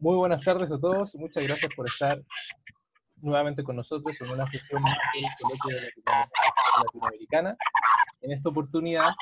Muy 0.00 0.16
buenas 0.16 0.42
tardes 0.42 0.72
a 0.72 0.78
todos. 0.78 1.14
Muchas 1.16 1.44
gracias 1.44 1.70
por 1.76 1.86
estar 1.86 2.18
nuevamente 3.16 3.62
con 3.62 3.76
nosotros 3.76 4.18
en 4.22 4.30
una 4.30 4.46
sesión 4.46 4.80
más 4.80 4.96
del 5.12 5.24
Coloquio 5.38 5.76
de 5.76 5.92
la 6.06 6.26
Latinoamericana. 6.82 7.56
En 8.22 8.32
esta 8.32 8.48
oportunidad 8.48 9.12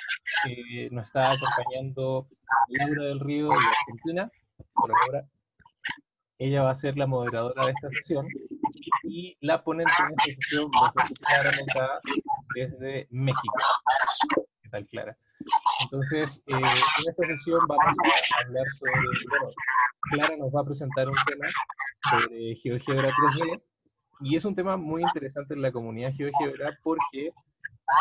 eh, 0.49 0.89
nos 0.93 1.07
está 1.07 1.33
acompañando 1.33 2.29
Laura 2.69 3.07
del 3.07 3.19
Río 3.19 3.49
de 3.49 3.57
Argentina. 3.57 4.31
Ella 6.39 6.63
va 6.63 6.71
a 6.71 6.77
ser 6.77 6.97
la 6.97 7.09
moderadora 7.09 7.65
de 7.65 7.73
esta 7.73 7.91
sesión 7.91 8.29
y 9.03 9.37
la 9.41 9.65
ponente 9.65 9.93
en 9.99 10.15
esta 10.15 10.43
sesión 10.43 10.71
va 10.81 10.93
a 10.95 11.09
ser 11.09 11.19
Clara 11.19 11.53
Moncada 11.59 12.01
desde 12.55 13.09
México. 13.11 13.59
¿Qué 14.63 14.69
tal, 14.69 14.87
Clara? 14.87 15.19
Entonces, 15.83 16.41
eh, 16.47 16.57
en 16.57 16.65
esta 16.65 17.27
sesión 17.27 17.67
vamos 17.67 17.97
a 18.05 18.47
hablar 18.47 18.67
sobre, 18.71 18.93
bueno, 19.29 19.49
Clara 20.11 20.37
nos 20.37 20.55
va 20.55 20.61
a 20.61 20.65
presentar 20.65 21.09
un 21.09 21.17
tema 21.27 21.47
sobre 22.11 22.55
GeoGebra 22.55 23.11
3D, 23.11 23.63
y 24.21 24.37
es 24.37 24.45
un 24.45 24.55
tema 24.55 24.77
muy 24.77 25.03
interesante 25.03 25.55
en 25.55 25.63
la 25.63 25.73
comunidad 25.73 26.13
GeoGebra 26.13 26.79
porque 26.83 27.33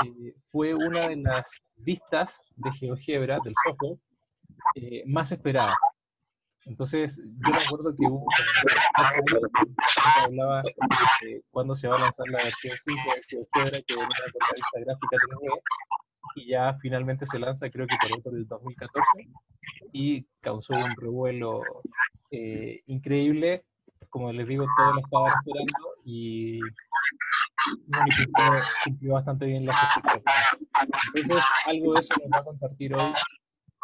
eh, 0.05 0.35
fue 0.49 0.73
una 0.73 1.07
de 1.07 1.15
las 1.17 1.65
vistas 1.75 2.53
de 2.55 2.71
GeoGebra, 2.71 3.39
del 3.43 3.53
software, 3.63 3.99
eh, 4.75 5.03
más 5.05 5.31
esperada. 5.31 5.75
Entonces, 6.65 7.21
yo 7.23 7.51
me 7.51 7.63
acuerdo 7.63 7.95
que 7.95 8.05
hubo 8.05 8.25
que 8.27 8.43
hablaba 10.25 10.61
de 11.21 11.41
cuándo 11.51 11.75
se 11.75 11.87
va 11.87 11.95
a 11.95 11.99
lanzar 11.99 12.27
la 12.29 12.43
versión 12.43 12.75
5 12.77 12.99
de 13.15 13.21
GeoGebra, 13.29 13.81
que 13.87 13.95
venía 13.95 14.07
con 14.07 14.41
la 14.41 14.55
vista 14.55 14.79
gráfica 14.79 15.17
3D, 15.29 15.61
y 16.37 16.49
ya 16.49 16.73
finalmente 16.75 17.25
se 17.25 17.39
lanza, 17.39 17.69
creo 17.69 17.87
que 17.87 17.97
por, 18.23 18.35
el 18.35 18.47
2014, 18.47 19.27
y 19.91 20.23
causó 20.39 20.75
un 20.75 20.95
revuelo 20.95 21.61
eh, 22.31 22.81
increíble. 22.85 23.61
Como 24.09 24.31
les 24.31 24.47
digo, 24.47 24.65
todos 24.77 24.95
lo 24.95 25.01
estaban 25.01 25.27
esperando 25.27 25.95
y 26.05 26.59
cumplió, 28.85 29.13
bastante 29.13 29.45
bien 29.47 29.65
las 29.65 29.77
expectativas. 29.83 30.57
Entonces, 31.15 31.43
algo 31.65 31.93
de 31.93 31.99
eso 31.99 32.13
nos 32.21 32.31
va 32.31 32.37
a 32.37 32.43
compartir 32.43 32.93
hoy 32.93 33.13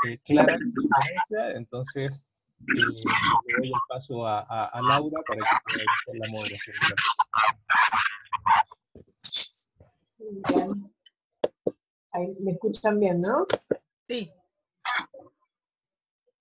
eh, 0.08 0.20
Clara 0.24 0.54
en 0.54 0.74
su 0.74 0.88
ponencia. 0.88 1.58
Entonces, 1.58 2.26
eh, 2.60 2.66
le 2.68 3.54
doy 3.58 3.68
el 3.68 3.74
paso 3.90 4.28
a, 4.28 4.42
a, 4.42 4.82
Laura 4.82 5.22
para 5.28 5.40
que 5.40 5.58
pueda 5.66 5.86
hacer 6.02 6.16
la 6.16 6.30
moderación. 6.32 6.76
Ahí, 12.14 12.36
¿Me 12.40 12.52
escuchan 12.52 13.00
bien, 13.00 13.20
no? 13.20 13.46
Sí. 14.08 14.32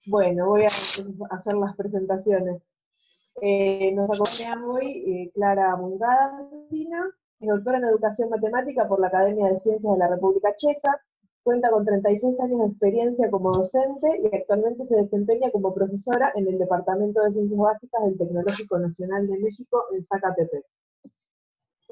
Bueno, 0.06 0.48
voy 0.48 0.62
a 0.62 0.66
hacer 0.66 1.54
las 1.54 1.76
presentaciones. 1.76 2.62
Eh, 3.40 3.92
nos 3.92 4.10
acompaña 4.10 4.66
hoy 4.66 5.04
eh, 5.06 5.30
Clara 5.34 5.74
Mungada, 5.76 6.48
es 7.40 7.48
doctora 7.48 7.78
en 7.78 7.84
Educación 7.84 8.28
Matemática 8.28 8.86
por 8.86 9.00
la 9.00 9.08
Academia 9.08 9.48
de 9.48 9.58
Ciencias 9.58 9.92
de 9.92 9.98
la 9.98 10.08
República 10.08 10.54
Checa, 10.54 11.00
cuenta 11.42 11.70
con 11.70 11.84
36 11.84 12.38
años 12.40 12.60
de 12.60 12.66
experiencia 12.66 13.30
como 13.30 13.56
docente 13.56 14.20
y 14.22 14.36
actualmente 14.36 14.84
se 14.84 14.96
desempeña 14.96 15.50
como 15.50 15.74
profesora 15.74 16.32
en 16.36 16.46
el 16.46 16.58
Departamento 16.58 17.22
de 17.22 17.32
Ciencias 17.32 17.58
Básicas 17.58 18.04
del 18.04 18.18
Tecnológico 18.18 18.78
Nacional 18.78 19.26
de 19.26 19.38
México 19.38 19.86
en 19.92 20.06
Zacatepec. 20.06 20.64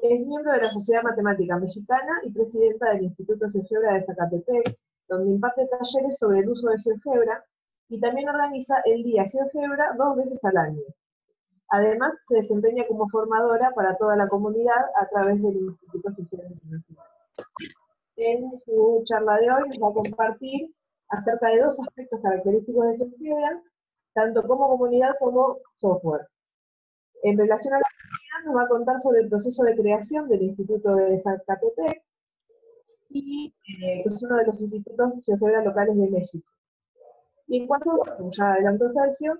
Es 0.01 0.19
miembro 0.25 0.51
de 0.53 0.57
la 0.57 0.65
Sociedad 0.65 1.03
Matemática 1.03 1.59
Mexicana 1.59 2.21
y 2.23 2.31
presidenta 2.31 2.89
del 2.89 3.03
Instituto 3.03 3.45
GeoGebra 3.51 3.93
de 3.93 4.01
Zacatepec, 4.01 4.75
donde 5.07 5.29
imparte 5.29 5.67
talleres 5.67 6.17
sobre 6.17 6.39
el 6.39 6.49
uso 6.49 6.69
de 6.69 6.79
GeoGebra 6.79 7.45
y 7.87 7.99
también 7.99 8.27
organiza 8.27 8.81
el 8.85 9.03
Día 9.03 9.29
GeoGebra 9.29 9.93
dos 9.99 10.17
veces 10.17 10.43
al 10.43 10.57
año. 10.57 10.81
Además, 11.69 12.15
se 12.27 12.37
desempeña 12.37 12.87
como 12.87 13.07
formadora 13.09 13.71
para 13.75 13.95
toda 13.97 14.15
la 14.15 14.27
comunidad 14.27 14.81
a 14.99 15.07
través 15.07 15.39
del 15.39 15.57
Instituto 15.57 16.09
GeoGebra 16.15 16.47
Internacional. 16.47 17.07
En 18.15 18.59
su 18.65 19.03
charla 19.05 19.37
de 19.37 19.51
hoy 19.51 19.69
nos 19.69 19.77
va 19.83 19.89
a 19.89 19.93
compartir 19.93 20.73
acerca 21.09 21.47
de 21.49 21.61
dos 21.61 21.79
aspectos 21.79 22.19
característicos 22.23 22.87
de 22.87 22.97
GeoGebra, 22.97 23.61
tanto 24.15 24.41
como 24.47 24.67
comunidad 24.67 25.11
como 25.19 25.59
software. 25.77 26.25
En 27.21 27.37
relación 27.37 27.75
a 27.75 27.77
la 27.77 27.90
nos 28.45 28.55
va 28.55 28.63
a 28.63 28.67
contar 28.67 28.99
sobre 29.01 29.21
el 29.21 29.29
proceso 29.29 29.63
de 29.63 29.75
creación 29.75 30.27
del 30.27 30.43
Instituto 30.43 30.95
de 30.95 31.19
Zacatepec, 31.19 32.03
y 33.13 33.53
eh, 33.67 33.97
es 34.05 34.23
uno 34.23 34.37
de 34.37 34.45
los 34.45 34.61
institutos 34.61 35.13
GeoGebra 35.25 35.63
locales 35.63 35.97
de 35.97 36.09
México. 36.09 36.49
Y 37.47 37.57
en 37.57 37.67
cuanto, 37.67 37.91
como 38.17 38.31
ya 38.37 38.53
adelantó 38.53 38.87
Sergio, 38.87 39.37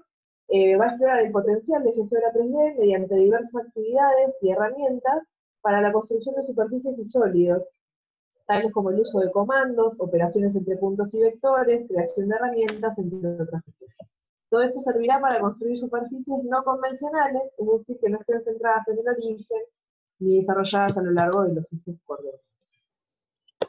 eh, 0.50 0.76
va 0.76 0.86
a 0.86 0.90
explorar 0.90 1.22
el 1.22 1.32
potencial 1.32 1.84
de 1.84 1.94
GeoGebra 1.94 2.34
3D 2.34 2.80
mediante 2.80 3.16
diversas 3.16 3.68
actividades 3.68 4.36
y 4.42 4.50
herramientas 4.50 5.24
para 5.62 5.82
la 5.82 5.94
construcción 5.94 6.36
de 6.36 6.44
superficies 6.44 7.00
y 7.00 7.04
sólidos, 7.06 7.72
tales 8.48 8.74
como 8.74 8.90
el 8.90 9.00
uso 9.00 9.20
de 9.20 9.32
comandos, 9.32 9.94
operaciones 10.00 10.56
entre 10.56 10.76
puntos 10.76 11.14
y 11.14 11.20
vectores, 11.20 11.88
creación 11.88 12.28
de 12.28 12.36
herramientas, 12.36 13.00
entre 13.00 13.30
otras 13.42 13.64
cosas. 13.80 14.11
Todo 14.52 14.64
esto 14.64 14.82
servirá 14.82 15.22
para 15.22 15.40
construir 15.40 15.78
superficies 15.78 16.44
no 16.44 16.62
convencionales, 16.66 17.56
es 17.58 17.68
decir, 17.68 17.98
que 18.02 18.10
no 18.10 18.20
estén 18.20 18.44
centradas 18.44 18.86
en 18.90 19.00
el 19.00 19.08
origen 19.08 19.62
ni 20.20 20.36
desarrolladas 20.42 20.98
a 20.98 21.02
lo 21.02 21.12
largo 21.12 21.44
de 21.44 21.54
los 21.56 21.72
ejes 21.72 21.96
coordenados. 22.06 22.42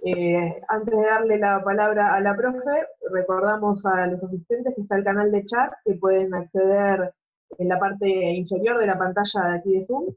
Eh, 0.05 0.61
antes 0.67 0.93
de 0.93 1.05
darle 1.05 1.39
la 1.39 1.63
palabra 1.63 2.13
a 2.13 2.21
la 2.21 2.37
profe, 2.37 2.89
recordamos 3.13 3.87
a 3.87 4.09
los 4.09 4.25
asistentes 4.25 4.75
que 4.75 4.81
está 4.81 4.97
el 4.97 5.05
canal 5.05 5.31
de 5.31 5.45
chat, 5.45 5.73
que 5.85 5.95
pueden 5.95 6.35
acceder 6.35 7.15
en 7.59 7.69
la 7.69 7.79
parte 7.79 8.09
inferior 8.09 8.77
de 8.79 8.89
la 8.89 8.99
pantalla 8.99 9.51
de 9.51 9.59
aquí 9.59 9.75
de 9.75 9.87
Zoom, 9.87 10.13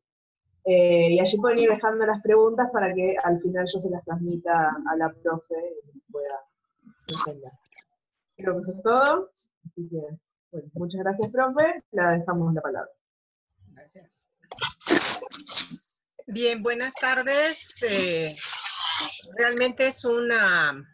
eh, 0.63 1.11
y 1.11 1.19
allí 1.19 1.37
pueden 1.37 1.59
ir 1.59 1.69
dejando 1.69 2.07
las 2.07 2.23
preguntas 2.23 2.71
para 2.73 2.91
que 2.91 3.15
al 3.23 3.39
final 3.39 3.67
yo 3.71 3.79
se 3.79 3.91
las 3.91 4.03
transmita 4.03 4.75
a 4.91 4.95
la 4.97 5.13
profe 5.13 5.75
y 5.93 6.11
pueda 6.11 6.39
entender. 7.07 7.51
Creo 8.35 8.55
que 8.55 8.61
eso 8.61 8.71
es 8.71 8.81
todo. 8.81 9.29
Así 9.63 9.87
que 9.89 10.24
muchas 10.73 11.01
gracias, 11.01 11.31
profe. 11.31 11.83
Le 11.91 12.03
dejamos 12.19 12.53
la 12.53 12.61
palabra. 12.61 12.91
Gracias. 13.73 14.27
Bien, 16.27 16.63
buenas 16.63 16.93
tardes. 16.95 17.81
Eh, 17.83 18.35
realmente 19.37 19.87
es 19.87 20.03
una 20.05 20.85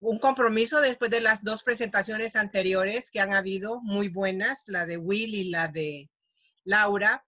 un 0.00 0.18
compromiso 0.18 0.80
después 0.80 1.10
de 1.10 1.20
las 1.20 1.42
dos 1.42 1.62
presentaciones 1.62 2.36
anteriores 2.36 3.10
que 3.10 3.20
han 3.20 3.32
habido, 3.32 3.80
muy 3.82 4.08
buenas, 4.08 4.64
la 4.66 4.86
de 4.86 4.96
Will 4.96 5.34
y 5.34 5.50
la 5.50 5.68
de 5.68 6.10
Laura. 6.64 7.24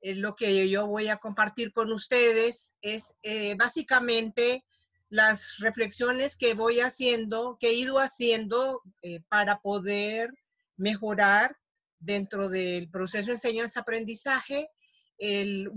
Eh, 0.00 0.14
lo 0.14 0.34
que 0.34 0.68
yo 0.68 0.86
voy 0.86 1.08
a 1.08 1.18
compartir 1.18 1.72
con 1.72 1.92
ustedes 1.92 2.74
es 2.80 3.14
eh, 3.22 3.54
básicamente 3.56 4.64
las 5.10 5.56
reflexiones 5.58 6.36
que 6.36 6.54
voy 6.54 6.80
haciendo, 6.80 7.58
que 7.60 7.70
he 7.70 7.74
ido 7.74 7.98
haciendo 7.98 8.80
eh, 9.02 9.20
para 9.28 9.60
poder 9.60 10.32
mejorar 10.76 11.56
dentro 11.98 12.48
del 12.48 12.88
proceso 12.90 13.26
de 13.26 13.32
enseñanza-aprendizaje 13.32 14.70
el, 15.18 15.70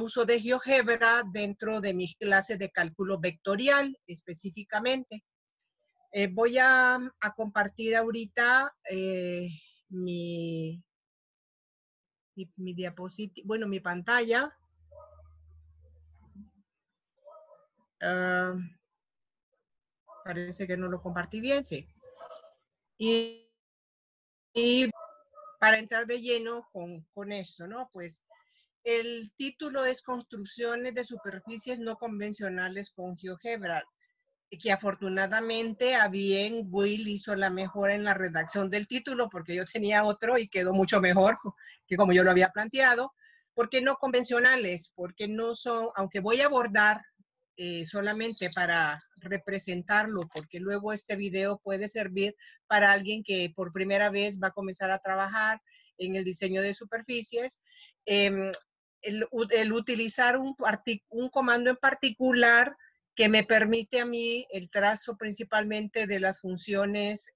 uso 0.00 0.24
de 0.24 0.40
GeoGebra 0.40 1.24
dentro 1.30 1.80
de 1.80 1.92
mis 1.92 2.16
clases 2.16 2.58
de 2.58 2.70
cálculo 2.70 3.18
vectorial 3.18 3.98
específicamente. 4.06 5.24
Eh, 6.12 6.28
voy 6.28 6.56
a, 6.58 6.98
compartir 7.36 7.96
ahorita 7.96 8.74
eh, 8.88 9.48
mi, 9.88 10.82
mi, 12.36 12.50
mi 12.56 12.74
diapositiva, 12.74 13.44
bueno, 13.46 13.66
mi 13.66 13.80
pantalla. 13.80 14.48
Ah, 18.00 18.54
parece 20.24 20.66
que 20.66 20.76
no 20.76 20.88
lo 20.88 21.00
compartí 21.00 21.40
bien, 21.40 21.64
sí. 21.64 21.88
Y, 22.98 23.48
para 25.60 25.78
entrar 25.78 26.06
de 26.06 26.20
lleno 26.20 26.68
con, 26.72 27.02
con, 27.14 27.32
esto, 27.32 27.66
¿no? 27.66 27.90
Pues 27.92 28.24
el 28.84 29.32
título 29.36 29.84
es 29.84 30.02
Construcciones 30.02 30.94
de 30.94 31.04
superficies 31.04 31.78
no 31.78 31.96
convencionales 31.96 32.90
con 32.90 33.16
GeoGebra, 33.16 33.84
que 34.50 34.72
afortunadamente 34.72 35.96
a 35.96 36.08
bien 36.08 36.68
Will 36.70 37.08
hizo 37.08 37.34
la 37.34 37.50
mejora 37.50 37.94
en 37.94 38.04
la 38.04 38.14
redacción 38.14 38.70
del 38.70 38.86
título, 38.86 39.28
porque 39.28 39.54
yo 39.54 39.64
tenía 39.64 40.04
otro 40.04 40.38
y 40.38 40.48
quedó 40.48 40.72
mucho 40.72 41.00
mejor 41.00 41.36
que 41.86 41.96
como 41.96 42.12
yo 42.12 42.22
lo 42.24 42.30
había 42.30 42.50
planteado. 42.50 43.12
porque 43.54 43.80
no 43.80 43.96
convencionales? 43.96 44.92
Porque 44.94 45.28
no 45.28 45.54
son, 45.54 45.88
aunque 45.96 46.20
voy 46.20 46.40
a 46.42 46.46
abordar 46.46 47.02
eh, 47.56 47.86
solamente 47.86 48.50
para 48.50 48.98
representarlo, 49.16 50.28
porque 50.32 50.60
luego 50.60 50.92
este 50.92 51.16
video 51.16 51.58
puede 51.62 51.88
servir 51.88 52.36
para 52.66 52.92
alguien 52.92 53.22
que 53.22 53.52
por 53.54 53.72
primera 53.72 54.10
vez 54.10 54.38
va 54.42 54.48
a 54.48 54.52
comenzar 54.52 54.90
a 54.90 54.98
trabajar 54.98 55.60
en 55.98 56.16
el 56.16 56.24
diseño 56.24 56.62
de 56.62 56.74
superficies. 56.74 57.60
Em, 58.04 58.52
el, 59.02 59.72
utilizar 59.72 60.36
un, 60.38 60.54
un 61.08 61.28
comando 61.28 61.70
en 61.70 61.76
particular 61.76 62.76
que 63.14 63.28
me 63.28 63.44
permite 63.44 64.00
a 64.00 64.06
mí 64.06 64.46
el 64.50 64.68
trazo 64.70 65.16
principalmente 65.16 66.06
de 66.06 66.20
las 66.20 66.40
funciones 66.40 67.30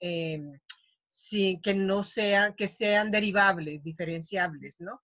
sin 1.10 1.60
que 1.60 1.74
no 1.74 2.04
sean, 2.04 2.54
que 2.54 2.68
sean 2.68 3.10
derivables, 3.10 3.82
diferenciables, 3.82 4.80
¿no? 4.80 5.02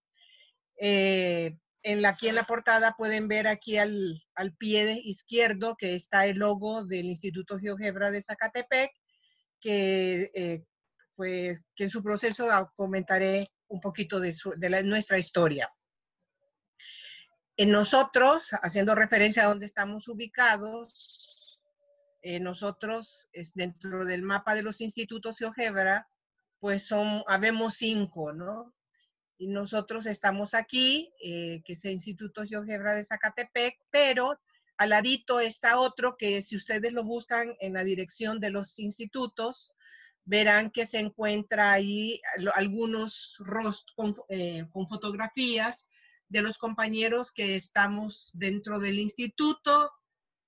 Eh, 0.78 1.56
en 1.87 2.03
la, 2.03 2.09
aquí 2.11 2.27
en 2.27 2.35
la 2.35 2.43
portada 2.43 2.97
pueden 2.99 3.29
ver 3.29 3.47
aquí 3.47 3.79
al, 3.79 4.21
al 4.35 4.56
pie 4.56 5.00
izquierdo 5.05 5.77
que 5.77 5.94
está 5.94 6.27
el 6.27 6.38
logo 6.38 6.85
del 6.85 7.06
Instituto 7.06 7.59
GeoGebra 7.61 8.11
de 8.11 8.21
Zacatepec, 8.21 8.91
que, 9.61 10.33
eh, 10.35 10.65
que 11.17 11.85
en 11.85 11.91
su 11.91 12.03
proceso 12.03 12.49
comentaré 12.75 13.53
un 13.69 13.81
poquito 13.81 14.19
de, 14.19 14.35
de 14.56 14.83
nuestra 14.83 15.17
historia. 15.17 15.73
En 17.56 17.71
nosotros, 17.71 18.50
haciendo 18.62 18.97
referencia 18.97 19.44
a 19.44 19.49
dónde 19.49 19.67
estamos 19.67 20.09
ubicados, 20.09 21.61
eh, 22.21 22.41
nosotros 22.41 23.29
es 23.31 23.55
dentro 23.55 24.05
del 24.05 24.23
mapa 24.23 24.56
de 24.56 24.62
los 24.62 24.81
institutos 24.81 25.38
GeoGebra, 25.38 26.09
pues 26.59 26.85
son, 26.85 27.23
habemos 27.29 27.75
cinco, 27.75 28.33
¿no? 28.33 28.75
Y 29.38 29.49
nosotros 29.49 30.06
estamos 30.06 30.55
aquí, 30.55 31.12
eh, 31.23 31.62
que 31.65 31.75
es 31.75 31.85
el 31.85 31.93
Instituto 31.93 32.44
GeoGebra 32.44 32.94
de 32.94 33.05
Zacatepec, 33.05 33.79
pero 33.91 34.38
al 34.79 34.91
ladito 34.91 35.41
está 35.41 35.79
otro 35.79 36.17
que 36.17 36.43
si 36.43 36.56
ustedes 36.56 36.93
lo 36.93 37.05
buscan 37.05 37.55
en 37.61 37.73
la 37.73 37.85
dirección 37.85 38.41
de 38.41 38.50
los 38.50 38.79
institutos, 38.79 39.73
verán 40.25 40.71
que 40.71 40.87
se 40.87 40.99
encuentra 40.99 41.73
ahí 41.73 42.21
algunos 42.55 43.37
rostros 43.38 43.94
con, 43.94 44.15
eh, 44.29 44.67
con 44.71 44.88
fotografías 44.88 45.88
de 46.29 46.43
los 46.43 46.59
compañeros 46.59 47.31
que 47.31 47.56
estamos 47.56 48.33
dentro 48.35 48.81
del 48.81 48.99
instituto, 48.99 49.93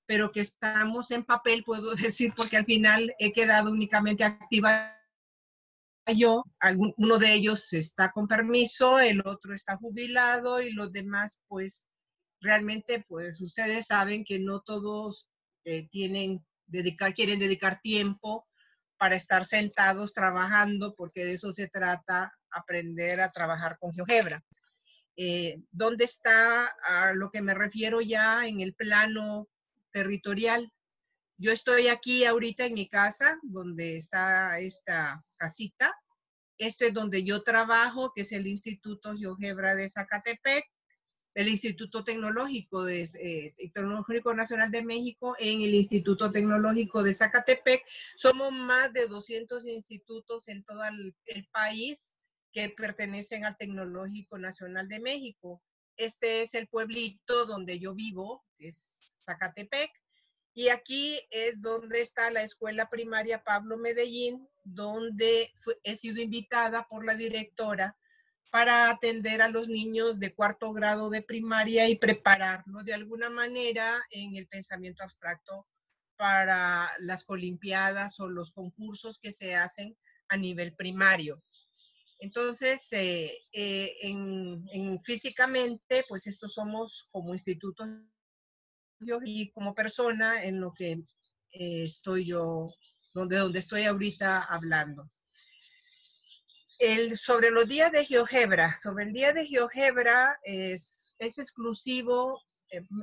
pero 0.05 0.33
que 0.33 0.41
estamos 0.41 1.11
en 1.11 1.25
papel, 1.25 1.63
puedo 1.65 1.95
decir, 1.95 2.33
porque 2.37 2.57
al 2.57 2.65
final 2.65 3.15
he 3.19 3.33
quedado 3.33 3.71
únicamente 3.71 4.25
activa 4.25 4.98
yo, 6.13 6.45
uno 6.97 7.19
de 7.19 7.35
ellos 7.35 7.73
está 7.73 8.11
con 8.13 8.29
permiso, 8.29 8.99
el 8.99 9.23
otro 9.25 9.55
está 9.55 9.77
jubilado 9.77 10.61
y 10.61 10.73
los 10.73 10.93
demás, 10.93 11.43
pues 11.49 11.89
realmente, 12.41 13.05
pues 13.09 13.41
ustedes 13.41 13.87
saben 13.87 14.25
que 14.25 14.39
no 14.39 14.61
todos 14.61 15.29
eh, 15.65 15.89
tienen 15.89 16.45
dedicar, 16.67 17.15
quieren 17.15 17.39
dedicar 17.39 17.81
tiempo 17.81 18.47
para 18.97 19.17
estar 19.17 19.45
sentados 19.47 20.13
trabajando, 20.13 20.95
porque 20.97 21.25
de 21.25 21.35
eso 21.35 21.53
se 21.53 21.69
trata, 21.69 22.33
aprender 22.51 23.21
a 23.21 23.31
trabajar 23.31 23.79
con 23.79 23.93
GeoGebra. 23.93 24.43
Eh, 25.17 25.61
¿Dónde 25.71 26.05
está 26.05 26.67
a 26.67 27.13
lo 27.15 27.31
que 27.31 27.43
me 27.43 27.55
refiero 27.55 28.01
ya 28.01 28.47
en 28.47 28.61
el 28.61 28.75
plano 28.75 29.49
territorial? 29.93 30.73
Yo 31.41 31.53
estoy 31.53 31.87
aquí 31.87 32.25
ahorita 32.25 32.67
en 32.67 32.75
mi 32.75 32.89
casa, 32.89 33.39
donde 33.45 33.97
está 33.97 34.59
esta 34.59 35.25
casita. 35.39 35.97
Esto 36.59 36.85
es 36.85 36.93
donde 36.93 37.23
yo 37.23 37.45
trabajo, 37.45 38.11
que 38.13 38.23
es 38.23 38.33
el 38.33 38.49
Instituto 38.49 39.17
GeoGebra 39.17 39.77
de 39.77 39.89
Zacatepec, 39.89 40.65
el 41.35 41.47
Instituto 41.47 42.03
Tecnológico, 42.03 42.83
de, 42.83 43.09
eh, 43.23 43.71
Tecnológico 43.73 44.35
Nacional 44.35 44.73
de 44.73 44.83
México 44.83 45.37
en 45.39 45.63
el 45.63 45.77
Instituto 45.77 46.33
Tecnológico 46.33 47.05
de 47.05 47.15
Zacatepec. 47.15 47.85
Somos 48.17 48.51
más 48.51 48.93
de 48.93 49.07
200 49.07 49.65
institutos 49.69 50.49
en 50.49 50.65
todo 50.65 50.83
el 51.27 51.49
país 51.53 52.17
que 52.53 52.69
pertenecen 52.71 53.45
al 53.45 53.57
Tecnológico 53.57 54.39
Nacional 54.39 54.89
de 54.89 54.99
México. 54.99 55.63
Este 55.97 56.43
es 56.43 56.55
el 56.55 56.67
pueblito 56.67 57.47
donde 57.47 57.79
yo 57.79 57.95
vivo, 57.95 58.45
es 58.59 59.15
Zacatepec, 59.25 59.93
y 60.55 60.69
aquí 60.69 61.21
es 61.31 61.61
donde 61.61 62.01
está 62.01 62.31
la 62.31 62.43
escuela 62.43 62.89
primaria 62.89 63.45
Pablo 63.45 63.77
Medellín, 63.77 64.49
donde 64.65 65.53
he 65.85 65.97
sido 65.97 66.21
invitada 66.21 66.87
por 66.89 67.05
la 67.05 67.15
directora 67.15 67.97
para 68.51 68.91
atender 68.91 69.43
a 69.43 69.49
los 69.49 69.69
niños 69.69 70.19
de 70.19 70.35
cuarto 70.35 70.73
grado 70.73 71.11
de 71.11 71.23
primaria 71.23 71.89
y 71.89 71.97
prepararlos 71.97 72.85
de 72.85 72.95
alguna 72.95 73.31
manera 73.31 74.03
en 74.11 74.37
el 74.37 74.49
pensamiento 74.49 75.03
abstracto 75.03 75.67
para 76.17 76.91
las 76.99 77.25
olimpiadas 77.29 78.19
o 78.19 78.29
los 78.29 78.51
concursos 78.51 79.19
que 79.19 79.33
se 79.33 79.55
hacen 79.55 79.97
a 80.29 80.37
nivel 80.37 80.75
primario. 80.75 81.43
Entonces, 82.21 82.89
eh, 82.93 83.39
eh, 83.53 83.95
en, 84.03 85.01
físicamente, 85.05 86.05
pues 86.09 86.27
estos 86.27 86.55
somos 86.55 87.09
como 87.13 87.33
instituto 87.33 87.85
y 89.25 89.51
como 89.51 89.75
persona 89.75 90.43
en 90.43 90.61
lo 90.61 90.73
que 90.75 90.93
eh, 91.53 91.85
estoy 91.85 92.25
yo, 92.25 92.75
donde, 93.15 93.37
donde 93.37 93.59
estoy 93.59 93.85
ahorita 93.85 94.43
hablando. 94.43 95.09
El, 96.79 97.17
sobre 97.19 97.51
los 97.51 97.67
días 97.67 97.91
de 97.91 98.05
GeoGebra, 98.05 98.77
sobre 98.77 99.05
el 99.05 99.13
día 99.13 99.33
de 99.33 99.47
GeoGebra 99.47 100.39
es, 100.45 101.17
es 101.19 101.39
exclusivo 101.39 102.41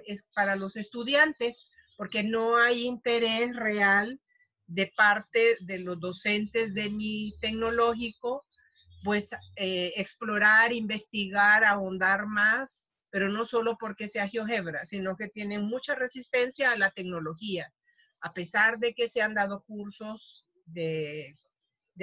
es 0.06 0.28
para 0.34 0.56
los 0.56 0.76
estudiantes 0.76 1.70
porque 1.98 2.24
no 2.24 2.58
hay 2.58 2.86
interés 2.86 3.56
real 3.56 4.20
de 4.68 4.92
parte 4.96 5.58
de 5.62 5.80
los 5.80 6.00
docentes 6.00 6.74
de 6.74 6.90
mi 6.90 7.34
tecnológico 7.40 8.46
pues 9.04 9.32
eh, 9.56 9.94
explorar, 9.98 10.74
investigar, 10.74 11.64
ahondar 11.64 12.26
más, 12.26 12.90
pero 13.16 13.30
no 13.30 13.46
solo 13.46 13.78
porque 13.80 14.10
sea 14.10 14.28
GeoGebra, 14.28 14.84
sino 14.84 15.16
que 15.16 15.30
tiene 15.30 15.58
mucha 15.58 15.96
resistencia 15.96 16.72
a 16.72 16.76
la 16.76 16.92
tecnología, 16.92 17.74
a 18.20 18.34
pesar 18.34 18.78
de 18.78 18.94
que 18.94 19.08
se 19.08 19.22
han 19.22 19.34
dado 19.34 19.64
cursos 19.64 20.52
de 20.66 21.34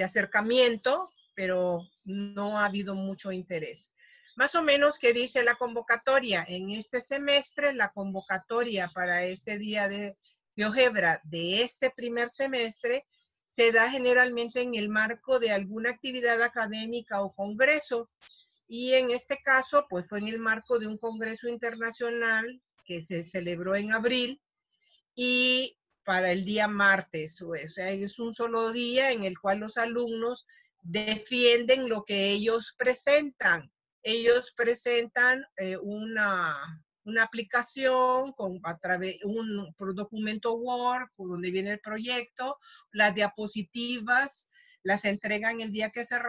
acercamiento, 0.03 1.07
pero 1.35 1.87
no 2.05 2.57
ha 2.57 2.65
habido 2.65 2.95
mucho 2.95 3.31
interés. 3.31 3.93
Más 4.37 4.55
o 4.55 4.63
menos, 4.63 4.97
¿qué 4.97 5.13
dice 5.13 5.43
la 5.43 5.53
convocatoria? 5.53 6.45
En 6.47 6.71
este 6.71 6.99
semestre, 6.99 7.73
la 7.73 7.89
convocatoria 7.89 8.87
para 8.87 9.23
ese 9.23 9.59
día 9.59 9.87
de 9.87 10.15
GeoGebra 10.55 11.21
de 11.25 11.61
este 11.61 11.91
primer 11.91 12.31
semestre 12.31 13.05
se 13.45 13.71
da 13.71 13.87
generalmente 13.91 14.61
en 14.61 14.73
el 14.73 14.89
marco 14.89 15.37
de 15.37 15.51
alguna 15.51 15.91
actividad 15.91 16.41
académica 16.41 17.21
o 17.21 17.35
congreso. 17.35 18.09
Y 18.67 18.93
en 18.93 19.11
este 19.11 19.39
caso, 19.43 19.85
pues 19.89 20.07
fue 20.07 20.19
en 20.19 20.27
el 20.27 20.39
marco 20.39 20.79
de 20.79 20.87
un 20.87 20.97
congreso 20.97 21.47
internacional 21.47 22.61
que 22.85 23.03
se 23.03 23.23
celebró 23.23 23.75
en 23.75 23.91
abril 23.91 24.41
y 25.15 25.77
para 26.03 26.31
el 26.31 26.43
día 26.45 26.67
martes. 26.67 27.41
O 27.41 27.53
sea, 27.67 27.91
es 27.91 28.19
un 28.19 28.33
solo 28.33 28.71
día 28.71 29.11
en 29.11 29.23
el 29.23 29.37
cual 29.39 29.59
los 29.59 29.77
alumnos 29.77 30.45
defienden 30.81 31.87
lo 31.87 32.03
que 32.03 32.31
ellos 32.31 32.75
presentan. 32.77 33.71
Ellos 34.01 34.53
presentan 34.55 35.45
eh, 35.55 35.77
una, 35.77 36.83
una 37.05 37.23
aplicación 37.23 38.33
con 38.33 38.59
a 38.63 38.77
través 38.77 39.17
un 39.23 39.73
documento 39.95 40.53
Word 40.55 41.07
donde 41.17 41.51
viene 41.51 41.71
el 41.71 41.79
proyecto, 41.79 42.57
las 42.91 43.15
diapositivas 43.15 44.49
las 44.83 45.05
entregan 45.05 45.61
el 45.61 45.71
día 45.71 45.89
que 45.89 46.03
se 46.03 46.19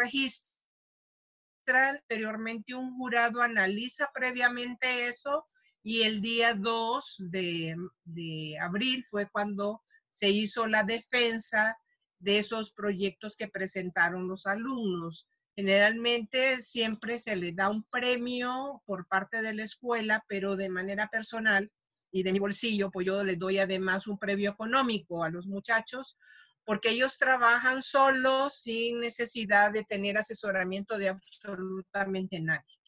Anteriormente 1.67 2.75
un 2.75 2.97
jurado 2.97 3.41
analiza 3.41 4.11
previamente 4.13 5.09
eso 5.09 5.45
y 5.83 6.03
el 6.03 6.21
día 6.21 6.55
2 6.55 7.17
de, 7.31 7.77
de 8.05 8.59
abril 8.61 9.05
fue 9.09 9.29
cuando 9.31 9.83
se 10.11 10.31
hizo 10.31 10.67
la 10.67 10.85
defensa 10.85 11.77
de 12.19 12.39
esos 12.39 12.73
proyectos 12.73 13.37
que 13.37 13.49
presentaron 13.49 14.29
los 14.29 14.47
alumnos. 14.47 15.29
Generalmente 15.57 16.63
siempre 16.63 17.19
se 17.19 17.37
le 17.37 17.53
da 17.53 17.71
un 17.71 17.85
premio 17.85 18.83
por 18.87 19.07
parte 19.07 19.43
de 19.43 19.55
la 19.55 19.65
escuela, 19.65 20.25
pero 20.29 20.57
de 20.57 20.69
manera 20.69 21.09
personal 21.09 21.71
y 22.11 22.23
de 22.23 22.33
mi 22.33 22.39
bolsillo, 22.39 22.91
pues 22.91 23.07
yo 23.07 23.25
les 23.25 23.39
doy 23.39 23.59
además 23.59 24.07
un 24.07 24.19
premio 24.19 24.51
económico 24.51 25.25
a 25.25 25.31
los 25.31 25.47
muchachos, 25.47 26.17
porque 26.65 26.91
ellos 26.91 27.19
trabajan 27.19 27.83
solos 27.83 28.61
sin 28.61 29.01
necesidad 29.01 29.73
de 29.73 29.85
tener 29.85 30.17
asesoramiento 30.17 30.99
de 30.99 31.09
absolutamente 31.09 32.41
nadie. 32.41 32.79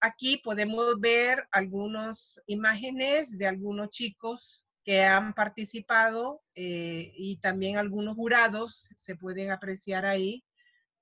Aquí 0.00 0.38
podemos 0.38 0.98
ver 1.00 1.46
algunas 1.52 2.40
imágenes 2.46 3.38
de 3.38 3.46
algunos 3.46 3.90
chicos 3.90 4.66
que 4.84 5.04
han 5.04 5.32
participado 5.32 6.40
eh, 6.56 7.12
y 7.16 7.38
también 7.38 7.78
algunos 7.78 8.16
jurados 8.16 8.92
se 8.96 9.14
pueden 9.16 9.52
apreciar 9.52 10.04
ahí 10.04 10.44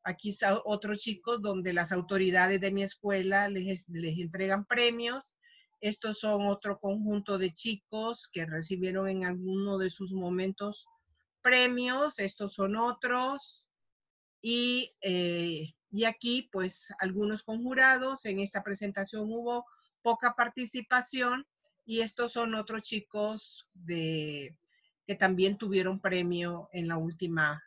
Aquí 0.02 0.30
están 0.30 0.58
otros 0.64 0.98
chicos 0.98 1.42
donde 1.42 1.74
las 1.74 1.92
autoridades 1.92 2.60
de 2.60 2.72
mi 2.72 2.82
escuela 2.82 3.48
les, 3.48 3.88
les 3.90 4.18
entregan 4.18 4.64
premios. 4.64 5.36
Estos 5.80 6.18
son 6.18 6.46
otro 6.46 6.78
conjunto 6.78 7.36
de 7.36 7.52
chicos 7.52 8.28
que 8.32 8.46
recibieron 8.46 9.08
en 9.08 9.24
alguno 9.24 9.76
de 9.76 9.90
sus 9.90 10.12
momentos 10.12 10.86
premios. 11.40 12.18
Estos 12.18 12.54
son 12.54 12.76
otros. 12.76 13.70
Y, 14.42 14.94
eh, 15.02 15.74
y 15.90 16.04
aquí, 16.04 16.48
pues, 16.52 16.92
algunos 16.98 17.42
conjurados. 17.42 18.24
En 18.26 18.40
esta 18.40 18.62
presentación 18.62 19.30
hubo 19.32 19.66
poca 20.02 20.34
participación. 20.34 21.46
Y 21.84 22.00
estos 22.00 22.32
son 22.32 22.54
otros 22.54 22.82
chicos 22.82 23.68
de, 23.74 24.56
que 25.06 25.16
también 25.16 25.58
tuvieron 25.58 26.00
premio 26.00 26.68
en 26.72 26.86
la 26.86 26.96
última 26.96 27.64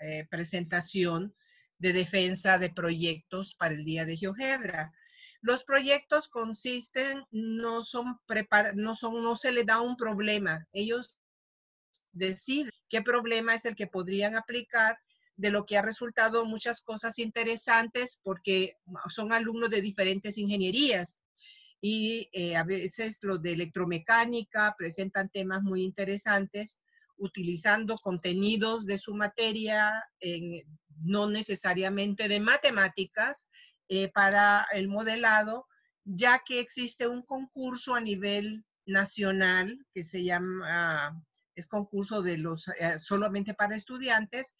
eh, 0.00 0.26
presentación 0.30 1.34
de 1.78 1.92
defensa 1.92 2.58
de 2.58 2.70
proyectos 2.70 3.54
para 3.54 3.74
el 3.74 3.84
Día 3.84 4.04
de 4.06 4.16
GeoGebra. 4.16 4.92
Los 5.40 5.64
proyectos 5.64 6.28
consisten, 6.28 7.24
no 7.30 7.82
son 7.84 8.18
no 8.74 8.96
son, 8.96 9.22
no 9.22 9.36
se 9.36 9.52
le 9.52 9.64
da 9.64 9.80
un 9.80 9.96
problema. 9.96 10.66
Ellos 10.72 11.17
deciden 12.18 12.70
qué 12.88 13.02
problema 13.02 13.54
es 13.54 13.64
el 13.64 13.76
que 13.76 13.86
podrían 13.86 14.36
aplicar 14.36 14.98
de 15.36 15.50
lo 15.50 15.64
que 15.64 15.78
ha 15.78 15.82
resultado 15.82 16.44
muchas 16.44 16.80
cosas 16.80 17.18
interesantes 17.18 18.20
porque 18.22 18.76
son 19.08 19.32
alumnos 19.32 19.70
de 19.70 19.80
diferentes 19.80 20.36
ingenierías. 20.36 21.22
Y 21.80 22.28
eh, 22.32 22.56
a 22.56 22.64
veces 22.64 23.20
los 23.22 23.40
de 23.40 23.52
electromecánica 23.52 24.74
presentan 24.76 25.28
temas 25.28 25.62
muy 25.62 25.84
interesantes 25.84 26.80
utilizando 27.16 27.96
contenidos 27.96 28.86
de 28.86 28.98
su 28.98 29.14
materia, 29.14 30.04
no 31.02 31.28
necesariamente 31.28 32.28
de 32.28 32.40
matemáticas, 32.40 33.48
eh, 33.90 34.10
para 34.12 34.66
el 34.72 34.86
modelado, 34.86 35.66
ya 36.04 36.42
que 36.44 36.60
existe 36.60 37.08
un 37.08 37.22
concurso 37.22 37.94
a 37.94 38.00
nivel 38.02 38.64
nacional 38.84 39.78
que 39.94 40.04
se 40.04 40.24
llama, 40.24 41.22
es 41.58 41.66
concurso 41.66 42.22
de 42.22 42.38
los, 42.38 42.68
eh, 42.68 42.98
solamente 42.98 43.54
para 43.54 43.76
estudiantes, 43.76 44.54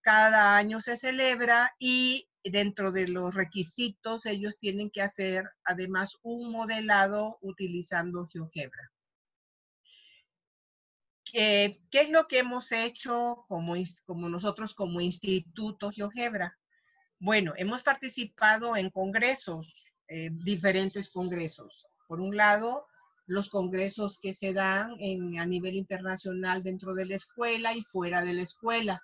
cada 0.00 0.56
año 0.56 0.80
se 0.80 0.96
celebra 0.96 1.74
y 1.78 2.28
dentro 2.44 2.92
de 2.92 3.08
los 3.08 3.34
requisitos 3.34 4.24
ellos 4.26 4.56
tienen 4.56 4.90
que 4.90 5.02
hacer 5.02 5.44
además 5.64 6.16
un 6.22 6.52
modelado 6.52 7.38
utilizando 7.40 8.28
GeoGebra. 8.32 8.92
¿Qué, 11.24 11.76
es 11.90 12.10
lo 12.10 12.28
que 12.28 12.38
hemos 12.38 12.70
hecho 12.70 13.44
como, 13.48 13.74
como 14.06 14.28
nosotros 14.28 14.74
como 14.74 15.00
Instituto 15.00 15.90
GeoGebra? 15.90 16.56
Bueno, 17.18 17.52
hemos 17.56 17.82
participado 17.82 18.76
en 18.76 18.90
congresos, 18.90 19.74
eh, 20.06 20.30
diferentes 20.32 21.10
congresos. 21.10 21.84
Por 22.06 22.20
un 22.20 22.36
lado, 22.36 22.86
los 23.26 23.50
congresos 23.50 24.18
que 24.20 24.32
se 24.32 24.52
dan 24.52 24.92
a 24.92 25.46
nivel 25.46 25.74
internacional 25.74 26.62
dentro 26.62 26.94
de 26.94 27.06
la 27.06 27.16
escuela 27.16 27.74
y 27.74 27.80
fuera 27.82 28.22
de 28.22 28.34
la 28.34 28.42
escuela. 28.42 29.02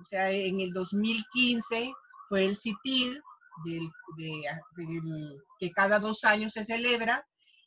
O 0.00 0.04
sea, 0.04 0.30
en 0.30 0.60
el 0.60 0.72
2015 0.72 1.92
fue 2.28 2.44
el 2.44 2.56
CITID, 2.56 3.16
que 5.60 5.70
cada 5.72 5.98
dos 5.98 6.24
años 6.24 6.52
se 6.52 6.64
celebra, 6.64 7.26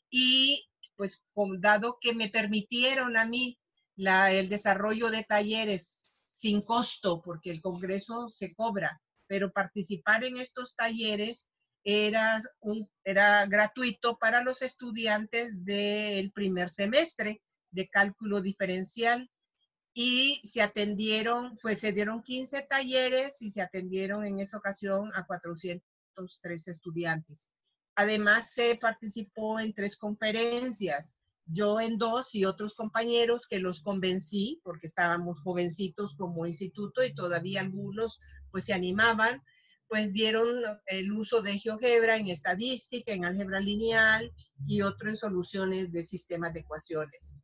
y 0.09 0.65
pues 0.95 1.24
dado 1.59 1.97
que 2.01 2.13
me 2.13 2.29
permitieron 2.29 3.17
a 3.17 3.25
mí 3.25 3.59
el 3.95 4.50
desarrollo 4.50 5.09
de 5.09 5.24
talleres 5.24 6.07
sin 6.27 6.62
costo, 6.62 7.21
porque 7.24 7.51
el 7.51 7.62
Congreso 7.62 8.29
se 8.29 8.53
cobra, 8.53 9.01
pero 9.27 9.51
participar 9.51 10.24
en 10.24 10.38
estos 10.38 10.75
talleres 10.75 11.51
era, 11.89 12.41
un, 12.60 12.86
era 13.06 13.46
gratuito 13.46 14.17
para 14.17 14.44
los 14.44 14.62
estudiantes 14.62 15.63
del 15.63 16.34
primer 16.34 16.70
semestre 16.70 17.41
de 17.72 17.88
cálculo 17.88 18.41
diferencial 18.41 19.32
y 19.94 20.41
se 20.44 20.62
atendieron, 20.62 21.58
pues 21.62 21.79
se 21.79 21.94
dieron 21.94 22.24
15 22.24 22.63
talleres 22.63 23.41
y 23.41 23.51
se 23.51 23.62
atendieron 23.62 24.25
en 24.25 24.39
esa 24.39 24.58
ocasión 24.58 25.10
a 25.15 25.25
403 25.25 26.67
estudiantes. 26.67 27.51
Además, 27.96 28.51
se 28.51 28.75
participó 28.75 29.58
en 29.58 29.74
tres 29.74 29.96
conferencias, 29.96 31.15
yo 31.46 31.79
en 31.79 31.98
dos 31.98 32.36
y 32.36 32.44
otros 32.44 32.75
compañeros 32.75 33.48
que 33.48 33.60
los 33.60 33.79
convencí, 33.79 34.60
porque 34.62 34.88
estábamos 34.88 35.39
jovencitos 35.39 36.17
como 36.17 36.46
instituto 36.46 37.01
y 37.06 37.15
todavía 37.15 37.62
algunos 37.62 38.20
pues 38.51 38.65
se 38.65 38.74
animaban, 38.74 39.41
pues 39.88 40.13
dieron 40.13 40.63
el 40.88 41.12
uso 41.12 41.41
de 41.41 41.58
GeoGebra 41.58 42.17
en 42.17 42.27
estadística, 42.29 43.13
en 43.13 43.25
álgebra 43.25 43.60
lineal 43.60 44.34
y 44.65 44.82
otro 44.82 45.10
en 45.10 45.17
soluciones 45.17 45.91
de 45.91 46.03
sistemas 46.03 46.53
de 46.53 46.62
ecuaciones. 46.62 47.36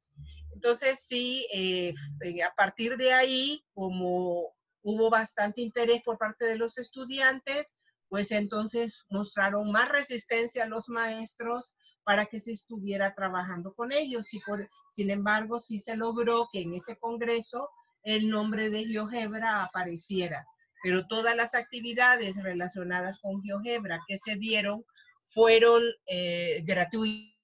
Entonces, 0.54 1.00
sí, 1.06 1.48
eh, 1.54 1.94
eh, 2.22 2.44
a 2.44 2.54
partir 2.56 2.98
de 2.98 3.14
ahí, 3.14 3.64
como 3.74 4.54
hubo 4.82 5.10
bastante 5.10 5.62
interés 5.62 6.02
por 6.04 6.18
parte 6.18 6.46
de 6.46 6.58
los 6.58 6.78
estudiantes, 6.78 7.78
pues 8.10 8.32
entonces 8.32 9.06
mostraron 9.10 9.72
más 9.72 9.90
resistencia 9.90 10.64
a 10.64 10.68
los 10.68 10.88
maestros 10.90 11.76
para 12.04 12.26
que 12.26 12.40
se 12.40 12.52
estuviera 12.52 13.16
trabajando 13.16 13.74
con 13.74 13.92
ellos. 13.92 14.34
Y 14.34 14.40
por, 14.42 14.70
sin 14.92 15.10
embargo, 15.10 15.60
sí 15.60 15.80
se 15.80 15.96
logró 15.96 16.48
que 16.52 16.62
en 16.62 16.74
ese 16.76 16.98
congreso 16.98 17.70
el 18.04 18.30
nombre 18.30 18.70
de 18.70 18.86
GeoGebra 18.86 19.64
apareciera. 19.64 20.46
Pero 20.84 21.08
todas 21.08 21.36
las 21.36 21.56
actividades 21.56 22.44
relacionadas 22.44 23.20
con 23.20 23.42
GeoGebra 23.42 24.02
que 24.08 24.18
se 24.18 24.36
dieron 24.36 24.86
fueron 25.24 25.82
eh, 26.06 26.62
gratuitas, 26.66 27.36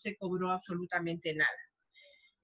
se 0.00 0.16
cobró 0.16 0.50
absolutamente 0.50 1.34
nada. 1.34 1.68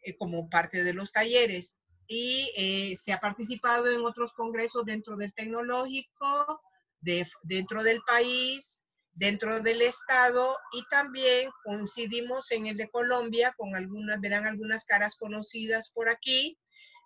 Eh, 0.05 0.17
como 0.17 0.49
parte 0.51 0.85
de 0.85 0.93
los 0.93 1.13
talleres. 1.13 1.79
Y 2.07 2.51
eh, 2.57 2.97
se 2.97 3.13
ha 3.13 3.19
participado 3.19 3.91
en 3.91 4.05
otros 4.05 4.35
congresos 4.35 4.85
dentro 4.85 5.17
del 5.17 5.33
tecnológico, 5.33 6.61
de, 7.01 7.27
dentro 7.43 7.83
del 7.83 8.01
país, 8.07 8.85
dentro 9.13 9.63
del 9.63 9.81
estado 9.81 10.57
y 10.73 10.83
también 10.91 11.51
coincidimos 11.65 12.51
en 12.51 12.67
el 12.67 12.77
de 12.77 12.91
Colombia 12.91 13.55
con 13.57 13.75
algunas, 13.75 14.21
verán 14.21 14.45
algunas 14.47 14.85
caras 14.85 15.17
conocidas 15.17 15.91
por 15.91 16.11
aquí, 16.11 16.59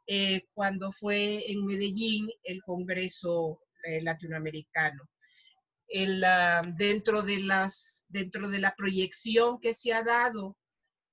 eh, 0.08 0.48
cuando 0.54 0.90
fue 0.90 1.48
en 1.50 1.64
Medellín 1.64 2.28
el 2.42 2.60
Congreso 2.62 3.60
Latinoamericano. 4.02 5.08
El, 5.88 6.22
ah, 6.22 6.62
dentro, 6.76 7.22
de 7.22 7.38
la 8.58 8.74
proyección 8.76 9.58
que 9.58 9.72
se 9.72 9.92
ha 9.92 10.02
dado 10.02 10.56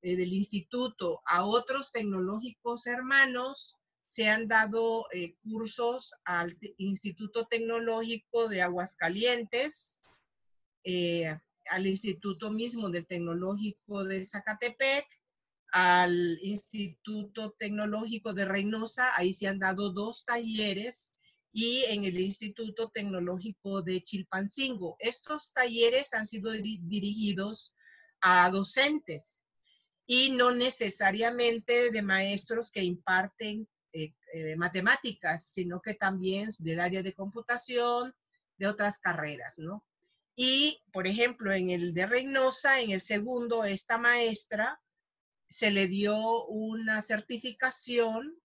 eh, 0.01 0.15
del 0.15 0.33
instituto 0.33 1.21
a 1.25 1.45
otros 1.45 1.91
tecnológicos 1.91 2.85
hermanos, 2.85 3.79
se 4.05 4.29
han 4.29 4.47
dado 4.47 5.07
eh, 5.11 5.35
cursos 5.43 6.13
al 6.25 6.55
Instituto 6.77 7.47
Tecnológico 7.47 8.47
de 8.47 8.61
Aguascalientes, 8.61 10.01
eh, 10.83 11.35
al 11.69 11.87
Instituto 11.87 12.51
mismo 12.51 12.89
del 12.89 13.07
Tecnológico 13.07 14.03
de 14.03 14.23
Zacatepec, 14.23 15.07
al 15.77 16.39
Instituto 16.41 17.51
Tecnológico 17.51 18.33
de 18.33 18.45
Reynosa, 18.45 19.11
ahí 19.13 19.33
se 19.33 19.49
han 19.49 19.59
dado 19.59 19.91
dos 19.91 20.23
talleres, 20.23 21.11
y 21.51 21.83
en 21.89 22.05
el 22.05 22.17
Instituto 22.17 22.91
Tecnológico 22.91 23.81
de 23.81 24.01
Chilpancingo. 24.01 24.95
Estos 24.99 25.51
talleres 25.51 26.13
han 26.13 26.27
sido 26.27 26.53
dirigidos 26.53 27.75
a 28.21 28.49
docentes 28.51 29.43
y 30.05 30.29
no 30.29 30.51
necesariamente 30.51 31.91
de 31.91 32.01
maestros 32.01 32.71
que 32.71 32.81
imparten 32.81 33.67
eh, 33.91 34.13
eh, 34.33 34.55
matemáticas, 34.55 35.49
sino 35.51 35.81
que 35.81 35.95
también 35.95 36.51
del 36.59 36.79
área 36.79 37.03
de 37.03 37.13
computación, 37.13 38.15
de 38.57 38.67
otras 38.67 38.99
carreras, 38.99 39.59
¿no? 39.59 39.85
Y, 40.37 40.81
por 40.93 41.05
ejemplo, 41.05 41.51
en 41.51 41.69
el 41.69 41.93
de 41.93 42.05
Reynosa, 42.05 42.79
en 42.79 42.91
el 42.91 43.01
segundo, 43.01 43.65
esta 43.65 43.97
maestra 43.97 44.79
se 45.47 45.71
le 45.71 45.87
dio 45.87 46.45
una 46.45 47.01
certificación 47.01 48.35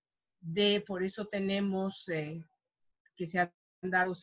de, 0.40 0.82
por 0.86 1.02
eso 1.02 1.26
tenemos 1.26 2.08
eh, 2.08 2.44
que 3.16 3.26
se 3.26 3.38
han 3.38 3.52
dado 3.82 4.14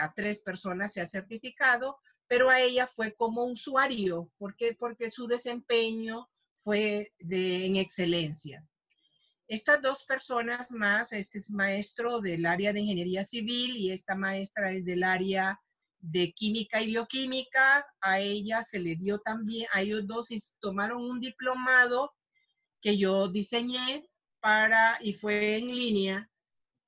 a 0.00 0.12
tres 0.14 0.40
personas, 0.40 0.92
se 0.92 1.00
ha 1.00 1.06
certificado, 1.06 1.98
pero 2.26 2.48
a 2.48 2.60
ella 2.60 2.86
fue 2.86 3.14
como 3.14 3.44
usuario, 3.44 4.30
¿por 4.38 4.56
qué? 4.56 4.74
Porque 4.78 5.10
su 5.10 5.26
desempeño 5.26 6.28
fue 6.54 7.12
de, 7.18 7.66
en 7.66 7.76
excelencia. 7.76 8.66
Estas 9.48 9.82
dos 9.82 10.04
personas 10.04 10.70
más, 10.70 11.12
este 11.12 11.38
es 11.38 11.50
maestro 11.50 12.20
del 12.20 12.46
área 12.46 12.72
de 12.72 12.80
ingeniería 12.80 13.24
civil 13.24 13.76
y 13.76 13.90
esta 13.90 14.16
maestra 14.16 14.72
es 14.72 14.84
del 14.84 15.02
área 15.04 15.60
de 15.98 16.32
química 16.32 16.80
y 16.80 16.86
bioquímica. 16.86 17.86
A 18.00 18.20
ella 18.20 18.62
se 18.62 18.78
le 18.78 18.96
dio 18.96 19.18
también, 19.18 19.66
a 19.72 19.82
ellos 19.82 20.06
dos 20.06 20.28
tomaron 20.60 21.02
un 21.02 21.20
diplomado 21.20 22.12
que 22.82 22.98
yo 22.98 23.28
diseñé 23.28 24.06
para, 24.40 24.98
y 25.00 25.14
fue 25.14 25.56
en 25.56 25.68
línea, 25.68 26.28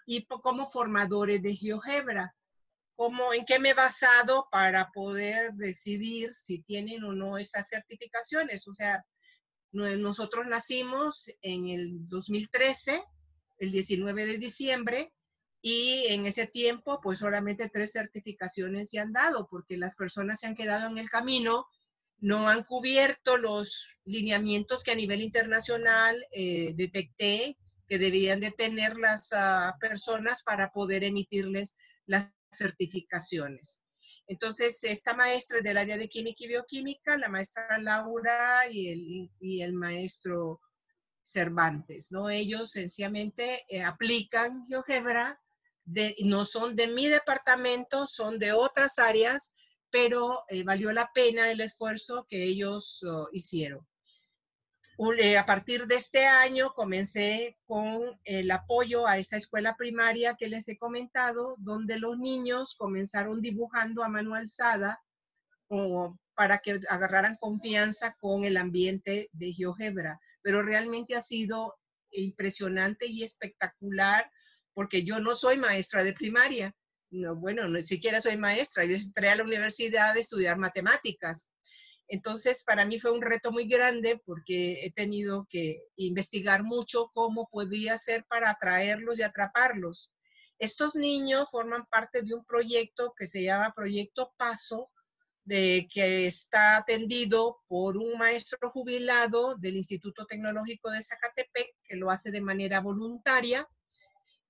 y 0.06 0.26
como 0.26 0.66
formadores 0.66 1.42
de 1.42 1.56
GeoGebra. 1.56 2.34
¿Cómo, 2.96 3.32
¿En 3.32 3.44
qué 3.44 3.58
me 3.58 3.70
he 3.70 3.74
basado 3.74 4.48
para 4.50 4.90
poder 4.92 5.52
decidir 5.54 6.32
si 6.32 6.62
tienen 6.62 7.02
o 7.04 7.12
no 7.12 7.38
esas 7.38 7.68
certificaciones? 7.68 8.68
O 8.68 8.74
sea, 8.74 9.04
nosotros 9.72 10.46
nacimos 10.46 11.32
en 11.42 11.68
el 11.68 12.08
2013, 12.08 13.02
el 13.58 13.72
19 13.72 14.26
de 14.26 14.38
diciembre, 14.38 15.12
y 15.60 16.06
en 16.08 16.26
ese 16.26 16.46
tiempo, 16.46 17.00
pues 17.02 17.18
solamente 17.20 17.70
tres 17.70 17.92
certificaciones 17.92 18.90
se 18.90 18.98
han 18.98 19.12
dado, 19.12 19.48
porque 19.48 19.78
las 19.78 19.96
personas 19.96 20.40
se 20.40 20.46
han 20.46 20.54
quedado 20.54 20.88
en 20.88 20.98
el 20.98 21.08
camino, 21.08 21.66
no 22.18 22.48
han 22.48 22.64
cubierto 22.64 23.36
los 23.36 23.98
lineamientos 24.04 24.82
que 24.82 24.92
a 24.92 24.96
nivel 24.96 25.20
internacional 25.20 26.24
eh, 26.32 26.72
detecté 26.74 27.58
que 27.86 27.98
debían 27.98 28.40
de 28.40 28.50
tener 28.50 28.96
las 28.96 29.28
ah, 29.32 29.76
personas 29.80 30.42
para 30.42 30.70
poder 30.70 31.04
emitirles 31.04 31.76
las 32.06 32.30
certificaciones. 32.50 33.84
Entonces, 34.26 34.82
esta 34.84 35.14
maestra 35.14 35.60
del 35.60 35.76
área 35.76 35.98
de 35.98 36.08
química 36.08 36.44
y 36.44 36.48
bioquímica, 36.48 37.16
la 37.18 37.28
maestra 37.28 37.78
Laura 37.78 38.68
y 38.70 38.88
el, 38.88 39.30
y 39.38 39.60
el 39.60 39.74
maestro 39.74 40.60
Cervantes, 41.22 42.10
¿no? 42.10 42.30
Ellos 42.30 42.70
sencillamente 42.70 43.64
eh, 43.68 43.82
aplican 43.82 44.66
GeoGebra, 44.66 45.40
no 46.24 46.44
son 46.44 46.76
de 46.76 46.88
mi 46.88 47.06
departamento, 47.06 48.06
son 48.06 48.38
de 48.38 48.52
otras 48.52 48.98
áreas, 48.98 49.54
pero 49.94 50.42
eh, 50.48 50.64
valió 50.64 50.92
la 50.92 51.12
pena 51.14 51.52
el 51.52 51.60
esfuerzo 51.60 52.26
que 52.28 52.42
ellos 52.42 53.00
oh, 53.04 53.28
hicieron. 53.30 53.86
Eh, 55.20 55.38
a 55.38 55.46
partir 55.46 55.86
de 55.86 55.94
este 55.94 56.26
año 56.26 56.72
comencé 56.74 57.56
con 57.64 58.02
el 58.24 58.50
apoyo 58.50 59.06
a 59.06 59.18
esta 59.18 59.36
escuela 59.36 59.76
primaria 59.76 60.34
que 60.34 60.48
les 60.48 60.68
he 60.68 60.76
comentado, 60.76 61.54
donde 61.58 62.00
los 62.00 62.18
niños 62.18 62.74
comenzaron 62.76 63.40
dibujando 63.40 64.02
a 64.02 64.08
mano 64.08 64.34
alzada 64.34 65.00
para 66.34 66.58
que 66.58 66.80
agarraran 66.88 67.36
confianza 67.36 68.16
con 68.18 68.44
el 68.44 68.56
ambiente 68.56 69.28
de 69.30 69.52
GeoGebra. 69.52 70.20
Pero 70.42 70.64
realmente 70.64 71.14
ha 71.14 71.22
sido 71.22 71.76
impresionante 72.10 73.06
y 73.06 73.22
espectacular 73.22 74.28
porque 74.72 75.04
yo 75.04 75.20
no 75.20 75.36
soy 75.36 75.56
maestra 75.56 76.02
de 76.02 76.14
primaria. 76.14 76.74
No, 77.14 77.36
bueno, 77.36 77.68
ni 77.68 77.82
siquiera 77.82 78.20
soy 78.20 78.36
maestra. 78.36 78.84
Yo 78.84 78.94
entré 78.96 79.28
a 79.28 79.36
la 79.36 79.44
universidad 79.44 80.10
a 80.10 80.18
estudiar 80.18 80.58
matemáticas 80.58 81.50
entonces, 82.08 82.62
para 82.64 82.84
mí 82.84 83.00
fue 83.00 83.12
un 83.12 83.22
reto 83.22 83.50
muy 83.50 83.66
grande 83.66 84.20
porque 84.24 84.84
he 84.84 84.92
tenido 84.92 85.46
que 85.48 85.80
investigar 85.96 86.62
mucho 86.62 87.10
cómo 87.14 87.48
podía 87.50 87.96
ser 87.98 88.24
para 88.26 88.50
atraerlos 88.50 89.18
y 89.18 89.22
atraparlos. 89.22 90.12
Estos 90.58 90.94
niños 90.94 91.50
forman 91.50 91.86
parte 91.86 92.22
de 92.22 92.34
un 92.34 92.44
proyecto 92.44 93.14
que 93.16 93.26
se 93.26 93.42
llama 93.42 93.72
Proyecto 93.74 94.32
Paso, 94.36 94.90
de, 95.44 95.88
que 95.92 96.26
está 96.26 96.78
atendido 96.78 97.58
por 97.66 97.96
un 97.96 98.16
maestro 98.18 98.70
jubilado 98.70 99.56
del 99.56 99.76
Instituto 99.76 100.26
Tecnológico 100.26 100.90
de 100.90 101.02
Zacatepec, 101.02 101.74
que 101.84 101.96
lo 101.96 102.10
hace 102.10 102.30
de 102.30 102.40
manera 102.40 102.80
voluntaria, 102.80 103.68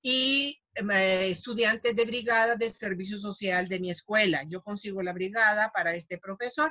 y 0.07 0.61
eh, 0.75 1.31
estudiantes 1.31 1.97
de 1.97 2.05
brigada 2.05 2.57
de 2.57 2.69
servicio 2.69 3.19
social 3.19 3.69
de 3.69 3.81
mi 3.81 3.91
escuela. 3.91 4.45
Yo 4.51 4.63
consigo 4.63 5.03
la 5.03 5.15
brigada 5.15 5.71
para 5.73 5.95
este 5.95 6.19
profesor. 6.19 6.71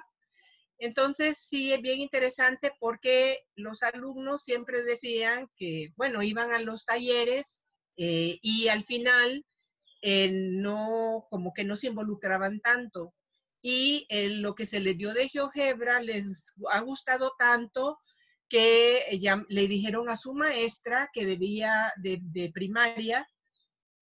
Entonces, 0.77 1.39
sí, 1.39 1.73
es 1.73 1.81
bien 1.81 1.99
interesante 1.99 2.71
porque 2.79 3.39
los 3.55 3.81
alumnos 3.81 4.43
siempre 4.43 4.83
decían 4.83 5.49
que, 5.57 5.93
bueno, 5.95 6.21
iban 6.21 6.51
a 6.51 6.59
los 6.59 6.85
talleres 6.85 7.63
eh, 7.97 8.37
y 8.43 8.67
al 8.67 8.83
final 8.83 9.43
eh, 10.03 10.29
no, 10.31 11.25
como 11.31 11.53
que 11.53 11.63
no 11.63 11.75
se 11.75 11.87
involucraban 11.87 12.59
tanto. 12.59 13.15
Y 13.63 14.05
eh, 14.09 14.29
lo 14.29 14.53
que 14.53 14.67
se 14.67 14.79
les 14.79 14.95
dio 14.95 15.11
de 15.13 15.27
GeoGebra 15.27 16.01
les 16.01 16.53
ha 16.69 16.81
gustado 16.81 17.33
tanto 17.39 17.97
que 18.53 19.17
ya 19.19 19.43
le 19.49 19.67
dijeron 19.67 20.09
a 20.09 20.15
su 20.15 20.35
maestra 20.35 21.09
que 21.11 21.25
debía 21.25 21.91
de, 21.97 22.19
de 22.21 22.51
primaria 22.51 23.27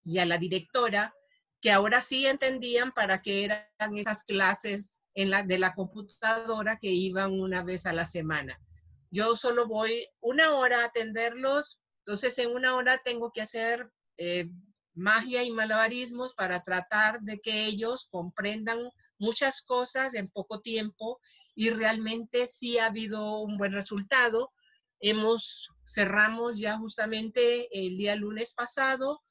y 0.04 0.20
a 0.20 0.26
la 0.26 0.38
directora 0.38 1.16
que 1.62 1.72
ahora 1.72 2.02
sí 2.02 2.28
entendían 2.28 2.92
para 2.92 3.22
qué 3.22 3.46
eran 3.46 3.96
esas 3.96 4.26
clases 4.26 5.00
en 5.14 5.30
la, 5.30 5.44
de 5.44 5.58
la 5.58 5.74
computadora 5.74 6.78
que 6.82 6.90
iban 6.90 7.32
una 7.40 7.64
vez 7.64 7.86
a 7.86 7.94
la 7.94 8.06
semana. 8.06 8.60
Yo 9.10 9.38
solo 9.38 9.68
voy 9.68 10.06
una 10.20 10.54
hora 10.56 10.82
a 10.82 10.88
atenderlos, 10.88 11.80
entonces 12.00 12.38
en 12.38 12.52
una 12.52 12.76
hora 12.76 12.98
tengo 13.06 13.32
que 13.32 13.44
hacer 13.44 13.90
eh, 14.18 14.50
magia 14.94 15.44
y 15.44 15.52
malabarismos 15.52 16.34
para 16.34 16.62
tratar 16.62 17.22
de 17.22 17.40
que 17.40 17.68
ellos 17.68 18.10
comprendan 18.12 18.80
muchas 19.22 19.62
cosas 19.62 20.14
en 20.16 20.28
poco 20.28 20.62
tiempo 20.62 21.20
y 21.56 21.70
realmente 21.70 22.48
sí 22.48 22.78
ha 22.78 22.88
habido 22.88 23.40
un 23.40 23.58
buen 23.58 23.72
resultado. 23.72 24.52
Hemos 25.00 25.70
cerramos 25.86 26.60
ya 26.60 26.78
justamente 26.78 27.70
el 27.72 27.98
día 27.98 28.16
lunes 28.16 28.54
pasado 28.54 29.22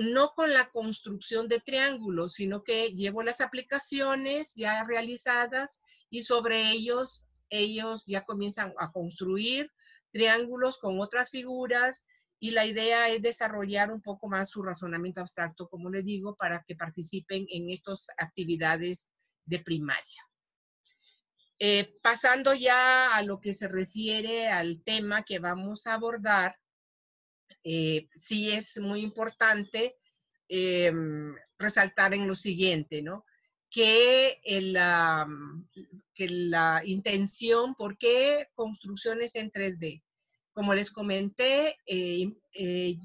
no 0.00 0.32
con 0.34 0.52
la 0.52 0.70
construcción 0.70 1.48
de 1.48 1.60
triángulos, 1.60 2.34
sino 2.34 2.62
que 2.62 2.90
llevo 2.90 3.22
las 3.22 3.40
aplicaciones 3.40 4.54
ya 4.54 4.84
realizadas 4.84 5.82
y 6.08 6.22
sobre 6.22 6.70
ellos 6.70 7.26
ellos 7.48 8.04
ya 8.06 8.24
comienzan 8.24 8.74
a 8.78 8.90
construir 8.90 9.70
triángulos 10.10 10.78
con 10.78 11.00
otras 11.00 11.30
figuras 11.30 12.06
y 12.38 12.50
la 12.50 12.66
idea 12.66 13.08
es 13.08 13.22
desarrollar 13.22 13.90
un 13.90 14.02
poco 14.02 14.28
más 14.28 14.50
su 14.50 14.62
razonamiento 14.62 15.20
abstracto, 15.20 15.68
como 15.68 15.90
les 15.90 16.04
digo, 16.04 16.36
para 16.36 16.62
que 16.66 16.76
participen 16.76 17.46
en 17.50 17.70
estas 17.70 18.08
actividades 18.18 19.12
de 19.44 19.60
primaria. 19.60 20.22
Eh, 21.58 21.98
pasando 22.02 22.52
ya 22.52 23.16
a 23.16 23.22
lo 23.22 23.40
que 23.40 23.54
se 23.54 23.68
refiere 23.68 24.48
al 24.48 24.82
tema 24.82 25.22
que 25.22 25.38
vamos 25.38 25.86
a 25.86 25.94
abordar, 25.94 26.58
eh, 27.64 28.08
sí 28.14 28.52
es 28.52 28.78
muy 28.78 29.00
importante 29.00 29.96
eh, 30.48 30.92
resaltar 31.58 32.12
en 32.12 32.28
lo 32.28 32.34
siguiente, 32.34 33.00
¿no? 33.00 33.24
Que, 33.70 34.38
que 36.14 36.28
la 36.28 36.82
intención, 36.84 37.74
¿por 37.74 37.96
qué 37.98 38.48
construcciones 38.54 39.34
en 39.34 39.50
3D? 39.50 40.02
Como 40.56 40.72
les 40.72 40.90
comenté, 40.90 41.76
eh, 41.84 42.32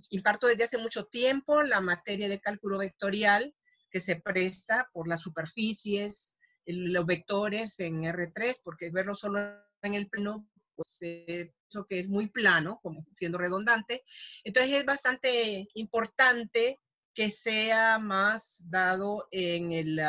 imparto 0.09 0.47
desde 0.47 0.63
hace 0.63 0.77
mucho 0.77 1.07
tiempo 1.07 1.63
la 1.63 1.81
materia 1.81 2.29
de 2.29 2.39
cálculo 2.39 2.77
vectorial 2.77 3.53
que 3.89 3.99
se 3.99 4.15
presta 4.15 4.89
por 4.93 5.09
las 5.09 5.19
superficies, 5.19 6.37
los 6.65 7.05
vectores 7.05 7.77
en 7.81 8.03
R3, 8.03 8.61
porque 8.63 8.89
verlo 8.89 9.15
solo 9.15 9.41
en 9.81 9.95
el 9.95 10.07
plano 10.07 10.47
pues, 10.77 10.97
eso 11.01 11.85
que 11.85 11.99
es 11.99 12.07
muy 12.07 12.29
plano, 12.29 12.79
como 12.81 13.05
siendo 13.11 13.37
redundante. 13.37 14.01
Entonces 14.45 14.73
es 14.73 14.85
bastante 14.85 15.67
importante 15.73 16.79
que 17.13 17.31
sea 17.31 17.99
más 17.99 18.63
dado 18.69 19.27
en, 19.29 19.73
el, 19.73 19.99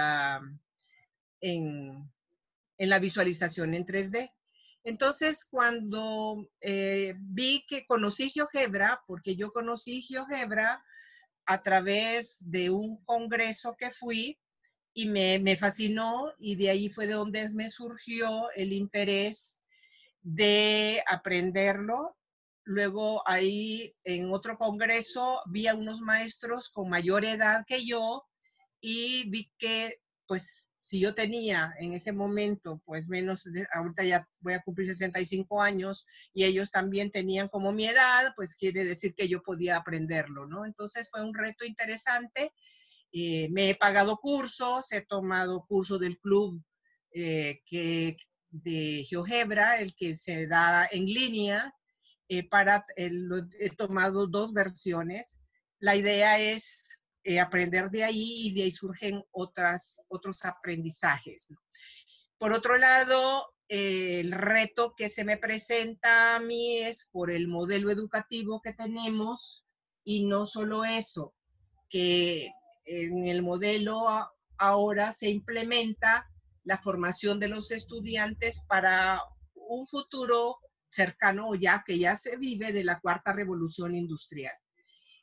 en, 1.41 2.09
la 2.79 2.99
visualización 3.01 3.75
en 3.75 3.85
3D. 3.85 4.33
Entonces, 4.85 5.45
cuando 5.45 6.49
eh, 6.61 7.15
vi 7.19 7.65
que 7.69 7.87
conocí 7.87 8.31
GeoGebra, 8.31 9.03
porque 9.07 9.37
yo 9.37 9.53
conocí 9.53 10.03
GeoGebra 10.03 10.85
a 11.47 11.63
través 11.63 12.39
de 12.51 12.71
un 12.71 13.05
congreso 13.05 13.77
que 13.79 13.91
fui 13.91 14.39
y 14.95 15.07
me, 15.07 15.39
me 15.39 15.57
fascinó 15.57 16.33
y 16.39 16.57
de 16.57 16.71
ahí 16.71 16.91
fue 16.91 17.07
de 17.07 17.15
donde 17.15 17.49
me 17.51 17.71
surgió 17.71 18.51
el 18.57 18.73
interés 18.73 19.61
de 20.21 21.03
aprenderlo. 21.07 22.17
Luego 22.65 23.23
ahí 23.27 23.95
en 24.05 24.33
otro 24.33 24.57
congreso 24.57 25.43
vi 25.47 25.67
a 25.67 25.75
unos 25.75 26.01
maestros 26.01 26.69
con 26.69 26.89
mayor 26.89 27.25
edad 27.25 27.65
que 27.67 27.85
yo 27.85 28.25
y 28.81 29.29
vi 29.31 29.51
que 29.59 30.01
pues 30.27 30.62
si 30.83 30.99
yo 30.99 31.15
tenía 31.15 31.73
en 31.79 31.93
ese 31.93 32.13
momento 32.13 32.83
pues 32.85 33.09
menos, 33.09 33.45
de, 33.45 33.67
ahorita 33.73 34.05
ya 34.05 34.29
voy 34.41 34.55
a 34.55 34.63
cumplir 34.63 34.89
65 34.89 35.63
años 35.63 36.07
y 36.35 36.45
ellos 36.45 36.73
también 36.73 37.13
tenían 37.13 37.49
como 37.49 37.73
mi 37.73 37.87
edad, 37.87 38.33
pues 38.35 38.57
quiere 38.57 38.85
decir 38.85 39.15
que 39.15 39.29
yo 39.29 39.43
podía 39.43 39.77
aprenderlo, 39.77 40.47
¿no? 40.47 40.67
Entonces 40.67 41.09
fue 41.09 41.23
un 41.23 41.35
reto 41.35 41.65
interesante. 41.65 42.53
Eh, 43.13 43.49
me 43.53 43.71
he 43.71 43.75
pagado 43.77 44.17
cursos, 44.17 44.91
he 44.91 45.03
tomado 45.03 45.65
cursos 45.67 46.01
del 46.01 46.19
club 46.19 46.61
eh, 47.15 47.61
que 47.65 48.17
de 48.51 49.07
GeoGebra, 49.09 49.81
el 49.81 49.95
que 49.95 50.17
se 50.17 50.49
da 50.49 50.89
en 50.91 51.07
línea. 51.07 51.73
Eh, 52.29 52.49
he 52.97 53.71
tomado 53.77 54.27
dos 54.27 54.53
versiones. 54.53 55.41
La 55.79 55.95
idea 55.95 56.41
es 56.41 56.97
eh, 57.25 57.41
aprender 57.41 57.91
de 57.91 58.05
ahí 58.05 58.49
y 58.49 58.55
de 58.55 58.65
ahí 58.65 58.71
surgen 58.73 59.23
otras, 59.31 60.05
otros 60.09 60.45
aprendizajes. 60.45 61.49
Por 62.39 62.53
otro 62.53 62.77
lado, 62.77 63.47
el 63.69 64.33
reto 64.33 64.95
que 64.97 65.09
se 65.09 65.25
me 65.25 65.37
presenta 65.37 66.37
a 66.37 66.41
mí 66.41 66.79
es 66.79 67.09
por 67.13 67.31
el 67.31 67.49
modelo 67.49 67.91
educativo 67.91 68.61
que 68.61 68.73
tenemos 68.73 69.65
y 70.05 70.25
no 70.25 70.47
solo 70.47 70.85
eso, 70.85 71.35
que 71.89 72.51
en 72.85 73.27
el 73.27 73.43
modelo 73.43 74.07
ahora 74.59 75.13
se 75.13 75.31
implementa 75.31 76.29
la 76.65 76.79
formación 76.79 77.39
de 77.41 77.49
los 77.49 77.71
estudiantes 77.71 78.63
para 78.69 79.23
un 79.55 79.87
futuro 79.87 80.59
cercano 80.87 81.55
ya 81.55 81.83
que 81.87 81.99
ya 81.99 82.17
se 82.17 82.37
vive 82.37 82.73
de 82.73 82.85
la 82.85 83.01
cuarta 83.01 83.33
revolución 83.33 83.95
industrial. 83.95 84.55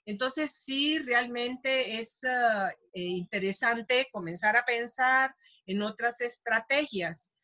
Entonces, 0.10 0.52
sí, 0.52 0.98
realmente 0.98 2.00
es 2.00 2.24
ah, 2.24 2.72
eh, 2.94 3.04
interesante 3.04 4.08
comenzar 4.12 4.58
a 4.58 4.66
pensar 4.66 5.36
en 5.68 5.84
otras 5.84 6.20
estrategias. 6.22 7.36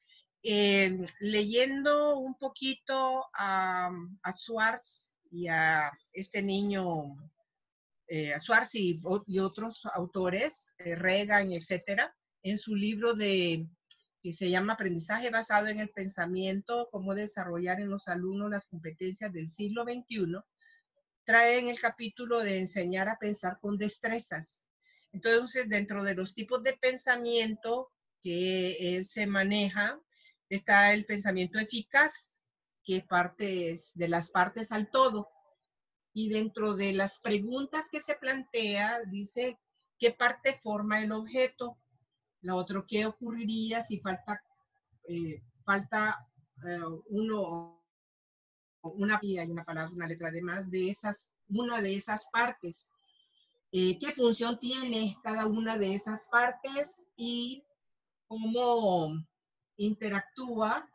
Eh, 0.41 0.97
leyendo 1.19 2.17
un 2.17 2.35
poquito 2.39 3.23
a, 3.35 3.91
a 4.23 4.31
Schwartz 4.33 5.15
y 5.29 5.47
a 5.47 5.91
este 6.11 6.41
niño 6.41 7.15
eh, 8.07 8.33
y, 8.73 9.39
otros 9.39 9.85
autores, 9.93 10.73
eh, 10.79 10.95
Reagan, 10.95 11.51
etcétera, 11.51 12.15
en 12.43 12.57
su 12.57 12.75
libro 12.75 13.13
de 13.13 13.67
que 14.23 14.33
se 14.33 14.49
llama 14.49 14.73
Aprendizaje 14.73 15.29
basado 15.29 15.67
en 15.67 15.79
el 15.79 15.89
pensamiento, 15.89 16.89
cómo 16.91 17.13
desarrollar 17.13 17.79
en 17.79 17.89
los 17.89 18.07
alumnos 18.07 18.49
las 18.49 18.65
competencias 18.65 19.31
del 19.31 19.49
siglo 19.49 19.83
XXI, 19.83 20.39
trae 21.25 21.57
en 21.57 21.69
el 21.69 21.79
capítulo 21.79 22.39
de 22.39 22.59
enseñar 22.59 23.09
a 23.09 23.17
pensar 23.17 23.59
con 23.59 23.77
destrezas. 23.77 24.67
Entonces, 25.11 25.67
dentro 25.67 26.03
de 26.03 26.13
los 26.13 26.33
tipos 26.33 26.61
de 26.63 26.73
pensamiento 26.73 27.91
que 28.21 28.95
él 28.95 29.07
se 29.07 29.27
maneja, 29.27 29.99
está 30.49 30.93
el 30.93 31.05
pensamiento 31.05 31.59
eficaz, 31.59 32.41
que 32.83 33.01
parte 33.01 33.75
de 33.95 34.07
las 34.07 34.29
partes 34.29 34.71
al 34.71 34.89
todo. 34.91 35.29
Y 36.13 36.29
dentro 36.29 36.75
de 36.75 36.93
las 36.93 37.19
preguntas 37.19 37.89
que 37.91 37.99
se 37.99 38.15
plantea, 38.15 39.01
dice 39.09 39.59
qué 39.97 40.11
parte 40.11 40.53
forma 40.53 41.01
el 41.01 41.11
objeto, 41.11 41.77
la 42.41 42.55
otra, 42.55 42.85
¿qué 42.87 43.05
ocurriría 43.05 43.81
si 43.81 43.99
falta, 43.99 44.41
eh, 45.09 45.41
falta 45.65 46.27
eh, 46.65 46.79
uno, 47.07 47.84
una 48.93 49.19
y 49.21 49.37
una 49.39 49.63
palabra, 49.63 49.91
una 49.93 50.07
letra 50.07 50.31
de 50.31 50.41
más 50.41 50.69
de 50.69 50.89
esas, 50.89 51.29
una 51.49 51.81
de 51.81 51.95
esas 51.95 52.27
partes? 52.31 52.87
Eh, 53.71 53.97
¿Qué 53.99 54.11
función 54.13 54.59
tiene 54.59 55.17
cada 55.23 55.47
una 55.47 55.77
de 55.77 55.93
esas 55.93 56.27
partes 56.27 57.09
y 57.17 57.63
cómo 58.27 59.13
interactúa 59.77 60.89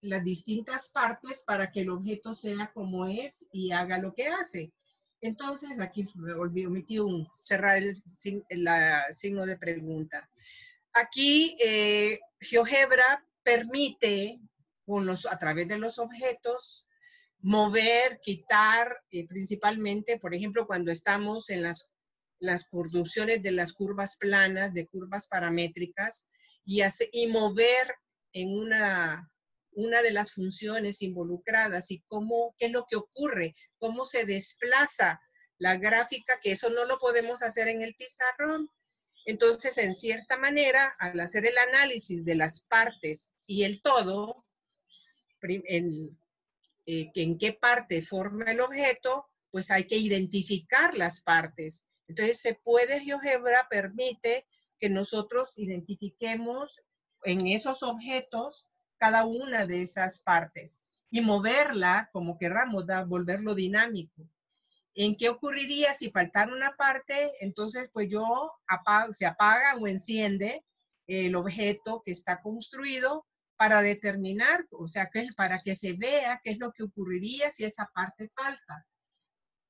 las 0.00 0.24
distintas 0.24 0.88
partes 0.88 1.42
para 1.46 1.70
que 1.70 1.80
el 1.80 1.90
objeto 1.90 2.34
sea 2.34 2.72
como 2.72 3.06
es 3.06 3.46
y 3.52 3.72
haga 3.72 3.98
lo 3.98 4.14
que 4.14 4.28
hace? 4.28 4.72
Entonces, 5.20 5.80
aquí 5.80 6.06
me 6.16 6.34
omití 6.66 6.98
un, 6.98 7.26
cerrar 7.34 7.78
el, 7.78 8.02
signo 9.10 9.46
de 9.46 9.56
pregunta. 9.56 10.28
Aquí, 10.92 11.56
eh, 11.64 12.20
GeoGebra 12.40 13.26
permite, 13.42 14.38
a 15.30 15.38
través 15.38 15.68
de 15.68 15.78
los 15.78 15.98
objetos, 15.98 16.86
mover, 17.40 18.20
quitar, 18.22 18.96
eh, 19.10 19.26
principalmente, 19.26 20.18
por 20.18 20.34
ejemplo, 20.34 20.66
cuando 20.66 20.90
estamos 20.90 21.50
en 21.50 21.62
las, 21.62 21.90
las 22.38 22.64
producciones 22.68 23.42
de 23.42 23.52
las 23.52 23.72
curvas 23.72 24.16
planas, 24.16 24.72
de 24.72 24.86
curvas 24.86 25.26
paramétricas, 25.26 26.28
y, 26.64 26.80
hace, 26.80 27.08
y 27.12 27.26
mover 27.26 27.94
en 28.32 28.50
una, 28.50 29.30
una 29.72 30.02
de 30.02 30.10
las 30.10 30.32
funciones 30.32 31.02
involucradas 31.02 31.90
y 31.90 32.02
cómo, 32.08 32.54
qué 32.58 32.66
es 32.66 32.72
lo 32.72 32.86
que 32.88 32.96
ocurre, 32.96 33.54
cómo 33.78 34.06
se 34.06 34.24
desplaza 34.24 35.20
la 35.58 35.76
gráfica, 35.76 36.38
que 36.42 36.52
eso 36.52 36.70
no 36.70 36.84
lo 36.84 36.98
podemos 36.98 37.42
hacer 37.42 37.68
en 37.68 37.82
el 37.82 37.94
pizarrón. 37.94 38.70
Entonces, 39.26 39.78
en 39.78 39.94
cierta 39.94 40.36
manera, 40.36 40.94
al 40.98 41.18
hacer 41.20 41.46
el 41.46 41.56
análisis 41.56 42.24
de 42.24 42.34
las 42.34 42.62
partes 42.62 43.36
y 43.46 43.64
el 43.64 43.80
todo, 43.82 44.43
en, 45.50 46.18
eh, 46.86 47.10
en 47.14 47.38
qué 47.38 47.52
parte 47.52 48.02
forma 48.02 48.50
el 48.50 48.60
objeto, 48.60 49.28
pues 49.50 49.70
hay 49.70 49.84
que 49.84 49.96
identificar 49.96 50.96
las 50.96 51.20
partes. 51.20 51.86
Entonces, 52.08 52.40
se 52.40 52.54
puede, 52.54 53.00
GeoGebra 53.00 53.68
permite 53.70 54.46
que 54.78 54.90
nosotros 54.90 55.56
identifiquemos 55.58 56.80
en 57.22 57.46
esos 57.46 57.82
objetos 57.82 58.66
cada 58.98 59.24
una 59.24 59.66
de 59.66 59.82
esas 59.82 60.20
partes 60.20 60.82
y 61.10 61.20
moverla 61.20 62.10
como 62.12 62.38
querramos, 62.38 62.86
da, 62.86 63.04
volverlo 63.04 63.54
dinámico. 63.54 64.28
¿En 64.94 65.16
qué 65.16 65.28
ocurriría 65.28 65.94
si 65.94 66.10
faltara 66.10 66.52
una 66.52 66.76
parte? 66.76 67.32
Entonces, 67.40 67.90
pues 67.92 68.08
yo 68.08 68.52
se 69.12 69.26
apaga 69.26 69.76
o 69.76 69.86
enciende 69.86 70.64
el 71.06 71.34
objeto 71.34 72.02
que 72.04 72.12
está 72.12 72.42
construido 72.42 73.26
para 73.56 73.82
determinar, 73.82 74.66
o 74.70 74.88
sea, 74.88 75.10
para 75.36 75.60
que 75.60 75.76
se 75.76 75.94
vea 75.94 76.40
qué 76.42 76.52
es 76.52 76.58
lo 76.58 76.72
que 76.72 76.84
ocurriría 76.84 77.50
si 77.50 77.64
esa 77.64 77.90
parte 77.94 78.30
falta. 78.34 78.86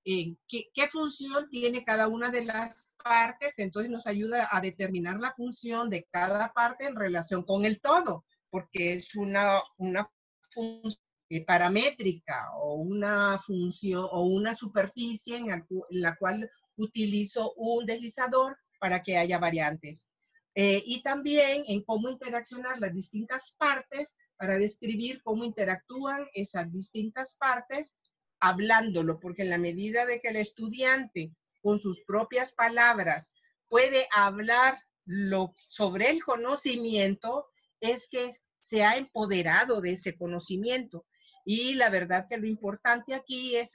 ¿qué, 0.04 0.70
¿Qué 0.74 0.88
función 0.88 1.48
tiene 1.48 1.84
cada 1.84 2.08
una 2.08 2.30
de 2.30 2.44
las 2.44 2.92
partes? 3.02 3.58
Entonces 3.58 3.90
nos 3.90 4.06
ayuda 4.06 4.48
a 4.50 4.60
determinar 4.60 5.18
la 5.18 5.32
función 5.34 5.88
de 5.90 6.06
cada 6.10 6.52
parte 6.52 6.86
en 6.86 6.96
relación 6.96 7.44
con 7.44 7.64
el 7.64 7.80
todo 7.80 8.24
porque 8.54 8.94
es 8.94 9.16
una, 9.16 9.60
una 9.78 10.08
función 10.48 11.02
paramétrica 11.44 12.52
o 12.56 12.74
una 12.74 13.40
función 13.44 14.06
o 14.12 14.22
una 14.26 14.54
superficie 14.54 15.38
en, 15.38 15.66
la 15.90 16.14
cual 16.14 16.48
utilizo 16.76 17.52
un 17.56 17.84
deslizador 17.84 18.56
para 18.78 19.02
que 19.02 19.16
haya 19.16 19.40
variantes. 19.40 20.08
Eh, 20.54 20.82
y 20.86 21.02
también 21.02 21.64
en 21.66 21.82
cómo 21.82 22.08
interaccionar 22.08 22.78
las 22.78 22.94
distintas 22.94 23.54
partes 23.58 24.16
para 24.36 24.56
describir 24.56 25.20
cómo 25.22 25.44
interactúan 25.44 26.26
esas 26.32 26.70
distintas 26.70 27.36
partes 27.38 27.96
hablándolo, 28.40 29.18
porque 29.18 29.42
en 29.42 29.50
la 29.50 29.58
medida 29.58 30.06
de 30.06 30.20
que 30.20 30.28
el 30.28 30.36
estudiante 30.36 31.34
con 31.62 31.78
sus 31.78 32.02
propias 32.06 32.52
palabras 32.52 33.34
puede 33.68 34.06
hablar 34.12 34.78
lo, 35.06 35.54
sobre 35.56 36.10
el 36.10 36.22
conocimiento, 36.22 37.48
es 37.80 38.06
que 38.08 38.30
se 38.60 38.84
ha 38.84 38.96
empoderado 38.96 39.80
de 39.80 39.92
ese 39.92 40.16
conocimiento. 40.16 41.06
Y 41.44 41.74
la 41.74 41.90
verdad 41.90 42.26
que 42.28 42.38
lo 42.38 42.46
importante 42.46 43.14
aquí 43.14 43.56
es 43.56 43.72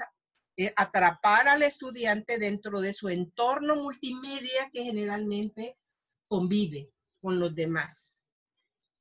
eh, 0.58 0.74
atrapar 0.76 1.48
al 1.48 1.64
estudiante 1.64 2.38
dentro 2.38 2.82
de 2.82 2.94
su 2.94 3.10
entorno 3.10 3.76
multimedia 3.76 4.70
que 4.74 4.84
generalmente 4.84 5.76
convive 6.30 6.90
con 7.20 7.38
los 7.40 7.54
demás. 7.54 8.24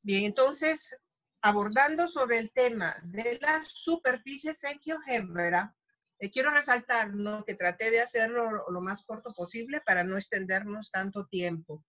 Bien, 0.03 0.25
entonces, 0.25 0.99
abordando 1.43 2.09
sobre 2.09 2.39
el 2.39 2.51
tema 2.51 2.97
de 3.05 3.39
las 3.41 3.69
superficies 3.69 4.65
en 4.65 4.81
GeoGebra, 4.81 5.77
eh, 6.19 6.31
quiero 6.31 6.51
resaltar 6.51 7.13
que 7.47 7.55
traté 7.55 7.93
de 7.93 8.01
hacerlo 8.01 8.65
lo 8.69 8.81
más 8.81 9.05
corto 9.05 9.31
posible 9.31 9.81
para 9.83 10.03
no 10.03 10.17
extendernos 10.17 10.91
tanto 10.91 11.27
tiempo. 11.27 11.85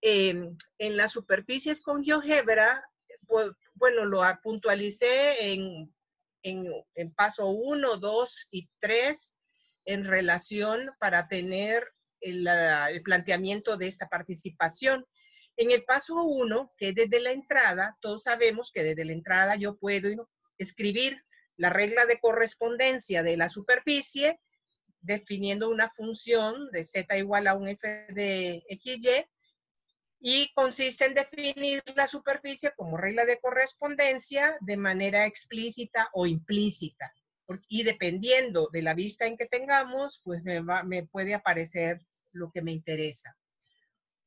Em, 0.00 0.48
en 0.78 0.96
las 0.96 1.12
superficies 1.12 1.80
con 1.80 2.02
GeoGebra 2.02 2.84
bueno, 3.74 4.04
lo 4.04 4.22
puntualicé 4.42 5.52
en, 5.52 5.94
en, 6.42 7.14
paso 7.14 7.48
1, 7.48 7.96
2 7.96 8.48
y 8.50 8.68
3 8.78 9.36
en 9.86 10.04
relación 10.04 10.90
para 10.98 11.28
tener 11.28 11.86
el, 12.22 12.46
el, 12.46 13.02
planteamiento 13.02 13.76
de 13.76 13.88
esta 13.88 14.08
participación. 14.08 15.04
En 15.56 15.70
el 15.70 15.84
paso 15.84 16.22
1, 16.22 16.72
que 16.76 16.88
es 16.88 16.94
desde 16.94 17.20
la 17.20 17.32
entrada, 17.32 17.98
todos 18.00 18.22
sabemos 18.22 18.70
que 18.72 18.82
desde 18.82 19.04
la 19.04 19.12
entrada 19.12 19.56
yo 19.56 19.76
puedo 19.76 20.30
escribir 20.56 21.20
la 21.56 21.70
regla 21.70 22.06
de 22.06 22.18
correspondencia 22.18 23.22
de 23.22 23.36
la 23.36 23.48
superficie 23.48 24.40
definiendo 25.02 25.68
una 25.68 25.90
función 25.90 26.70
de 26.70 26.84
z 26.84 27.18
igual 27.18 27.48
a 27.48 27.54
un 27.54 27.68
f 27.68 28.06
de 28.10 28.62
xy 28.68 29.26
y 30.20 30.52
consiste 30.54 31.04
en 31.06 31.14
definir 31.14 31.82
la 31.96 32.06
superficie 32.06 32.70
como 32.76 32.96
regla 32.96 33.26
de 33.26 33.40
correspondencia 33.40 34.56
de 34.60 34.76
manera 34.76 35.26
explícita 35.26 36.08
o 36.12 36.26
implícita. 36.26 37.12
Y 37.68 37.82
dependiendo 37.82 38.68
de 38.72 38.82
la 38.82 38.94
vista 38.94 39.26
en 39.26 39.36
que 39.36 39.46
tengamos, 39.46 40.20
pues 40.22 40.44
me, 40.44 40.62
me 40.84 41.02
puede 41.08 41.34
aparecer 41.34 42.00
lo 42.32 42.50
que 42.50 42.62
me 42.62 42.72
interesa. 42.72 43.36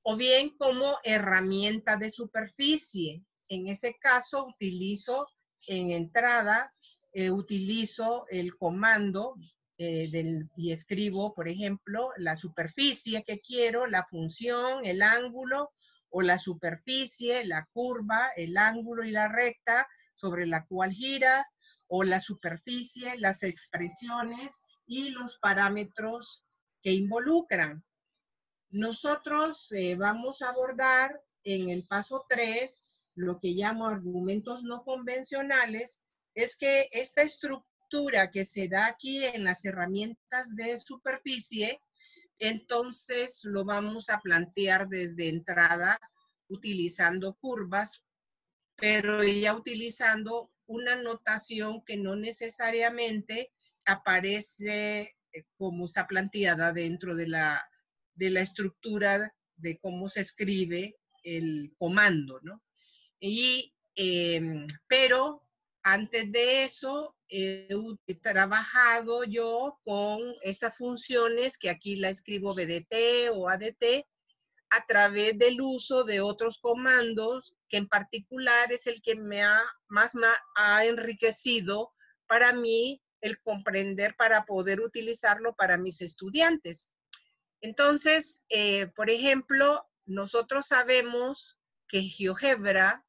O 0.04 0.16
bien 0.16 0.56
como 0.58 0.98
herramienta 1.04 1.98
de 1.98 2.10
superficie. 2.10 3.24
En 3.48 3.68
ese 3.68 3.96
caso 4.00 4.46
utilizo 4.46 5.28
en 5.68 5.92
entrada, 5.92 6.72
eh, 7.14 7.32
utilizo 7.32 8.26
el 8.30 8.56
comando 8.58 9.36
eh, 9.78 10.10
del, 10.10 10.50
y 10.56 10.72
escribo, 10.72 11.34
por 11.34 11.48
ejemplo, 11.48 12.12
la 12.18 12.36
superficie 12.36 13.24
que 13.24 13.42
quiero, 13.42 13.88
la 13.88 14.06
función, 14.06 14.86
el 14.86 15.02
ángulo 15.02 15.72
o 16.10 16.22
la 16.22 16.38
superficie, 16.38 17.44
la 17.46 17.68
curva, 17.74 18.30
el 18.38 18.58
ángulo 18.58 19.04
y 19.04 19.12
la 19.12 19.28
recta 19.28 19.88
sobre 20.16 20.46
la 20.46 20.66
cual 20.66 20.92
gira, 20.92 21.46
o 21.88 22.04
la 22.04 22.20
superficie, 22.20 23.18
las 23.18 23.44
expresiones 23.44 24.64
y 24.86 25.10
los 25.10 25.38
parámetros 25.40 26.46
que 26.82 26.92
involucran. 26.94 27.84
Nosotros 28.76 29.72
eh, 29.72 29.96
vamos 29.96 30.42
a 30.42 30.50
abordar 30.50 31.22
en 31.46 31.70
el 31.70 31.88
paso 31.88 32.26
3 32.28 32.86
lo 33.16 33.40
que 33.40 33.52
llamo 33.52 33.88
argumentos 33.88 34.64
no 34.64 34.84
convencionales, 34.84 36.08
es 36.34 36.58
que 36.58 36.90
esta 36.92 37.22
estructura 37.22 38.32
que 38.32 38.44
se 38.44 38.68
da 38.68 38.88
aquí 38.88 39.24
en 39.24 39.46
las 39.46 39.64
herramientas 39.64 40.58
de 40.58 40.78
superficie 40.78 41.80
entonces 42.38 43.46
lo 43.46 43.64
vamos 43.64 44.10
a 44.10 44.20
plantear 44.20 44.90
desde 44.90 45.30
entrada 45.30 45.98
utilizando 46.50 47.36
curvas, 47.36 48.04
pero 48.76 49.24
ya 49.24 49.56
utilizando 49.56 50.52
una 50.66 50.98
notación 50.98 51.82
que 51.86 51.96
no 51.96 52.18
necesariamente 52.18 53.54
aparece 53.86 55.16
eh, 55.32 55.46
cómo 55.58 55.86
está 55.86 56.08
planteada 56.08 56.74
dentro 56.74 57.16
de 57.16 57.30
la, 57.30 57.64
de 58.16 58.30
la 58.30 58.42
estructura 58.42 59.34
de 59.58 59.78
cómo 59.80 60.10
se 60.10 60.22
escribe 60.22 60.98
el 61.24 61.74
comando, 61.78 62.40
¿no? 62.42 62.62
Y, 63.20 63.74
em, 63.96 64.68
pero 64.88 65.42
antes 65.84 66.32
de 66.32 66.64
eso, 66.64 67.16
he 67.28 67.68
trabajado 68.22 69.24
yo 69.24 69.80
con 69.84 70.22
estas 70.42 70.78
funciones 70.78 71.58
que 71.58 71.70
aquí 71.70 71.96
la 71.96 72.10
escribo 72.10 72.54
BDT 72.54 73.30
o 73.34 73.50
ADT 73.50 74.06
a 74.70 74.86
través 74.88 75.38
del 75.38 75.62
uso 75.62 76.04
de 76.04 76.22
otros 76.22 76.60
comandos 76.60 77.56
que 77.70 77.78
en 77.78 77.88
particular 77.88 78.72
es 78.72 78.88
el 78.88 79.02
que 79.02 79.16
me 79.16 79.44
ha 79.44 79.62
más 79.88 80.14
ha 80.56 80.86
enriquecido 80.86 81.94
para 82.28 82.54
mí 82.54 83.02
el 83.22 83.42
comprender 83.42 84.16
para 84.16 84.46
poder 84.46 84.82
utilizarlo 84.82 85.56
para 85.56 85.78
mis 85.78 86.02
estudiantes. 86.02 86.92
Entonces, 87.66 88.44
eh, 88.50 88.86
por 88.96 89.10
ejemplo, 89.10 89.90
nosotros 90.06 90.68
sabemos 90.68 91.60
que 91.88 92.04
GeoGebra 92.04 93.04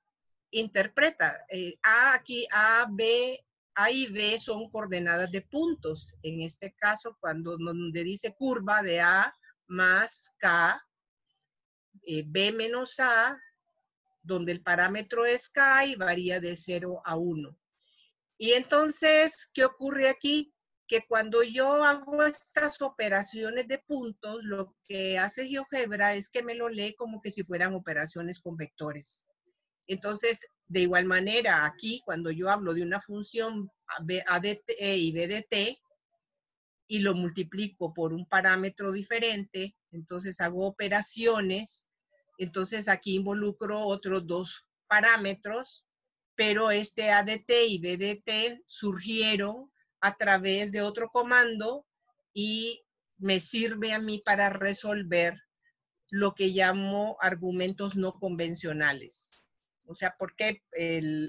interpreta, 0.50 1.44
eh, 1.50 1.74
A 1.82 2.14
aquí, 2.14 2.46
A, 2.50 2.88
B, 2.90 3.38
A 3.74 3.90
y 3.90 4.06
B 4.06 4.38
son 4.38 4.70
coordenadas 4.70 5.30
de 5.30 5.42
puntos. 5.42 6.18
En 6.22 6.40
este 6.40 6.74
caso, 6.74 7.18
cuando 7.20 7.58
donde 7.58 8.02
dice 8.02 8.34
curva 8.34 8.82
de 8.82 9.02
A 9.02 9.36
más 9.66 10.34
K, 10.38 10.82
eh, 12.06 12.24
B 12.26 12.52
menos 12.52 12.98
A, 12.98 13.38
donde 14.22 14.52
el 14.52 14.62
parámetro 14.62 15.26
es 15.26 15.50
K 15.50 15.84
y 15.84 15.96
varía 15.96 16.40
de 16.40 16.56
0 16.56 17.02
a 17.04 17.16
1. 17.16 17.54
Y 18.38 18.52
entonces, 18.52 19.50
¿qué 19.52 19.66
ocurre 19.66 20.08
aquí? 20.08 20.55
Que 20.86 21.04
cuando 21.06 21.42
yo 21.42 21.84
hago 21.84 22.24
estas 22.24 22.80
operaciones 22.80 23.66
de 23.68 23.78
puntos, 23.78 24.44
lo 24.44 24.74
que 24.86 25.18
hace 25.18 25.48
GeoGebra 25.48 26.14
es 26.14 26.28
que 26.28 26.42
me 26.42 26.54
lo 26.54 26.68
lee 26.68 26.94
como 26.94 27.20
que 27.20 27.30
si 27.30 27.42
fueran 27.42 27.74
operaciones 27.74 28.40
con 28.40 28.56
vectores. 28.56 29.26
Entonces, 29.88 30.46
de 30.68 30.80
igual 30.80 31.06
manera, 31.06 31.64
aquí 31.64 32.02
cuando 32.04 32.30
yo 32.30 32.50
hablo 32.50 32.74
de 32.74 32.82
una 32.82 33.00
función 33.00 33.70
ADT 34.26 34.70
y 34.80 35.12
BDT 35.12 35.78
y 36.88 37.00
lo 37.00 37.14
multiplico 37.14 37.92
por 37.92 38.12
un 38.12 38.26
parámetro 38.28 38.92
diferente, 38.92 39.76
entonces 39.90 40.40
hago 40.40 40.66
operaciones, 40.66 41.88
entonces 42.38 42.88
aquí 42.88 43.16
involucro 43.16 43.80
otros 43.80 44.26
dos 44.26 44.68
parámetros 44.86 45.86
pero 46.36 46.70
este 46.70 47.10
ADT 47.10 47.50
y 47.66 47.78
BDT 47.80 48.62
surgieron 48.66 49.72
a 50.06 50.16
través 50.16 50.70
de 50.70 50.82
otro 50.82 51.10
comando 51.10 51.84
y 52.32 52.84
me 53.18 53.40
sirve 53.40 53.92
a 53.92 53.98
mí 53.98 54.22
para 54.24 54.50
resolver 54.50 55.34
lo 56.10 56.32
que 56.32 56.48
llamo 56.48 57.16
argumentos 57.20 57.96
no 57.96 58.12
convencionales. 58.12 59.42
O 59.88 59.96
sea, 59.96 60.14
porque 60.16 60.62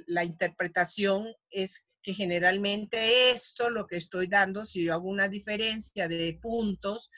la 0.05 0.23
interpretación 0.23 1.25
es 1.49 1.87
que 2.03 2.13
generalmente 2.13 3.31
esto, 3.31 3.71
lo 3.71 3.87
que 3.87 3.97
estoy 3.97 4.27
dando, 4.27 4.63
si 4.63 4.85
yo 4.85 4.93
hago 4.93 5.09
una 5.09 5.27
diferencia 5.27 6.07
de 6.07 6.37
puntos, 6.39 7.09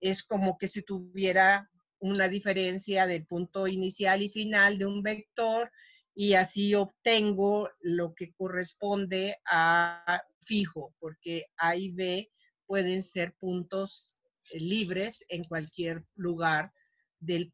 es 0.00 0.22
como 0.22 0.56
que 0.56 0.68
si 0.68 0.82
tuviera 0.82 1.68
una 1.98 2.28
diferencia 2.28 3.08
de 3.08 3.22
punto 3.22 3.66
inicial 3.66 4.22
y 4.22 4.30
final 4.30 4.78
de 4.78 4.86
un 4.86 5.02
vector 5.02 5.72
y 6.20 6.34
así 6.34 6.74
obtengo 6.74 7.70
lo 7.80 8.12
que 8.12 8.32
corresponde 8.32 9.38
a 9.46 10.20
fijo, 10.42 10.92
porque 10.98 11.46
A 11.56 11.76
y 11.76 11.92
B 11.92 12.32
pueden 12.66 13.04
ser 13.04 13.34
puntos 13.34 14.20
eh, 14.50 14.58
libres 14.58 15.24
en 15.28 15.44
cualquier 15.44 16.04
lugar 16.16 16.72
del, 17.20 17.52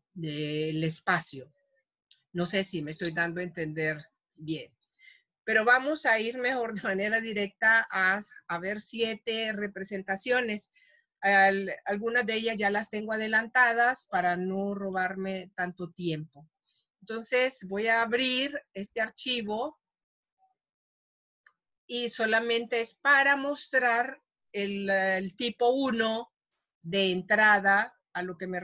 espacio. 0.83 1.53
No 2.33 2.47
sé 2.47 2.65
si 2.65 2.81
me 2.81 2.93
estoy 2.93 3.13
dando 3.13 3.43
a 3.43 3.45
entender 3.45 3.99
bien. 4.35 4.73
Pero 5.45 5.67
vamos 5.67 6.07
a 6.07 6.19
ir 6.19 6.39
mejor 6.39 6.73
de 6.73 6.81
manera 6.81 7.21
directa 7.21 7.87
a, 7.91 8.19
a 8.49 8.59
ver 8.61 8.81
siete 8.81 9.53
representaciones. 9.53 10.71
algunas 11.85 12.25
de 12.25 12.33
ellas 12.33 12.57
ya 12.57 12.71
las 12.71 12.89
tengo 12.89 13.13
adelantadas 13.13 14.07
para 14.07 14.39
no 14.39 14.75
robarme 14.75 15.51
tanto 15.55 15.91
tiempo. 15.91 16.49
Entonces 17.07 17.69
voy 17.69 17.87
a 17.89 18.01
abrir 18.01 18.59
este 18.73 19.03
archivo 19.03 19.79
y 21.87 22.09
solamente 22.09 22.81
es 22.81 22.95
para 22.95 23.37
mostrar 23.37 24.23
el, 24.53 25.37
tipo 25.37 25.69
1 25.69 26.33
de 26.81 27.13
entrada 27.13 27.95
a 28.15 28.23
lo 28.23 28.39
que 28.39 28.47
me, 28.47 28.59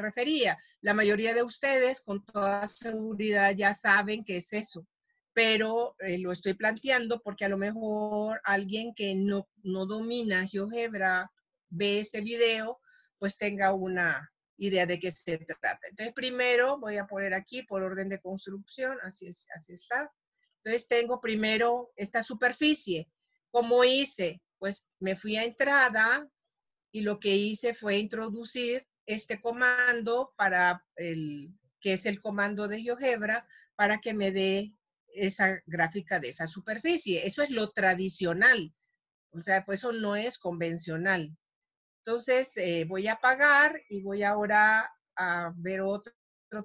refería. 0.00 0.58
La 0.80 0.92
mayoría 0.92 1.34
de 1.34 1.44
ustedes 1.44 2.00
con 2.00 2.24
toda 2.24 2.66
seguridad 2.66 3.54
ya 3.54 3.74
saben 3.74 4.24
qué 4.24 4.38
es 4.38 4.52
eso, 4.52 4.88
pero 5.32 5.94
eh, 6.00 6.18
lo 6.18 6.32
estoy 6.32 6.54
planteando 6.54 7.22
porque 7.22 7.44
a 7.44 7.48
lo 7.48 7.58
mejor 7.58 8.40
alguien 8.42 8.92
que 8.92 9.14
no, 9.14 9.48
no 9.62 9.86
domina 9.86 10.48
GeoGebra 10.48 11.30
ve 11.68 12.00
este 12.00 12.22
video, 12.22 12.80
pues 13.20 13.38
tenga 13.38 13.72
una, 13.72 14.31
idea 14.56 14.86
de 14.86 14.98
qué 14.98 15.10
se 15.10 15.38
trata. 15.38 15.88
Entonces, 15.88 16.14
primero 16.14 16.78
voy 16.78 16.96
a 16.96 17.06
poner 17.06 17.34
aquí 17.34 17.62
por 17.62 17.82
orden 17.82 18.08
de 18.08 18.20
construcción, 18.20 18.98
así, 19.02 19.26
es, 19.26 19.46
así 19.54 19.72
está. 19.72 20.12
Entonces, 20.64 20.88
tengo 20.88 21.20
primero 21.20 21.92
esta 21.96 22.22
superficie. 22.22 23.10
¿Cómo 23.50 23.84
hice? 23.84 24.40
Pues 24.58 24.86
me 25.00 25.16
fui 25.16 25.36
a 25.36 25.44
entrada 25.44 26.28
y 26.92 27.00
lo 27.00 27.18
que 27.18 27.34
hice 27.34 27.74
fue 27.74 27.98
introducir 27.98 28.86
este 29.06 29.40
comando 29.40 30.32
para 30.36 30.84
el, 30.96 31.52
que 31.80 31.94
es 31.94 32.06
el 32.06 32.20
comando 32.20 32.68
de 32.68 32.80
GeoGebra, 32.80 33.46
para 33.74 34.00
que 34.00 34.14
me 34.14 34.30
dé 34.30 34.74
esa 35.08 35.60
gráfica 35.66 36.20
de 36.20 36.28
esa 36.28 36.46
superficie. 36.46 37.26
Eso 37.26 37.42
es 37.42 37.50
lo 37.50 37.70
tradicional. 37.70 38.72
O 39.30 39.42
sea, 39.42 39.64
pues 39.64 39.80
eso 39.80 39.92
no 39.92 40.16
es 40.16 40.38
convencional. 40.38 41.36
Entonces, 42.04 42.56
eh, 42.56 42.84
voy 42.88 43.06
a 43.06 43.12
apagar 43.12 43.80
y 43.88 44.02
voy 44.02 44.24
ahora 44.24 44.92
a 45.16 45.52
ver 45.56 45.82
otro, 45.82 46.12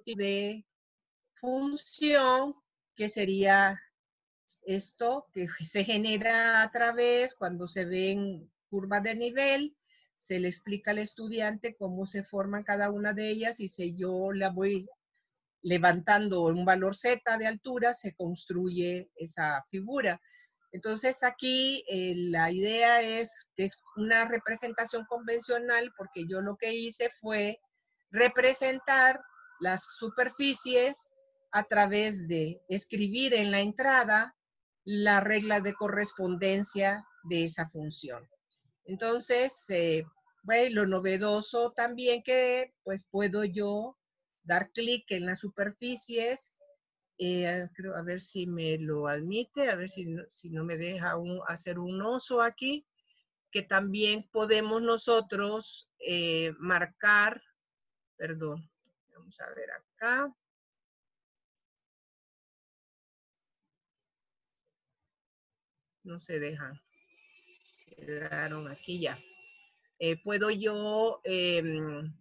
tipo 0.04 0.20
de 0.20 0.66
función 1.36 2.56
que 2.96 3.08
sería 3.08 3.80
esto 4.66 5.28
que 5.34 5.48
se 5.68 5.84
genera 5.84 6.64
a 6.64 6.72
través 6.72 7.36
cuando 7.36 7.68
se 7.68 7.86
ven 7.86 8.52
curvas 8.70 9.04
de 9.04 9.16
nivel, 9.16 9.78
se 10.16 10.40
le 10.40 10.48
explica 10.48 10.92
al 10.92 10.98
estudiante 10.98 11.76
cómo 11.78 12.08
se 12.08 12.24
forman 12.24 12.64
cada 12.64 12.90
una 12.90 13.14
de 13.14 13.30
ellas 13.30 13.60
y 13.60 13.68
si 13.68 13.96
yo 13.96 14.32
la 14.34 14.50
voy 14.50 14.88
levantando 15.62 16.46
un 16.46 16.66
valor 16.66 16.96
z 16.96 17.38
de 17.38 17.46
altura, 17.46 17.94
se 17.94 18.16
construye 18.16 19.12
esa 19.16 19.64
figura. 19.70 20.20
Entonces 20.72 21.24
aquí 21.24 21.84
eh, 21.88 22.14
la 22.16 22.52
idea 22.52 23.02
es 23.02 23.50
que 23.56 23.64
es 23.64 23.82
una 23.96 24.26
representación 24.26 25.06
convencional 25.06 25.92
porque 25.98 26.26
yo 26.28 26.42
lo 26.42 26.58
que 26.58 26.74
hice 26.74 27.10
fue 27.22 27.60
representar 28.12 29.22
las 29.60 29.84
superficies 29.98 31.08
a 31.52 31.64
través 31.64 32.28
de 32.28 32.62
escribir 32.68 33.34
en 33.34 33.52
la 33.52 33.62
entrada 33.62 34.36
la 34.84 35.20
regla 35.20 35.60
de 35.60 35.74
correspondencia 35.74 37.04
de 37.24 37.46
esa 37.46 37.68
función. 37.70 38.28
Entonces, 38.86 39.70
eh, 39.70 40.06
bueno, 40.44 40.84
lo 40.84 40.88
novedoso 40.88 41.72
también 41.74 42.24
que 42.24 42.74
pues 42.84 43.06
puedo 43.10 43.44
yo 43.44 43.98
dar 44.44 44.72
clic 44.72 45.12
en 45.12 45.26
las 45.26 45.40
superficies 45.40 46.60
eh, 47.18 47.68
a 47.96 48.02
ver 48.04 48.22
si 48.22 48.48
me 48.48 48.78
lo 48.78 49.08
admite, 49.08 49.70
a 49.70 49.76
ver 49.76 49.90
si 49.90 50.06
no, 50.06 50.24
si 50.30 50.50
no 50.52 50.64
me 50.64 50.78
deja 50.78 51.16
hacer 51.48 51.80
un 51.80 52.02
oso 52.02 52.42
aquí, 52.42 52.86
que 53.52 53.64
también 53.64 54.28
podemos 54.32 54.82
nosotros 54.82 55.90
eh, 56.00 56.54
marcar, 56.60 57.42
perdón, 58.16 58.70
vamos 59.16 59.40
a 59.42 59.50
ver 59.54 59.72
acá. 59.72 60.36
No 66.04 66.20
se 66.20 66.40
dejan. 66.40 66.80
Quedaron 67.98 68.68
aquí 68.70 69.02
ya. 69.02 69.20
Eh, 70.00 70.22
puedo 70.22 70.52
yo 70.52 71.20
em, 71.24 72.14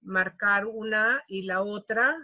marcar 0.00 0.66
una 0.66 1.22
y 1.26 1.42
la 1.42 1.62
otra 1.62 2.16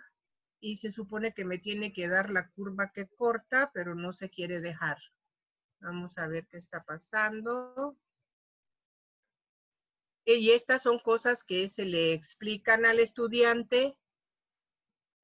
y 0.62 0.76
se 0.76 0.92
supone 0.92 1.34
que 1.34 1.44
me 1.44 1.58
tiene 1.58 1.92
que 1.92 2.06
dar 2.06 2.30
la 2.30 2.48
curva 2.50 2.92
que 2.92 3.08
corta, 3.08 3.72
pero 3.74 3.96
no 3.96 4.12
se 4.12 4.30
quiere 4.30 4.60
dejar. 4.60 4.96
Vamos 5.80 6.18
a 6.18 6.28
ver 6.28 6.46
qué 6.46 6.56
está 6.56 6.84
pasando. 6.84 7.98
Y 10.24 10.52
estas 10.52 10.82
son 10.82 11.00
cosas 11.00 11.42
que 11.42 11.66
se 11.66 11.84
le 11.84 12.12
explican 12.12 12.86
al 12.86 13.00
estudiante 13.00 13.92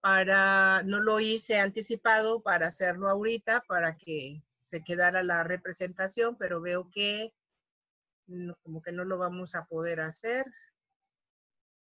para, 0.01 0.83
no 0.83 0.99
lo 0.99 1.21
hice 1.21 1.61
anticipado 1.61 2.43
para 2.43 2.67
hacerlo 2.67 3.09
ahorita, 3.09 3.63
para 3.69 3.97
que 3.97 4.43
se 4.49 4.83
quedara 4.83 5.23
la 5.23 5.45
representación, 5.45 6.37
pero 6.37 6.61
veo 6.61 6.91
que 6.91 7.33
como 8.65 8.83
que 8.83 8.91
no 8.91 9.05
lo 9.05 9.19
vamos 9.19 9.55
a 9.55 9.67
poder 9.67 10.01
hacer 10.01 10.45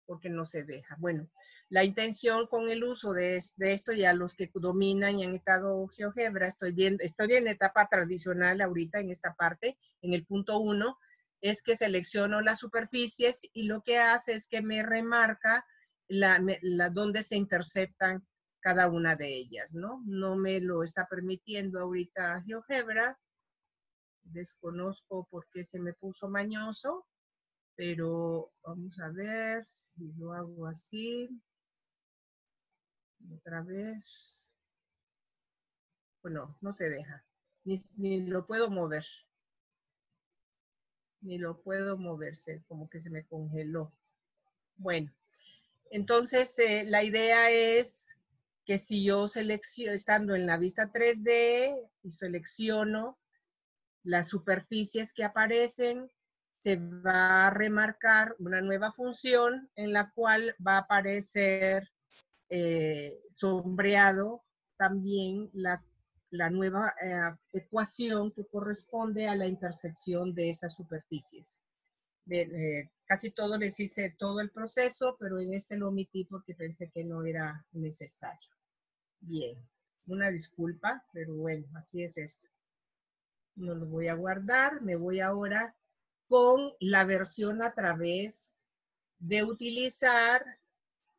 porque 0.08 0.30
no 0.30 0.46
se 0.46 0.64
deja. 0.64 0.96
Bueno, 1.00 1.30
la 1.70 1.84
intención 1.84 2.48
con 2.48 2.70
el 2.72 2.84
uso 2.84 3.14
de, 3.14 3.38
esto, 3.60 3.92
ya 3.92 4.14
los 4.14 4.34
que 4.34 4.50
dominan 4.56 5.20
y 5.20 5.26
han 5.26 5.36
estado 5.36 5.88
GeoGebra, 5.90 6.48
estoy 6.48 6.72
viendo, 6.72 7.04
estoy 7.04 7.34
en 7.34 7.48
etapa 7.48 7.88
tradicional 7.88 8.62
ahorita 8.62 9.00
en 9.00 9.12
esta 9.12 9.36
parte, 9.36 9.78
en 10.02 10.14
el 10.14 10.26
punto 10.26 10.58
uno, 10.58 10.98
es 11.42 11.62
que 11.62 11.76
selecciono 11.76 12.42
las 12.42 12.60
superficies 12.60 13.42
y 13.54 13.64
lo 13.64 13.84
que 13.84 14.00
hace 14.00 14.34
es 14.34 14.48
que 14.48 14.62
me 14.62 14.82
remarca 14.82 15.66
la, 16.08 16.42
donde 16.92 17.22
se 17.22 17.36
interceptan 17.36 18.26
cada 18.60 18.90
una 18.90 19.16
de 19.16 19.28
ellas, 19.36 19.74
¿no? 19.76 20.02
No 20.06 20.36
me 20.36 20.60
lo 20.62 20.84
está 20.84 21.06
permitiendo 21.08 21.80
ahorita 21.80 22.42
GeoGebra. 22.44 23.20
Desconozco 24.24 25.28
por 25.30 25.48
qué 25.52 25.64
se 25.64 25.80
me 25.80 25.94
puso 25.94 26.28
mañoso, 26.28 27.06
pero 27.78 28.52
vamos 28.64 29.00
a 29.00 29.10
ver 29.12 29.66
si 29.66 30.12
lo 30.18 30.34
hago 30.34 30.66
así. 30.66 31.30
Otra 33.32 33.62
vez. 33.62 34.52
Bueno, 36.24 36.58
no 36.60 36.74
se 36.74 36.90
deja. 36.90 37.24
Ni, 37.64 37.76
ni 37.98 38.22
lo 38.22 38.48
puedo 38.48 38.72
mover. 38.72 39.06
Ni 41.22 41.38
lo 41.38 41.62
puedo 41.62 42.00
moverse, 42.00 42.64
como 42.68 42.90
que 42.90 43.00
se 43.00 43.12
me 43.12 43.26
congeló. 43.28 43.94
Bueno, 44.78 45.14
entonces 45.92 46.58
eh, 46.58 46.84
la 46.86 47.04
idea 47.04 47.52
es 47.52 48.16
que 48.66 48.80
si 48.80 49.04
yo 49.04 49.28
selecciono, 49.28 49.94
estando 49.94 50.36
en 50.36 50.48
la 50.48 50.58
vista 50.58 50.92
3D 50.92 51.90
y 52.04 52.12
selecciono 52.12 53.20
las 54.04 54.30
superficies 54.30 55.14
que 55.14 55.24
aparecen, 55.24 56.10
se 56.60 56.76
va 56.78 57.48
a 57.48 57.50
remarcar 57.52 58.36
una 58.40 58.62
nueva 58.62 58.92
función 58.92 59.70
en 59.76 59.94
la 59.94 60.12
cual 60.12 60.56
va 60.66 60.78
a 60.78 60.82
aparecer 60.82 61.90
eh, 62.50 63.20
sombreado 63.30 64.44
también 64.78 65.50
la, 65.54 65.84
nueva 66.50 66.94
eh, 67.02 67.20
ecuación 67.54 68.32
que 68.32 68.48
corresponde 68.48 69.28
a 69.28 69.36
la 69.36 69.48
intersección 69.48 70.34
de 70.34 70.50
esas 70.50 70.76
superficies. 70.76 71.62
Eh, 72.30 72.90
casi 73.06 73.32
todo 73.32 73.58
les 73.58 73.80
hice 73.80 74.16
todo 74.18 74.42
el 74.42 74.52
proceso, 74.52 75.16
pero 75.20 75.40
en 75.40 75.54
este 75.54 75.78
lo 75.78 75.90
omití 75.90 76.26
porque 76.26 76.56
pensé 76.56 76.90
que 76.92 77.04
no 77.04 77.24
era 77.24 77.66
necesario. 77.72 78.50
Bien, 79.20 79.58
una 80.08 80.30
disculpa, 80.30 81.06
pero 81.14 81.36
bueno, 81.36 81.66
así 81.76 82.04
es 82.04 82.18
esto. 82.18 82.48
No 83.56 83.76
lo 83.76 83.86
voy 83.88 84.08
a 84.08 84.14
guardar, 84.14 84.82
me 84.82 84.96
voy 84.96 85.20
ahora 85.20 85.76
con 86.28 86.74
la 86.80 87.06
versión 87.06 87.62
a 87.62 87.74
través 87.74 88.66
de 89.20 89.44
utilizar 89.44 90.44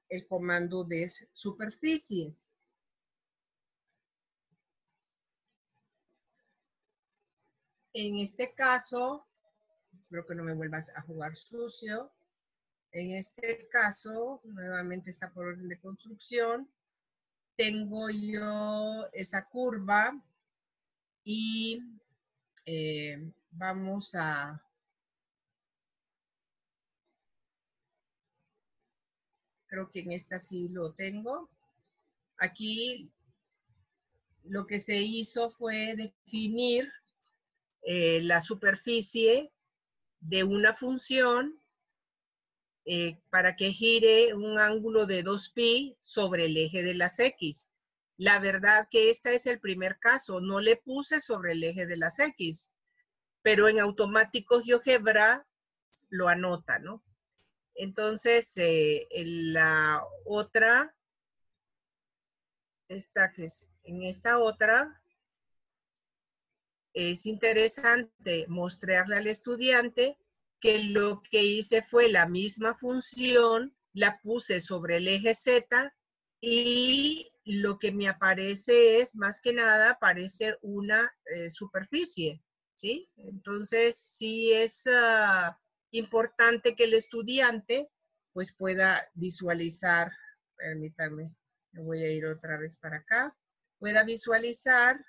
el 0.09 0.27
comando 0.27 0.85
de 0.85 1.09
superficies. 1.33 2.55
En 7.93 8.19
este 8.19 8.55
caso, 8.55 9.27
espero 9.99 10.27
que 10.27 10.35
no 10.35 10.45
me 10.45 10.55
vuelvas 10.55 10.91
a 10.95 11.03
jugar 11.03 11.35
sucio. 11.35 12.13
En 12.93 13.13
este 13.13 13.69
caso, 13.69 14.41
nuevamente 14.45 15.11
está 15.11 15.33
por 15.33 15.47
orden 15.47 15.69
de 15.69 15.81
construcción 15.81 16.71
tengo 17.59 18.09
yo 18.09 19.09
esa 19.13 19.49
curva 19.49 20.17
y 21.25 21.83
eh, 22.65 23.33
vamos 23.51 24.15
a 24.15 24.65
creo 29.69 29.91
que 29.91 30.01
en 30.01 30.13
esta 30.13 30.39
sí 30.39 30.69
lo 30.69 30.93
tengo. 30.95 31.49
Aquí 32.39 33.11
lo 34.45 34.67
que 34.67 34.79
se 34.79 35.01
hizo 35.01 35.51
fue 35.51 35.95
definir 35.95 36.91
eh, 37.83 38.21
la 38.23 38.41
superficie 38.41 39.53
de 40.21 40.45
una 40.45 40.75
función 40.75 41.61
eh, 42.85 43.21
para 43.31 43.55
que 43.55 43.71
gire 43.73 44.35
un 44.35 44.59
ángulo 44.59 45.07
de 45.07 45.25
2pi 45.25 45.97
sobre 46.01 46.47
el 46.47 46.57
eje 46.57 46.83
de 46.83 46.95
las 46.95 47.19
X. 47.19 47.73
La 48.17 48.41
verdad 48.41 48.89
que 48.91 49.11
este 49.11 49.35
es 49.35 49.47
el 49.47 49.61
primer 49.61 49.99
caso, 49.99 50.41
no 50.41 50.61
le 50.61 50.77
puse 50.77 51.21
sobre 51.21 51.53
el 51.53 51.63
eje 51.63 51.87
de 51.87 51.97
las 51.97 52.19
X, 52.19 52.73
pero 53.43 53.69
en 53.69 53.79
automático 53.79 54.61
GeoGebra 54.61 55.47
lo 56.09 56.29
anota, 56.29 56.79
¿no? 56.79 57.05
Entonces, 57.79 58.57
eh, 58.57 59.07
la 59.13 60.05
otra, 60.25 60.97
esta 62.89 63.33
que 63.33 63.45
es, 63.45 63.69
en 63.85 64.03
esta 64.03 64.41
otra, 64.41 65.01
es 66.93 67.25
interesante 67.25 68.47
mostrarle 68.49 69.17
al 69.17 69.29
estudiante 69.29 70.19
que 70.61 70.81
lo 70.81 71.23
que 71.23 71.45
hice 71.45 71.83
fue 71.83 72.09
la 72.09 72.27
misma 72.27 72.75
función, 72.75 73.77
la 73.93 74.19
puse 74.23 74.61
sobre 74.61 74.97
el 74.97 75.07
eje 75.07 75.37
Z 75.37 75.95
y 76.41 77.31
lo 77.45 77.79
que 77.79 77.93
me 77.93 78.09
aparece 78.09 79.01
es, 79.01 79.15
más 79.15 79.41
que 79.41 79.53
nada, 79.53 79.91
aparece 79.93 80.57
una 80.63 81.15
eh, 81.27 81.49
superficie, 81.49 82.43
¿sí? 82.75 83.09
Entonces, 83.19 83.97
sí 83.97 84.53
es 84.53 84.83
ah, 84.89 85.57
importante 85.91 86.75
que 86.75 86.85
el 86.85 86.95
estudiante 86.95 87.91
pues 88.33 88.55
pueda 88.55 89.11
visualizar, 89.15 90.13
permítanme, 90.57 91.35
me 91.73 91.83
voy 91.83 92.05
a 92.05 92.11
ir 92.11 92.27
otra 92.27 92.57
vez 92.59 92.77
para 92.77 92.99
acá, 92.99 93.37
pueda 93.79 94.05
visualizar, 94.05 95.05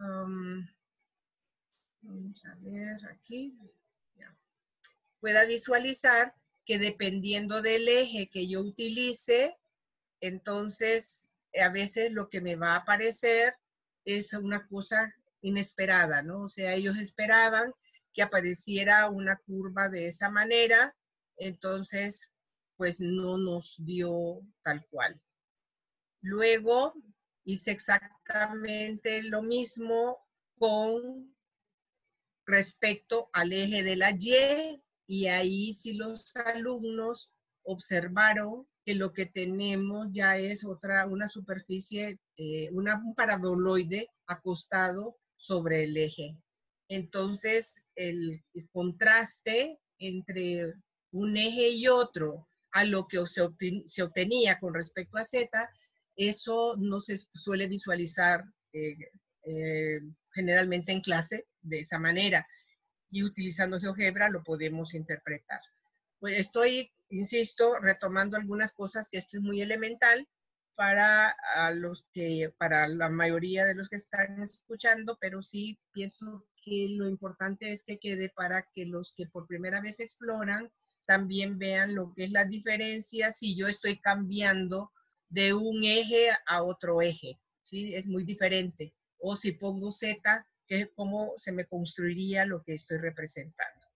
um, 0.00 0.66
vamos 2.02 2.44
a 2.46 2.54
ver 2.60 2.98
aquí, 3.10 3.58
pueda 5.20 5.44
visualizar 5.44 6.34
que 6.64 6.78
dependiendo 6.78 7.62
del 7.62 7.88
eje 7.88 8.28
que 8.28 8.46
yo 8.46 8.60
utilice, 8.60 9.56
entonces 10.20 11.30
a 11.60 11.68
veces 11.70 12.12
lo 12.12 12.28
que 12.28 12.40
me 12.40 12.56
va 12.56 12.72
a 12.74 12.76
aparecer 12.76 13.54
es 14.04 14.32
una 14.34 14.66
cosa 14.68 15.14
inesperada, 15.40 16.22
¿no? 16.22 16.42
O 16.42 16.48
sea, 16.48 16.74
ellos 16.74 16.96
esperaban 16.96 17.72
que 18.16 18.22
apareciera 18.22 19.10
una 19.10 19.36
curva 19.46 19.90
de 19.90 20.08
esa 20.08 20.30
manera, 20.30 20.96
entonces 21.36 22.32
pues 22.76 22.98
no 22.98 23.36
nos 23.36 23.76
dio 23.84 24.40
tal 24.62 24.86
cual. 24.88 25.20
Luego 26.22 26.94
hice 27.44 27.72
exactamente 27.72 29.22
lo 29.22 29.42
mismo 29.42 30.18
con 30.58 31.36
respecto 32.46 33.28
al 33.34 33.52
eje 33.52 33.82
de 33.82 33.96
la 33.96 34.12
Y 34.18 34.82
y 35.06 35.26
ahí 35.26 35.74
sí 35.74 35.92
los 35.92 36.34
alumnos 36.36 37.30
observaron 37.64 38.66
que 38.82 38.94
lo 38.94 39.12
que 39.12 39.26
tenemos 39.26 40.06
ya 40.10 40.38
es 40.38 40.64
otra, 40.64 41.06
una 41.06 41.28
superficie, 41.28 42.18
eh, 42.36 42.70
un 42.72 43.14
paraboloide 43.14 44.08
acostado 44.26 45.18
sobre 45.36 45.84
el 45.84 45.96
eje. 45.98 46.38
Entonces, 46.88 47.84
el, 47.94 48.44
contraste 48.72 49.78
entre 49.98 50.74
un 51.10 51.36
eje 51.36 51.70
y 51.70 51.88
otro 51.88 52.48
a 52.72 52.84
lo 52.84 53.06
que 53.08 53.24
se, 53.26 54.02
obtenía 54.02 54.60
con 54.60 54.74
respecto 54.74 55.18
a 55.18 55.24
Z, 55.24 55.48
eso 56.16 56.76
no 56.78 57.00
se 57.00 57.18
suele 57.32 57.66
visualizar 57.66 58.44
eh, 58.72 58.96
eh, 59.44 60.00
generalmente 60.32 60.92
en 60.92 61.00
clase 61.00 61.46
de 61.62 61.80
esa 61.80 61.98
manera 61.98 62.46
y 63.10 63.22
utilizando 63.22 63.80
GeoGebra 63.80 64.28
lo 64.28 64.42
podemos 64.42 64.94
interpretar. 64.94 65.60
Pues 66.18 66.38
estoy, 66.40 66.92
insisto, 67.08 67.78
retomando 67.80 68.36
algunas 68.36 68.72
cosas 68.72 69.08
que 69.08 69.18
esto 69.18 69.38
es 69.38 69.42
muy 69.42 69.62
elemental 69.62 70.26
para 70.74 71.34
los 71.74 72.06
que, 72.12 72.52
para 72.58 72.86
la 72.86 73.08
mayoría 73.08 73.64
de 73.64 73.74
los 73.74 73.88
que 73.88 73.96
están 73.96 74.42
escuchando, 74.42 75.16
pero 75.20 75.42
sí 75.42 75.78
pienso 75.92 76.46
que 76.66 76.88
lo 76.88 77.08
importante 77.08 77.70
es 77.70 77.84
que 77.84 77.98
quede 77.98 78.28
para 78.30 78.68
que 78.74 78.86
los 78.86 79.14
que 79.16 79.26
por 79.26 79.46
primera 79.46 79.80
vez 79.80 80.00
exploran 80.00 80.70
también 81.06 81.58
vean 81.58 81.94
lo 81.94 82.12
que 82.12 82.24
es 82.24 82.32
la 82.32 82.44
diferencia 82.44 83.30
si 83.30 83.56
yo 83.56 83.68
estoy 83.68 84.00
cambiando 84.00 84.92
de 85.28 85.54
un 85.54 85.84
eje 85.84 86.30
a 86.46 86.64
otro 86.64 87.00
eje, 87.00 87.40
¿sí? 87.62 87.94
Es 87.94 88.08
muy 88.08 88.24
diferente. 88.24 88.92
O 89.18 89.36
si 89.36 89.52
pongo 89.52 89.92
Z, 89.92 90.44
que 90.66 90.90
cómo 90.94 91.34
se 91.36 91.52
me 91.52 91.66
construiría 91.66 92.44
lo 92.44 92.64
que 92.64 92.74
estoy 92.74 92.98
representando. 92.98 93.86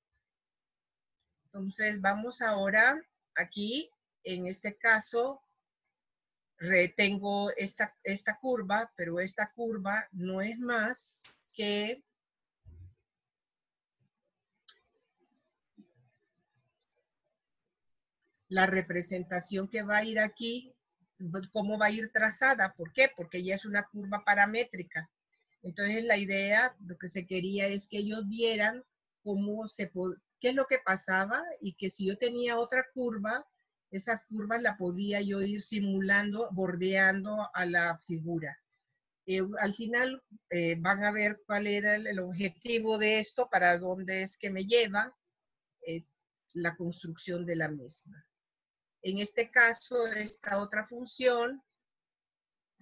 Entonces, 1.47 2.01
vamos 2.01 2.41
ahora 2.41 3.01
aquí, 3.35 3.91
en 4.23 4.47
este 4.47 4.77
caso, 4.77 5.43
retengo 6.57 7.51
esta, 7.57 7.97
esta 8.05 8.39
curva, 8.39 8.93
pero 8.97 9.19
esta 9.19 9.51
curva 9.53 10.09
no 10.13 10.41
es 10.41 10.57
más 10.59 11.25
que 11.55 12.05
la 18.51 18.67
representación 18.67 19.69
que 19.69 19.83
va 19.83 19.99
a 19.99 20.05
ir 20.05 20.19
aquí, 20.19 20.75
cómo 21.53 21.79
va 21.79 21.87
a 21.87 21.91
ir 21.91 22.11
trazada. 22.13 22.75
¿Por 22.75 22.93
qué? 22.93 23.11
Porque 23.17 23.43
ya 23.43 23.55
es 23.55 23.65
una 23.65 23.85
curva 23.85 24.23
paramétrica. 24.25 25.09
Entonces 25.63 26.05
la 26.05 26.17
idea, 26.19 26.75
lo 26.85 26.99
que 26.99 27.09
se 27.09 27.27
quería 27.27 27.69
es 27.69 27.87
que 27.87 27.99
ellos 27.99 28.27
vieran 28.29 28.83
cómo 29.23 29.69
se, 29.69 29.93
qué 30.41 30.49
es 30.49 30.55
lo 30.55 30.67
que 30.67 30.79
pasaba 30.85 31.43
y 31.61 31.75
que 31.75 31.91
si 31.91 32.07
yo 32.07 32.19
tenía 32.19 32.59
otra 32.59 32.85
curva, 32.93 33.47
esas 33.91 34.25
curvas 34.25 34.63
la 34.63 34.77
podía 34.77 35.21
yo 35.21 35.43
ir 35.43 35.63
simulando, 35.63 36.49
bordeando 36.53 37.49
a 37.55 37.67
la 37.67 37.99
figura. 38.07 38.59
Eh, 39.27 39.43
al 39.61 39.75
final 39.75 40.23
eh, 40.49 40.77
van 40.79 41.05
a 41.05 41.13
ver 41.13 41.41
cuál 41.47 41.69
era 41.69 41.95
el, 41.95 42.19
objetivo 42.19 42.99
de 42.99 43.21
esto, 43.21 43.49
para 43.49 43.79
dónde 43.79 44.23
es 44.23 44.37
que 44.37 44.51
me 44.51 44.65
lleva 44.65 45.17
eh, 45.87 46.05
la 46.55 46.75
construcción 46.77 47.47
de 47.47 47.57
la 47.57 47.69
misma. 47.69 48.27
En 49.03 49.19
este 49.19 49.51
caso, 49.51 50.07
esta 50.07 50.61
otra 50.61 50.85
función 50.85 51.63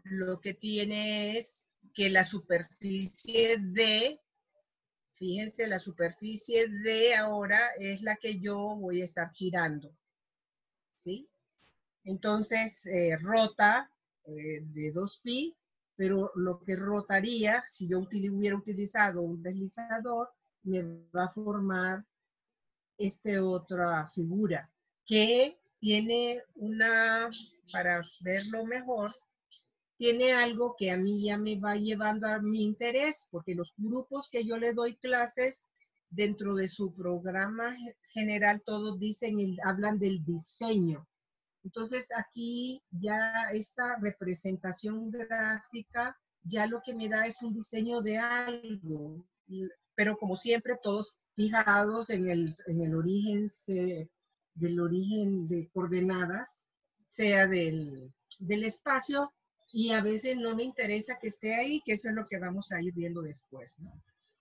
lo 0.04 0.40
que 0.40 0.54
tiene 0.54 1.36
es 1.36 1.66
que 1.92 2.08
la 2.08 2.24
superficie 2.24 3.58
D 3.58 4.20
Fíjense, 5.18 5.66
la 5.66 5.80
superficie 5.80 6.68
de 6.68 7.16
ahora 7.16 7.58
es 7.76 8.02
la 8.02 8.14
que 8.14 8.38
yo 8.38 8.76
voy 8.76 9.00
a 9.00 9.04
estar 9.04 9.28
girando. 9.32 9.92
¿Sí? 10.96 11.28
Entonces, 12.04 12.86
eh, 12.86 13.18
rota 13.20 13.90
eh, 14.24 14.60
de 14.62 14.94
2pi, 14.94 15.56
pero 15.96 16.30
lo 16.36 16.60
que 16.60 16.76
rotaría, 16.76 17.64
si 17.66 17.88
yo 17.88 17.98
hubiera 17.98 18.56
utilizado 18.56 19.22
un 19.22 19.42
deslizador, 19.42 20.30
me 20.62 20.82
va 21.12 21.24
a 21.24 21.30
formar 21.30 22.06
esta 22.96 23.44
otra 23.44 24.08
figura 24.10 24.70
que 25.04 25.58
tiene 25.80 26.42
una, 26.54 27.30
para 27.72 28.02
verlo 28.22 28.64
mejor, 28.64 29.12
tiene 29.96 30.32
algo 30.32 30.76
que 30.78 30.90
a 30.90 30.96
mí 30.96 31.24
ya 31.24 31.38
me 31.38 31.58
va 31.58 31.76
llevando 31.76 32.28
a 32.28 32.38
mi 32.40 32.64
interés, 32.64 33.28
porque 33.30 33.54
los 33.54 33.74
grupos 33.76 34.28
que 34.30 34.44
yo 34.44 34.56
le 34.56 34.72
doy 34.72 34.96
clases 34.96 35.66
dentro 36.10 36.54
de 36.54 36.68
su 36.68 36.94
programa 36.94 37.76
general, 38.12 38.62
todos 38.64 38.98
dicen, 38.98 39.40
y 39.40 39.56
hablan 39.64 39.98
del 39.98 40.24
diseño. 40.24 41.06
Entonces 41.64 42.08
aquí 42.16 42.82
ya 42.90 43.50
esta 43.52 43.96
representación 43.96 45.10
gráfica, 45.10 46.16
ya 46.42 46.66
lo 46.66 46.80
que 46.80 46.94
me 46.94 47.08
da 47.08 47.26
es 47.26 47.42
un 47.42 47.52
diseño 47.52 48.00
de 48.00 48.18
algo, 48.18 49.26
pero 49.94 50.16
como 50.16 50.36
siempre 50.36 50.78
todos 50.82 51.18
fijados 51.34 52.10
en 52.10 52.28
el, 52.28 52.54
en 52.66 52.82
el 52.82 52.94
origen 52.94 53.48
del 54.58 54.80
origen 54.80 55.46
de 55.48 55.68
coordenadas, 55.68 56.62
sea 57.06 57.46
del, 57.46 58.12
del 58.38 58.64
espacio 58.64 59.32
y 59.72 59.90
a 59.90 60.00
veces 60.00 60.36
no 60.36 60.54
me 60.54 60.64
interesa 60.64 61.18
que 61.18 61.28
esté 61.28 61.54
ahí, 61.54 61.82
que 61.84 61.92
eso 61.92 62.08
es 62.08 62.14
lo 62.14 62.26
que 62.26 62.38
vamos 62.38 62.72
a 62.72 62.80
ir 62.80 62.92
viendo 62.94 63.22
después. 63.22 63.76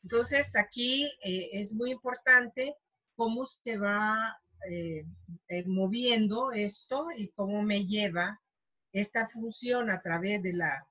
Entonces, 0.03 0.55
aquí 0.55 1.05
eh, 1.22 1.49
es 1.51 1.74
muy 1.74 1.91
importante 1.91 2.76
cómo 3.15 3.45
se 3.45 3.78
va 3.78 4.39
eh, 4.70 5.05
eh, 5.49 5.63
moviendo 5.65 6.51
esto 6.51 7.07
y 7.15 7.30
cómo 7.30 7.61
me 7.61 7.86
lleva 7.86 8.39
esta 8.93 9.28
función 9.28 9.89
a 9.89 10.01
través 10.01 10.41
de 10.43 10.53
la, 10.53 10.88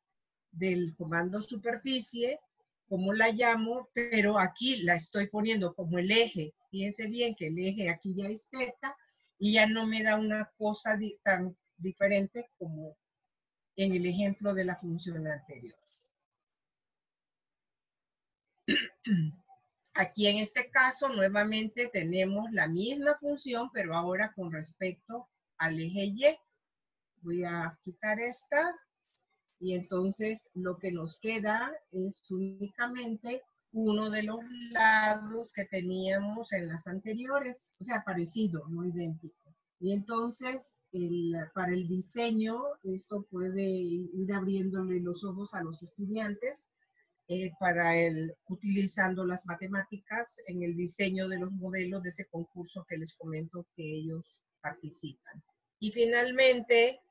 del 0.50 0.94
comando 0.96 1.40
superficie, 1.40 2.40
como 2.88 3.12
la 3.12 3.30
llamo, 3.30 3.88
pero 3.92 4.38
aquí 4.38 4.76
la 4.82 4.94
estoy 4.94 5.28
poniendo 5.28 5.74
como 5.74 5.98
el 5.98 6.10
eje. 6.10 6.54
Fíjense 6.70 7.06
bien 7.08 7.34
que 7.34 7.48
el 7.48 7.58
eje 7.58 7.88
aquí 7.88 8.14
ya 8.14 8.28
es 8.28 8.48
Z 8.48 8.72
y 9.38 9.54
ya 9.54 9.66
no 9.66 9.86
me 9.86 10.02
da 10.02 10.16
una 10.16 10.50
cosa 10.56 10.98
tan 11.22 11.56
diferente 11.76 12.50
como 12.58 12.96
en 13.76 13.92
el 13.92 14.06
ejemplo 14.06 14.54
de 14.54 14.64
la 14.64 14.76
función 14.76 15.26
anterior. 15.26 15.76
Aquí 19.94 20.26
en 20.26 20.38
este 20.38 20.70
caso 20.70 21.08
nuevamente 21.08 21.88
tenemos 21.88 22.50
la 22.52 22.68
misma 22.68 23.16
función, 23.18 23.70
pero 23.72 23.94
ahora 23.94 24.32
con 24.34 24.52
respecto 24.52 25.28
al 25.58 25.80
eje 25.80 26.04
Y. 26.04 26.38
Voy 27.22 27.44
a 27.44 27.78
quitar 27.82 28.20
esta 28.20 28.76
y 29.58 29.74
entonces 29.74 30.50
lo 30.54 30.76
que 30.78 30.92
nos 30.92 31.18
queda 31.18 31.72
es 31.92 32.30
únicamente 32.30 33.42
uno 33.76 34.08
de 34.08 34.22
los 34.22 34.38
lados 34.72 35.52
que 35.52 35.66
teníamos 35.66 36.50
en 36.54 36.66
las 36.66 36.86
anteriores, 36.86 37.68
o 37.78 37.84
sea, 37.84 38.02
parecido, 38.04 38.66
no 38.68 38.86
idéntico. 38.86 39.54
Y 39.78 39.92
entonces, 39.92 40.78
para 41.54 41.74
el 41.74 41.86
diseño, 41.86 42.62
esto 42.84 43.26
puede 43.30 43.62
ir 43.62 44.32
abriéndole 44.32 45.00
los 45.00 45.22
ojos 45.24 45.52
a 45.52 45.62
los 45.62 45.82
estudiantes 45.82 46.66
eh, 47.28 47.52
para 47.60 47.98
el, 47.98 48.34
utilizando 48.48 49.26
las 49.26 49.44
matemáticas 49.44 50.38
en 50.46 50.62
el 50.62 50.74
diseño 50.74 51.28
de 51.28 51.38
los 51.38 51.52
modelos 51.52 52.02
de 52.02 52.08
ese 52.08 52.24
concurso 52.28 52.86
que 52.88 52.96
les 52.96 53.14
comento 53.14 53.66
que 53.76 53.82
ellos 53.82 54.40
participan. 54.62 55.44
Y 55.78 55.92
finalmente, 55.92 57.02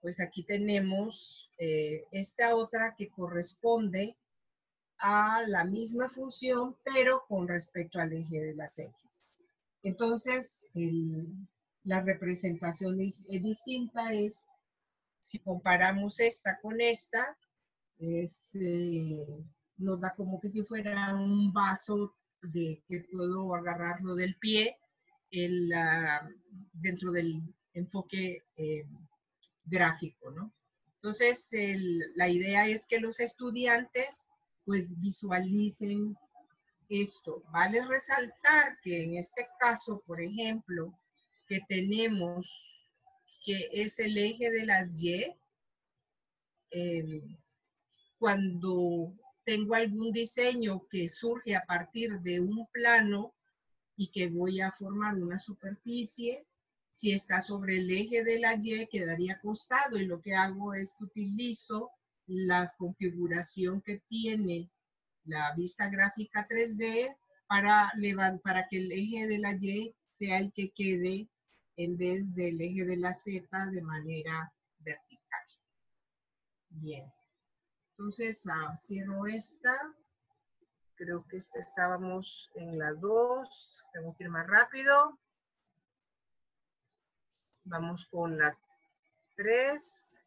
pues 0.00 0.20
aquí 0.20 0.44
tenemos 0.44 1.50
eh, 1.58 2.04
esta 2.12 2.54
otra 2.54 2.94
que 2.96 3.10
corresponde 3.10 4.16
a 5.02 5.42
la 5.48 5.64
misma 5.64 6.08
función, 6.08 6.76
pero 6.84 7.24
con 7.28 7.48
respecto 7.48 7.98
al 7.98 8.12
eje 8.12 8.40
de 8.40 8.54
las 8.54 8.78
X. 8.78 9.20
Entonces, 9.82 10.68
la 11.82 12.00
representación 12.00 13.00
es, 13.00 13.20
distinta, 13.24 14.12
es 14.14 14.46
si 15.18 15.40
comparamos 15.40 16.20
esta 16.20 16.60
con 16.60 16.80
esta, 16.80 17.36
es, 17.98 18.54
eh, 18.54 19.26
nos 19.78 20.00
da 20.00 20.14
como 20.14 20.40
que 20.40 20.48
si 20.48 20.62
fuera 20.62 21.14
un 21.14 21.52
vaso 21.52 22.14
de 22.40 22.82
que 22.86 23.00
puedo 23.12 23.54
agarrarlo 23.56 24.14
del 24.14 24.36
pie 24.36 24.78
el, 25.32 25.72
dentro 26.72 27.10
del 27.10 27.42
enfoque 27.74 28.44
eh, 28.56 28.86
gráfico, 29.64 30.30
¿no? 30.30 30.54
Entonces, 30.94 31.50
la 32.14 32.28
idea 32.28 32.68
es 32.68 32.86
que 32.86 33.00
los 33.00 33.18
estudiantes 33.18 34.28
pues 34.64 34.98
visualicen 35.00 36.16
esto. 36.88 37.42
Vale 37.52 37.84
resaltar 37.86 38.78
que 38.82 39.02
en 39.04 39.16
este 39.16 39.46
caso, 39.58 40.02
por 40.06 40.20
ejemplo, 40.20 40.98
que 41.48 41.60
tenemos, 41.68 42.88
que 43.44 43.68
es 43.72 43.98
el 43.98 44.16
eje 44.16 44.50
de 44.50 44.66
las 44.66 45.02
Y, 45.02 45.24
em, 46.70 47.36
cuando 48.18 49.12
tengo 49.44 49.74
algún 49.74 50.12
diseño 50.12 50.86
que 50.88 51.08
surge 51.08 51.56
a 51.56 51.64
partir 51.64 52.20
de 52.20 52.40
un 52.40 52.66
plano 52.72 53.34
y 53.96 54.08
que 54.08 54.28
voy 54.28 54.60
a 54.60 54.70
formar 54.70 55.16
una 55.16 55.38
superficie, 55.38 56.46
si 56.90 57.12
está 57.12 57.40
sobre 57.40 57.78
el 57.78 57.90
eje 57.90 58.22
de 58.22 58.38
la 58.38 58.54
Y 58.60 58.86
quedaría 58.86 59.34
acostado 59.34 59.96
y 59.98 60.06
lo 60.06 60.20
que 60.20 60.34
hago 60.34 60.74
es 60.74 60.94
que 60.94 61.04
utilizo 61.04 61.90
la 62.26 62.70
configuración 62.78 63.82
que 63.82 64.00
tiene 64.08 64.70
la 65.24 65.54
vista 65.54 65.88
gráfica 65.88 66.46
3D 66.48 67.16
para, 67.46 67.92
para 68.42 68.66
que 68.68 68.78
el 68.78 68.92
eje 68.92 69.26
de 69.26 69.38
la 69.38 69.52
Y 69.60 69.94
sea 70.12 70.38
el 70.38 70.52
que 70.52 70.70
quede 70.72 71.28
en 71.76 71.96
vez 71.96 72.34
del 72.34 72.60
eje 72.60 72.84
de 72.84 72.96
la 72.96 73.12
Z 73.14 73.46
de 73.70 73.82
manera 73.82 74.52
vertical. 74.78 75.44
Bien. 76.70 77.12
Entonces, 77.90 78.42
ah, 78.50 78.74
cierro 78.76 79.26
esta. 79.26 79.74
Creo 80.94 81.26
que 81.28 81.36
esta 81.36 81.60
estábamos 81.60 82.50
en 82.54 82.78
la 82.78 82.92
2. 82.94 83.84
Tengo 83.92 84.16
que 84.16 84.24
ir 84.24 84.30
más 84.30 84.46
rápido. 84.46 85.18
Vamos 87.64 88.06
con 88.06 88.36
la 88.38 88.56
3. 89.36 90.21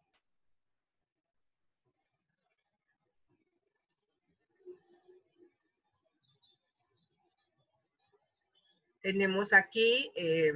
Tenemos 9.05 9.53
aquí 9.53 10.11
eh, 10.15 10.51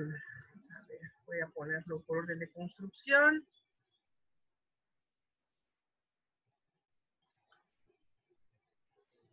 Voy 1.27 1.39
a 1.39 1.47
ponerlo 1.49 2.01
por 2.01 2.17
orden 2.17 2.39
de 2.39 2.49
construcción. 2.49 3.47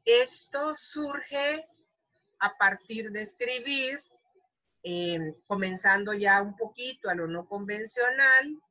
Esto 0.05 0.77
surge 0.77 1.67
a 2.41 2.59
partir 2.59 3.11
de 3.11 3.23
escribir, 3.23 4.05
eh, 4.83 5.35
comenzando 5.47 6.13
ya 6.13 6.43
un 6.43 6.55
poquito 6.55 7.09
a 7.09 7.15
lo 7.15 7.27
no 7.27 7.49
convencional, 7.49 8.63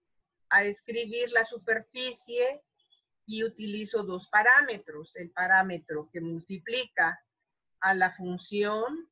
a 0.50 0.64
escribir 0.64 1.32
la 1.32 1.44
superficie 1.44 2.62
y 3.26 3.44
utilizo 3.44 4.04
dos 4.04 4.28
parámetros. 4.28 5.16
El 5.16 5.32
parámetro 5.32 6.08
que 6.14 6.22
multiplica 6.22 7.20
a 7.80 7.96
la 7.96 8.12
función 8.12 9.10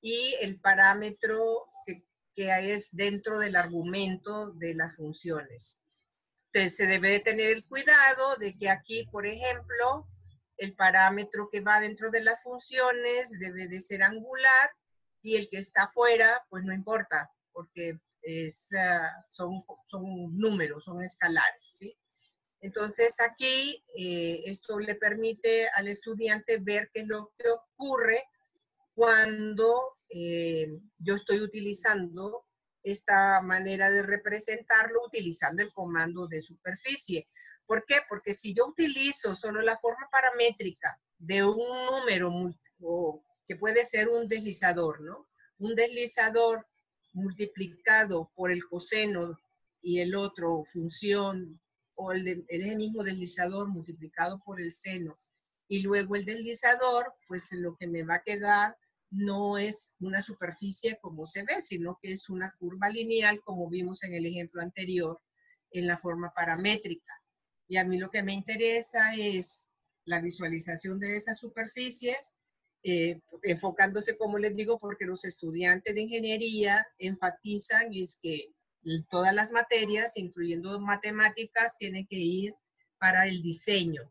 y 0.00 0.34
el 0.40 0.60
parámetro 0.60 1.66
que 2.34 2.72
es 2.72 2.94
dentro 2.94 3.38
del 3.38 3.56
argumento 3.56 4.52
de 4.52 4.74
las 4.74 4.96
funciones. 4.96 5.80
Entonces, 6.46 6.76
se 6.76 6.86
debe 6.86 7.10
de 7.10 7.20
tener 7.20 7.50
el 7.50 7.66
cuidado 7.66 8.36
de 8.36 8.56
que 8.56 8.70
aquí, 8.70 9.06
por 9.10 9.26
ejemplo, 9.26 10.08
el 10.56 10.74
parámetro 10.74 11.48
que 11.50 11.60
va 11.60 11.80
dentro 11.80 12.10
de 12.10 12.22
las 12.22 12.42
funciones 12.42 13.30
debe 13.38 13.68
de 13.68 13.80
ser 13.80 14.02
angular 14.02 14.70
y 15.22 15.36
el 15.36 15.48
que 15.48 15.58
está 15.58 15.84
afuera, 15.84 16.44
pues 16.48 16.64
no 16.64 16.74
importa, 16.74 17.30
porque 17.52 17.98
es, 18.22 18.68
ah, 18.74 19.24
son, 19.28 19.64
son 19.86 20.04
números, 20.36 20.84
son 20.84 21.02
escalares, 21.02 21.76
¿sí? 21.78 21.96
Entonces 22.62 23.16
aquí 23.20 23.82
eh, 23.96 24.42
esto 24.44 24.78
le 24.78 24.94
permite 24.94 25.68
al 25.76 25.88
estudiante 25.88 26.58
ver 26.58 26.90
qué 26.92 27.00
es 27.00 27.06
lo 27.06 27.32
que 27.38 27.48
ocurre 27.48 28.22
cuando 29.00 29.96
eh, 30.10 30.78
yo 30.98 31.14
estoy 31.14 31.40
utilizando 31.40 32.44
esta 32.82 33.40
manera 33.40 33.90
de 33.90 34.02
representarlo 34.02 35.06
utilizando 35.06 35.62
el 35.62 35.72
comando 35.72 36.26
de 36.26 36.42
superficie. 36.42 37.26
¿Por 37.64 37.82
qué? 37.82 37.94
Porque 38.10 38.34
si 38.34 38.52
yo 38.52 38.66
utilizo 38.66 39.34
solo 39.34 39.62
la 39.62 39.78
forma 39.78 40.06
paramétrica 40.12 41.00
de 41.16 41.42
un 41.42 41.86
número 41.86 42.30
que 43.46 43.56
puede 43.56 43.86
ser 43.86 44.10
un 44.10 44.28
deslizador, 44.28 45.00
¿no? 45.00 45.26
Un 45.56 45.74
deslizador 45.74 46.66
multiplicado 47.14 48.30
por 48.34 48.52
el 48.52 48.62
coseno 48.66 49.34
y 49.80 50.00
el 50.00 50.14
otro 50.14 50.62
función, 50.62 51.58
o 51.94 52.12
el, 52.12 52.44
el 52.48 52.76
mismo 52.76 53.02
deslizador 53.02 53.66
multiplicado 53.66 54.42
por 54.44 54.60
el 54.60 54.72
seno, 54.72 55.16
y 55.68 55.80
luego 55.80 56.16
el 56.16 56.26
deslizador, 56.26 57.14
pues 57.26 57.50
lo 57.52 57.76
que 57.76 57.86
me 57.86 58.02
va 58.02 58.16
a 58.16 58.22
quedar 58.22 58.76
no 59.10 59.58
es 59.58 59.94
una 60.00 60.22
superficie 60.22 60.98
como 61.00 61.26
se 61.26 61.42
ve, 61.42 61.60
sino 61.62 61.98
que 62.00 62.12
es 62.12 62.30
una 62.30 62.54
curva 62.58 62.88
lineal 62.88 63.40
como 63.42 63.68
vimos 63.68 64.04
en 64.04 64.14
el 64.14 64.26
ejemplo 64.26 64.62
anterior 64.62 65.20
en 65.72 65.86
la 65.86 65.98
forma 65.98 66.32
paramétrica. 66.32 67.12
Y 67.68 67.76
a 67.76 67.84
mí 67.84 67.98
lo 67.98 68.10
que 68.10 68.22
me 68.22 68.32
interesa 68.32 69.14
es 69.16 69.72
la 70.04 70.20
visualización 70.20 70.98
de 70.98 71.16
esas 71.16 71.38
superficies, 71.38 72.36
eh, 72.82 73.20
enfocándose, 73.42 74.16
como 74.16 74.38
les 74.38 74.56
digo, 74.56 74.78
porque 74.78 75.04
los 75.04 75.24
estudiantes 75.24 75.94
de 75.94 76.00
ingeniería 76.00 76.86
enfatizan 76.98 77.92
es 77.92 78.18
que 78.22 78.52
todas 79.10 79.34
las 79.34 79.52
materias, 79.52 80.16
incluyendo 80.16 80.80
matemáticas, 80.80 81.76
tienen 81.76 82.06
que 82.06 82.16
ir 82.16 82.54
para 82.98 83.26
el 83.26 83.42
diseño. 83.42 84.10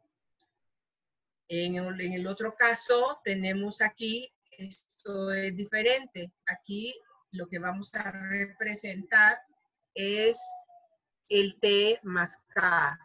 En 1.47 1.75
en 1.77 2.13
el 2.13 2.27
otro 2.27 2.55
caso, 2.55 3.19
tenemos 3.23 3.81
aquí 3.81 4.31
esto 4.59 5.31
es 5.31 5.55
diferente. 5.55 6.33
Aquí 6.47 6.93
lo 7.31 7.47
que 7.47 7.59
vamos 7.59 7.93
a 7.95 8.11
representar 8.11 9.39
es 9.93 10.39
el 11.29 11.57
T 11.59 11.99
más 12.03 12.43
K. 12.53 12.99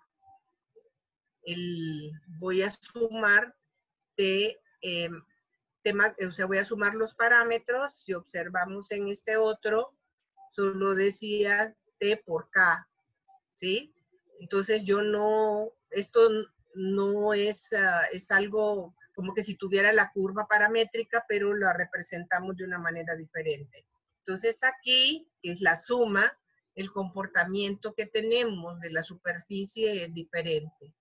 El, 1.42 2.12
voy 2.38 2.62
a 2.62 2.70
sumar 2.70 3.54
T, 4.16 4.58
eh, 4.82 5.10
o 6.26 6.30
sea, 6.30 6.46
voy 6.46 6.58
a 6.58 6.64
sumar 6.64 6.94
los 6.94 7.14
parámetros. 7.14 8.02
Si 8.02 8.14
observamos 8.14 8.90
en 8.90 9.08
este 9.08 9.36
otro, 9.36 9.94
solo 10.50 10.94
decía 10.94 11.76
T 11.98 12.22
por 12.24 12.50
K, 12.50 12.88
¿sí? 13.52 13.94
Entonces 14.40 14.84
yo 14.84 15.02
no, 15.02 15.72
esto 15.90 16.28
no 16.74 17.34
es, 17.34 17.72
ah, 17.72 18.06
es 18.12 18.30
algo 18.30 18.94
como 19.14 19.32
que 19.32 19.42
si 19.42 19.56
tuviera 19.56 19.92
la 19.92 20.10
curva 20.12 20.46
paramétrica, 20.46 21.24
pero 21.28 21.54
la 21.54 21.72
representamos 21.72 22.56
de 22.56 22.64
una 22.64 22.78
manera 22.78 23.14
diferente. 23.16 23.86
Entonces 24.18 24.60
aquí 24.64 25.28
es 25.42 25.60
la 25.60 25.76
suma, 25.76 26.36
el 26.74 26.90
comportamiento 26.90 27.94
que 27.94 28.06
tenemos 28.06 28.80
de 28.80 28.90
la 28.90 29.02
superficie 29.02 30.04
es 30.04 30.14
diferente. 30.14 30.92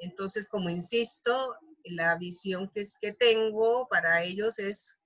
Entonces, 0.00 0.48
como 0.48 0.68
insisto, 0.68 1.56
la 1.84 2.16
visión 2.16 2.70
que, 2.70 2.80
es, 2.80 2.98
que 2.98 3.12
tengo 3.12 3.86
para 3.88 4.22
ellos 4.22 4.58
es 4.58 4.98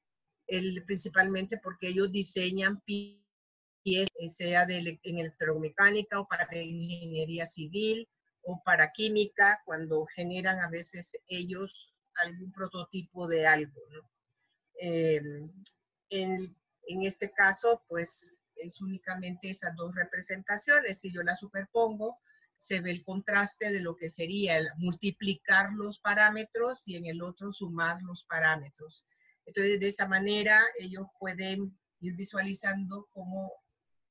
el, 0.47 0.83
principalmente 0.87 1.59
porque 1.63 1.89
ellos 1.89 2.11
diseñan 2.11 2.81
pies, 2.83 3.19
sea 4.27 4.67
de, 4.67 4.99
en 5.03 5.19
electromecánica 5.19 6.21
o 6.21 6.29
para 6.29 6.57
ingeniería 6.57 7.47
civil 7.47 8.09
o 8.43 8.61
para 8.65 8.93
química, 8.93 9.63
cuando 9.65 10.07
generan 10.07 10.59
a 10.61 10.69
veces 10.69 11.19
ellos 11.27 11.95
algún 12.23 12.53
prototipo 12.53 13.27
de 13.27 13.47
algo. 13.47 13.81
Eh, 14.81 15.21
en, 16.11 16.57
este 17.03 17.31
caso, 17.33 17.83
pues 17.89 18.43
es 18.57 18.81
únicamente 18.81 19.51
esas 19.51 19.77
dos 19.77 19.95
representaciones. 19.95 21.01
Si 21.01 21.13
yo 21.13 21.23
las 21.23 21.41
superpongo, 21.41 22.19
se 22.57 22.81
ve 22.81 22.91
el 22.91 23.05
contraste 23.05 23.71
de 23.71 23.81
lo 23.81 23.97
que 23.97 24.09
sería 24.09 24.59
multiplicar 24.79 25.73
los 25.75 26.01
parámetros 26.01 26.87
y 26.89 26.97
en 26.97 27.07
el 27.07 27.23
otro 27.23 27.53
sumar 27.53 28.03
los 28.03 28.25
parámetros. 28.25 29.07
Entonces, 29.47 29.81
de 29.81 29.89
esa 29.89 30.09
manera, 30.09 30.61
ellos 30.79 31.07
pueden 31.19 31.79
ir 32.01 32.17
visualizando 32.17 33.09
cómo 33.13 33.53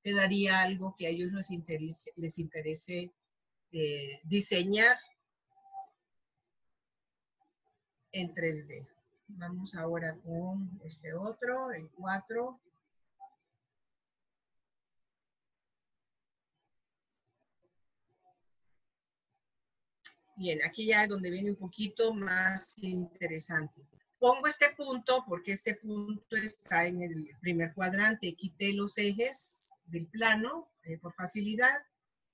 quedaría 0.02 0.62
algo 0.62 0.96
que 0.98 1.08
a 1.08 1.10
ellos 1.10 1.32
les 1.32 1.52
interese, 1.52 2.12
les 2.16 2.38
interese 2.38 3.14
eh, 3.72 4.20
diseñar 4.24 4.98
en 8.12 8.34
3D. 8.34 8.88
Vamos 9.30 9.76
ahora 9.76 10.16
con 10.24 10.80
este 10.84 11.14
otro, 11.14 11.72
el 11.72 11.90
4. 11.90 12.60
Bien, 20.38 20.60
aquí 20.64 20.86
ya 20.86 21.04
es 21.04 21.10
donde 21.10 21.32
viene 21.32 21.50
un 21.50 21.56
poquito 21.56 22.14
más 22.14 22.76
interesante. 22.82 23.86
Pongo 24.20 24.48
este 24.48 24.70
punto 24.76 25.24
porque 25.28 25.52
este 25.52 25.76
punto 25.76 26.36
está 26.36 26.86
en 26.86 27.02
el 27.02 27.30
primer 27.42 27.74
cuadrante. 27.74 28.36
Quité 28.36 28.74
los 28.74 28.98
ejes 28.98 29.60
del 29.86 30.08
plano 30.08 30.70
eh, 30.84 30.98
por 31.00 31.14
facilidad 31.14 31.76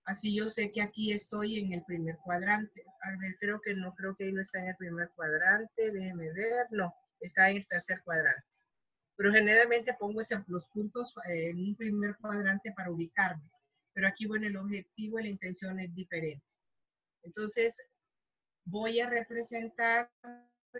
Así 0.06 0.36
yo 0.36 0.50
sé 0.50 0.70
que 0.70 0.82
aquí 0.82 1.14
estoy 1.14 1.60
en 1.60 1.74
el 1.74 1.84
primer 1.86 2.18
cuadrante. 2.18 2.84
A 3.02 3.12
ver, 3.12 3.38
creo 3.40 3.62
que 3.62 3.74
no, 3.74 3.94
creo 3.96 4.16
que 4.16 4.26
ahí 4.26 4.34
no 4.34 4.42
está 4.42 4.60
en 4.60 4.70
el 4.70 4.76
primer 4.76 5.10
cuadrante. 5.16 5.92
Déjeme 5.92 6.32
ver. 6.34 6.68
No, 6.72 6.94
está 7.20 7.50
en 7.50 7.58
el 7.58 7.68
tercer 7.68 8.02
cuadrante. 8.04 8.58
Pero 9.16 9.32
generalmente 9.32 9.96
pongo 9.98 10.22
los 10.48 10.70
puntos 10.72 11.14
eh, 11.30 11.50
en 11.50 11.60
un 11.60 11.76
primer 11.76 12.18
cuadrante 12.18 12.74
para 12.74 12.92
ubicarme. 12.92 13.50
Pero 13.94 14.08
aquí, 14.08 14.26
bueno, 14.26 14.48
el 14.48 14.58
objetivo 14.58 15.20
y 15.20 15.24
la 15.24 15.30
intención 15.30 15.80
es 15.80 15.94
diferente. 15.94 16.46
Entonces, 17.22 17.78
voy 18.66 19.00
a 19.00 19.10
representar 19.10 20.12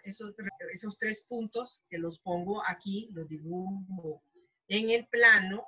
esos, 0.04 0.34
esos 0.72 0.98
tres 0.98 1.26
puntos 1.30 1.82
que 1.90 1.98
los 1.98 2.20
pongo 2.20 2.62
aquí, 2.68 3.10
los 3.14 3.30
dibujo 3.30 4.22
en 4.68 4.90
el 4.90 5.08
plano. 5.08 5.66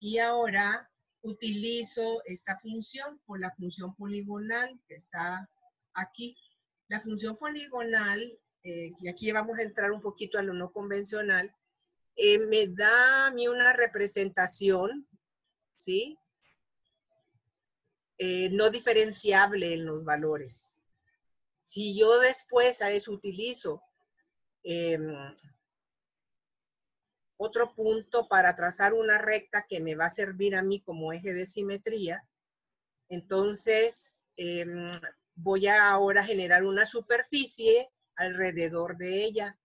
Y 0.00 0.18
ahora 0.18 0.90
utilizo 1.22 2.22
esta 2.26 2.58
función 2.58 3.20
por 3.26 3.40
la 3.40 3.50
función 3.52 3.94
poligonal 3.94 4.80
que 4.86 4.94
está 4.94 5.48
aquí. 5.94 6.36
La 6.88 7.00
función 7.00 7.36
poligonal, 7.36 8.20
eh, 8.62 8.92
y 8.98 9.08
aquí 9.08 9.30
vamos 9.32 9.58
a 9.58 9.62
entrar 9.62 9.92
un 9.92 10.00
poquito 10.00 10.38
a 10.38 10.42
lo 10.42 10.54
no 10.54 10.70
convencional, 10.72 11.54
eh, 12.16 12.38
me 12.38 12.66
da 12.66 13.26
a 13.26 13.30
mí 13.30 13.46
una 13.46 13.72
representación, 13.72 15.06
¿sí? 15.76 16.18
Eh, 18.18 18.50
no 18.50 18.70
diferenciable 18.70 19.74
en 19.74 19.84
los 19.84 20.04
valores. 20.04 20.82
Si 21.60 21.96
yo 21.96 22.18
después 22.18 22.82
a 22.82 22.90
eso 22.90 23.12
utilizo 23.12 23.82
em, 24.64 25.14
otro 27.38 27.74
punto 27.74 28.28
para 28.28 28.54
trazar 28.56 28.92
una 28.92 29.16
recta 29.16 29.64
que 29.66 29.80
me 29.80 29.94
va 29.94 30.06
a 30.06 30.10
servir 30.10 30.56
a 30.56 30.62
mí 30.62 30.80
como 30.80 31.12
eje 31.12 31.32
de 31.32 31.46
simetría. 31.46 32.28
Entonces, 33.08 34.26
em, 34.36 34.88
voy 35.36 35.68
a 35.68 35.90
ahora 35.90 36.24
generar 36.24 36.64
una 36.64 36.84
superficie 36.84 37.88
alrededor 38.16 38.96
de 38.98 39.24
ella. 39.24 39.58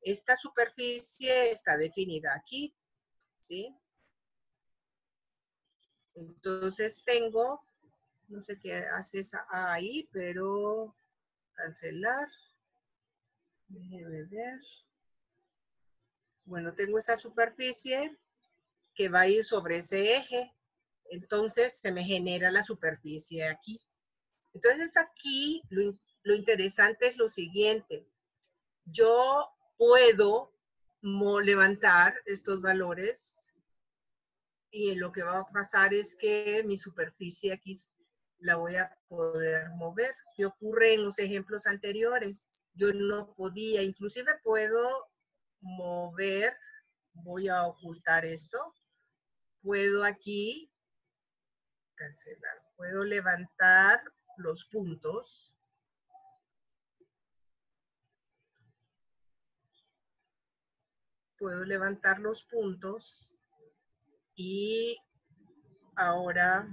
Esta 0.00 0.36
superficie 0.36 1.52
está 1.52 1.76
definida 1.76 2.34
aquí, 2.34 2.74
¿sí? 3.40 3.76
Entonces 6.14 7.04
tengo, 7.04 7.62
no 8.28 8.40
sé 8.40 8.58
qué 8.58 8.74
hace 8.74 9.20
ahí, 9.50 10.08
pero 10.12 10.96
cancelar. 11.54 12.28
Déjeme 13.68 14.24
ver. 14.24 14.60
Bueno, 16.44 16.74
tengo 16.74 16.98
esa 16.98 17.16
superficie 17.16 18.18
que 18.94 19.08
va 19.08 19.20
a 19.20 19.28
ir 19.28 19.44
sobre 19.44 19.78
ese 19.78 20.16
eje. 20.16 20.54
Entonces 21.06 21.78
se 21.78 21.92
me 21.92 22.04
genera 22.04 22.50
la 22.50 22.62
superficie 22.62 23.44
aquí. 23.44 23.78
Entonces 24.52 24.96
aquí 24.96 25.62
lo, 25.68 25.92
lo 26.22 26.34
interesante 26.34 27.08
es 27.08 27.16
lo 27.16 27.28
siguiente. 27.28 28.06
Yo 28.84 29.48
puedo 29.76 30.52
levantar 31.02 32.14
estos 32.26 32.60
valores 32.60 33.52
y 34.70 34.94
lo 34.94 35.12
que 35.12 35.22
va 35.22 35.38
a 35.38 35.46
pasar 35.46 35.92
es 35.92 36.14
que 36.14 36.62
mi 36.64 36.76
superficie 36.76 37.52
aquí 37.52 37.76
la 38.38 38.56
voy 38.56 38.76
a 38.76 38.96
poder 39.08 39.70
mover. 39.70 40.14
¿Qué 40.36 40.46
ocurre 40.46 40.94
en 40.94 41.04
los 41.04 41.18
ejemplos 41.18 41.66
anteriores? 41.66 42.50
Yo 42.74 42.92
no 42.92 43.34
podía, 43.34 43.82
inclusive 43.82 44.32
puedo 44.42 45.11
mover, 45.62 46.56
voy 47.14 47.48
a 47.48 47.66
ocultar 47.66 48.24
esto, 48.24 48.74
puedo 49.62 50.04
aquí 50.04 50.70
cancelar, 51.94 52.62
puedo 52.76 53.04
levantar 53.04 54.02
los 54.36 54.64
puntos. 54.66 55.56
Puedo 61.38 61.64
levantar 61.64 62.20
los 62.20 62.44
puntos 62.44 63.36
y 64.36 64.96
ahora 65.96 66.68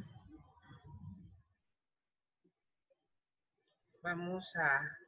vamos 4.03 4.55
a, 4.55 4.98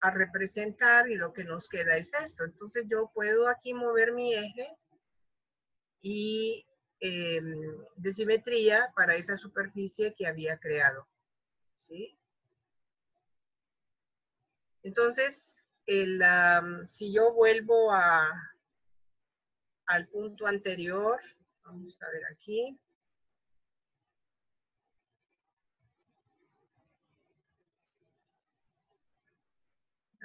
a 0.00 0.10
representar 0.10 1.10
y 1.10 1.16
lo 1.16 1.32
que 1.32 1.44
nos 1.44 1.68
queda 1.68 1.96
es 1.96 2.14
esto. 2.14 2.44
Entonces 2.44 2.86
yo 2.88 3.10
puedo 3.14 3.48
aquí 3.48 3.74
mover 3.74 4.12
mi 4.12 4.34
eje 4.34 4.76
y 6.00 6.66
eh, 7.00 7.40
de 7.96 8.12
simetría 8.12 8.92
para 8.94 9.16
esa 9.16 9.36
superficie 9.36 10.14
que 10.14 10.26
había 10.26 10.58
creado. 10.58 11.06
¿sí? 11.76 12.18
Entonces, 14.82 15.64
el, 15.86 16.22
si 16.88 17.12
yo 17.12 17.32
vuelvo 17.32 17.92
a, 17.92 18.30
al 19.86 20.08
punto 20.08 20.46
anterior, 20.46 21.20
vamos 21.64 21.98
a 22.00 22.10
ver 22.10 22.22
aquí. 22.32 22.78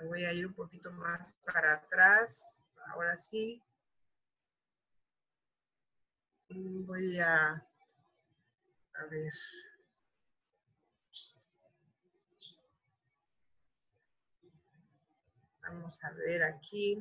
Voy 0.04 0.26
a 0.26 0.34
ir 0.34 0.46
un 0.46 0.54
poquito 0.54 0.92
más 0.92 1.34
para 1.46 1.74
atrás. 1.74 2.62
Ahora 2.88 3.16
sí. 3.16 3.62
Voy 6.50 7.20
a, 7.20 7.50
a 8.94 9.06
ver. 9.10 9.32
Vamos 15.62 16.04
a 16.04 16.12
ver 16.12 16.44
aquí, 16.44 17.00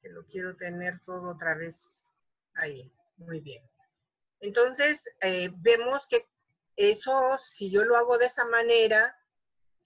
que 0.00 0.08
lo 0.10 0.24
quiero 0.24 0.54
tener 0.54 1.00
todo 1.00 1.30
otra 1.30 1.56
vez 1.56 2.12
ahí. 2.54 2.92
Muy 3.16 3.40
bien. 3.40 3.68
Entonces, 4.40 5.10
eh, 5.20 5.50
vemos 5.56 6.06
que 6.06 6.24
eso, 6.76 7.36
si 7.38 7.70
yo 7.70 7.84
lo 7.84 7.96
hago 7.96 8.18
de 8.18 8.26
esa 8.26 8.44
manera, 8.44 9.17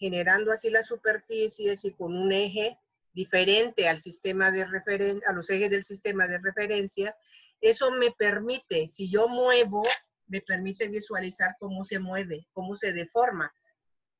generando 0.03 0.50
así 0.50 0.68
las 0.68 0.88
superficies 0.88 1.84
y 1.84 1.92
con 1.92 2.16
un 2.16 2.32
eje 2.32 2.76
diferente 3.12 3.88
al 3.88 4.00
sistema 4.00 4.50
de 4.50 4.64
referencia, 4.64 5.28
a 5.28 5.32
los 5.32 5.48
ejes 5.48 5.70
del 5.70 5.84
sistema 5.84 6.26
de 6.26 6.38
referencia, 6.38 7.14
eso 7.61 7.92
me 7.92 8.11
permite, 8.11 8.88
si 8.88 9.09
yo 9.09 9.28
muevo, 9.28 9.84
me 10.26 10.40
permite 10.40 10.88
visualizar 10.88 11.55
cómo 11.61 11.84
se 11.84 12.00
mueve, 12.00 12.48
cómo 12.53 12.74
se 12.74 12.92
deforma, 12.92 13.55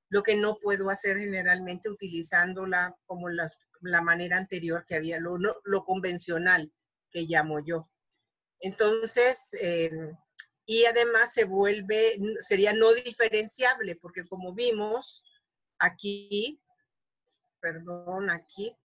lo 0.09 0.22
que 0.22 0.37
no 0.37 0.57
puedo 0.62 0.89
hacer 0.89 1.18
generalmente 1.18 1.91
utilizándola 1.91 2.95
como 3.07 3.28
la 3.28 4.03
manera 4.03 4.37
anterior 4.37 4.85
que 4.87 4.95
había, 4.95 5.18
lo, 5.18 5.37
lo 5.64 5.85
convencional 5.85 6.70
que 7.11 7.22
llamo 7.22 7.59
yo. 7.59 7.91
Entonces, 8.61 9.57
em, 9.61 10.16
y 10.64 10.85
además 10.85 11.33
se 11.33 11.43
vuelve, 11.45 12.20
sería 12.41 12.72
no 12.72 12.93
diferenciable, 12.93 13.97
porque 13.97 14.24
como 14.24 14.55
vimos 14.55 15.24
aquí, 15.83 16.61
perdón, 17.61 18.30
aquí, 18.30 18.76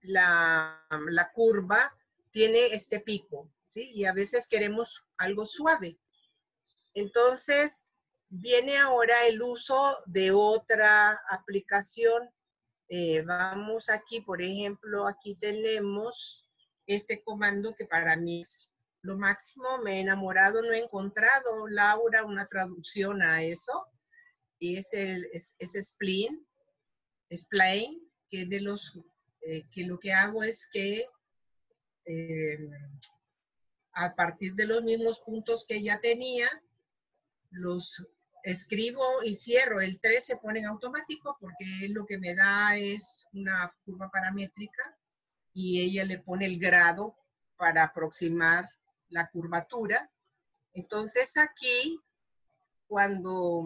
la, 0.00 0.84
la 1.10 1.32
curva 1.32 1.96
tiene 2.30 2.66
este 2.66 3.00
pico. 3.00 3.50
Y 3.74 4.04
a 4.04 4.12
veces 4.12 4.48
queremos 4.48 5.06
algo 5.16 5.46
suave. 5.46 5.98
Entonces, 6.94 7.90
viene 8.28 8.76
ahora 8.78 9.26
el 9.26 9.40
uso 9.42 9.96
de 10.06 10.30
otra 10.30 11.18
aplicación. 11.30 12.28
Eh, 12.88 13.22
vamos 13.22 13.88
aquí, 13.88 14.20
por 14.20 14.42
ejemplo, 14.42 15.06
aquí 15.06 15.36
tenemos 15.36 16.46
este 16.86 17.22
comando 17.22 17.74
que 17.74 17.86
para 17.86 18.16
mí 18.16 18.42
es 18.42 18.70
lo 19.02 19.16
máximo. 19.16 19.78
Me 19.78 19.96
he 19.96 20.00
enamorado, 20.00 20.60
no 20.60 20.72
he 20.72 20.78
encontrado, 20.78 21.66
Laura, 21.68 22.24
una 22.24 22.46
traducción 22.46 23.22
a 23.22 23.42
eso. 23.42 23.86
Y 24.62 24.76
es 24.76 24.94
el 24.94 25.28
es, 25.32 25.56
spleen, 25.58 26.46
spline, 27.34 28.00
que 28.28 28.44
de 28.44 28.60
los 28.60 28.96
eh, 29.40 29.64
que 29.72 29.82
lo 29.82 29.98
que 29.98 30.12
hago 30.12 30.44
es 30.44 30.68
que 30.68 31.04
eh, 32.04 32.70
a 33.94 34.14
partir 34.14 34.54
de 34.54 34.66
los 34.66 34.84
mismos 34.84 35.18
puntos 35.18 35.66
que 35.66 35.82
ya 35.82 36.00
tenía, 36.00 36.48
los 37.50 38.06
escribo 38.44 39.24
y 39.24 39.34
cierro. 39.34 39.80
El 39.80 40.00
3 40.00 40.24
se 40.24 40.36
pone 40.36 40.60
en 40.60 40.66
automático 40.66 41.36
porque 41.40 41.88
lo 41.88 42.06
que 42.06 42.18
me 42.18 42.32
da 42.36 42.76
es 42.76 43.26
una 43.32 43.74
curva 43.84 44.12
paramétrica 44.12 44.96
y 45.52 45.80
ella 45.80 46.04
le 46.04 46.20
pone 46.20 46.46
el 46.46 46.60
grado 46.60 47.16
para 47.56 47.82
aproximar 47.82 48.70
la 49.08 49.28
curvatura. 49.28 50.08
Entonces 50.72 51.36
aquí, 51.36 51.98
cuando, 52.86 53.64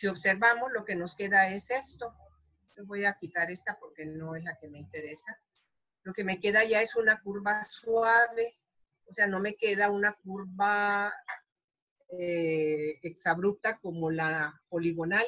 si 0.00 0.06
observamos, 0.06 0.72
lo 0.72 0.86
que 0.86 0.94
nos 0.94 1.14
queda 1.14 1.52
es 1.54 1.70
esto. 1.70 2.14
voy 2.86 3.04
a 3.04 3.18
quitar 3.20 3.50
esta 3.50 3.78
porque 3.78 4.06
no 4.06 4.34
es 4.34 4.42
la 4.44 4.56
que 4.56 4.70
me 4.70 4.78
interesa. 4.78 5.38
Lo 6.04 6.14
que 6.14 6.24
me 6.24 6.40
queda 6.40 6.64
ya 6.64 6.80
es 6.80 6.96
una 6.96 7.20
curva 7.20 7.62
suave, 7.64 8.54
o 9.06 9.12
sea, 9.12 9.26
no 9.26 9.40
me 9.40 9.56
queda 9.56 9.90
una 9.90 10.14
curva 10.14 11.12
eh, 12.18 12.98
exabrupta 13.02 13.78
como 13.78 14.10
la 14.10 14.58
poligonal. 14.70 15.26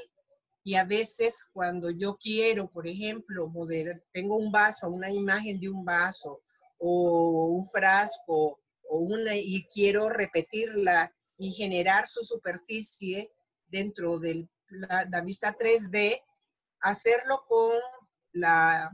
Y 0.65 0.77
a 0.77 0.85
veces 0.85 1.45
cuando 1.53 1.91
yo 1.91 2.17
quiero, 2.17 2.71
por 2.71 2.87
ejemplo, 2.87 3.51
modelar, 3.51 4.03
tengo 4.11 4.37
un 4.37 4.51
vaso, 4.51 4.89
una 4.89 5.11
imagen 5.11 5.61
de 5.61 5.69
un 5.69 5.85
vaso 5.85 6.41
o 6.79 7.49
un 7.49 7.67
frasco 7.67 8.59
o 8.89 8.99
una, 9.01 9.37
y 9.37 9.67
quiero 9.67 10.09
repetirla 10.09 11.13
y 11.37 11.53
generar 11.53 12.07
su 12.07 12.25
superficie 12.25 13.31
dentro 13.69 14.19
de 14.19 14.49
la, 14.73 15.21
vista 15.23 15.57
3D, 15.57 16.23
hacerlo 16.81 17.45
con 17.49 17.79
la 18.33 18.91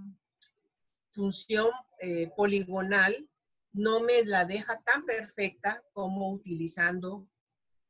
función 1.10 1.70
eh, 2.00 2.30
poligonal 2.36 3.28
no 3.72 4.00
me 4.00 4.24
la 4.24 4.44
deja 4.44 4.80
tan 4.82 5.04
perfecta 5.04 5.82
como 5.92 6.32
utilizando 6.32 7.28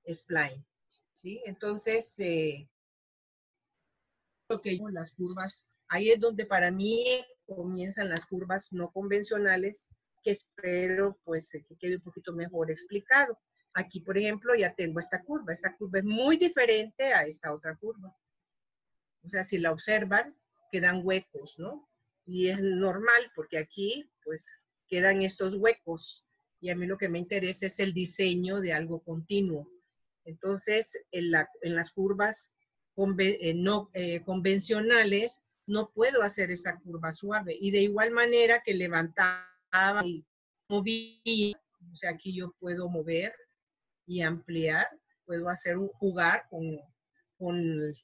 spline. 0.07 0.65
¿sí? 1.13 1.41
Entonces, 1.47 2.19
eh, 2.21 2.69
que 4.63 4.79
las 4.93 5.13
curvas, 5.15 5.79
ahí 5.89 6.11
es 6.11 6.21
donde 6.21 6.47
para 6.47 6.71
mí 6.71 7.05
comienzan 7.47 8.09
las 8.09 8.27
curvas 8.27 8.73
no 8.73 8.91
convencionales 8.91 9.91
que 10.23 10.31
espero 10.31 11.19
pues 11.25 11.51
que 11.51 11.77
quede 11.77 11.97
un 11.97 12.03
poquito 12.03 12.33
mejor 12.33 12.71
explicado. 12.71 13.39
Aquí, 13.79 14.01
por 14.01 14.19
ejemplo, 14.19 14.55
ya 14.55 14.75
tengo 14.75 15.01
esta 15.01 15.23
curva. 15.23 15.53
Esta 15.53 15.77
curva 15.77 15.99
es 16.01 16.05
muy 16.05 16.37
diferente 16.37 17.13
a 17.13 17.25
esta 17.25 17.53
otra 17.53 17.77
curva. 17.77 18.15
O 19.25 19.29
sea, 19.29 19.45
si 19.45 19.59
la 19.59 19.73
observan, 19.73 20.37
quedan 20.71 21.01
huecos, 21.05 21.59
¿no? 21.59 21.89
y 22.29 22.49
es 22.49 22.61
normal 22.63 23.33
porque 23.35 23.57
aquí 23.57 24.09
pues 24.23 24.47
quedan 24.87 25.23
estos 25.23 25.55
huecos 25.55 26.27
y 26.61 26.69
a 26.69 26.77
mí 26.77 26.87
lo 26.87 26.99
que 26.99 27.09
me 27.09 27.19
interesa 27.19 27.67
es 27.67 27.81
el 27.81 27.95
diseño 27.95 28.61
de 28.61 28.75
algo 28.75 29.01
continuo. 29.03 29.67
Entonces, 30.25 30.93
en, 31.11 31.31
las 31.31 31.91
curvas 31.93 32.55
eh, 33.19 33.55
no 33.55 33.91
eh, 33.95 34.23
convencionales 34.25 35.47
no 35.67 35.91
puedo 35.95 36.23
hacer 36.23 36.51
esa 36.51 36.79
curva 36.81 37.13
suave 37.13 37.57
y 37.59 37.71
de 37.71 37.81
igual 37.81 38.11
manera 38.11 38.61
que 38.63 38.75
levantaba 38.75 40.03
y 40.05 40.27
movía, 40.69 41.59
o 41.91 41.97
sea, 41.97 42.11
aquí 42.11 42.35
yo 42.35 42.55
puedo 42.59 42.91
mover 42.91 43.33
y 44.09 44.23
ampliar, 44.23 44.89
puedo 45.25 45.49
hacer 45.49 45.79
un 45.79 45.89
jugar 45.89 46.49
con, 46.51 46.81
con 47.39 47.95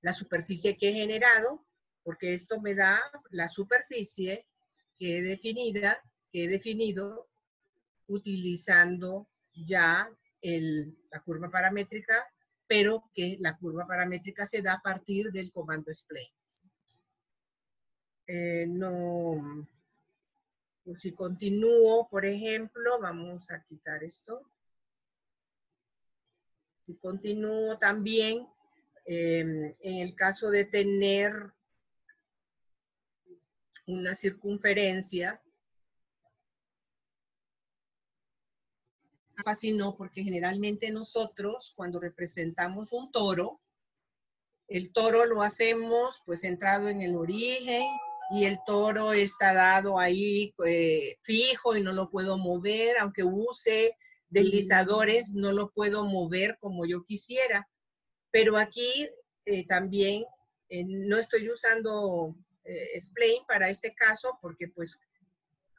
la 0.00 0.14
superficie 0.14 0.78
que 0.78 0.88
he 0.88 0.92
generado 0.94 1.66
porque 2.02 2.34
esto 2.34 2.60
me 2.60 2.74
da 2.74 3.00
la 3.30 3.48
superficie 3.48 4.46
que 4.98 5.18
he 5.18 5.22
definida, 5.22 6.02
que 6.30 6.44
he 6.44 6.48
definido 6.48 7.28
utilizando 8.06 9.28
ya 9.52 10.10
la 10.42 11.22
curva 11.22 11.50
paramétrica, 11.50 12.26
pero 12.66 13.10
que 13.14 13.36
la 13.40 13.56
curva 13.58 13.86
paramétrica 13.86 14.46
se 14.46 14.62
da 14.62 14.74
a 14.74 14.82
partir 14.82 15.30
del 15.30 15.52
comando 15.52 15.92
spline. 15.92 16.32
Eh, 18.26 18.66
no, 18.66 19.68
Pues 20.84 21.00
si 21.00 21.12
continúo, 21.12 22.08
por 22.08 22.24
ejemplo, 22.24 22.98
vamos 23.00 23.50
a 23.50 23.62
quitar 23.62 24.02
esto. 24.04 24.50
Continúo 26.98 27.78
también, 27.78 28.46
em, 29.06 29.72
en 29.80 29.98
el 29.98 30.14
caso 30.14 30.50
de 30.50 30.64
tener 30.64 31.32
una 33.86 34.14
circunferencia, 34.14 35.42
fácil 39.42 39.76
no, 39.76 39.96
porque 39.96 40.22
generalmente 40.22 40.90
nosotros 40.90 41.72
cuando 41.76 41.98
representamos 41.98 42.92
un 42.92 43.10
toro, 43.10 43.60
el 44.68 44.92
toro 44.92 45.26
lo 45.26 45.42
hacemos 45.42 46.22
pues 46.24 46.42
centrado 46.42 46.88
en 46.88 47.02
el 47.02 47.16
origen 47.16 47.82
y 48.30 48.44
el 48.44 48.58
toro 48.64 49.12
está 49.12 49.52
dado 49.52 49.98
ahí 49.98 50.54
eh, 50.64 51.16
fijo 51.22 51.76
y 51.76 51.82
no 51.82 51.92
lo 51.92 52.10
puedo 52.10 52.38
mover, 52.38 52.98
aunque 52.98 53.24
use 53.24 53.96
deslizadores, 54.30 55.34
no 55.34 55.52
lo 55.52 55.70
puedo 55.70 56.04
mover 56.04 56.56
como 56.58 56.86
yo 56.86 57.04
quisiera. 57.04 57.68
Pero 58.30 58.56
aquí 58.56 59.08
eh, 59.44 59.66
también 59.66 60.24
eh, 60.68 60.84
no 60.86 61.18
estoy 61.18 61.50
usando 61.50 62.36
spline 62.96 63.44
para 63.48 63.68
este 63.68 63.92
caso 63.94 64.38
porque 64.40 64.68
pues 64.68 65.00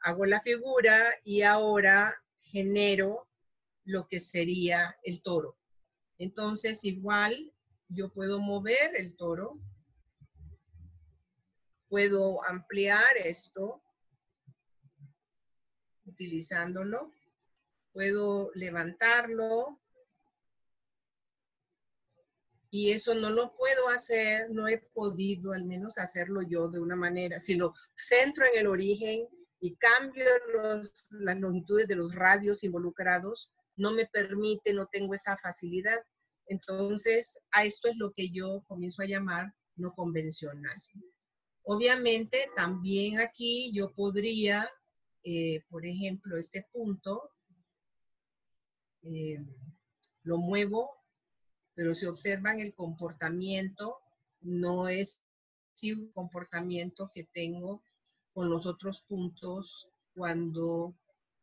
hago 0.02 0.26
la 0.26 0.40
figura 0.40 0.98
y 1.24 1.42
ahora 1.42 2.14
genero 2.38 3.28
lo 3.84 4.06
que 4.08 4.20
sería 4.20 4.96
el 5.02 5.22
toro. 5.22 5.58
Entonces, 6.18 6.84
igual 6.84 7.52
yo 7.88 8.12
puedo 8.12 8.40
mover 8.40 8.96
el 8.96 9.16
toro, 9.16 9.58
puedo 11.88 12.44
ampliar 12.44 13.16
esto 13.16 13.82
utilizándolo, 16.04 17.12
puedo 17.92 18.50
levantarlo 18.54 19.80
y 22.74 22.90
eso 22.92 23.14
no 23.14 23.28
lo 23.28 23.54
puedo 23.54 23.88
hacer, 23.90 24.50
no 24.50 24.66
he 24.66 24.78
podido 24.78 25.52
al 25.52 25.66
menos 25.66 25.98
hacerlo 25.98 26.40
yo 26.40 26.68
de 26.68 26.80
una 26.80 26.96
manera. 26.96 27.38
Si 27.38 27.54
lo 27.54 27.74
centro 27.94 28.46
en 28.46 28.58
el 28.58 28.66
origen 28.66 29.28
y 29.60 29.76
cambio 29.76 30.24
las 31.10 31.38
longitudes 31.38 31.86
de 31.86 31.96
los 31.96 32.14
radios 32.14 32.64
involucrados, 32.64 33.52
no 33.76 33.92
me 33.92 34.06
permite, 34.06 34.72
no 34.72 34.86
tengo 34.86 35.12
esa 35.12 35.36
facilidad. 35.36 36.02
Entonces, 36.46 37.38
a 37.50 37.64
esto 37.64 37.88
es 37.88 37.96
lo 37.98 38.10
que 38.10 38.30
yo 38.30 38.64
comienzo 38.66 39.02
a 39.02 39.06
llamar 39.06 39.52
no 39.76 39.92
convencional. 39.92 40.80
Obviamente, 41.64 42.50
también 42.56 43.20
aquí 43.20 43.70
yo 43.74 43.92
podría, 43.92 44.68
eh, 45.24 45.62
por 45.68 45.84
ejemplo, 45.84 46.38
este 46.38 46.66
punto, 46.72 47.30
eh, 49.02 49.44
lo 50.22 50.38
muevo, 50.38 50.90
pero 51.74 51.94
si 51.94 52.06
observan 52.06 52.60
el 52.60 52.74
comportamiento, 52.74 53.98
no 54.40 54.88
es 54.88 55.22
un 55.82 56.12
comportamiento 56.12 57.10
que 57.12 57.24
tengo 57.24 57.82
con 58.32 58.48
los 58.48 58.66
otros 58.66 59.02
puntos 59.02 59.90
cuando 60.14 60.94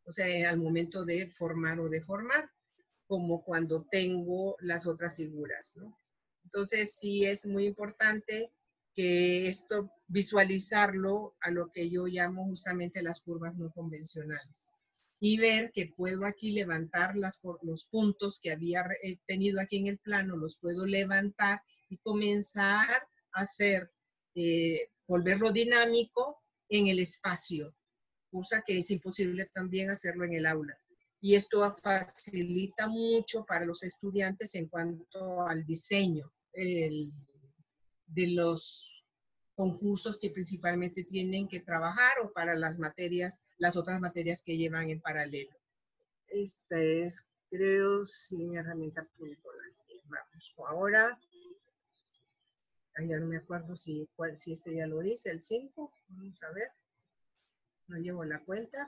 o 0.10 0.12
sea, 0.12 0.50
al 0.50 0.58
momento 0.58 1.06
de 1.06 1.28
formar 1.28 1.80
o 1.80 1.88
deformar, 1.88 2.50
como 3.06 3.44
cuando 3.44 3.86
tengo 3.92 4.56
las 4.60 4.88
otras 4.88 5.16
figuras, 5.16 5.74
¿no? 5.76 5.96
Entonces, 6.44 6.96
sí 6.96 7.26
es 7.26 7.46
muy 7.46 7.68
importante 7.68 8.52
que 8.96 9.48
esto 9.48 9.92
visualizarlo 10.08 11.36
a 11.42 11.52
lo 11.52 11.72
que 11.72 11.92
yo 11.92 12.08
llamo 12.08 12.46
justamente 12.46 13.04
las 13.04 13.22
curvas 13.22 13.56
no 13.56 13.72
convencionales 13.72 14.74
y 15.20 15.38
ver 15.38 15.72
que 15.74 15.94
puedo 15.96 16.26
aquí 16.26 16.52
levantar 16.52 17.16
las, 17.16 17.42
los 17.62 17.86
puntos 17.88 18.40
que 18.42 18.52
había 18.52 18.86
tenido 19.26 19.60
aquí 19.60 19.78
en 19.78 19.88
el 19.88 20.00
plano, 20.00 20.38
los 20.38 20.58
puedo 20.58 20.86
levantar 20.86 21.62
y 21.90 21.98
comenzar 21.98 22.90
a 23.34 23.42
hacer, 23.42 23.92
eh, 24.36 24.90
volverlo 25.08 25.52
dinámico 25.52 26.42
en 26.70 26.88
el 26.88 27.00
espacio, 27.00 27.76
cosa 28.32 28.64
que 28.66 28.80
es 28.80 28.92
imposible 28.92 29.46
también 29.54 29.90
hacerlo 29.90 30.26
en 30.26 30.34
el 30.34 30.46
aula. 30.46 30.78
Y 31.22 31.36
esto 31.36 31.76
facilita 31.84 32.88
mucho 32.88 33.44
para 33.46 33.66
los 33.66 33.84
estudiantes 33.84 34.56
en 34.56 34.70
cuanto 34.70 35.42
al 35.42 35.66
diseño 35.66 36.32
de 36.54 38.28
los 38.28 38.89
concursos 39.60 40.18
que 40.18 40.30
principalmente 40.30 41.04
tienen 41.04 41.50
que 41.50 41.60
trabajar 41.60 42.14
o 42.24 42.32
para 42.32 42.56
las 42.56 42.80
materias, 42.80 43.42
las 43.58 43.76
otras 43.76 44.00
materias 44.00 44.42
que 44.42 44.56
llevan 44.56 44.90
en 44.90 45.02
paralelo. 45.02 45.54
Esta 46.28 46.80
es, 46.82 47.28
creo, 47.50 48.06
sin 48.06 48.56
herramienta 48.56 49.06
Vamos, 50.06 50.56
ahora, 50.66 51.20
ya 53.06 53.20
no 53.20 53.26
me 53.26 53.36
acuerdo 53.36 53.76
si, 53.76 54.08
cuál, 54.16 54.38
si 54.38 54.54
este 54.54 54.74
ya 54.74 54.88
lo 54.88 55.00
dice, 55.00 55.30
el 55.30 55.42
5, 55.42 55.92
vamos 56.08 56.42
a 56.42 56.52
ver 56.54 56.70
no 57.90 57.98
llevo 57.98 58.24
la 58.24 58.40
cuenta. 58.46 58.88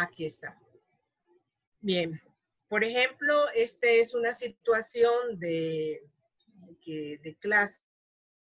Aquí 0.00 0.26
está. 0.26 0.56
Bien, 1.80 2.20
por 2.68 2.84
ejemplo, 2.84 3.48
esta 3.54 3.88
es 3.88 4.14
una 4.14 4.32
situación 4.32 5.40
de, 5.40 6.08
de 6.86 7.36
clase, 7.40 7.82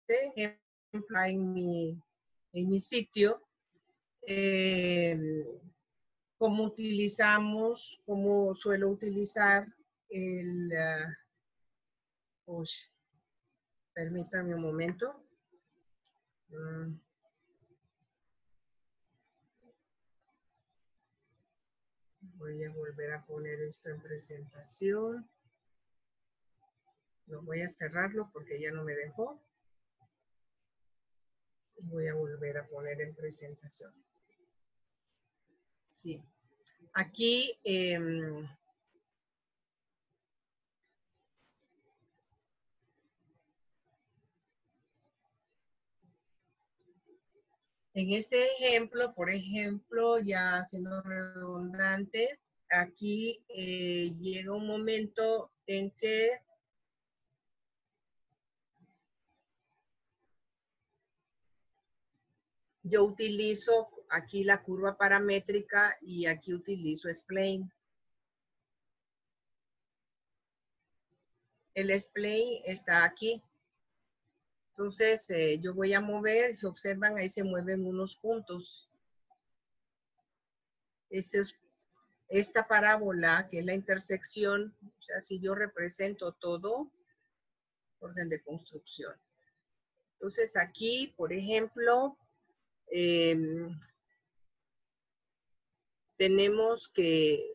ejemplo, 0.08 1.22
en 1.26 1.52
mi, 1.52 2.02
en 2.54 2.70
mi 2.70 2.78
sitio, 2.78 3.42
eh, 4.26 5.44
cómo 6.38 6.64
utilizamos, 6.64 8.00
cómo 8.06 8.54
suelo 8.54 8.88
utilizar 8.88 9.66
el... 10.08 10.72
Uh, 12.46 12.64
permítanme 13.92 14.54
un 14.54 14.62
momento. 14.62 15.22
Mm. 16.48 17.11
Voy 22.42 22.64
a 22.64 22.72
volver 22.72 23.12
a 23.12 23.24
poner 23.24 23.60
esto 23.60 23.88
en 23.88 24.02
presentación. 24.02 25.30
No 27.26 27.40
voy 27.42 27.60
a 27.62 27.68
cerrarlo 27.68 28.30
porque 28.32 28.60
ya 28.60 28.72
no 28.72 28.82
me 28.82 28.96
dejó. 28.96 29.40
Voy 31.82 32.08
a 32.08 32.14
volver 32.14 32.58
a 32.58 32.66
poner 32.66 33.00
en 33.00 33.14
presentación. 33.14 33.94
Sí. 35.86 36.20
Aquí 36.94 37.60
eh, 37.62 38.00
En 47.94 48.10
este 48.10 48.42
ejemplo, 48.44 49.14
por 49.14 49.30
ejemplo, 49.30 50.18
ya 50.18 50.64
siendo 50.64 51.02
redundante, 51.02 52.40
aquí 52.70 53.44
eh, 53.48 54.14
llega 54.18 54.54
un 54.54 54.66
momento 54.66 55.52
en 55.66 55.90
que 55.92 56.30
yo 62.82 63.04
utilizo 63.04 63.90
aquí 64.08 64.44
la 64.44 64.62
curva 64.62 64.96
paramétrica 64.96 65.96
y 66.00 66.26
aquí 66.26 66.54
utilizo 66.54 67.12
spline. 67.12 67.70
El 71.74 71.90
spline 71.98 72.62
está 72.64 73.04
aquí. 73.04 73.42
Entonces, 74.72 75.28
eh, 75.30 75.58
yo 75.60 75.74
voy 75.74 75.92
a 75.92 76.00
mover, 76.00 76.56
si 76.56 76.64
observan, 76.66 77.18
ahí 77.18 77.28
se 77.28 77.44
mueven 77.44 77.84
unos 77.86 78.16
puntos. 78.16 78.90
Este 81.10 81.40
es, 81.40 81.54
esta 82.28 82.66
parábola, 82.66 83.46
que 83.50 83.58
es 83.58 83.66
la 83.66 83.74
intersección, 83.74 84.74
o 84.82 85.02
sea, 85.02 85.20
si 85.20 85.38
yo 85.40 85.54
represento 85.54 86.32
todo, 86.32 86.90
orden 87.98 88.30
de 88.30 88.42
construcción. 88.42 89.14
Entonces, 90.14 90.56
aquí, 90.56 91.12
por 91.18 91.34
ejemplo, 91.34 92.16
em, 92.86 93.78
tenemos 96.16 96.88
que, 96.88 97.54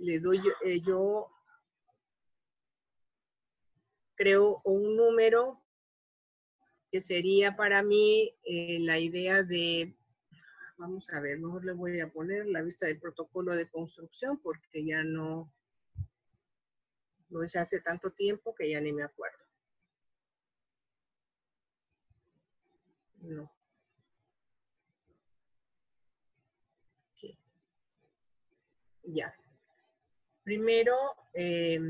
le 0.00 0.20
doy 0.20 0.40
eh, 0.64 0.80
yo 0.80 1.28
creo 4.14 4.60
un 4.64 4.94
número 4.96 5.61
que 6.92 7.00
sería 7.00 7.56
para 7.56 7.82
mí 7.82 8.36
eh, 8.44 8.78
la 8.80 8.98
idea 8.98 9.42
de, 9.42 9.96
vamos 10.76 11.10
a 11.10 11.20
ver, 11.20 11.38
mejor 11.38 11.64
le 11.64 11.72
voy 11.72 11.98
a 12.00 12.12
poner 12.12 12.46
la 12.46 12.60
vista 12.60 12.86
del 12.86 13.00
protocolo 13.00 13.54
de 13.54 13.68
construcción 13.70 14.38
porque 14.38 14.84
ya 14.84 15.02
no, 15.02 15.50
Lo 17.30 17.42
hice 17.42 17.58
hace 17.58 17.80
tanto 17.80 18.10
tiempo 18.10 18.54
que 18.54 18.68
ya 18.68 18.78
ni 18.78 18.92
me 18.92 19.04
acuerdo. 19.04 19.38
No. 23.22 23.50
Ya. 29.04 29.34
Primero, 30.44 30.94
eh, 31.32 31.80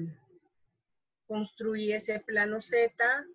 construí 1.27 1.93
ese 1.93 2.21
plano 2.21 2.61
Z. 2.61 3.27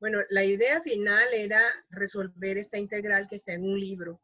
Bueno, 0.00 0.20
la 0.30 0.44
idea 0.44 0.80
final 0.80 1.26
era 1.34 1.60
resolver 1.90 2.56
esta 2.56 2.78
integral 2.78 3.26
que 3.28 3.36
está 3.36 3.54
en 3.54 3.64
un 3.64 3.80
libro. 3.80 4.20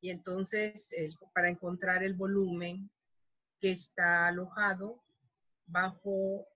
Y 0.00 0.08
entonces, 0.10 0.94
para 1.34 1.50
encontrar 1.50 2.02
el 2.02 2.14
volumen 2.14 2.90
que 3.58 3.72
está 3.72 4.26
alojado 4.26 5.02
bajo 5.66 6.48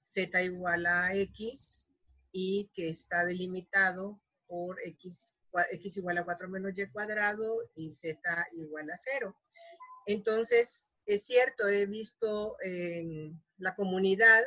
z 0.00 0.42
igual 0.42 0.86
a 0.86 1.14
x 1.14 1.88
y 2.32 2.68
que 2.74 2.88
está 2.88 3.24
delimitado 3.24 4.20
por 4.48 4.80
x, 4.84 5.36
x 5.70 5.96
igual 5.96 6.18
a 6.18 6.24
4 6.24 6.48
menos 6.48 6.76
y 6.76 6.86
cuadrado 6.88 7.70
y 7.76 7.92
z 7.92 8.20
igual 8.54 8.90
a 8.90 8.96
0. 8.96 9.36
Entonces, 10.06 10.96
es 11.06 11.24
cierto, 11.24 11.68
he 11.68 11.86
visto 11.86 12.56
en 12.60 13.40
la 13.58 13.76
comunidad 13.76 14.42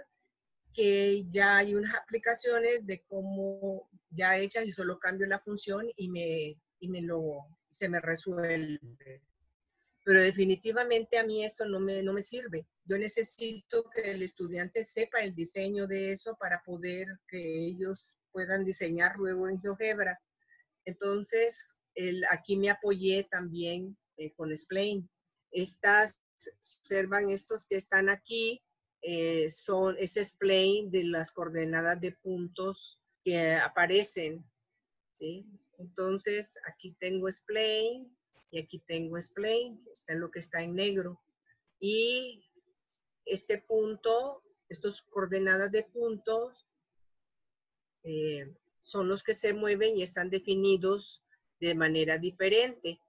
que 0.76 1.26
ya 1.30 1.58
hay 1.58 1.74
unas 1.74 1.96
aplicaciones 1.96 2.86
de 2.86 3.02
cómo 3.08 3.90
ya 4.10 4.38
hechas 4.38 4.66
y 4.66 4.72
solo 4.72 5.00
cambio 5.00 5.26
la 5.26 5.40
función 5.40 5.90
y 5.96 6.10
me, 6.10 6.60
y 6.80 6.90
me 6.90 7.02
lo, 7.02 7.48
se 7.70 7.88
me 7.88 8.02
resuelve. 8.02 9.22
Pero 10.04 10.20
definitivamente 10.20 11.18
a 11.18 11.24
mí 11.24 11.46
esto 11.46 11.66
no 11.66 11.80
me, 11.80 12.04
no 12.04 12.14
me 12.14 12.22
sirve. 12.22 12.68
Yo 12.84 12.98
necesito 12.98 13.90
que 13.90 14.12
el 14.12 14.22
estudiante 14.22 14.84
sepa 14.84 15.22
el 15.22 15.34
diseño 15.34 15.88
de 15.88 16.12
eso 16.12 16.36
para 16.40 16.62
poder 16.64 17.08
que 17.28 17.40
ellos 17.40 18.20
puedan 18.32 18.66
diseñar 18.66 19.16
luego 19.18 19.48
en 19.48 19.60
GeoGebra. 19.62 20.20
Entonces, 20.84 21.78
el, 21.96 22.24
aquí 22.30 22.58
me 22.58 22.70
apoyé 22.70 23.24
también 23.32 23.98
eh, 24.18 24.34
con 24.34 24.52
Explain. 24.52 25.10
Estas, 25.52 26.20
observan 26.82 27.30
estos 27.30 27.66
que 27.66 27.78
están 27.78 28.10
aquí, 28.10 28.62
eh, 29.08 29.52
son 29.52 29.96
ese 30.00 30.22
explain 30.22 30.90
de 30.90 31.04
las 31.04 31.32
coordenadas 31.32 32.02
de 32.02 32.12
puntos 32.12 33.00
que 33.24 33.54
aparecen, 33.54 34.44
¿sí? 35.14 35.46
Entonces, 35.78 36.58
aquí 36.66 36.96
tengo 37.00 37.28
explain 37.28 38.18
y 38.50 38.58
aquí 38.58 38.80
tengo 38.80 39.18
explain, 39.18 39.80
está 39.92 40.14
en 40.14 40.22
lo 40.22 40.32
que 40.32 40.40
está 40.40 40.64
en 40.64 40.74
negro. 40.74 41.22
Y 41.80 42.50
este 43.26 43.60
punto, 43.60 44.42
estos 44.70 45.04
coordenadas 45.04 45.72
de 45.72 45.84
puntos, 45.84 46.68
eh, 48.02 48.56
son 48.82 49.08
los 49.08 49.24
que 49.24 49.36
se 49.36 49.54
mueven 49.54 49.98
y 49.98 50.02
están 50.02 50.32
definidos 50.32 51.24
de 51.60 51.76
manera 51.76 52.18
diferente. 52.18 53.00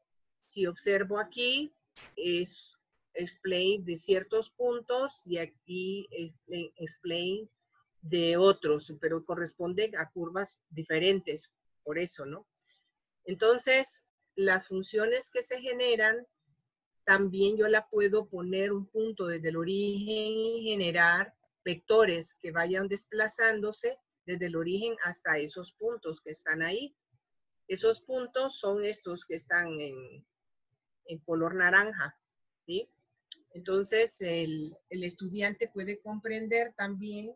Si 0.46 0.66
observo 0.66 1.18
aquí, 1.18 1.72
es 2.16 2.76
explain 3.16 3.84
de 3.84 3.96
ciertos 3.96 4.50
puntos 4.50 5.26
y 5.26 5.38
aquí 5.38 6.08
explain 6.76 7.50
de 8.02 8.36
otros, 8.36 8.94
pero 9.00 9.24
corresponde 9.24 9.90
a 9.98 10.10
curvas 10.10 10.60
diferentes, 10.70 11.52
por 11.82 11.98
eso, 11.98 12.24
¿no? 12.24 12.46
Entonces, 13.24 14.06
las 14.36 14.68
funciones 14.68 15.30
que 15.30 15.42
se 15.42 15.60
generan, 15.60 16.26
también 17.04 17.56
yo 17.56 17.68
la 17.68 17.88
puedo 17.88 18.28
poner 18.28 18.72
un 18.72 18.86
punto 18.86 19.26
desde 19.26 19.48
el 19.48 19.56
origen 19.56 20.32
y 20.32 20.70
generar 20.70 21.34
vectores 21.64 22.36
que 22.40 22.52
vayan 22.52 22.88
desplazándose 22.88 23.98
desde 24.24 24.46
el 24.46 24.56
origen 24.56 24.96
hasta 25.04 25.38
esos 25.38 25.72
puntos 25.72 26.20
que 26.20 26.30
están 26.30 26.62
ahí. 26.62 26.96
Esos 27.68 28.00
puntos 28.00 28.58
son 28.58 28.84
estos 28.84 29.24
que 29.24 29.34
están 29.34 29.80
en, 29.80 30.24
en 31.06 31.18
color 31.20 31.54
naranja, 31.54 32.16
¿sí? 32.66 32.88
Entonces, 33.56 34.20
el, 34.20 34.76
estudiante 34.90 35.70
puede 35.72 35.98
comprender 36.02 36.74
también 36.76 37.32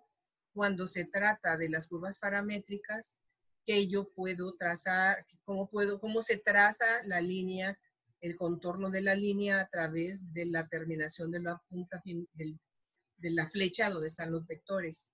cuando 0.53 0.87
se 0.87 1.07
trata 1.07 1.57
de 1.57 1.71
las 1.71 1.87
curvas 1.87 2.18
paramétricas 2.18 3.18
que 3.64 3.89
yo 3.89 4.12
puedo 4.12 4.55
trazar, 4.59 5.25
cómo, 5.45 5.71
puedo, 5.71 5.99
cómo 5.99 6.21
se 6.21 6.37
traza 6.37 6.85
la 7.07 7.23
línea, 7.23 7.79
el 8.21 8.37
contorno 8.37 8.91
de 8.91 9.01
la 9.01 9.14
línea 9.14 9.61
a 9.61 9.68
través 9.71 10.31
de 10.35 10.45
la 10.45 10.68
terminación 10.68 11.31
de 11.31 11.41
la 11.41 11.59
punta 11.71 12.03
de 12.05 13.31
la 13.31 13.49
flecha 13.49 13.89
donde 13.89 14.09
están 14.09 14.31
los 14.31 14.47
vectores. 14.47 15.11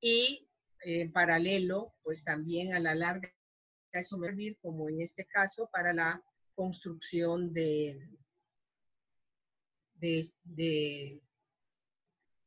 Y 0.00 0.48
en 0.80 1.12
paralelo, 1.12 1.94
pues 2.02 2.24
también 2.24 2.72
a 2.72 2.80
la 2.80 2.94
larga, 2.94 3.30
eso 3.92 4.16
me 4.16 4.28
servir, 4.28 4.56
como 4.62 4.88
en 4.88 5.02
este 5.02 5.26
caso, 5.26 5.68
para 5.70 5.92
la 5.92 6.24
construcción 6.54 7.52
de, 7.52 8.00
de, 9.98 11.20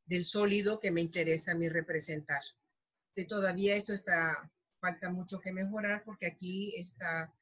del 0.05 0.25
sólido 0.25 0.79
que 0.79 0.91
me 0.91 1.01
interesa 1.01 1.51
a 1.51 1.55
mí 1.55 1.69
representar. 1.69 2.41
De 3.15 3.25
todavía 3.25 3.75
esto 3.75 3.93
está, 3.93 4.51
falta 4.79 5.09
mucho 5.09 5.39
que 5.39 5.51
mejorar 5.51 6.03
porque 6.03 6.27
aquí 6.27 6.73
está, 6.77 7.33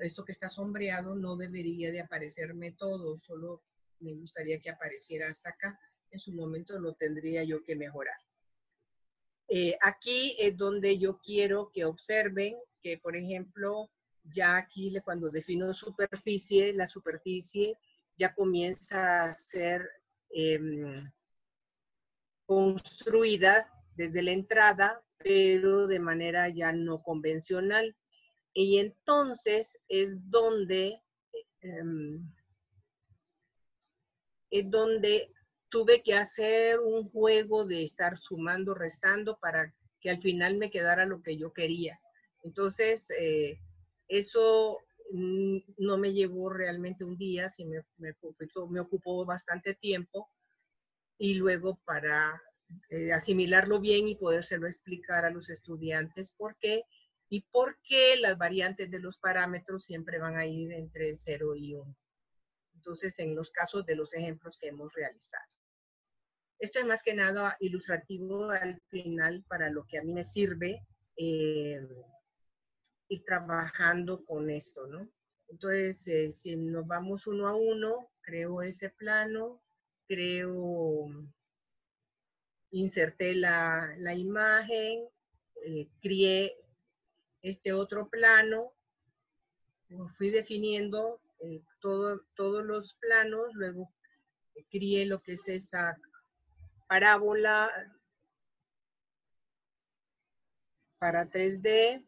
esto 0.00 0.24
que 0.24 0.32
está 0.32 0.48
sombreado 0.48 1.14
no 1.14 1.36
debería 1.36 1.90
de 1.90 2.00
aparecerme 2.00 2.72
todo, 2.72 3.18
solo 3.20 3.62
me 4.00 4.14
gustaría 4.14 4.60
que 4.60 4.70
apareciera 4.70 5.28
hasta 5.28 5.50
acá. 5.50 5.78
En 6.10 6.20
su 6.20 6.32
momento 6.32 6.78
lo 6.78 6.94
tendría 6.94 7.44
yo 7.44 7.62
que 7.64 7.76
mejorar. 7.76 8.16
Eh, 9.48 9.76
aquí 9.80 10.36
es 10.38 10.56
donde 10.56 10.98
yo 10.98 11.18
quiero 11.18 11.70
que 11.72 11.84
observen 11.84 12.56
que, 12.82 12.98
por 12.98 13.16
ejemplo, 13.16 13.90
ya 14.24 14.56
aquí 14.56 14.94
cuando 15.04 15.30
defino 15.30 15.72
superficie, 15.72 16.74
la 16.74 16.86
superficie 16.86 17.78
ya 18.18 18.34
comienza 18.34 19.24
a 19.24 19.32
ser 19.32 19.88
em, 20.30 20.94
construida 22.46 23.72
desde 23.94 24.22
la 24.22 24.32
entrada, 24.32 25.02
pero 25.18 25.86
de 25.86 26.00
manera 26.00 26.48
ya 26.48 26.72
no 26.72 27.02
convencional. 27.02 27.96
Y 28.52 28.78
entonces 28.78 29.80
es 29.88 30.16
donde, 30.28 31.00
em, 31.60 32.28
es 34.50 34.70
donde 34.70 35.32
tuve 35.68 36.02
que 36.02 36.14
hacer 36.14 36.80
un 36.80 37.08
juego 37.10 37.66
de 37.66 37.84
estar 37.84 38.16
sumando, 38.16 38.74
restando 38.74 39.38
para 39.38 39.72
que 40.00 40.10
al 40.10 40.20
final 40.20 40.56
me 40.56 40.70
quedara 40.70 41.06
lo 41.06 41.22
que 41.22 41.36
yo 41.36 41.52
quería. 41.52 42.00
Entonces, 42.42 43.10
eh, 43.10 43.60
eso 44.08 44.78
no 45.10 45.98
me 45.98 46.12
llevó 46.12 46.50
realmente 46.50 47.04
un 47.04 47.16
día, 47.16 47.48
sí 47.48 47.64
me, 47.64 47.82
me, 47.96 48.80
ocupó 48.80 49.24
bastante 49.24 49.74
tiempo 49.74 50.30
y 51.18 51.34
luego 51.34 51.80
para 51.84 52.42
eh, 52.90 53.12
asimilarlo 53.12 53.80
bien 53.80 54.08
y 54.08 54.16
podérselo 54.16 54.66
explicar 54.66 55.24
a 55.24 55.30
los 55.30 55.50
estudiantes 55.50 56.32
por 56.32 56.56
qué 56.58 56.84
y 57.30 57.42
por 57.50 57.78
qué 57.82 58.16
las 58.18 58.38
variantes 58.38 58.90
de 58.90 59.00
los 59.00 59.18
parámetros 59.18 59.84
siempre 59.84 60.18
van 60.18 60.36
a 60.36 60.46
ir 60.46 60.72
entre 60.72 61.14
0 61.14 61.54
y 61.56 61.74
1. 61.74 61.96
Entonces, 62.74 63.18
en 63.18 63.34
los 63.34 63.50
casos 63.50 63.84
de 63.84 63.96
los 63.96 64.14
ejemplos 64.14 64.58
que 64.58 64.68
hemos 64.68 64.94
realizado. 64.94 65.44
Esto 66.58 66.80
es 66.80 66.86
más 66.86 67.02
que 67.02 67.14
nada 67.14 67.56
ilustrativo 67.60 68.50
al 68.50 68.80
final 68.88 69.44
para 69.48 69.70
lo 69.70 69.84
que 69.84 69.98
a 69.98 70.02
mí 70.02 70.12
me 70.12 70.24
sirve 70.24 70.84
eh, 71.16 71.80
ir 73.08 73.24
trabajando 73.24 74.24
con 74.24 74.50
esto, 74.50 74.86
¿no? 74.86 75.08
Entonces, 75.48 76.06
eh, 76.08 76.30
si 76.30 76.56
nos 76.56 76.86
vamos 76.86 77.26
uno 77.26 77.48
a 77.48 77.54
uno, 77.54 78.10
creo 78.20 78.62
ese 78.62 78.90
plano, 78.90 79.62
creo, 80.06 81.06
inserté 82.70 83.34
la, 83.34 83.96
imagen, 84.14 85.08
eh, 85.64 85.88
crié 86.00 86.54
este 87.40 87.72
otro 87.72 88.08
plano, 88.08 88.72
fui 90.12 90.28
definiendo 90.28 91.20
eh, 91.40 91.62
todo, 91.80 92.20
todos 92.34 92.64
los 92.64 92.94
planos, 92.94 93.54
luego 93.54 93.90
crié 94.70 95.06
lo 95.06 95.22
que 95.22 95.32
es 95.32 95.48
esa 95.48 95.96
parábola 96.88 97.70
para 100.98 101.30
3D, 101.30 102.04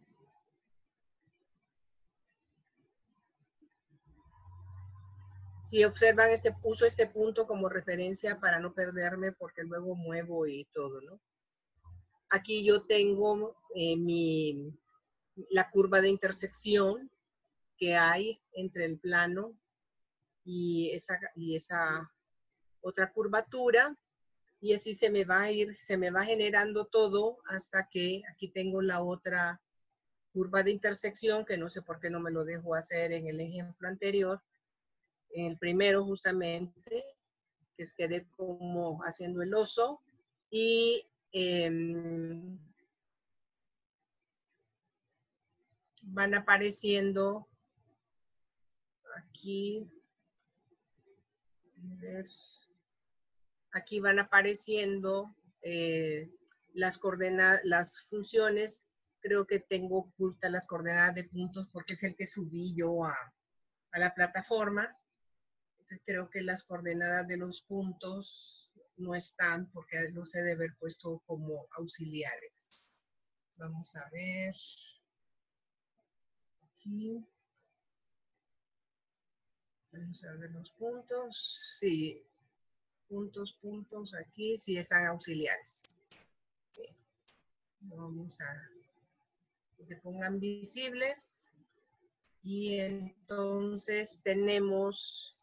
si 5.71 5.85
observan, 5.85 6.31
este, 6.31 6.53
uso 6.65 6.85
este 6.85 7.07
punto 7.07 7.47
como 7.47 7.69
referencia 7.69 8.41
para 8.41 8.59
no 8.59 8.75
perderme 8.75 9.31
porque 9.31 9.63
luego 9.63 9.95
muevo 9.95 10.45
y 10.45 10.65
todo, 10.73 11.01
¿no? 11.03 11.21
Aquí 12.29 12.65
yo 12.65 12.87
tengo 12.87 13.57
eh, 13.77 13.97
mi, 13.97 14.77
la 15.49 15.71
curva 15.71 16.01
de 16.01 16.09
intersección 16.09 17.09
que 17.77 17.95
hay 17.95 18.43
entre 18.53 18.85
el 18.85 18.99
plano 18.99 19.57
y 20.45 20.91
esa, 20.91 21.21
y 21.37 21.55
esa 21.55 22.11
otra 22.81 23.13
curvatura. 23.13 23.97
y 24.61 24.75
así 24.75 24.93
se 24.93 25.09
me 25.09 25.25
va 25.25 25.43
a 25.43 25.53
ir, 25.53 25.77
se 25.79 25.97
me 25.97 26.11
va 26.11 26.25
generando 26.25 26.87
todo 26.87 27.39
hasta 27.47 27.89
que 27.89 28.23
aquí 28.33 28.49
tengo 28.49 28.83
la 28.83 29.05
otra 29.05 29.63
curva 30.33 30.65
de 30.65 30.73
intersección, 30.73 31.45
que 31.45 31.57
no 31.57 31.71
sé 31.71 31.81
por 31.81 32.01
qué 32.01 32.11
no 32.11 32.19
me 32.19 32.33
lo 32.33 32.45
dejo 32.45 32.75
hacer 32.75 33.13
en 33.13 33.29
el 33.29 33.41
ejemplo 33.41 33.87
anterior. 33.89 34.43
El 35.33 35.59
primero 35.59 36.05
justamente, 36.05 37.05
que 37.77 37.83
es 37.83 37.93
quedé 37.93 38.27
como 38.37 39.01
haciendo 39.05 39.43
el 39.43 39.55
oso. 39.55 40.01
Y 40.51 41.07
em, 41.33 42.59
van 46.03 46.35
apareciendo 46.35 47.49
aquí, 49.17 49.89
aquí 53.73 54.01
van 54.01 54.19
apareciendo 54.19 55.35
eh, 55.63 56.31
las 56.73 56.99
coordenadas, 56.99 57.61
las 57.65 58.01
funciones, 58.09 58.87
creo 59.21 59.47
que 59.47 59.61
tengo 59.61 59.99
ocultas 59.99 60.51
las 60.51 60.67
coordenadas 60.67 61.15
de 61.15 61.25
puntos 61.25 61.69
porque 61.73 61.93
es 61.93 62.03
el 62.03 62.17
que 62.17 62.27
subí 62.27 62.75
yo 62.75 63.05
a, 63.05 63.15
a 63.93 63.99
la 63.99 64.15
plataforma. 64.15 64.97
Entonces 65.91 66.07
creo 66.07 66.31
que 66.31 66.43
las 66.43 66.63
coordenadas 66.63 67.27
de 67.27 67.37
los 67.37 67.63
puntos 67.63 68.73
no 68.97 69.17
están 69.17 69.69
porque 69.73 69.97
los 70.13 70.33
he 70.37 70.43
de 70.43 70.53
haber 70.53 70.77
puesto 70.79 71.21
como 71.27 71.67
auxiliares. 71.73 72.89
Vamos 73.59 73.97
a 73.97 74.09
ver. 74.11 74.55
Aquí. 76.63 77.27
Vamos 79.91 80.23
a 80.23 80.33
ver 80.35 80.53
los 80.53 80.71
puntos. 80.71 81.77
Sí, 81.81 82.25
puntos, 83.09 83.59
puntos 83.61 84.15
aquí, 84.15 84.59
sí 84.59 84.79
están 84.79 85.07
auxiliares. 85.07 85.97
Vamos 87.81 88.41
a 88.41 88.71
que 89.77 89.83
se 89.83 89.97
pongan 89.97 90.39
visibles. 90.39 91.51
Y 92.43 92.79
entonces 92.79 94.23
tenemos 94.23 95.40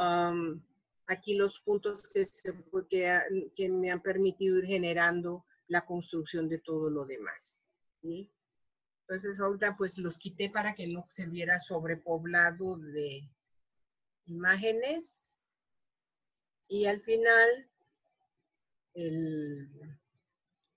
um, 0.00 0.60
aquí 1.06 1.34
los 1.34 1.60
puntos 1.60 2.08
que, 2.08 2.24
se 2.24 2.52
que, 2.88 3.52
que, 3.54 3.68
me 3.68 3.90
han 3.90 4.02
permitido 4.02 4.58
ir 4.58 4.66
generando 4.66 5.44
la 5.68 5.84
construcción 5.84 6.48
de 6.48 6.58
todo 6.58 6.90
lo 6.90 7.04
demás. 7.04 7.70
Entonces 8.02 9.38
ahorita 9.38 9.76
pues 9.76 9.98
los 9.98 10.16
quité 10.16 10.50
para 10.50 10.74
que 10.74 10.86
no 10.86 11.04
se 11.08 11.26
viera 11.26 11.58
sobrepoblado 11.58 12.78
de, 12.78 13.28
imágenes 14.30 15.34
y 16.68 16.86
al 16.86 17.02
final 17.02 17.68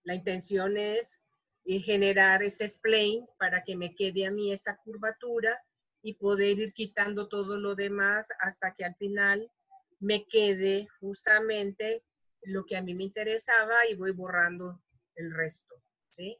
la 0.03 0.15
intención 0.15 0.77
es 0.77 1.19
generar 1.65 2.43
ese 2.43 2.67
spline 2.67 3.27
para 3.37 3.63
que 3.63 3.75
me 3.75 3.95
quede 3.95 4.25
a 4.25 4.31
mí 4.31 4.51
esta 4.51 4.77
curvatura 4.77 5.63
y 6.03 6.13
poder 6.15 6.59
ir 6.59 6.73
quitando 6.73 7.27
todo 7.27 7.59
lo 7.59 7.73
demás 7.75 8.27
hasta 8.39 8.75
que 8.75 8.85
al 8.85 8.95
final 8.95 9.51
me 9.99 10.27
quede 10.27 10.87
justamente 10.99 12.03
lo 12.43 12.65
que 12.65 12.75
a 12.75 12.83
mí 12.83 12.93
me 12.93 13.05
interesaba 13.05 13.87
y 13.89 13.95
voy 13.95 14.11
borrando 14.11 14.83
el 15.15 15.33
resto, 15.33 15.81
¿sí? 16.11 16.37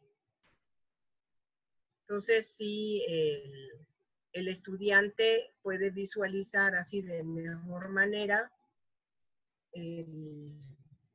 Entonces, 2.01 2.53
sí, 2.53 3.05
el, 3.07 3.87
el 4.33 4.47
estudiante 4.49 5.53
puede 5.61 5.91
visualizar 5.91 6.75
así 6.75 7.01
de 7.01 7.23
mejor 7.23 7.89
manera 7.89 8.51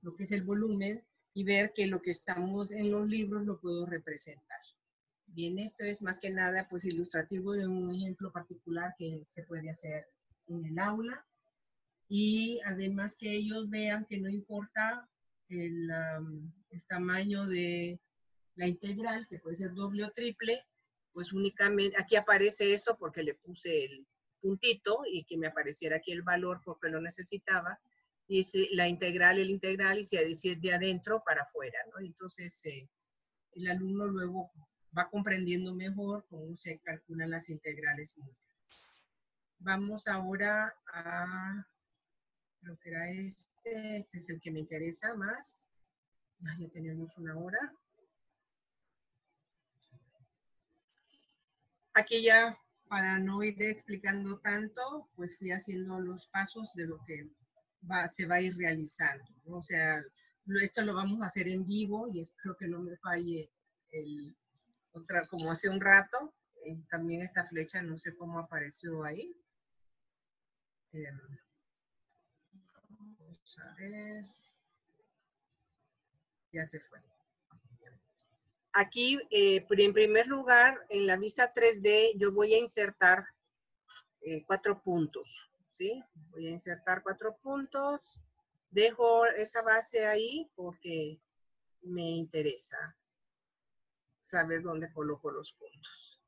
lo 0.01 0.17
que 0.17 0.25
es 0.25 0.33
el 0.33 0.43
volumen 0.43 1.05
y 1.35 1.45
ver 1.45 1.73
que 1.73 1.87
lo 1.87 2.01
que 2.01 2.11
estamos 2.11 2.73
en 2.73 2.91
los 2.91 3.07
libros 3.09 3.45
lo 3.45 3.61
puedo 3.61 3.87
representar. 3.87 4.61
Bien, 5.31 5.59
esto 5.59 5.85
es 5.85 6.03
más 6.03 6.19
que 6.19 6.31
nada 6.31 6.67
pues 6.69 6.85
ilustrativo 6.85 7.53
de 7.53 7.67
un 7.67 7.95
ejemplo 7.95 8.33
particular 8.33 8.95
que 8.99 9.23
se 9.25 9.43
puede 9.45 9.71
hacer 9.71 10.09
en 10.47 10.65
el 10.65 10.79
aula 10.79 11.25
y 12.09 12.61
además 12.65 13.15
que 13.17 13.31
ellos 13.35 13.69
vean 13.69 14.07
que 14.07 14.19
no 14.19 14.29
importa 14.31 15.09
el, 15.49 15.89
tamaño 16.89 17.47
de 17.47 18.01
la 18.55 18.67
integral, 18.67 19.27
que 19.29 19.39
puede 19.39 19.57
ser 19.57 19.75
doble 19.75 20.05
o 20.05 20.11
triple, 20.11 20.65
pues 21.13 21.33
únicamente, 21.33 21.97
aquí 21.99 22.17
aparece 22.17 22.73
esto 22.73 22.97
porque 22.99 23.23
le 23.23 23.35
puse 23.35 23.85
el 23.85 24.07
puntito 24.41 25.03
y 25.11 25.25
que 25.25 25.37
me 25.37 25.49
apareciera 25.49 25.97
aquí 25.97 26.13
el 26.13 26.23
valor 26.23 26.63
porque 26.65 26.89
lo 26.89 27.01
necesitaba. 27.01 27.79
Y 28.27 28.41
es 28.41 28.53
la 28.73 28.89
integral, 28.89 29.39
el 29.39 29.51
integral, 29.51 29.99
y 29.99 30.07
se 30.07 30.25
dice 30.25 30.57
de 30.57 30.73
adentro 30.73 31.23
para 31.25 31.43
afuera, 31.43 31.79
¿no? 31.93 32.05
Entonces, 32.05 32.65
eh, 32.67 32.89
el 33.53 33.69
alumno 33.69 34.07
luego 34.07 34.51
va 34.97 35.09
comprendiendo 35.11 35.75
mejor 35.75 36.27
cómo 36.29 36.57
se 36.57 36.79
calculan 36.81 37.31
las 37.31 37.49
integrales 37.51 38.17
múltiples. 38.17 39.01
Vamos 39.59 40.07
ahora 40.09 40.75
a 40.93 41.67
lo 42.63 42.79
que 42.79 42.91
era 42.91 43.09
este, 43.11 43.97
este 43.97 44.19
es 44.19 44.29
el 44.29 44.41
que 44.41 44.51
me 44.51 44.61
interesa 44.61 45.15
más. 45.15 45.69
Ya 46.41 46.69
tenemos 46.71 47.17
una 47.19 47.37
hora. 47.37 47.59
Aquí 51.95 52.23
ya, 52.23 52.57
para 52.89 53.19
no 53.19 53.43
ir 53.43 53.61
explicando 53.61 54.39
tanto, 54.39 55.11
pues 55.17 55.37
fui 55.37 55.51
haciendo 55.51 56.01
los 56.01 56.29
pasos 56.29 56.73
de 56.75 56.87
lo 56.87 57.03
que 57.05 57.29
va, 57.91 58.07
se 58.09 58.27
va 58.27 58.37
a 58.37 58.41
ir 58.41 58.57
realizando. 58.57 59.25
O 59.47 59.63
sea, 59.63 60.01
esto 60.63 60.83
lo 60.83 60.95
vamos 60.95 61.21
a 61.23 61.27
hacer 61.27 61.49
en 61.49 61.67
vivo 61.67 62.09
y 62.09 62.21
espero 62.21 62.57
que 62.57 62.69
no 62.69 62.81
me 62.81 62.97
falle 62.99 63.51
el, 63.91 64.37
como 65.31 65.51
hace 65.51 65.69
un 65.69 65.81
rato. 65.81 66.35
Eh, 66.65 66.77
también 66.91 67.23
esta 67.23 67.47
flecha, 67.47 67.83
no 67.83 67.97
sé 67.99 68.17
cómo 68.17 68.39
apareció 68.39 69.05
ahí. 69.05 69.35
Eh, 70.93 71.11
vamos 72.73 73.59
a 73.59 73.75
ver. 73.77 74.25
Ya 76.53 76.65
se 76.65 76.81
fue. 76.81 76.99
Aquí, 78.73 79.19
eh, 79.31 79.67
en 79.69 79.93
primer 79.93 80.27
lugar, 80.29 80.87
en 80.89 81.07
la 81.07 81.17
vista 81.17 81.53
3D, 81.53 82.13
yo 82.17 82.33
voy 82.33 82.55
a 82.55 82.59
insertar 82.59 83.27
eh, 84.21 84.45
cuatro 84.47 84.81
puntos, 84.83 85.51
¿sí? 85.71 86.03
Voy 86.31 86.47
a 86.47 86.51
insertar 86.51 87.03
cuatro 87.03 87.37
puntos. 87.39 88.23
Dejo 88.71 89.27
esa 89.27 89.63
base 89.63 90.07
ahí 90.07 90.51
porque 90.55 91.21
me 91.83 92.03
interesa 92.03 92.98
saber 94.29 94.63
dónde 94.63 94.93
coloco 94.93 95.31
los 95.31 95.53
puntos. 95.53 96.21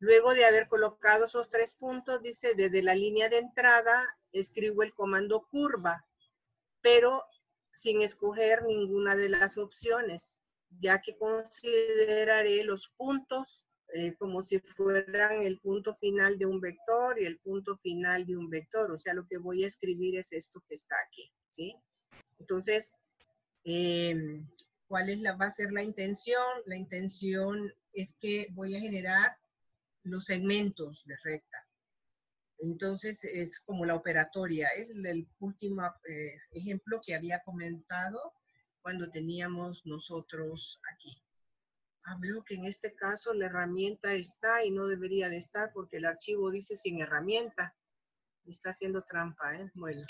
Luego 0.00 0.34
de 0.34 0.44
haber 0.44 0.68
colocado 0.68 1.24
esos 1.24 1.48
tres 1.48 1.74
puntos, 1.74 2.22
dice, 2.22 2.54
desde 2.54 2.82
la 2.82 2.94
línea 2.94 3.28
de 3.28 3.38
entrada, 3.38 4.06
escribo 4.32 4.82
el 4.82 4.94
comando 4.94 5.46
curva, 5.50 6.06
pero 6.80 7.24
sin 7.72 8.02
escoger 8.02 8.64
ninguna 8.64 9.16
de 9.16 9.28
las 9.28 9.58
opciones 9.58 10.40
ya 10.78 11.00
que 11.00 11.16
consideraré 11.16 12.62
los 12.64 12.88
puntos 12.96 13.66
eh, 13.94 14.14
como 14.16 14.42
si 14.42 14.58
fueran 14.60 15.42
el 15.42 15.58
punto 15.60 15.94
final 15.94 16.38
de 16.38 16.44
un 16.44 16.60
vector 16.60 17.18
y 17.18 17.24
el 17.24 17.38
punto 17.38 17.76
final 17.78 18.26
de 18.26 18.36
un 18.36 18.50
vector. 18.50 18.90
O 18.90 18.98
sea, 18.98 19.14
lo 19.14 19.26
que 19.26 19.38
voy 19.38 19.64
a 19.64 19.66
escribir 19.66 20.18
es 20.18 20.32
esto 20.32 20.62
que 20.68 20.74
está 20.74 20.94
aquí, 21.06 21.32
¿sí? 21.48 21.74
Entonces, 22.38 22.96
em, 23.64 24.46
¿cuál 24.88 25.10
es 25.10 25.20
la, 25.20 25.36
va 25.36 25.46
a 25.46 25.50
ser 25.50 25.70
la 25.72 25.82
intención? 25.82 26.42
La 26.66 26.76
intención 26.76 27.72
es 27.92 28.14
que 28.14 28.48
voy 28.52 28.74
a 28.74 28.80
generar 28.80 29.36
los 30.02 30.24
segmentos 30.24 31.04
de 31.06 31.16
recta. 31.22 31.68
Entonces, 32.58 33.22
es 33.24 33.60
como 33.60 33.84
la 33.84 33.94
operatoria. 33.94 34.68
Es 34.76 34.90
el, 34.90 35.28
último 35.38 35.82
eh, 36.08 36.38
ejemplo 36.52 36.98
que 37.04 37.14
había 37.14 37.40
comentado 37.44 38.34
cuando 38.80 39.10
teníamos 39.10 39.82
nosotros 39.84 40.80
aquí. 40.92 41.22
Ah, 42.04 42.16
veo 42.20 42.42
que 42.42 42.54
en 42.54 42.64
este 42.64 42.94
caso 42.94 43.34
la 43.34 43.46
herramienta 43.46 44.14
está 44.14 44.64
y 44.64 44.70
no 44.70 44.86
debería 44.86 45.28
de 45.28 45.36
estar 45.36 45.72
porque 45.72 45.98
el 45.98 46.06
archivo 46.06 46.50
dice 46.50 46.76
sin 46.76 47.00
herramienta. 47.00 47.76
Está 48.46 48.70
haciendo 48.70 49.04
trampa, 49.04 49.54
¿eh? 49.56 49.70
Bueno, 49.74 50.00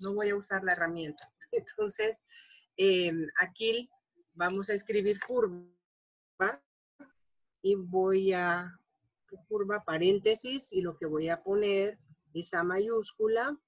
no 0.00 0.14
voy 0.14 0.30
a 0.30 0.36
usar 0.36 0.64
la 0.64 0.72
herramienta. 0.72 1.22
Entonces, 1.52 2.24
em, 2.76 3.28
aquí 3.38 3.90
vamos 4.36 4.70
a 4.70 4.74
escribir 4.74 5.18
curva 5.26 5.66
y 7.62 7.74
voy 7.74 8.32
a 8.32 8.78
curva 9.48 9.82
paréntesis 9.84 10.72
y 10.72 10.80
lo 10.80 10.96
que 10.96 11.06
voy 11.06 11.28
a 11.28 11.42
poner 11.42 11.98
es 12.32 12.54
A 12.54 12.62
mayúscula 12.62 13.58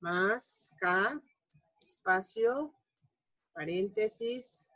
más 0.00 0.74
K 0.78 1.20
espacio 1.80 2.74
paréntesis, 3.52 4.70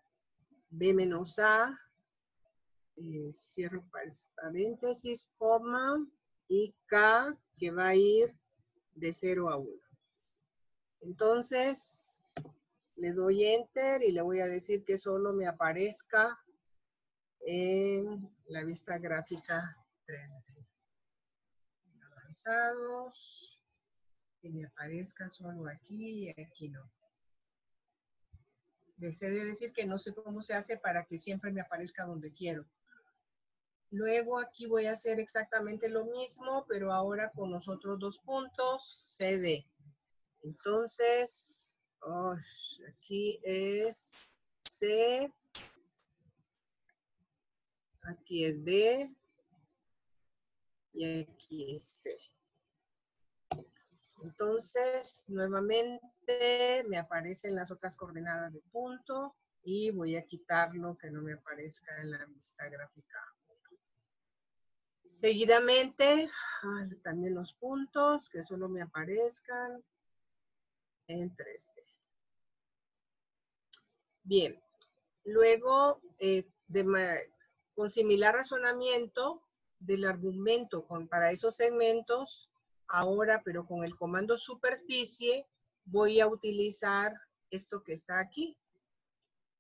B 0.70 0.92
menos 0.92 1.38
A, 1.38 1.78
eh, 2.96 3.30
cierro 3.32 3.84
paréntesis, 4.36 5.28
coma, 5.38 6.06
y 6.48 6.74
K 6.86 7.36
que 7.56 7.70
va 7.70 7.88
a 7.88 7.96
ir 7.96 8.34
de 8.94 9.12
0 9.12 9.50
a 9.50 9.56
1. 9.56 9.70
Entonces, 11.00 12.15
le 12.96 13.12
doy 13.12 13.44
enter 13.44 14.02
y 14.02 14.12
le 14.12 14.22
voy 14.22 14.40
a 14.40 14.46
decir 14.46 14.84
que 14.84 14.98
solo 14.98 15.32
me 15.32 15.46
aparezca 15.46 16.36
en 17.40 18.28
la 18.46 18.64
vista 18.64 18.98
gráfica 18.98 19.76
3D. 20.06 20.66
Avanzados, 22.10 23.62
que 24.40 24.50
me 24.50 24.66
aparezca 24.66 25.28
solo 25.28 25.68
aquí 25.68 26.28
y 26.28 26.40
aquí 26.40 26.68
no. 26.70 26.90
Deseo 28.96 29.44
decir 29.44 29.72
que 29.74 29.84
no 29.84 29.98
sé 29.98 30.14
cómo 30.14 30.40
se 30.40 30.54
hace 30.54 30.78
para 30.78 31.04
que 31.04 31.18
siempre 31.18 31.52
me 31.52 31.60
aparezca 31.60 32.06
donde 32.06 32.32
quiero. 32.32 32.66
Luego 33.90 34.38
aquí 34.38 34.66
voy 34.66 34.86
a 34.86 34.92
hacer 34.92 35.20
exactamente 35.20 35.88
lo 35.88 36.06
mismo, 36.06 36.64
pero 36.66 36.92
ahora 36.92 37.30
con 37.30 37.50
los 37.50 37.68
otros 37.68 37.98
dos 37.98 38.18
puntos, 38.20 39.14
CD. 39.16 39.66
Entonces, 40.42 41.55
aquí 42.88 43.40
es 43.42 44.14
C, 44.60 45.32
aquí 48.02 48.44
es 48.44 48.64
D, 48.64 49.16
y 50.92 51.20
aquí 51.20 51.74
es 51.74 51.82
C. 51.82 52.18
Entonces, 54.22 55.24
nuevamente 55.28 56.84
me 56.88 56.96
aparecen 56.96 57.54
las 57.54 57.70
otras 57.70 57.94
coordenadas 57.94 58.52
de 58.52 58.60
punto 58.72 59.36
y 59.62 59.90
voy 59.90 60.16
a 60.16 60.24
quitarlo 60.24 60.96
que 60.96 61.10
no 61.10 61.20
me 61.20 61.34
aparezca 61.34 62.00
en 62.00 62.12
la 62.12 62.24
vista 62.24 62.68
gráfica. 62.68 63.20
Seguidamente, 65.04 66.30
también 67.02 67.34
los 67.34 67.52
puntos 67.54 68.28
que 68.30 68.42
solo 68.42 68.68
me 68.68 68.82
aparezcan 68.82 69.84
en 71.08 71.34
3D. 71.36 71.70
Bien, 74.22 74.60
luego 75.24 76.00
eh, 76.18 76.48
con 77.74 77.90
similar 77.90 78.34
razonamiento 78.34 79.42
del 79.78 80.04
argumento 80.04 80.86
con, 80.86 81.06
para 81.08 81.30
esos 81.30 81.54
segmentos, 81.56 82.50
Ahora, 82.88 83.42
pero 83.44 83.66
con 83.66 83.84
el 83.84 83.96
comando 83.96 84.36
superficie, 84.36 85.46
voy 85.84 86.20
a 86.20 86.28
utilizar 86.28 87.12
esto 87.50 87.82
que 87.82 87.92
está 87.92 88.20
aquí. 88.20 88.56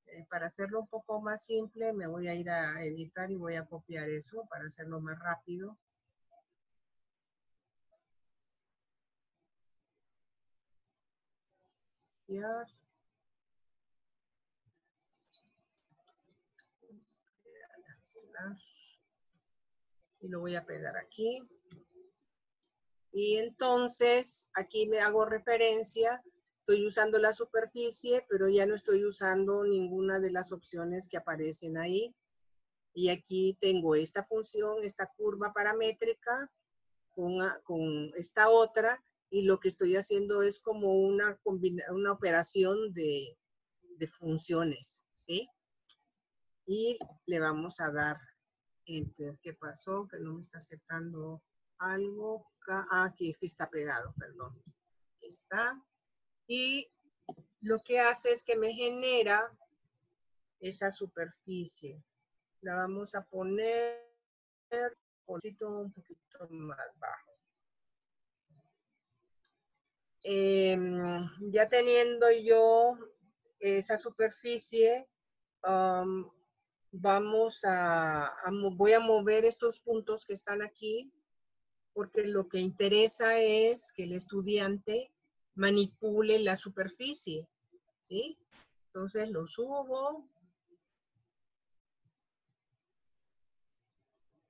Eh, 0.06 0.24
para 0.30 0.46
hacerlo 0.46 0.80
un 0.80 0.86
poco 0.86 1.20
más 1.20 1.44
simple, 1.44 1.92
me 1.92 2.06
voy 2.06 2.28
a 2.28 2.34
ir 2.34 2.50
a 2.50 2.82
editar 2.84 3.30
y 3.30 3.36
voy 3.36 3.56
a 3.56 3.66
copiar 3.66 4.08
eso 4.08 4.46
para 4.48 4.66
hacerlo 4.66 5.00
más 5.00 5.18
rápido. 5.18 5.76
Y 20.20 20.28
lo 20.28 20.40
voy 20.40 20.56
a 20.56 20.64
pegar 20.64 20.96
aquí. 20.96 21.40
Y 23.12 23.36
entonces 23.36 24.50
aquí 24.54 24.88
me 24.88 25.00
hago 25.00 25.24
referencia, 25.24 26.22
estoy 26.60 26.86
usando 26.86 27.18
la 27.18 27.32
superficie, 27.32 28.26
pero 28.28 28.48
ya 28.48 28.66
no 28.66 28.74
estoy 28.74 29.04
usando 29.04 29.64
ninguna 29.64 30.18
de 30.20 30.30
las 30.30 30.52
opciones 30.52 31.08
que 31.08 31.16
aparecen 31.16 31.78
ahí. 31.78 32.14
Y 32.92 33.10
aquí 33.10 33.56
tengo 33.60 33.94
esta 33.94 34.24
función, 34.24 34.82
esta 34.82 35.06
curva 35.16 35.52
paramétrica 35.52 36.50
con, 37.10 37.38
con 37.62 38.12
esta 38.16 38.50
otra, 38.50 39.02
y 39.30 39.42
lo 39.42 39.58
que 39.60 39.68
estoy 39.68 39.96
haciendo 39.96 40.42
es 40.42 40.60
como 40.60 40.92
una, 40.92 41.38
una 41.44 42.12
operación 42.12 42.92
de, 42.92 43.36
de 43.98 44.06
funciones, 44.06 45.04
¿sí? 45.14 45.48
Y 46.66 46.98
le 47.26 47.40
vamos 47.40 47.80
a 47.80 47.92
dar 47.92 48.16
enter. 48.86 49.38
¿Qué 49.42 49.54
pasó? 49.54 50.06
Que 50.08 50.18
no 50.18 50.34
me 50.34 50.40
está 50.40 50.58
aceptando 50.58 51.42
algo. 51.78 52.46
Ah, 52.68 53.04
aquí 53.04 53.30
es 53.30 53.38
que 53.38 53.46
está 53.46 53.68
pegado, 53.70 54.14
perdón. 54.18 54.60
está. 55.20 55.80
Y 56.46 56.88
lo 57.60 57.80
que 57.82 58.00
hace 58.00 58.32
es 58.32 58.44
que 58.44 58.56
me 58.56 58.72
genera 58.72 59.56
esa 60.60 60.90
superficie. 60.90 62.02
La 62.62 62.76
vamos 62.76 63.14
a 63.14 63.24
poner 63.24 64.06
un 65.60 65.92
poquito 65.92 66.48
más 66.50 66.98
bajo. 66.98 67.35
Em, 70.28 70.98
ya 71.52 71.68
teniendo 71.68 72.28
yo 72.32 72.98
esa 73.60 73.96
superficie, 73.96 75.08
um, 75.62 76.28
vamos 76.90 77.60
a, 77.62 78.34
voy 78.74 78.94
a 78.94 78.98
mover 78.98 79.44
estos 79.44 79.78
puntos 79.78 80.26
que 80.26 80.32
están 80.32 80.62
aquí 80.62 81.12
porque 81.92 82.26
lo 82.26 82.48
que 82.48 82.58
interesa 82.58 83.38
es 83.38 83.92
que 83.92 84.02
el 84.02 84.14
estudiante 84.14 85.12
manipule 85.54 86.40
la 86.40 86.56
superficie, 86.56 87.48
¿sí? 88.02 88.36
Entonces 88.88 89.30
lo 89.30 89.46
subo, 89.46 90.28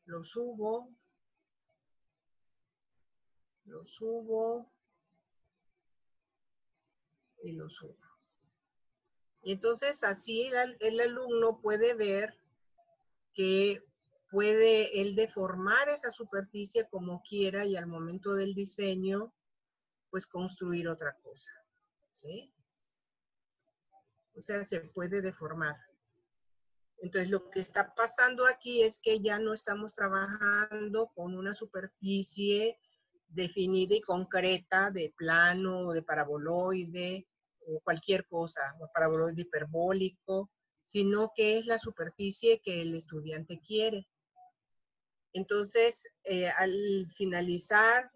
lo 0.07 0.24
subo, 0.24 0.91
lo 3.66 3.85
subo 3.85 4.72
y 7.43 7.53
lo 7.53 7.68
subo. 7.68 7.97
Y 9.43 9.53
entonces 9.53 10.03
así 10.03 10.47
el, 10.47 10.76
el 10.80 11.01
alumno 11.01 11.61
puede 11.61 11.95
ver 11.95 12.37
que 13.32 13.84
puede 14.30 15.01
él 15.01 15.14
deformar 15.14 15.89
esa 15.89 16.11
superficie 16.11 16.89
como 16.89 17.22
quiera 17.22 17.64
y 17.64 17.76
al 17.76 17.87
momento 17.87 18.34
del 18.34 18.55
diseño, 18.55 19.32
pues 20.11 20.26
construir 20.26 20.89
otra 20.89 21.16
cosa. 21.22 21.53
¿Sí? 22.12 22.53
O 24.34 24.43
sea, 24.43 24.64
se 24.64 24.80
puede 24.80 25.20
deformar. 25.20 25.76
Entonces, 26.99 27.30
lo 27.30 27.50
que 27.50 27.61
está 27.61 27.95
pasando 27.95 28.46
aquí 28.46 28.83
es 28.83 29.00
que 29.00 29.21
ya 29.21 29.38
no 29.38 29.53
estamos 29.53 29.95
trabajando 29.95 31.13
con 31.14 31.37
una 31.37 31.54
superficie 31.54 32.79
definida 33.29 33.95
y 33.95 34.01
concreta 34.01 34.91
de 34.91 35.13
plano, 35.17 35.93
de 35.93 36.03
paraboloide, 36.03 37.27
o 37.67 37.81
cualquier 37.81 38.27
cosa, 38.27 38.61
o 38.81 38.91
paraboloide 38.93 39.43
hiperbólico, 39.43 40.51
sino 40.83 41.33
que 41.35 41.59
es 41.59 41.67
la 41.67 41.79
superficie 41.79 42.61
que 42.61 42.83
el 42.83 42.95
estudiante 42.95 43.61
quiere. 43.61 44.09
Entonces, 45.33 46.09
eh, 46.25 46.49
al 46.49 47.11
finalizar, 47.15 48.11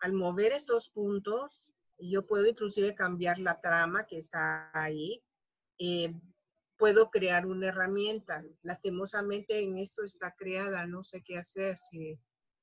al 0.00 0.12
mover 0.12 0.52
estos 0.52 0.88
puntos, 0.88 1.72
yo 1.98 2.26
puedo 2.26 2.46
inclusive 2.46 2.94
cambiar 2.94 3.38
la 3.38 3.60
trama 3.60 4.04
que 4.06 4.18
está 4.18 4.70
ahí. 4.74 5.22
Eh, 5.78 6.12
puedo 6.76 7.10
crear 7.10 7.46
una 7.46 7.68
herramienta. 7.68 8.44
Lastimosamente 8.62 9.60
en 9.62 9.78
esto 9.78 10.02
está 10.02 10.34
creada, 10.36 10.86
no 10.86 11.04
sé 11.04 11.22
qué 11.22 11.38
hacer, 11.38 11.76
si 11.78 12.18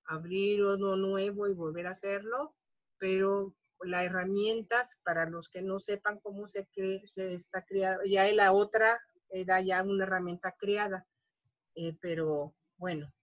abrir 0.09 0.63
uno 0.63 0.95
nuevo 0.95 1.47
y 1.47 1.53
volver 1.53 1.87
a 1.87 1.91
hacerlo, 1.91 2.55
pero 2.97 3.55
la 3.81 4.03
herramienta, 4.03 4.83
para 5.03 5.29
los 5.29 5.49
que 5.49 5.61
no 5.61 5.79
sepan 5.79 6.19
cómo 6.19 6.47
se, 6.47 6.67
está 7.15 7.63
creada, 7.65 7.99
ya 8.05 8.29
la 8.33 8.51
otra 8.51 8.99
era 9.29 9.61
ya 9.61 9.81
una 9.83 10.03
herramienta 10.03 10.55
creada, 10.59 11.07
eh, 11.75 11.95
pero 12.01 12.55
bueno, 12.77 13.13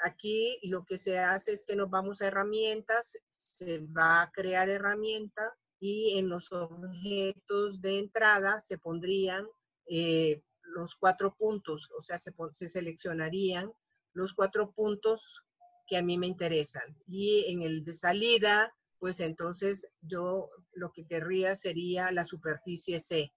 Aquí 0.00 0.60
lo 0.62 0.84
que 0.84 0.96
se 0.96 1.18
hace 1.18 1.52
es 1.52 1.64
que 1.64 1.74
nos 1.74 1.90
vamos 1.90 2.22
a 2.22 2.28
herramientas, 2.28 3.18
se 3.30 3.80
va 3.80 4.22
a 4.22 4.30
crear 4.30 4.68
herramienta 4.68 5.56
y 5.80 6.18
en 6.18 6.28
los 6.28 6.52
objetos 6.52 7.80
de 7.80 7.98
entrada 7.98 8.60
se 8.60 8.78
pondrían 8.78 9.48
eh, 9.86 10.44
los 10.62 10.94
cuatro 10.94 11.34
puntos, 11.34 11.90
o 11.98 12.02
sea, 12.02 12.18
se, 12.18 12.32
se 12.52 12.68
seleccionarían 12.68 13.72
los 14.12 14.34
cuatro 14.34 14.70
puntos 14.70 15.42
que 15.88 15.96
a 15.96 16.02
mí 16.02 16.18
me 16.18 16.28
interesan. 16.28 16.96
Y 17.06 17.46
en 17.48 17.62
el 17.62 17.84
de 17.84 17.94
salida, 17.94 18.72
pues 18.98 19.20
entonces 19.20 19.90
yo 20.02 20.50
lo 20.72 20.92
que 20.92 21.06
querría 21.06 21.56
sería 21.56 22.12
la 22.12 22.24
superficie 22.24 23.00
C. 23.00 23.32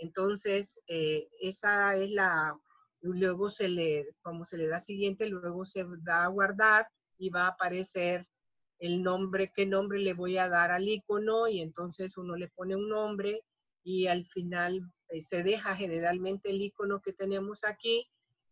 Entonces, 0.00 0.82
eh, 0.88 1.28
esa 1.40 1.96
es 1.96 2.10
la 2.10 2.54
luego 3.00 3.50
se 3.50 3.68
le, 3.68 4.06
como 4.22 4.44
se 4.44 4.58
le 4.58 4.66
da 4.66 4.80
siguiente, 4.80 5.28
luego 5.28 5.64
se 5.64 5.84
da 6.02 6.24
a 6.24 6.28
guardar 6.28 6.88
y 7.18 7.30
va 7.30 7.44
a 7.44 7.50
aparecer 7.50 8.26
el 8.78 9.02
nombre, 9.02 9.52
qué 9.54 9.64
nombre 9.64 9.98
le 10.00 10.12
voy 10.12 10.38
a 10.38 10.48
dar 10.48 10.70
al 10.70 10.88
icono 10.88 11.48
y 11.48 11.60
entonces 11.60 12.16
uno 12.16 12.36
le 12.36 12.48
pone 12.48 12.76
un 12.76 12.88
nombre 12.88 13.42
y 13.82 14.08
al 14.08 14.26
final 14.26 14.82
eh, 15.08 15.22
se 15.22 15.42
deja 15.42 15.74
generalmente 15.74 16.50
el 16.50 16.60
icono 16.60 17.00
que 17.00 17.12
tenemos 17.12 17.64
aquí 17.64 18.06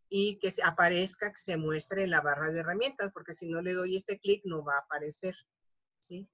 y 0.08 0.38
que 0.38 0.52
aparezca, 0.62 1.30
que 1.30 1.38
se 1.38 1.56
muestre 1.56 2.04
en 2.04 2.10
la 2.10 2.20
barra 2.20 2.50
de 2.50 2.60
herramientas, 2.60 3.10
porque 3.12 3.34
si 3.34 3.48
no 3.48 3.62
le 3.62 3.72
doy 3.72 3.96
este 3.96 4.18
clic 4.18 4.42
no 4.44 4.64
va 4.64 4.76
a 4.76 4.80
aparecer, 4.80 5.34
¿sí? 6.00 6.28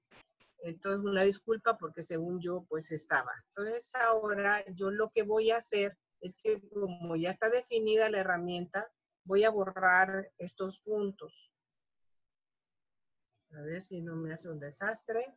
Entonces, 0.63 1.03
una 1.03 1.23
disculpa 1.23 1.77
porque 1.77 2.03
según 2.03 2.39
yo, 2.39 2.65
pues 2.69 2.91
estaba. 2.91 3.31
Entonces, 3.49 3.93
ahora 3.95 4.63
yo 4.73 4.91
lo 4.91 5.09
que 5.09 5.23
voy 5.23 5.51
a 5.51 5.57
hacer 5.57 5.97
es 6.19 6.39
que 6.41 6.61
como 6.69 7.15
ya 7.15 7.31
está 7.31 7.49
definida 7.49 8.09
la 8.09 8.19
herramienta, 8.19 8.91
voy 9.23 9.43
a 9.43 9.49
borrar 9.49 10.31
estos 10.37 10.79
puntos. 10.79 11.51
A 13.53 13.61
ver 13.61 13.81
si 13.81 14.01
no 14.01 14.15
me 14.15 14.33
hace 14.33 14.49
un 14.49 14.59
desastre. 14.59 15.35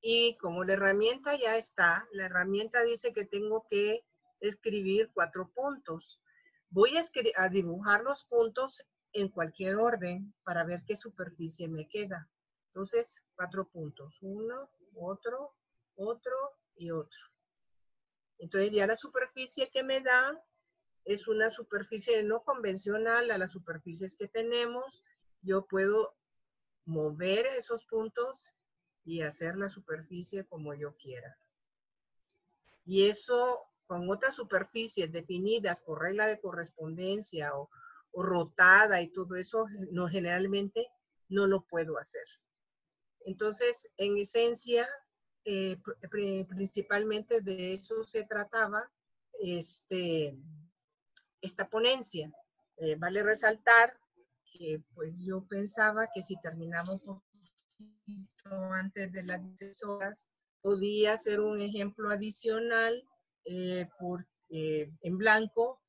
Y 0.00 0.36
como 0.38 0.64
la 0.64 0.74
herramienta 0.74 1.36
ya 1.36 1.56
está, 1.56 2.08
la 2.12 2.26
herramienta 2.26 2.82
dice 2.82 3.12
que 3.12 3.24
tengo 3.24 3.66
que 3.68 4.04
escribir 4.40 5.10
cuatro 5.12 5.50
puntos. 5.54 6.22
Voy 6.70 6.96
a, 6.96 7.02
a 7.36 7.48
dibujar 7.48 8.02
los 8.02 8.24
puntos 8.24 8.84
en 9.12 9.28
cualquier 9.28 9.76
orden 9.76 10.34
para 10.44 10.64
ver 10.64 10.84
qué 10.86 10.96
superficie 10.96 11.68
me 11.68 11.88
queda. 11.88 12.28
Entonces, 12.68 13.22
cuatro 13.34 13.68
puntos. 13.68 14.18
Uno, 14.20 14.70
otro, 14.94 15.54
otro 15.96 16.36
y 16.76 16.90
otro. 16.90 17.20
Entonces 18.38 18.70
ya 18.72 18.86
la 18.86 18.96
superficie 18.96 19.70
que 19.70 19.82
me 19.82 20.00
da 20.00 20.40
es 21.04 21.26
una 21.26 21.50
superficie 21.50 22.22
no 22.22 22.42
convencional 22.44 23.30
a 23.30 23.38
las 23.38 23.52
superficies 23.52 24.14
que 24.16 24.28
tenemos. 24.28 25.02
Yo 25.42 25.66
puedo 25.66 26.16
mover 26.84 27.46
esos 27.46 27.86
puntos 27.86 28.56
y 29.04 29.22
hacer 29.22 29.56
la 29.56 29.68
superficie 29.68 30.46
como 30.46 30.74
yo 30.74 30.96
quiera. 30.96 31.38
Y 32.84 33.08
eso 33.08 33.58
con 33.88 34.08
otras 34.10 34.36
superficies 34.36 35.10
definidas 35.10 35.80
por 35.80 36.00
regla 36.00 36.26
de 36.26 36.38
correspondencia 36.38 37.56
o, 37.56 37.70
o 38.12 38.22
rotada 38.22 39.00
y 39.00 39.08
todo 39.08 39.34
eso, 39.34 39.66
no, 39.90 40.08
generalmente 40.08 40.86
no 41.28 41.46
lo 41.46 41.62
puedo 41.62 41.98
hacer. 41.98 42.24
Entonces, 43.24 43.90
en 43.96 44.18
esencia, 44.18 44.86
eh, 45.44 45.80
principalmente 46.48 47.40
de 47.40 47.72
eso 47.72 48.04
se 48.04 48.24
trataba 48.24 48.90
este, 49.40 50.36
esta 51.40 51.68
ponencia. 51.68 52.30
Eh, 52.76 52.96
vale 52.96 53.22
resaltar 53.22 53.98
que 54.44 54.82
pues 54.94 55.18
yo 55.20 55.46
pensaba 55.46 56.08
que 56.14 56.22
si 56.22 56.38
terminamos 56.40 57.02
un 57.04 57.20
poquito 57.20 58.50
antes 58.74 59.12
de 59.12 59.22
las 59.24 59.40
10 59.58 59.82
horas, 59.84 60.28
podía 60.60 61.16
ser 61.16 61.40
un 61.40 61.60
ejemplo 61.60 62.10
adicional 62.10 63.02
eh, 63.48 64.90
en 65.00 65.18
blanco, 65.18 65.80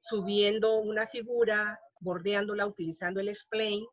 subiendo 0.00 0.80
una 0.80 1.06
figura, 1.06 1.80
bordeándola, 2.00 2.66
utilizando 2.66 3.20
el 3.20 3.28
explain, 3.28 3.84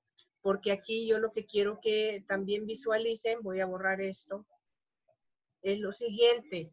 porque 0.41 0.71
aquí 0.71 1.07
yo 1.07 1.19
lo 1.19 1.31
que 1.31 1.45
quiero 1.45 1.79
que 1.81 2.23
también 2.27 2.65
visualicen, 2.65 3.41
voy 3.41 3.59
a 3.59 3.65
borrar 3.65 3.99
esto, 4.01 4.45
es 5.63 5.79
lo 5.79 5.91
siguiente. 5.91 6.71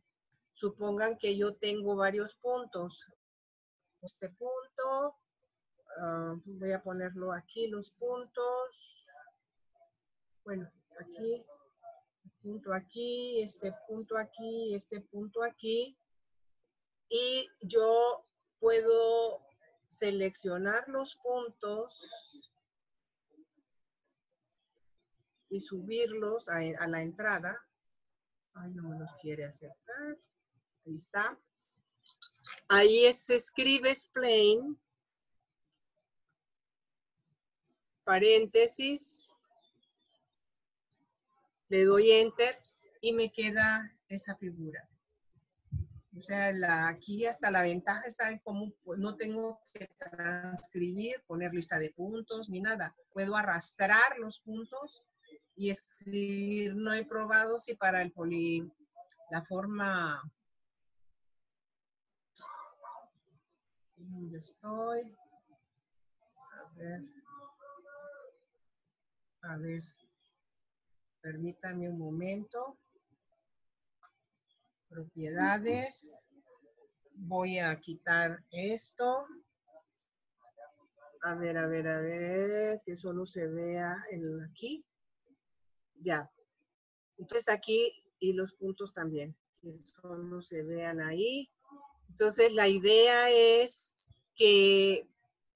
Supongan 0.53 1.17
que 1.17 1.37
yo 1.37 1.55
tengo 1.55 1.97
varios 1.97 2.35
puntos. 2.35 3.07
Este 4.03 4.29
punto, 4.29 5.17
ah, 5.99 6.35
voy 6.45 6.73
a 6.73 6.83
ponerlo 6.83 7.33
aquí, 7.33 7.69
los 7.69 7.93
puntos. 7.93 9.07
Bueno, 10.45 10.71
aquí, 11.01 11.43
punto 12.43 12.75
aquí, 12.75 13.41
este 13.41 13.73
punto 13.89 14.19
aquí, 14.19 14.75
este 14.75 15.01
punto 15.01 15.43
aquí. 15.43 15.97
Y 17.15 17.47
yo 17.61 18.27
puedo 18.59 19.47
seleccionar 19.87 20.89
los 20.89 21.15
puntos 21.17 22.41
y 25.51 25.61
subirlos 25.61 26.49
a, 26.49 26.63
la 26.89 27.03
entrada. 27.03 27.69
Ay, 28.55 28.71
no 28.71 28.89
me 28.89 28.99
los 28.99 29.11
quiere 29.21 29.45
aceptar. 29.45 30.17
Ahí 30.87 30.95
está. 30.95 31.39
Ahí 32.69 33.13
se 33.13 33.37
escribe 33.37 33.91
explain, 33.91 34.81
paréntesis, 38.05 39.29
le 41.69 41.85
doy 41.85 42.11
enter 42.11 42.57
y 43.03 43.13
me 43.13 43.31
queda 43.31 43.95
esa 44.09 44.35
figura. 44.37 44.89
O 46.23 46.25
sea, 46.25 46.87
aquí 46.87 47.27
hasta 47.27 47.51
la 47.51 47.63
ventaja 47.63 48.07
está 48.07 48.31
en 48.31 48.39
cómo 48.39 48.73
pues, 48.85 48.97
no 49.01 49.17
tengo 49.17 49.61
que 49.75 49.89
transcribir, 49.99 51.21
poner 51.27 51.53
lista 51.53 51.81
de 51.81 51.91
puntos 51.91 52.49
ni 52.49 52.61
nada. 52.61 52.95
Puedo 53.13 53.35
arrastrar 53.35 54.17
los 54.21 54.39
puntos 54.39 55.05
y 55.57 55.71
escribir 55.71 56.77
no 56.77 56.95
he 56.95 57.05
probado 57.05 57.59
si 57.59 57.75
para 57.75 58.03
el 58.03 58.13
poli 58.13 58.71
la 59.33 59.43
forma 59.43 60.23
¿Dónde 63.97 64.39
estoy? 64.39 65.13
A 66.53 66.73
ver. 66.77 67.03
A 69.43 69.57
ver. 69.57 69.83
Permítame 71.21 71.89
un 71.89 71.99
momento. 71.99 72.79
Propiedades. 74.93 76.27
Voy 77.15 77.59
a 77.59 77.81
quitar 77.81 78.45
esto. 78.51 79.27
A 81.23 81.35
ver, 81.35 81.57
a 81.57 81.67
ver, 81.67 81.89
a 81.89 82.01
ver, 82.01 82.83
que 82.85 82.95
solo 82.95 83.25
se 83.25 83.49
vea 83.49 83.97
el 84.11 84.43
aquí. 84.43 84.85
Ya. 86.03 86.31
Entonces 87.17 87.49
aquí, 87.49 88.05
y 88.19 88.35
los 88.35 88.53
puntos 88.53 88.93
también, 88.93 89.35
que 89.63 89.79
solo 89.81 90.43
se 90.43 90.63
vean 90.63 91.01
ahí. 91.01 91.51
Entonces 92.11 92.53
la 92.53 92.69
idea 92.69 93.31
es 93.31 93.95
que 94.35 95.09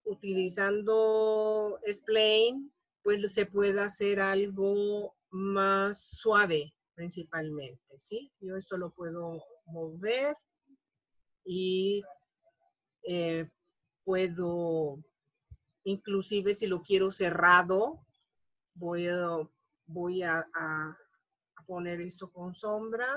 utilizando 0.04 1.78
Explain, 1.82 2.72
pues 3.02 3.32
se 3.32 3.44
pueda 3.44 3.84
hacer 3.84 4.18
algo 4.18 5.14
más 5.30 6.00
suave 6.00 6.75
principalmente, 6.96 7.98
¿sí? 7.98 8.32
Yo 8.40 8.56
esto 8.56 8.76
lo 8.76 8.90
puedo 8.90 9.44
mover 9.66 10.34
y 11.44 12.02
eh, 13.04 13.48
puedo, 14.02 14.98
inclusive 15.84 16.54
si 16.54 16.66
lo 16.66 16.82
quiero 16.82 17.12
cerrado, 17.12 18.04
voy 18.74 19.06
a 19.06 19.48
voy 19.86 20.22
a, 20.22 20.46
poner 21.66 22.00
esto 22.00 22.30
con 22.30 22.54
sombra, 22.54 23.08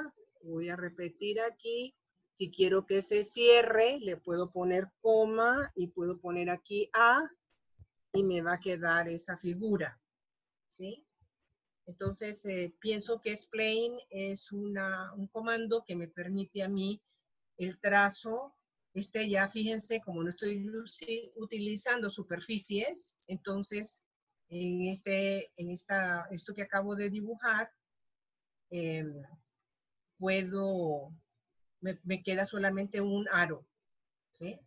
voy 0.41 0.69
a 0.69 0.75
repetir 0.75 1.39
aquí. 1.39 1.95
Si 2.33 2.49
quiero 2.49 2.85
que 2.87 3.03
se 3.03 3.23
cierre, 3.23 3.99
le 3.99 4.17
puedo 4.17 4.51
poner 4.51 4.91
coma 5.01 5.71
y 5.75 5.87
puedo 5.87 6.19
poner 6.19 6.49
aquí 6.49 6.89
A 6.93 7.29
y 8.11 8.23
me 8.23 8.41
va 8.41 8.53
a 8.53 8.59
quedar 8.59 9.07
esa 9.07 9.37
figura. 9.37 9.99
¿Sí? 10.69 11.05
Entonces, 11.89 12.45
eh, 12.45 12.75
pienso 12.79 13.19
que 13.19 13.31
explain 13.31 13.93
es 14.11 14.51
una, 14.51 15.11
un 15.15 15.27
comando 15.27 15.83
que 15.83 15.95
me 15.95 16.07
permite 16.07 16.61
a 16.61 16.69
mí 16.69 17.01
el 17.57 17.79
trazo. 17.79 18.55
Este 18.93 19.27
ya, 19.27 19.49
fíjense, 19.49 19.99
como 20.01 20.23
no 20.23 20.29
estoy 20.29 20.71
utilizando 21.35 22.11
superficies, 22.11 23.15
entonces 23.27 24.05
en, 24.49 24.81
este, 24.87 25.51
en 25.57 25.71
esta, 25.71 26.27
esto 26.31 26.53
que 26.53 26.61
acabo 26.61 26.95
de 26.95 27.09
dibujar, 27.09 27.71
em, 28.69 29.23
puedo, 30.19 31.11
me, 31.81 32.23
queda 32.23 32.45
solamente 32.45 33.01
un 33.01 33.27
aro, 33.29 33.65
¿sí? 34.29 34.59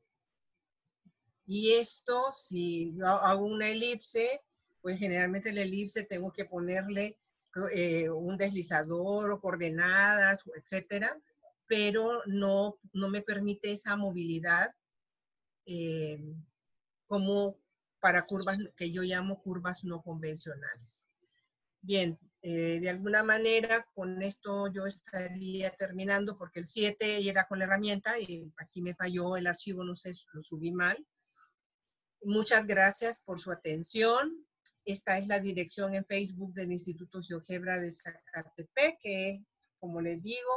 Y 1.46 1.72
esto, 1.74 2.32
si 2.32 2.94
yo 2.96 3.06
hago 3.06 3.44
una 3.44 3.68
elipse, 3.68 4.40
pues 4.82 4.98
generalmente 4.98 5.52
la 5.52 5.62
elipse 5.62 6.02
tengo 6.04 6.32
que 6.32 6.44
ponerle 6.44 7.16
eh, 7.72 8.10
un 8.10 8.36
deslizador 8.36 9.30
o 9.30 9.40
coordenadas, 9.40 10.44
etcétera, 10.56 11.18
pero 11.66 12.22
no, 12.26 12.78
no 12.92 13.08
me 13.08 13.22
permite 13.22 13.72
esa 13.72 13.96
movilidad 13.96 14.74
em, 15.64 16.34
como 17.06 17.56
para 18.00 18.22
curvas 18.22 18.58
que 18.76 18.90
yo 18.90 19.02
llamo 19.02 19.40
curvas 19.42 19.84
no 19.84 20.02
convencionales. 20.02 21.06
Bien, 21.80 22.18
eh, 22.42 22.80
de 22.80 22.88
alguna 22.88 23.22
manera 23.22 23.86
con 23.94 24.20
esto 24.22 24.72
yo 24.72 24.86
estaría 24.86 25.70
terminando 25.70 26.36
porque 26.36 26.60
el 26.60 26.66
7 26.66 27.28
era 27.28 27.44
con 27.44 27.58
la 27.58 27.66
herramienta 27.66 28.18
y 28.18 28.52
aquí 28.56 28.82
me 28.82 28.94
falló 28.94 29.36
el 29.36 29.46
archivo, 29.46 29.84
no 29.84 29.94
sé, 29.94 30.12
lo 30.32 30.42
subí 30.42 30.72
mal. 30.72 31.06
Muchas 32.22 32.66
gracias 32.66 33.20
por 33.20 33.40
su 33.40 33.52
atención. 33.52 34.44
Esta 34.84 35.18
es 35.18 35.28
la 35.28 35.38
dirección 35.38 35.94
en 35.94 36.04
Facebook 36.04 36.52
del 36.54 36.72
Instituto 36.72 37.20
GeoGebra 37.22 37.78
de 37.78 37.90
Zacatepec, 37.90 38.98
que 39.00 39.44
como 39.78 40.00
les 40.00 40.22
digo, 40.22 40.50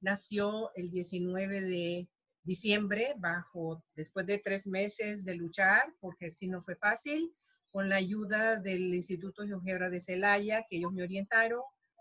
nació 0.00 0.74
el 0.74 0.90
19 0.90 1.60
de 1.60 2.08
diciembre, 2.42 3.12
bajo, 3.18 3.84
después 3.94 4.26
de 4.26 4.38
tres 4.38 4.66
meses 4.66 5.24
de 5.24 5.34
luchar, 5.34 5.94
porque 6.00 6.30
si 6.30 6.48
no 6.48 6.62
fue 6.62 6.76
fácil, 6.76 7.32
con 7.70 7.88
la 7.88 7.96
ayuda 7.96 8.60
del 8.60 8.94
Instituto 8.94 9.44
GeoGebra 9.44 9.90
de 9.90 10.00
Celaya, 10.00 10.64
que 10.68 10.76
ellos 10.76 10.92
me 10.92 11.02
orientaron, 11.02 11.60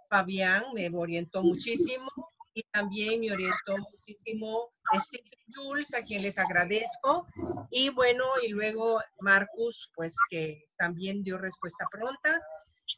Fabián 0.09 0.63
me 0.73 0.89
orientó 0.89 1.43
muchísimo 1.43 2.09
y 2.53 2.63
también 2.71 3.21
me 3.21 3.31
orientó 3.31 3.77
muchísimo 3.91 4.69
Stephen 4.93 5.39
Jules, 5.53 5.93
a 5.93 6.01
quien 6.01 6.21
les 6.21 6.37
agradezco. 6.37 7.27
Y 7.69 7.89
bueno, 7.89 8.25
y 8.43 8.49
luego 8.49 8.99
Marcus, 9.19 9.91
pues 9.95 10.15
que 10.29 10.65
también 10.77 11.23
dio 11.23 11.37
respuesta 11.37 11.85
pronta. 11.91 12.41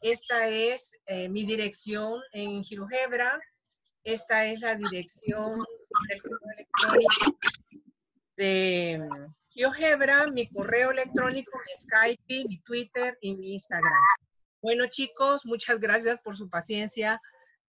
Esta 0.02 0.48
es 0.48 0.98
eh, 1.06 1.28
mi 1.28 1.44
dirección 1.44 2.20
en 2.32 2.64
GeoGebra. 2.64 3.40
Esta 4.02 4.46
es 4.46 4.60
la 4.60 4.74
dirección 4.74 5.64
del 6.08 6.22
correo 6.22 6.50
electrónico 6.56 7.38
de 8.36 9.08
GeoGebra, 9.50 10.26
mi 10.26 10.48
correo 10.48 10.90
electrónico, 10.90 11.52
mi 11.58 11.72
Skype, 11.80 12.48
mi 12.48 12.60
Twitter 12.62 13.16
y 13.20 13.36
mi 13.36 13.52
Instagram. 13.52 13.92
Bueno, 14.60 14.86
chicos, 14.88 15.46
muchas 15.46 15.78
gracias 15.78 16.18
por 16.20 16.36
su 16.36 16.50
paciencia. 16.50 17.20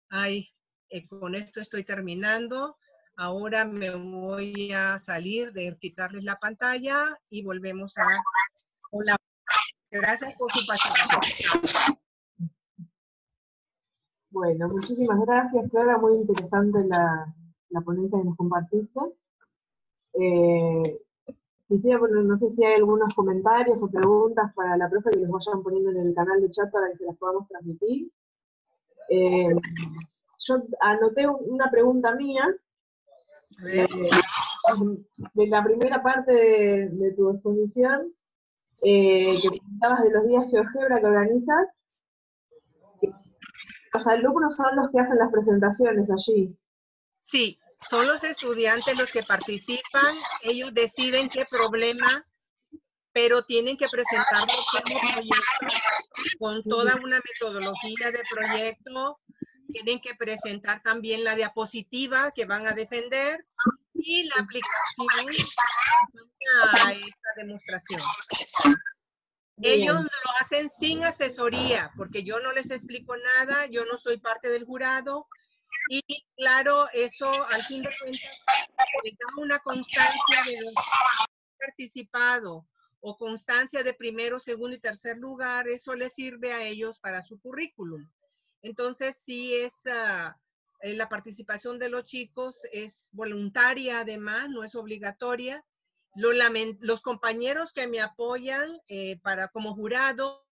Ay, 0.09 0.48
eh, 0.94 1.06
con 1.08 1.34
esto 1.34 1.60
estoy 1.60 1.82
terminando. 1.82 2.76
Ahora 3.16 3.64
me 3.64 3.90
voy 3.90 4.70
a 4.72 4.98
salir 4.98 5.52
de 5.52 5.76
quitarles 5.80 6.22
la 6.22 6.36
pantalla 6.36 7.16
y 7.30 7.42
volvemos 7.42 7.98
a... 7.98 8.06
Hola. 8.92 9.16
Gracias 9.90 10.36
por 10.38 10.52
su 10.52 10.64
paciencia. 10.66 11.98
Bueno, 14.30 14.66
muchísimas 14.68 15.20
gracias, 15.26 15.70
Clara. 15.70 15.98
Muy 15.98 16.16
interesante 16.16 16.86
la, 16.86 17.34
la 17.70 17.80
ponencia 17.80 18.18
que 18.18 18.24
nos 18.24 18.36
compartiste. 18.36 19.00
Eh, 20.14 21.00
Quisiera, 21.66 21.98
no 21.98 22.36
sé 22.36 22.50
si 22.50 22.62
hay 22.62 22.74
algunos 22.74 23.14
comentarios 23.14 23.82
o 23.82 23.88
preguntas 23.88 24.52
para 24.54 24.76
la 24.76 24.88
profe 24.88 25.10
que 25.10 25.20
los 25.20 25.30
vayan 25.30 25.62
poniendo 25.62 25.90
en 25.90 26.08
el 26.08 26.14
canal 26.14 26.40
de 26.40 26.50
chat 26.50 26.70
para 26.70 26.90
que 26.90 26.98
se 26.98 27.04
las 27.04 27.16
podamos 27.16 27.48
transmitir. 27.48 28.12
Eh, 29.08 29.48
yo 30.46 30.62
anoté 30.80 31.26
una 31.26 31.70
pregunta 31.70 32.14
mía 32.14 32.44
eh, 33.66 33.86
de 35.34 35.46
la 35.46 35.64
primera 35.64 36.02
parte 36.02 36.32
de, 36.32 37.14
tu 37.16 37.30
exposición, 37.30 38.12
eh, 38.82 39.36
que 39.40 39.48
preguntabas 39.48 40.02
de 40.02 40.10
los 40.10 40.28
días 40.28 40.50
GeoGebra 40.50 41.00
que 41.00 41.06
organizas. 41.06 41.68
Los 43.92 44.06
alumnos 44.08 44.56
son 44.56 44.74
los 44.76 44.90
que 44.90 45.00
hacen 45.00 45.18
las 45.18 45.30
presentaciones 45.30 46.10
allí. 46.10 46.56
Sí, 47.20 47.58
son 47.78 48.06
los 48.06 48.24
estudiantes 48.24 48.98
los 48.98 49.12
que 49.12 49.22
participan, 49.22 50.16
ellos 50.42 50.74
deciden 50.74 51.28
qué 51.28 51.44
problema, 51.48 52.26
pero 53.12 53.44
tienen 53.44 53.76
que 53.76 53.86
presentarlo 53.88 54.52
como 54.72 55.00
proyecto 55.12 55.66
con 56.38 56.62
toda 56.64 56.96
una 56.96 57.20
metodología 57.20 58.10
de 58.10 58.22
proyecto, 58.30 59.20
tienen 59.74 60.01
que 60.01 60.14
presentar 60.14 60.82
también 60.82 61.24
la 61.24 61.34
diapositiva 61.34 62.30
que 62.32 62.44
van 62.44 62.66
a 62.68 62.74
defender 62.74 63.44
y 63.92 64.22
la 64.24 64.42
aplicación 64.42 65.34
a 66.62 66.92
esta 66.92 67.30
demostración. 67.36 68.01
Ellos 69.60 70.02
lo 70.02 70.30
hacen 70.40 70.68
sin 70.68 71.05
asesoría, 71.05 71.92
porque 71.96 72.22
yo 72.22 72.38
no 72.38 72.52
les 72.52 72.70
explico 72.70 73.16
nada, 73.16 73.66
yo 73.66 73.84
no 73.84 73.98
soy 73.98 74.18
parte 74.18 74.48
del 74.48 74.64
jurado, 74.64 75.26
y 75.88 76.02
claro, 76.36 76.86
eso 76.92 77.28
al 77.48 77.62
fin 77.64 77.82
de 77.82 77.90
cuentas 78.01 78.30
le 79.02 79.10
da 79.10 79.42
una 79.42 79.59
constancia 79.59 80.42
de 80.46 80.72
participado 81.59 82.66
o 83.01 83.16
constancia 83.16 83.82
de 83.82 83.92
primero, 83.92 84.38
segundo 84.38 84.76
y 84.76 84.80
tercer 84.80 85.18
lugar, 85.18 85.68
eso 85.68 85.94
les 85.94 86.14
sirve 86.14 86.52
a 86.52 86.62
ellos 86.62 86.98
para 87.01 87.22
su 87.22 87.38
currículum. 87.40 88.09
Entonces, 88.64 89.18
sí 89.18 89.54
es 89.54 89.86
ah, 89.86 90.40
eh, 90.80 90.94
la 90.94 91.10
participación 91.10 91.78
de 91.78 91.90
los 91.90 92.04
chicos 92.06 92.66
es 92.72 93.10
voluntaria 93.12 94.00
además, 94.00 94.48
no 94.48 94.64
es 94.64 94.74
obligatoria. 94.74 95.62
los 96.14 97.02
compañeros 97.02 97.74
que 97.74 97.86
me 97.88 98.00
apoyan 98.00 98.80
eh, 98.88 99.20
para 99.20 99.48
como 99.48 99.74
jurado, 99.74 100.46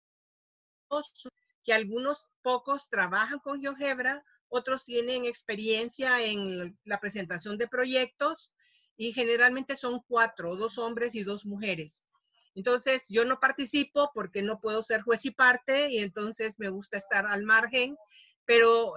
que 1.62 1.72
algunos 1.72 2.30
pocos 2.42 2.90
trabajan 2.90 3.38
con 3.38 3.60
GeoGebra, 3.60 4.24
otros 4.48 4.84
tienen 4.84 5.24
experiencia 5.24 6.20
en 6.24 6.76
la 6.82 6.98
presentación 6.98 7.58
de 7.58 7.68
proyectos 7.68 8.56
y 8.96 9.12
generalmente 9.12 9.76
son 9.76 10.02
cuatro, 10.08 10.56
dos 10.56 10.78
hombres 10.78 11.14
y 11.14 11.22
dos 11.22 11.46
mujeres. 11.46 12.08
Entonces, 12.54 13.06
yo 13.08 13.24
no 13.24 13.38
participo 13.38 14.10
porque 14.14 14.42
no 14.42 14.58
puedo 14.58 14.82
ser 14.82 15.02
juez 15.02 15.24
y 15.24 15.30
parte 15.30 15.90
y 15.90 15.98
entonces 15.98 16.58
me 16.58 16.68
gusta 16.68 16.96
estar 16.96 17.26
al 17.26 17.44
margen, 17.44 17.96
pero 18.44 18.94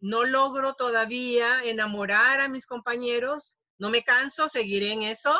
no 0.00 0.24
logro 0.24 0.74
todavía 0.74 1.62
enamorar 1.64 2.40
a 2.40 2.48
mis 2.48 2.66
compañeros, 2.66 3.56
no 3.78 3.90
me 3.90 4.02
canso, 4.02 4.48
seguiré 4.48 4.92
en 4.92 5.02
eso 5.02 5.34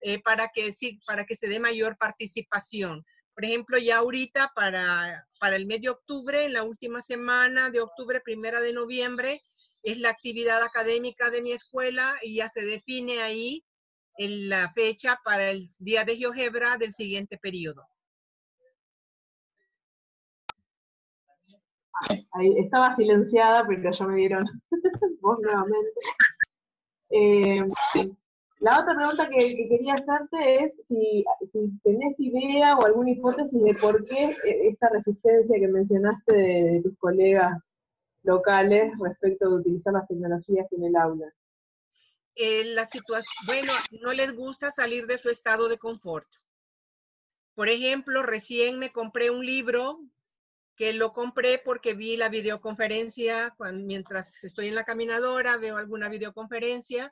eh, 0.00 0.22
para, 0.22 0.48
que, 0.48 0.72
sí, 0.72 1.00
para 1.06 1.24
que 1.24 1.36
se 1.36 1.48
dé 1.48 1.60
mayor 1.60 1.96
participación. 1.98 3.04
Por 3.34 3.44
ejemplo, 3.44 3.76
ya 3.76 3.98
ahorita 3.98 4.52
para, 4.54 5.28
para 5.38 5.56
el 5.56 5.66
mes 5.66 5.82
de 5.82 5.90
octubre, 5.90 6.44
en 6.44 6.54
la 6.54 6.62
última 6.62 7.02
semana 7.02 7.70
de 7.70 7.80
octubre, 7.80 8.20
primera 8.20 8.60
de 8.60 8.72
noviembre, 8.72 9.42
es 9.82 9.98
la 9.98 10.08
actividad 10.08 10.62
académica 10.62 11.30
de 11.30 11.42
mi 11.42 11.52
escuela 11.52 12.18
y 12.22 12.36
ya 12.36 12.48
se 12.48 12.64
define 12.64 13.20
ahí 13.20 13.64
en 14.16 14.48
la 14.48 14.72
fecha 14.72 15.20
para 15.24 15.50
el 15.50 15.66
día 15.80 16.04
de 16.04 16.16
GeoGebra 16.16 16.76
del 16.78 16.92
siguiente 16.94 17.38
periodo. 17.38 17.86
Estaba 22.58 22.94
silenciada, 22.94 23.66
pero 23.66 23.90
ya 23.90 24.06
me 24.06 24.16
dieron 24.16 24.44
voz 25.20 25.38
nuevamente. 25.40 26.00
Eh, 27.10 27.56
la 28.60 28.80
otra 28.80 28.94
pregunta 28.94 29.28
que, 29.28 29.68
quería 29.68 29.94
hacerte 29.94 30.64
es 30.64 30.72
si, 30.88 31.24
tenés 31.82 32.18
idea 32.18 32.76
o 32.76 32.86
alguna 32.86 33.10
hipótesis 33.10 33.62
de 33.62 33.74
por 33.74 34.04
qué 34.04 34.34
e, 34.44 34.68
esta 34.68 34.88
resistencia 34.88 35.58
que 35.58 35.68
mencionaste 35.68 36.34
de, 36.34 36.80
tus 36.82 36.96
colegas 36.98 37.74
locales 38.22 38.92
respecto 38.98 39.48
de 39.48 39.56
utilizar 39.56 39.92
las 39.92 40.08
tecnologías 40.08 40.66
en 40.72 40.84
el 40.84 40.96
aula. 40.96 41.26
Eh, 42.38 42.64
la 42.64 42.84
situación, 42.84 43.32
bueno, 43.46 43.72
no 44.02 44.12
les 44.12 44.34
gusta 44.34 44.70
salir 44.70 45.06
de 45.06 45.16
su 45.16 45.30
estado 45.30 45.68
de 45.68 45.78
confort. 45.78 46.28
Por 47.54 47.70
ejemplo, 47.70 48.22
recién 48.22 48.78
me 48.78 48.92
compré 48.92 49.30
un 49.30 49.44
libro 49.44 49.98
que 50.76 50.92
lo 50.92 51.14
compré 51.14 51.58
porque 51.58 51.94
vi 51.94 52.18
la 52.18 52.28
videoconferencia 52.28 53.56
mientras 53.72 54.44
estoy 54.44 54.66
en 54.66 54.74
la 54.74 54.84
caminadora, 54.84 55.56
veo 55.56 55.78
alguna 55.78 56.10
videoconferencia 56.10 57.10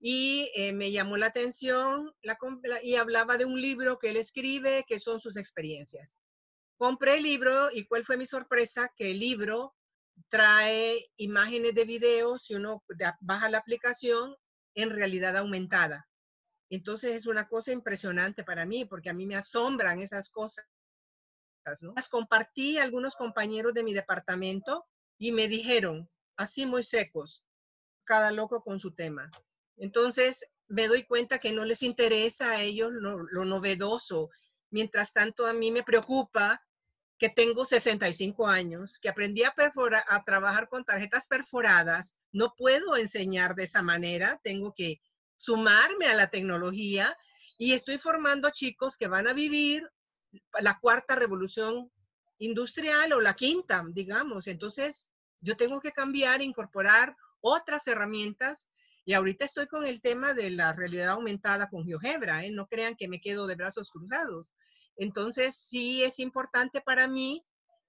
y 0.00 0.50
eh, 0.54 0.72
me 0.72 0.90
llamó 0.90 1.18
la 1.18 1.26
atención 1.26 2.10
la, 2.22 2.38
y 2.82 2.96
hablaba 2.96 3.36
de 3.36 3.44
un 3.44 3.60
libro 3.60 3.98
que 3.98 4.08
él 4.08 4.16
escribe, 4.16 4.86
que 4.88 4.98
son 4.98 5.20
sus 5.20 5.36
experiencias. 5.36 6.18
Compré 6.78 7.16
el 7.16 7.24
libro 7.24 7.70
y 7.70 7.84
cuál 7.84 8.06
fue 8.06 8.16
mi 8.16 8.24
sorpresa, 8.24 8.90
que 8.96 9.10
el 9.10 9.20
libro 9.20 9.74
trae 10.28 11.10
imágenes 11.18 11.74
de 11.74 11.84
video, 11.84 12.38
si 12.38 12.54
uno 12.54 12.82
baja 13.20 13.50
la 13.50 13.58
aplicación, 13.58 14.34
en 14.74 14.90
realidad 14.90 15.36
aumentada. 15.36 16.08
Entonces 16.70 17.12
es 17.12 17.26
una 17.26 17.48
cosa 17.48 17.72
impresionante 17.72 18.44
para 18.44 18.64
mí, 18.64 18.84
porque 18.84 19.10
a 19.10 19.14
mí 19.14 19.26
me 19.26 19.36
asombran 19.36 20.00
esas 20.00 20.30
cosas. 20.30 20.66
Las 21.64 22.08
compartí 22.08 22.78
a 22.78 22.82
algunos 22.82 23.14
compañeros 23.14 23.74
de 23.74 23.84
mi 23.84 23.92
departamento 23.92 24.86
y 25.18 25.32
me 25.32 25.48
dijeron, 25.48 26.10
así 26.36 26.66
muy 26.66 26.82
secos, 26.82 27.44
cada 28.04 28.32
loco 28.32 28.62
con 28.62 28.80
su 28.80 28.94
tema. 28.94 29.30
Entonces, 29.76 30.46
me 30.68 30.88
doy 30.88 31.04
cuenta 31.04 31.38
que 31.38 31.52
no 31.52 31.64
les 31.64 31.82
interesa 31.82 32.52
a 32.52 32.62
ellos 32.62 32.90
lo, 32.92 33.44
novedoso. 33.44 34.30
Mientras 34.70 35.12
tanto, 35.12 35.46
a 35.46 35.52
mí 35.52 35.70
me 35.70 35.82
preocupa 35.82 36.62
que 37.22 37.28
tengo 37.28 37.64
65 37.64 38.48
años, 38.48 38.98
que 38.98 39.08
aprendí 39.08 39.44
a, 39.44 39.54
a 40.08 40.24
trabajar 40.24 40.68
con 40.68 40.84
tarjetas 40.84 41.28
perforadas, 41.28 42.16
no 42.32 42.52
puedo 42.58 42.96
enseñar 42.96 43.54
de 43.54 43.62
esa 43.62 43.80
manera, 43.80 44.40
tengo 44.42 44.74
que 44.74 45.00
sumarme 45.36 46.06
a 46.06 46.16
la 46.16 46.30
tecnología 46.30 47.16
y 47.56 47.74
estoy 47.74 47.98
formando 47.98 48.50
chicos 48.50 48.96
que 48.96 49.06
van 49.06 49.28
a 49.28 49.34
vivir 49.34 49.88
la 50.58 50.80
cuarta 50.80 51.14
revolución 51.14 51.92
industrial 52.38 53.12
o 53.12 53.20
la 53.20 53.34
quinta, 53.34 53.84
digamos. 53.90 54.48
Entonces, 54.48 55.12
yo 55.40 55.56
tengo 55.56 55.80
que 55.80 55.92
cambiar, 55.92 56.42
incorporar 56.42 57.14
otras 57.40 57.86
herramientas 57.86 58.68
y 59.04 59.12
ahorita 59.12 59.44
estoy 59.44 59.68
con 59.68 59.84
el 59.84 60.00
tema 60.00 60.34
de 60.34 60.50
la 60.50 60.72
realidad 60.72 61.10
aumentada 61.10 61.70
con 61.70 61.84
GeoGebra, 61.84 62.44
¿eh? 62.44 62.50
no 62.50 62.66
crean 62.66 62.96
que 62.96 63.06
me 63.06 63.20
quedo 63.20 63.46
de 63.46 63.54
brazos 63.54 63.92
cruzados. 63.92 64.54
Entonces, 65.02 65.56
sí 65.56 66.04
es 66.04 66.20
importante 66.20 66.80
para 66.80 67.08
mí 67.08 67.42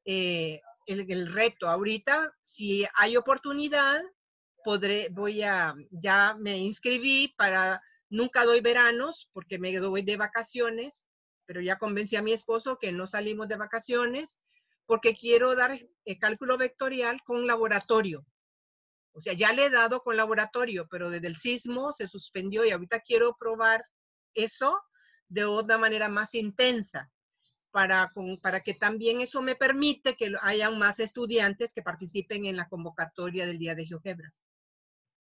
eh, 0.04 0.62
el, 0.88 1.32
reto. 1.32 1.70
Ahorita, 1.70 2.34
si 2.42 2.88
hay 2.96 3.18
oportunidad, 3.18 4.02
podré, 4.64 5.10
voy 5.12 5.44
a, 5.44 5.76
ya 5.92 6.36
me 6.40 6.58
inscribí 6.58 7.32
para, 7.38 7.80
nunca 8.10 8.46
doy 8.46 8.62
veranos 8.62 9.30
porque 9.32 9.60
me 9.60 9.78
doy 9.78 10.02
de 10.02 10.18
vacaciones, 10.18 11.06
pero 11.46 11.62
ya 11.62 11.78
convencí 11.78 12.16
a 12.16 12.24
mi 12.24 12.34
esposo 12.34 12.80
que 12.80 12.92
no 12.92 13.06
salimos 13.06 13.48
de 13.48 13.58
vacaciones 13.58 14.42
porque 14.88 15.16
quiero 15.16 15.56
dar 15.56 15.78
el 16.06 16.18
cálculo 16.18 16.58
vectorial 16.58 17.22
con 17.24 17.46
laboratorio. 17.46 18.26
O 19.12 19.22
sea, 19.22 19.34
ya 19.34 19.54
le 19.54 19.66
he 19.66 19.70
dado 19.70 20.02
con 20.02 20.18
laboratorio, 20.18 20.88
pero 20.90 21.12
desde 21.12 21.28
el 21.28 21.36
sismo 21.36 21.94
se 21.94 22.08
suspendió 22.08 22.66
y 22.66 22.72
ahorita 22.72 23.02
quiero 23.02 23.38
probar 23.40 23.86
eso 24.34 24.82
de 25.34 25.46
otra 25.46 25.78
manera 25.78 26.10
más 26.10 26.36
intensa 26.36 27.10
para, 27.72 28.08
para 28.44 28.60
que 28.62 28.76
también 28.76 29.20
eso 29.20 29.42
me 29.42 29.56
permite 29.56 30.16
que 30.16 30.32
haya 30.42 30.70
más 30.70 31.00
estudiantes 31.00 31.74
que 31.74 31.82
participen 31.82 32.46
en 32.46 32.56
la 32.56 32.70
convocatoria 32.70 33.48
del 33.48 33.58
Día 33.58 33.74
de 33.74 33.86
GeoGebra. 33.86 34.32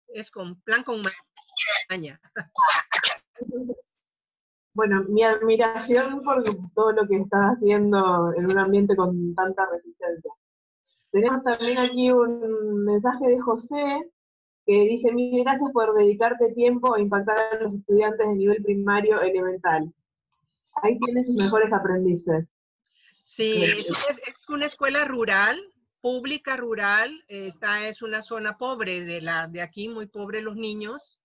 Es 0.08 0.30
con 0.30 0.60
plan 0.62 0.82
con 0.82 1.02
maña. 1.90 2.20
Bueno, 4.74 5.02
mi 5.08 5.24
admiración 5.24 6.22
por 6.22 6.44
todo 6.72 6.92
lo 6.92 7.08
que 7.08 7.16
estás 7.16 7.56
haciendo 7.56 8.32
en 8.36 8.46
un 8.46 8.58
ambiente 8.58 8.94
con 8.94 9.34
tanta 9.34 9.66
resistencia. 9.66 10.30
Tenemos 11.10 11.42
también 11.42 11.78
aquí 11.78 12.12
un 12.12 12.84
mensaje 12.84 13.26
de 13.26 13.40
José 13.40 14.12
que 14.64 14.84
dice, 14.84 15.10
mil 15.10 15.42
gracias 15.42 15.72
por 15.72 15.94
dedicarte 15.94 16.52
tiempo 16.52 16.94
a 16.94 17.00
impactar 17.00 17.36
a 17.40 17.62
los 17.62 17.74
estudiantes 17.74 18.24
de 18.24 18.34
nivel 18.34 18.62
primario 18.62 19.20
elemental. 19.20 19.92
Ahí 20.82 20.98
tienes 21.00 21.26
sus 21.26 21.36
mejores 21.36 21.72
aprendices. 21.72 22.46
Sí, 23.24 23.62
es, 23.62 24.06
una 24.48 24.66
escuela 24.66 25.04
rural, 25.04 25.60
pública 26.00 26.56
rural, 26.56 27.24
esta 27.28 27.86
es 27.86 28.00
una 28.00 28.22
zona 28.22 28.56
pobre 28.56 29.04
de, 29.04 29.20
la, 29.20 29.48
de 29.48 29.60
aquí, 29.60 29.88
muy 29.88 30.06
pobre 30.06 30.40
los 30.40 30.56
niños, 30.56 31.20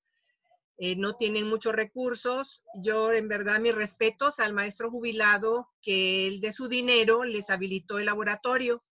eh, 0.78 0.96
no 0.96 1.16
tienen 1.16 1.48
muchos 1.48 1.74
recursos. 1.74 2.66
Yo, 2.84 3.12
en 3.14 3.28
verdad, 3.28 3.60
mis 3.60 3.76
respetos 3.76 4.40
al 4.40 4.54
maestro 4.54 4.90
jubilado 4.90 5.70
que 5.82 6.28
él 6.28 6.42
de 6.42 6.52
su 6.52 6.68
dinero 6.68 7.24
les 7.24 7.50
habilitó 7.50 8.00
el 8.00 8.06
laboratorio. 8.06 8.84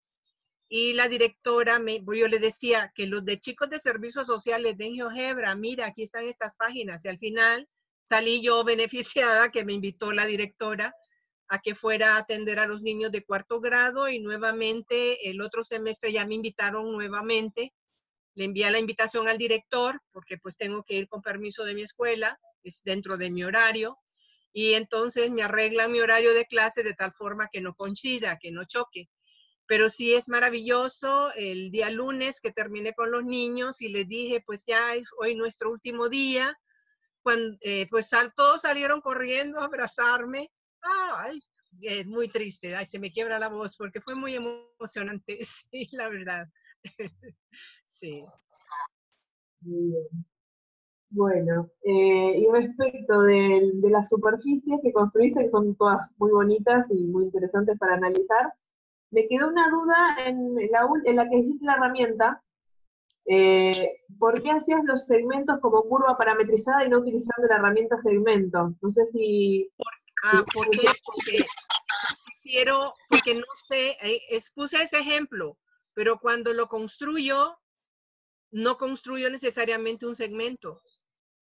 Y 0.69 0.93
la 0.93 1.09
directora, 1.09 1.81
me, 1.81 1.99
yo 1.99 2.28
le 2.28 2.39
decía 2.39 2.93
que 2.95 3.07
los 3.07 3.24
de 3.24 3.41
chicos 3.41 3.70
de 3.70 3.81
servicios 3.81 4.27
sociales 4.27 4.78
den 4.78 4.95
GeoGebra, 4.95 5.57
mira, 5.57 5.87
aquí 5.87 6.05
están 6.05 6.24
estas 6.24 6.55
páginas. 6.57 7.05
Y 7.05 7.09
al 7.09 7.19
final 7.19 7.69
salí 8.11 8.43
yo 8.43 8.65
beneficiada 8.65 9.51
que 9.51 9.65
me 9.65 9.73
invitó 9.73 10.12
la 10.12 10.27
directora 10.27 10.95
a 11.49 11.61
que 11.61 11.74
fuera 11.74 12.15
a 12.15 12.19
atender 12.19 12.59
a 12.59 12.66
los 12.66 12.82
niños 12.82 13.11
de 13.11 13.24
cuarto 13.24 13.61
grado 13.61 14.09
y 14.09 14.20
nuevamente 14.20 15.31
el 15.31 15.41
otro 15.41 15.65
semestre 15.65 16.12
ya 16.12 16.27
me 16.27 16.35
invitaron 16.35 16.93
nuevamente 16.93 17.73
le 18.35 18.45
envía 18.45 18.70
la 18.70 18.78
invitación 18.78 19.28
al 19.28 19.39
director 19.39 20.01
porque 20.12 20.39
pues 20.39 20.57
tengo 20.57 20.82
que 20.82 20.95
ir 20.95 21.09
con 21.09 21.20
permiso 21.20 21.65
de 21.65 21.74
mi 21.74 21.82
escuela, 21.82 22.39
es 22.62 22.82
dentro 22.85 23.16
de 23.16 23.31
mi 23.31 23.45
horario, 23.45 23.99
y 24.53 24.74
entonces 24.74 25.31
me 25.31 25.43
arreglan 25.43 25.93
mi 25.93 26.01
horario 26.01 26.35
de 26.35 26.47
clase 26.47 26.82
de 26.82 26.95
tal 26.95 27.12
forma 27.12 27.49
que 27.53 27.61
no 27.61 27.74
coincida, 27.74 28.39
que 28.41 28.51
no 28.51 28.65
choque. 28.65 29.09
Pero 29.66 29.89
sí 29.89 30.15
es 30.15 30.28
maravilloso 30.28 31.32
el 31.35 31.70
día 31.70 31.91
lunes 31.91 32.41
que 32.41 32.51
terminé 32.51 32.93
con 32.95 33.11
los 33.12 33.24
niños 33.24 33.81
y 33.82 33.89
les 33.89 34.09
dije, 34.09 34.43
pues 34.45 34.65
ya 34.66 34.95
es 34.95 35.09
hoy 35.19 35.37
nuestro 35.37 35.70
último 35.70 36.09
día, 36.09 36.59
cuando, 37.22 37.56
eh, 37.60 37.86
pues 37.90 38.10
todos 38.34 38.62
salieron 38.62 39.01
corriendo 39.01 39.60
a 39.60 39.64
abrazarme. 39.64 40.51
Ay, 40.82 41.40
es 41.80 42.06
muy 42.06 42.28
triste, 42.28 42.74
ay, 42.74 42.86
se 42.86 42.98
me 42.98 43.10
quiebra 43.10 43.38
la 43.38 43.48
voz 43.48 43.76
porque 43.76 44.01
fue 44.01 44.14
muy 44.14 44.34
emocionante, 44.34 45.38
sí, 45.70 45.88
la 45.92 46.09
verdad. 46.09 46.47
sí. 47.86 48.24
Bueno, 51.10 51.68
eh, 51.82 52.38
y 52.38 52.47
respecto 52.52 53.22
de, 53.22 53.72
las 53.90 54.09
superficies 54.09 54.80
que 54.82 54.92
construiste, 54.92 55.44
que 55.44 55.51
son 55.51 55.74
todas 55.74 56.10
muy 56.18 56.30
bonitas 56.30 56.86
y 56.90 57.02
muy 57.05 57.24
interesantes 57.24 57.76
para 57.78 57.94
analizar, 57.94 58.55
me 59.10 59.26
quedó 59.26 59.48
una 59.48 59.68
duda 59.70 59.97
en 60.26 60.55
la, 60.70 60.88
en 61.05 61.16
la 61.16 61.28
que 61.28 61.38
hiciste 61.38 61.64
la 61.64 61.74
herramienta. 61.74 62.42
Eh, 63.32 64.02
¿Por 64.19 64.43
qué 64.43 64.51
hacías 64.51 64.81
los 64.85 65.07
segmentos 65.07 65.61
como 65.61 65.82
curva 65.82 66.19
parametrizada 66.19 66.85
y 66.85 66.89
no 66.89 66.98
utilizando 66.98 67.47
la 67.48 67.57
herramienta 67.57 67.97
segmento? 67.98 68.74
No 68.81 68.90
sé 68.90 69.07
si... 69.07 69.70
ah, 70.24 70.44
¿por 70.52 70.69
qué? 70.70 70.89
Porque 71.05 71.44
quiero, 72.43 72.93
porque 73.09 73.35
no 73.35 73.47
sé, 73.69 73.97
eh, 74.02 74.20
expuse 74.31 74.82
ese 74.82 74.98
ejemplo 74.98 75.57
pero 75.94 76.19
cuando 76.19 76.52
lo 76.52 76.69
construyo, 76.69 77.59
no 78.51 78.78
construyo 78.78 79.31
necesariamente 79.31 80.07
un 80.07 80.16
segmento. 80.16 80.82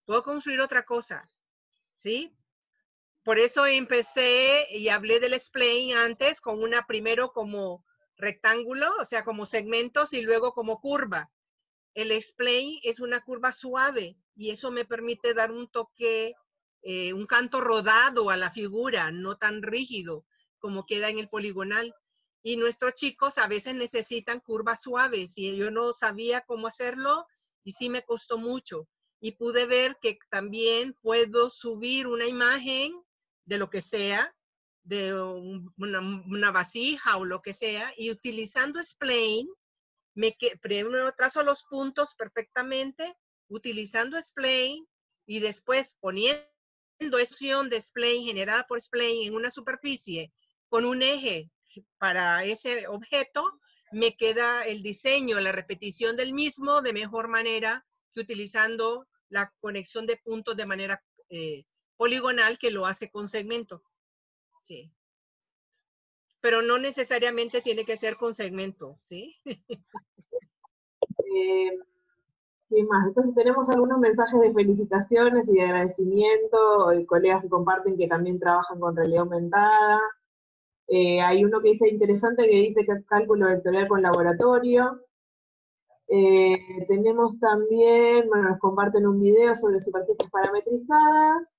Puedo 0.05 0.23
construir 0.23 0.60
otra 0.60 0.85
cosa, 0.85 1.23
¿sí? 1.94 2.35
Por 3.23 3.39
eso 3.39 3.66
empecé 3.66 4.66
y 4.70 4.89
hablé 4.89 5.20
del 5.20 5.39
spline 5.39 5.97
antes 5.97 6.40
con 6.40 6.62
una 6.62 6.86
primero 6.86 7.32
como 7.32 7.85
rectángulo, 8.16 8.90
o 9.01 9.05
sea, 9.05 9.24
como 9.24 9.47
segmentos 9.47 10.12
y 10.12 10.23
luego 10.23 10.52
como 10.55 10.81
curva. 10.81 11.31
El 11.99 12.12
spline 12.23 12.79
es 12.85 13.01
una 13.01 13.25
curva 13.25 13.51
suave 13.51 14.16
y 14.37 14.51
eso 14.51 14.70
me 14.70 14.85
permite 14.85 15.35
dar 15.35 15.51
un 15.51 15.69
toque, 15.69 16.33
eh, 16.83 17.12
un 17.12 17.27
canto 17.27 17.61
rodado 17.61 18.31
a 18.31 18.37
la 18.37 18.53
figura, 18.53 19.11
no 19.11 19.37
tan 19.37 19.62
rígido 19.62 20.25
como 20.61 20.87
queda 20.87 21.09
en 21.09 21.19
el 21.19 21.29
poligonal. 21.29 21.93
Y 22.45 22.57
nuestros 22.57 22.95
chicos 22.95 23.37
a 23.37 23.49
veces 23.49 23.75
necesitan 23.75 24.39
curvas 24.39 24.83
suaves 24.83 25.37
y 25.39 25.57
yo 25.57 25.73
no 25.73 25.93
sabía 25.93 26.43
cómo 26.43 26.69
hacerlo 26.69 27.27
y 27.65 27.73
sí 27.73 27.91
me 27.91 28.05
costó 28.05 28.39
mucho. 28.39 28.89
Y 29.19 29.33
pude 29.33 29.66
ver 29.66 29.99
que 30.01 30.20
también 30.31 30.95
puedo 31.03 31.51
subir 31.51 32.07
una 32.07 32.27
imagen 32.27 32.93
de 33.45 33.59
lo 33.59 33.70
que 33.70 33.83
sea, 33.83 34.33
de 34.85 35.20
una, 35.77 36.53
vasija 36.53 37.16
o 37.16 37.25
lo 37.25 37.43
que 37.43 37.55
sea, 37.55 37.93
y 37.97 38.12
utilizando 38.12 38.81
Spline, 38.81 39.49
me 40.19 40.36
primero 40.61 41.12
trazo 41.12 41.45
los 41.45 41.62
puntos 41.62 42.16
perfectamente, 42.16 43.16
utilizando 43.49 44.20
Spline 44.20 44.85
y 45.27 45.39
después 45.39 45.97
poniendo 46.01 46.43
acción 47.20 47.70
de 47.70 47.81
Spline 47.81 48.27
generada 48.27 48.65
por 48.66 48.81
Spline 48.81 49.28
en 49.28 49.36
una 49.36 49.53
superficie 49.53 50.32
con 50.69 50.85
un 50.85 51.03
eje 51.03 51.53
para 51.99 52.43
ese 52.43 52.89
objeto, 52.89 53.61
me 53.93 54.16
queda 54.16 54.66
el 54.66 54.82
diseño, 54.82 55.39
la 55.39 55.53
repetición 55.53 56.16
del 56.16 56.35
mismo 56.35 56.82
de 56.82 56.93
mejor 56.93 57.28
manera 57.28 57.86
que 58.12 58.20
utilizando 58.20 59.07
la 59.28 59.55
conexión 59.61 60.05
de 60.05 60.16
puntos 60.16 60.57
de 60.57 60.66
manera 60.66 61.01
eh, 61.28 61.65
poligonal 61.97 62.59
que 62.59 62.73
lo 62.73 62.86
hace 62.86 63.09
con 63.09 63.28
segmento. 63.28 63.85
Sí. 64.61 64.93
Pero 66.40 66.62
no 66.62 66.78
necesariamente 66.78 67.60
tiene 67.60 67.85
que 67.85 67.97
ser 67.97 68.16
con 68.16 68.35
segmento, 68.35 68.98
¿sí? 69.02 69.36
Eh, 71.35 71.78
¿Qué 72.70 72.85
más? 72.85 73.09
Entonces 73.09 73.35
tenemos 73.35 73.69
algunos 73.70 73.98
mensajes 73.98 74.40
de 74.40 74.52
felicitaciones 74.52 75.48
y 75.48 75.55
de 75.55 75.62
agradecimiento, 75.62 76.90
colegas 77.06 77.43
que 77.43 77.48
comparten 77.48 77.97
que 77.97 78.09
también 78.09 78.39
trabajan 78.39 78.78
con 78.78 78.97
realidad 78.97 79.23
aumentada. 79.23 80.01
Eh, 80.89 81.20
hay 81.20 81.44
uno 81.44 81.60
que 81.60 81.70
dice 81.70 81.89
interesante 81.89 82.48
que 82.48 82.56
dice 82.56 82.85
que 82.85 82.93
es 82.93 83.06
cálculo 83.06 83.47
vectorial 83.47 83.89
con 83.89 84.02
laboratorio. 84.02 85.02
Eh, 86.09 86.59
tenemos 86.89 87.39
también, 87.40 88.28
bueno, 88.28 88.51
nos 88.51 88.59
comparten 88.59 89.06
un 89.06 89.20
video 89.20 89.55
sobre 89.55 89.81
superficies 89.81 90.31
parametrizadas. 90.31 91.57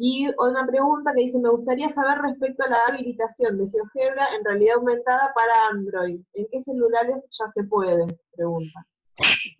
Y 0.00 0.28
una 0.38 0.64
pregunta 0.64 1.12
que 1.12 1.24
dice, 1.24 1.40
me 1.40 1.50
gustaría 1.50 1.88
saber 1.88 2.18
respecto 2.18 2.62
a 2.62 2.68
la 2.68 2.78
habilitación 2.88 3.58
de 3.58 3.68
GeoGebra 3.68 4.28
en 4.36 4.44
realidad 4.44 4.76
aumentada 4.76 5.32
para 5.34 5.66
Android. 5.70 6.20
¿En 6.34 6.46
qué 6.52 6.60
celulares 6.62 7.16
ya 7.30 7.46
se 7.48 7.64
puede? 7.64 8.06
Pregunta. 8.36 8.86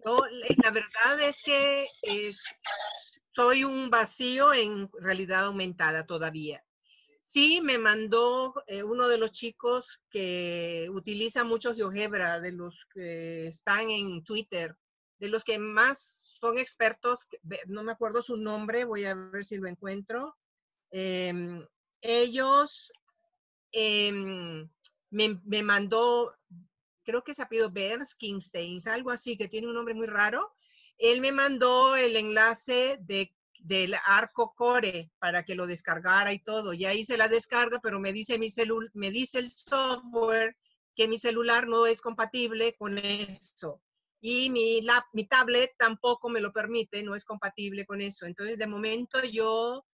la 0.04 0.70
verdad 0.70 1.20
es 1.28 1.42
que 1.42 1.88
eh, 2.02 2.32
soy 3.34 3.64
un 3.64 3.90
vacío 3.90 4.54
en 4.54 4.88
realidad 5.00 5.46
aumentada 5.46 6.06
todavía. 6.06 6.64
Sí, 7.20 7.60
me 7.60 7.76
mandó 7.76 8.54
eh, 8.68 8.84
uno 8.84 9.08
de 9.08 9.18
los 9.18 9.32
chicos 9.32 10.00
que 10.08 10.88
utiliza 10.92 11.42
mucho 11.42 11.74
GeoGebra, 11.74 12.38
de 12.38 12.52
los 12.52 12.86
que 12.94 13.48
están 13.48 13.90
en 13.90 14.22
Twitter, 14.22 14.76
de 15.18 15.28
los 15.28 15.42
que 15.42 15.58
más 15.58 16.27
son 16.40 16.58
expertos, 16.58 17.28
no 17.66 17.82
me 17.82 17.92
acuerdo 17.92 18.22
su 18.22 18.36
nombre, 18.36 18.84
voy 18.84 19.04
a 19.04 19.14
ver 19.14 19.44
si 19.44 19.56
lo 19.56 19.68
encuentro. 19.68 20.36
Em, 20.90 21.66
ellos 22.00 22.92
em, 23.72 24.68
me, 25.10 25.62
mandó, 25.62 26.34
creo 27.04 27.22
que 27.22 27.34
se 27.34 27.42
ha 27.42 27.48
pedido 27.48 27.70
Berskinstein, 27.70 28.80
algo 28.88 29.10
así, 29.10 29.36
que 29.36 29.48
tiene 29.48 29.66
un 29.66 29.74
nombre 29.74 29.94
muy 29.94 30.06
raro. 30.06 30.54
Él 30.96 31.20
me 31.20 31.32
mandó 31.32 31.96
el 31.96 32.16
enlace 32.16 32.98
de 33.00 33.32
del 33.60 33.96
arco 34.06 34.54
core 34.54 35.10
para 35.18 35.42
que 35.42 35.56
lo 35.56 35.66
descargara 35.66 36.32
y 36.32 36.38
todo. 36.38 36.74
Ya 36.74 36.94
hice 36.94 37.16
la 37.16 37.26
descarga, 37.26 37.80
pero 37.82 37.98
me 37.98 38.12
dice 38.12 38.38
mi 38.38 38.50
celu 38.50 38.88
me 38.94 39.10
dice 39.10 39.38
el 39.40 39.50
software 39.50 40.56
que 40.94 41.08
mi 41.08 41.18
celular 41.18 41.66
no 41.66 41.86
es 41.86 42.00
compatible 42.00 42.76
con 42.76 42.98
eso. 42.98 43.82
Y 44.20 44.50
mi, 44.50 44.80
mi 45.12 45.28
tablet 45.28 45.70
tampoco 45.78 46.28
me 46.28 46.40
lo 46.40 46.52
permite, 46.52 47.02
no 47.02 47.14
es 47.14 47.24
compatible 47.24 47.86
con 47.86 48.00
eso. 48.00 48.26
Entonces, 48.26 48.58
de 48.58 48.66
momento 48.66 49.22
yo, 49.22 49.84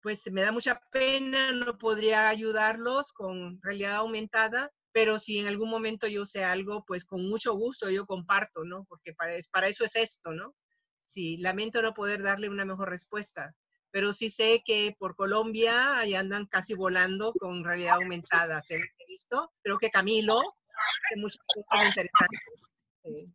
pues 0.00 0.30
me 0.30 0.42
da 0.42 0.52
mucha 0.52 0.80
pena, 0.92 1.52
no 1.52 1.76
podría 1.78 2.28
ayudarlos 2.28 3.12
con 3.12 3.60
realidad 3.62 3.96
aumentada, 3.96 4.70
pero 4.92 5.18
si 5.18 5.40
en 5.40 5.48
algún 5.48 5.70
momento 5.70 6.06
yo 6.06 6.24
sé 6.24 6.44
algo, 6.44 6.84
pues 6.86 7.04
con 7.04 7.28
mucho 7.28 7.54
gusto 7.54 7.90
yo 7.90 8.06
comparto, 8.06 8.64
¿no? 8.64 8.84
Porque 8.84 9.12
para, 9.12 9.34
para 9.50 9.66
eso 9.66 9.84
es 9.84 9.96
esto, 9.96 10.32
¿no? 10.32 10.54
Sí, 10.98 11.36
lamento 11.38 11.82
no 11.82 11.94
poder 11.94 12.22
darle 12.22 12.48
una 12.48 12.64
mejor 12.64 12.90
respuesta, 12.90 13.54
pero 13.90 14.12
sí 14.12 14.30
sé 14.30 14.62
que 14.64 14.94
por 14.98 15.16
Colombia 15.16 15.98
ahí 15.98 16.14
andan 16.14 16.46
casi 16.46 16.74
volando 16.74 17.32
con 17.32 17.64
realidad 17.64 17.96
aumentada, 17.96 18.60
¿se 18.60 18.76
he 18.76 19.06
visto? 19.08 19.52
Creo 19.62 19.78
que 19.78 19.90
Camilo 19.90 20.38
hace 20.38 21.20
muchas 21.20 21.38
cosas 21.46 21.86
interesantes. 21.86 23.34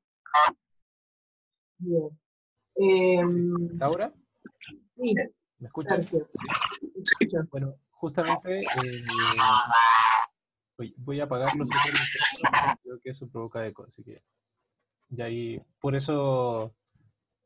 Bien. 1.78 2.20
Em, 2.76 3.54
¿Laura? 3.78 4.14
sí, 4.96 5.14
¿Me 5.60 5.68
escuchas? 5.68 6.06
Escucho. 6.06 7.48
Bueno, 7.52 7.76
justamente 7.92 8.62
eh, 8.62 8.66
voy, 10.78 10.94
voy 10.98 11.20
a 11.20 11.24
apagar 11.26 11.56
los 11.56 11.68
otros 11.68 11.84
micrófonos, 11.86 12.78
creo 12.84 13.00
que 13.02 13.10
eso 13.10 13.30
provoca 13.30 13.66
eco, 13.66 13.86
así 13.86 14.04
que 14.04 14.22
y 15.12 15.22
ahí, 15.22 15.60
por 15.80 15.96
eso 15.96 16.76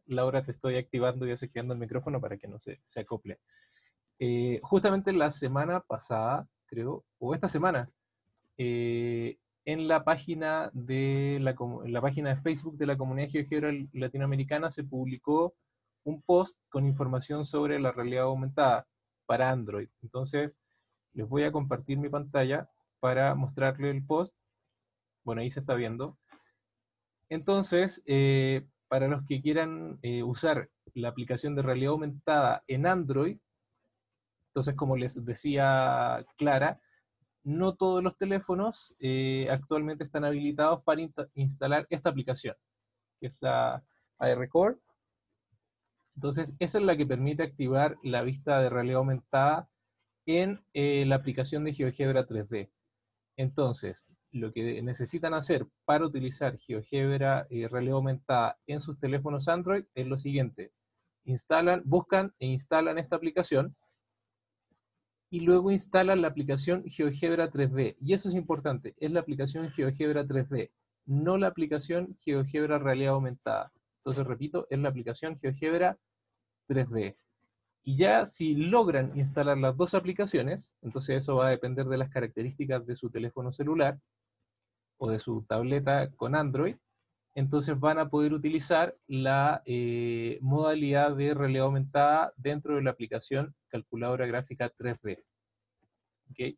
Laura 0.08 0.44
te 0.44 0.52
estoy 0.52 0.76
activando 0.76 1.26
y 1.26 1.32
activando 1.32 1.74
el 1.74 1.80
micrófono 1.80 2.20
para 2.20 2.38
que 2.38 2.48
no 2.48 2.60
se, 2.60 2.82
se 2.86 3.00
acople. 3.00 3.40
Eh, 4.20 4.60
justamente 4.64 5.14
la 5.14 5.32
semana 5.32 5.80
pasada, 5.80 6.48
creo, 6.66 7.06
o 7.20 7.34
esta 7.34 7.48
semana, 7.48 7.90
eh, 8.58 9.38
en 9.66 9.88
la 9.88 10.04
página 10.04 10.70
de 10.74 11.40
la, 11.42 12.02
página 12.02 12.36
de 12.36 12.42
Facebook 12.42 12.78
de 12.78 12.86
la 12.86 12.98
comunidad 12.98 13.30
GeoGebra 13.30 13.72
latinoamericana 13.94 14.70
se 14.72 14.84
publicó 14.84 15.56
un 16.04 16.22
post 16.22 16.58
con 16.70 16.86
información 16.86 17.46
sobre 17.46 17.80
la 17.80 17.92
realidad 17.92 18.26
aumentada 18.26 18.88
para 19.26 19.50
Android. 19.50 19.88
Entonces, 20.02 20.60
les 21.14 21.28
voy 21.28 21.44
a 21.44 21.52
compartir 21.52 21.98
mi 21.98 22.10
pantalla 22.10 22.70
para 23.00 23.36
mostrarle 23.36 23.90
el 23.90 24.06
post. 24.06 24.36
Bueno, 25.24 25.42
ahí 25.42 25.50
se 25.50 25.62
está 25.62 25.76
viendo. 25.76 26.18
Entonces, 27.30 28.04
eh, 28.06 28.68
para 28.90 29.08
los 29.08 29.24
que 29.26 29.42
quieran 29.42 29.98
eh, 30.02 30.24
usar 30.24 30.70
la 30.94 31.10
aplicación 31.10 31.56
de 31.56 31.62
realidad 31.62 31.94
aumentada 31.94 32.64
en 32.68 32.86
Android, 32.86 33.38
entonces, 34.48 34.76
como 34.76 34.98
les 34.98 35.26
decía 35.26 36.24
Clara, 36.38 36.80
no 37.44 37.76
todos 37.76 38.04
los 38.04 38.18
teléfonos 38.18 38.96
eh, 39.00 39.48
actualmente 39.52 40.04
están 40.04 40.26
habilitados 40.26 40.84
para 40.84 41.02
insta- 41.02 41.30
instalar 41.36 41.88
esta 41.90 42.10
aplicación, 42.10 42.56
que 43.20 43.28
es 43.28 43.36
la 43.42 43.84
iRecord. 44.20 44.78
Entonces, 46.16 46.56
esa 46.60 46.78
es 46.78 46.84
la 46.84 46.96
que 46.96 47.06
permite 47.06 47.44
activar 47.44 47.98
la 48.04 48.22
vista 48.22 48.60
de 48.62 48.70
realidad 48.70 49.00
aumentada 49.00 49.70
en 50.26 50.64
eh, 50.74 51.06
la 51.06 51.16
aplicación 51.16 51.64
de 51.64 51.74
GeoGebra 51.74 52.26
3D. 52.26 52.70
Entonces, 53.36 54.10
lo 54.32 54.52
que 54.52 54.82
necesitan 54.82 55.34
hacer 55.34 55.68
para 55.86 56.06
utilizar 56.06 56.58
GeoGebra 56.58 57.48
eh, 57.50 57.68
realidad 57.68 57.96
aumentada 57.96 58.58
en 58.68 58.80
sus 58.80 59.00
teléfonos 59.00 59.48
Android 59.48 59.86
es 59.96 60.08
lo 60.08 60.18
siguiente. 60.18 60.72
Instalan, 61.26 61.82
buscan 61.86 62.34
e 62.40 62.48
instalan 62.48 62.98
esta 62.98 63.16
aplicación 63.16 63.76
y 65.34 65.40
luego 65.40 65.72
instalan 65.72 66.22
la 66.22 66.28
aplicación 66.28 66.84
GeoGebra 66.86 67.50
3D. 67.50 67.96
Y 68.00 68.14
eso 68.14 68.30
es 68.30 68.36
importante, 68.36 68.94
es 69.00 69.10
la 69.10 69.22
aplicación 69.22 69.68
GeoGebra 69.72 70.26
3D, 70.26 70.70
no 71.08 71.38
la 71.38 71.48
aplicación 71.48 72.16
GeoGebra 72.20 72.78
realidad 72.78 73.16
aumentada. 73.16 73.72
Entonces, 73.98 74.28
repito, 74.28 74.68
es 74.70 74.78
la 74.78 74.90
aplicación 74.90 75.36
GeoGebra 75.36 75.98
3D. 76.70 77.16
Y 77.84 77.98
ya 77.98 78.28
si 78.28 78.54
logran 78.54 79.10
instalar 79.18 79.58
las 79.58 79.76
dos 79.76 79.96
aplicaciones, 79.96 80.78
entonces 80.84 81.24
eso 81.24 81.38
va 81.38 81.48
a 81.48 81.50
depender 81.50 81.88
de 81.88 81.98
las 81.98 82.12
características 82.12 82.86
de 82.86 82.96
su 82.96 83.10
teléfono 83.10 83.52
celular 83.52 84.00
o 85.00 85.10
de 85.10 85.18
su 85.18 85.42
tableta 85.50 86.12
con 86.12 86.36
Android, 86.36 86.76
entonces 87.36 87.80
van 87.80 88.00
a 88.00 88.10
poder 88.10 88.34
utilizar 88.34 88.96
la 89.08 89.62
eh, 89.66 90.38
modalidad 90.42 91.16
de 91.16 91.34
realidad 91.34 91.66
aumentada 91.66 92.34
dentro 92.38 92.76
de 92.76 92.84
la 92.84 92.92
aplicación 92.92 93.56
calculadora 93.68 94.26
gráfica 94.28 94.72
3D. 94.72 95.24
¿Ok? 96.32 96.58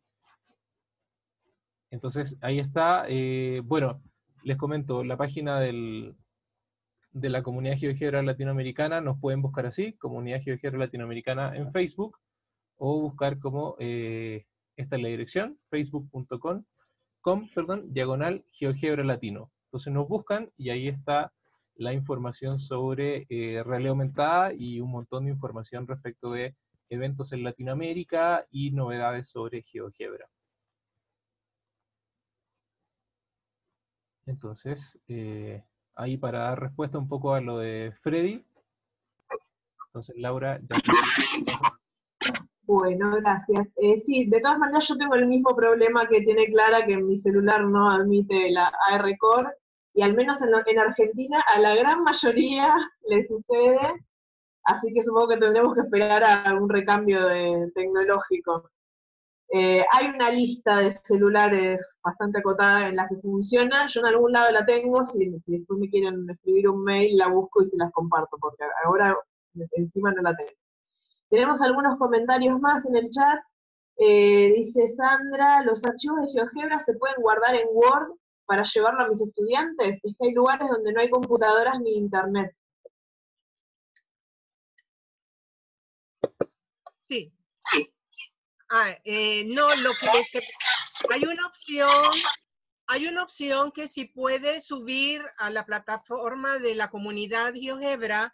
Entonces 1.90 2.38
ahí 2.42 2.58
está. 2.58 3.04
eh, 3.08 3.60
bueno, 3.64 4.02
les 4.44 4.56
comento, 4.56 5.02
la 5.02 5.16
página 5.16 5.60
del, 5.60 6.14
de 7.12 7.30
la 7.30 7.42
Comunidad 7.42 7.78
GeoGebra 7.78 8.22
Latinoamericana 8.22 9.00
nos 9.00 9.18
pueden 9.18 9.40
buscar 9.42 9.66
así, 9.66 9.94
Comunidad 9.94 10.42
GeoGebra 10.42 10.78
Latinoamericana 10.78 11.56
en 11.56 11.72
Facebook, 11.72 12.18
o 12.76 13.00
buscar 13.00 13.38
como, 13.38 13.76
eh, 13.78 14.44
esta 14.76 14.96
es 14.96 15.02
la 15.02 15.08
dirección, 15.08 15.58
facebook.com, 15.70 16.64
com, 17.22 17.48
perdón, 17.54 17.92
diagonal 17.92 18.44
GeoGebra 18.52 19.02
Latino. 19.02 19.50
Entonces 19.66 19.92
nos 19.92 20.08
buscan 20.08 20.50
y 20.56 20.70
ahí 20.70 20.88
está 20.88 21.32
la 21.76 21.92
información 21.92 22.58
sobre 22.58 23.26
eh, 23.28 23.62
realidad 23.62 23.90
aumentada 23.90 24.52
y 24.54 24.80
un 24.80 24.90
montón 24.90 25.24
de 25.24 25.32
información 25.32 25.86
respecto 25.86 26.28
de 26.30 26.54
eventos 26.88 27.32
en 27.32 27.42
Latinoamérica 27.42 28.46
y 28.50 28.70
novedades 28.70 29.28
sobre 29.28 29.62
GeoGebra. 29.62 30.28
Entonces, 34.26 34.98
eh, 35.08 35.62
ahí 35.94 36.16
para 36.16 36.40
dar 36.40 36.60
respuesta 36.60 36.98
un 36.98 37.08
poco 37.08 37.34
a 37.34 37.40
lo 37.40 37.58
de 37.58 37.92
Freddy. 38.00 38.42
Entonces, 39.88 40.16
Laura, 40.16 40.60
ya 40.60 40.76
Bueno, 42.66 43.12
gracias. 43.16 43.68
Eh, 43.76 43.96
sí, 43.98 44.26
de 44.26 44.40
todas 44.40 44.58
maneras 44.58 44.86
yo 44.88 44.96
tengo 44.96 45.14
el 45.14 45.26
mismo 45.26 45.54
problema 45.54 46.06
que 46.06 46.20
tiene 46.22 46.46
Clara, 46.46 46.84
que 46.84 46.96
mi 46.96 47.18
celular 47.20 47.64
no 47.64 47.90
admite 47.90 48.50
la 48.50 48.72
ARCore, 48.90 49.50
y 49.94 50.02
al 50.02 50.14
menos 50.14 50.42
en, 50.42 50.50
en 50.66 50.78
Argentina 50.80 51.42
a 51.48 51.60
la 51.60 51.74
gran 51.76 52.02
mayoría 52.02 52.74
le 53.08 53.26
sucede, 53.26 53.78
así 54.64 54.92
que 54.94 55.02
supongo 55.02 55.28
que 55.28 55.38
tendremos 55.38 55.74
que 55.74 55.82
esperar 55.82 56.24
a 56.24 56.54
un 56.56 56.68
recambio 56.68 57.26
de- 57.28 57.72
tecnológico. 57.74 58.70
Eh, 59.52 59.84
hay 59.92 60.06
una 60.08 60.30
lista 60.30 60.78
de 60.80 60.92
celulares 60.92 61.80
bastante 62.04 62.40
acotada 62.40 62.88
en 62.88 62.96
las 62.96 63.08
que 63.08 63.16
funciona, 63.16 63.86
yo 63.88 64.00
en 64.00 64.06
algún 64.06 64.32
lado 64.32 64.52
la 64.52 64.66
tengo, 64.66 65.04
si, 65.04 65.20
si 65.46 65.52
después 65.58 65.80
me 65.80 65.90
quieren 65.90 66.28
escribir 66.30 66.68
un 66.70 66.84
mail 66.84 67.16
la 67.18 67.28
busco 67.28 67.62
y 67.62 67.66
se 67.66 67.76
las 67.78 67.92
comparto, 67.92 68.38
porque 68.40 68.64
ahora 68.84 69.16
encima 69.76 70.12
no 70.12 70.22
la 70.22 70.36
tengo. 70.36 70.50
Tenemos 71.36 71.60
algunos 71.60 71.98
comentarios 71.98 72.58
más 72.60 72.86
en 72.86 72.96
el 72.96 73.10
chat. 73.10 73.38
Eh, 73.98 74.54
dice 74.56 74.88
Sandra, 74.88 75.62
los 75.64 75.84
archivos 75.84 76.22
de 76.22 76.32
GeoGebra 76.32 76.78
se 76.78 76.94
pueden 76.94 77.20
guardar 77.20 77.54
en 77.54 77.68
Word 77.72 78.08
para 78.46 78.62
llevarlo 78.64 79.02
a 79.02 79.08
mis 79.08 79.20
estudiantes. 79.20 80.00
Es 80.02 80.14
que 80.18 80.28
hay 80.28 80.32
lugares 80.32 80.66
donde 80.66 80.94
no 80.94 81.00
hay 81.02 81.10
computadoras 81.10 81.78
ni 81.80 81.94
internet. 81.98 82.56
Sí. 87.00 87.34
Ah, 88.70 88.96
eh, 89.04 89.44
no, 89.46 89.68
lo 89.74 89.90
que 90.00 90.08
hay 91.10 91.22
una 91.26 91.46
opción, 91.48 92.10
hay 92.86 93.08
una 93.08 93.22
opción 93.22 93.72
que 93.72 93.88
si 93.88 94.06
puedes 94.06 94.64
subir 94.64 95.20
a 95.36 95.50
la 95.50 95.66
plataforma 95.66 96.56
de 96.56 96.74
la 96.74 96.88
comunidad 96.88 97.52
GeoGebra, 97.52 98.32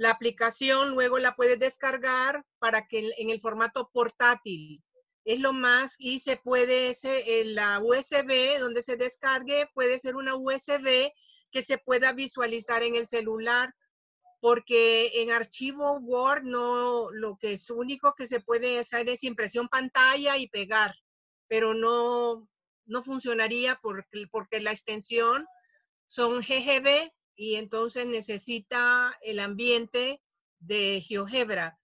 la 0.00 0.12
aplicación 0.12 0.92
luego 0.92 1.18
la 1.18 1.36
puedes 1.36 1.58
descargar 1.58 2.42
para 2.58 2.86
que 2.86 3.12
en 3.18 3.28
el 3.28 3.38
formato 3.38 3.90
portátil. 3.92 4.82
Es 5.26 5.40
lo 5.40 5.52
más, 5.52 5.94
y 5.98 6.20
se 6.20 6.38
puede, 6.38 6.88
ese, 6.88 7.42
en 7.42 7.54
la 7.54 7.80
USB 7.82 8.58
donde 8.60 8.80
se 8.80 8.96
descargue, 8.96 9.68
puede 9.74 9.98
ser 9.98 10.16
una 10.16 10.36
USB 10.36 11.12
que 11.50 11.60
se 11.60 11.76
pueda 11.76 12.14
visualizar 12.14 12.82
en 12.82 12.94
el 12.94 13.06
celular 13.06 13.74
porque 14.40 15.20
en 15.20 15.32
archivo 15.32 15.98
Word 15.98 16.44
no, 16.44 17.10
lo 17.12 17.36
que 17.36 17.52
es 17.52 17.68
único 17.68 18.14
que 18.16 18.26
se 18.26 18.40
puede 18.40 18.78
hacer 18.78 19.06
es 19.10 19.22
impresión 19.22 19.68
pantalla 19.68 20.38
y 20.38 20.48
pegar, 20.48 20.94
pero 21.46 21.74
no, 21.74 22.48
no 22.86 23.02
funcionaría 23.02 23.78
porque, 23.82 24.28
porque 24.32 24.60
la 24.60 24.70
extensión 24.70 25.46
son 26.06 26.40
GGB 26.40 27.12
y 27.40 27.56
entonces 27.56 28.04
necesita 28.04 29.16
el 29.22 29.38
ambiente 29.38 30.22
de 30.58 31.00
GeoGebra. 31.00 31.80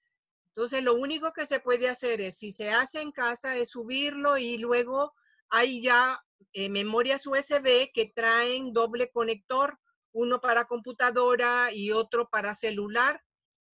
Entonces 0.49 0.85
lo 0.85 0.95
único 0.95 1.33
que 1.33 1.47
se 1.47 1.61
puede 1.61 1.89
hacer 1.89 2.21
es, 2.21 2.37
si 2.37 2.53
se 2.53 2.73
hace 2.73 3.01
en 3.01 3.11
casa, 3.11 3.57
es 3.57 3.71
subirlo 3.71 4.37
y 4.37 4.59
luego 4.59 5.15
hay 5.49 5.81
ya 5.81 6.23
eh, 6.53 6.69
memorias 6.69 7.27
USB 7.27 7.91
que 7.95 8.13
traen 8.15 8.75
doble 8.75 9.11
conector 9.11 9.79
uno 10.13 10.43
para 10.43 10.67
computadora 10.67 11.73
y 11.73 11.91
otro 11.91 12.29
para 12.29 12.55
celular, 12.55 13.23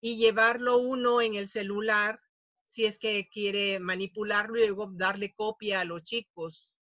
y 0.00 0.18
llevarlo 0.18 0.78
uno 0.78 1.20
en 1.20 1.34
el 1.34 1.48
celular 1.48 2.20
si 2.62 2.84
es 2.84 3.00
que 3.00 3.28
quiere 3.28 3.80
manipularlo 3.80 4.56
y 4.56 4.68
luego 4.68 4.88
darle 4.92 5.34
copia 5.34 5.80
a 5.80 5.84
los 5.84 6.04
chicos. 6.04 6.76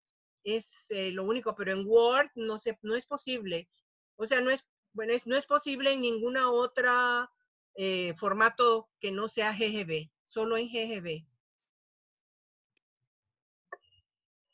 Es 0.43 0.91
eh, 0.91 1.13
lo 1.13 1.23
único, 1.23 1.55
pero 1.55 1.71
en 1.71 1.85
Word 1.87 2.31
no, 2.35 2.59
se, 2.59 2.77
no 2.81 2.95
es 2.95 3.05
posible. 3.05 3.69
O 4.17 4.25
sea, 4.25 4.41
no 4.41 4.51
es, 4.51 4.65
bueno, 4.93 5.13
es, 5.13 5.27
no 5.27 5.35
es 5.35 5.45
posible 5.45 5.93
en 5.93 6.01
ninguna 6.01 6.49
otra 6.51 7.31
eh, 7.75 8.13
formato 8.15 8.89
que 8.99 9.11
no 9.11 9.27
sea 9.27 9.53
GGB, 9.53 10.09
solo 10.25 10.57
en 10.57 10.67
GGB. 10.67 11.25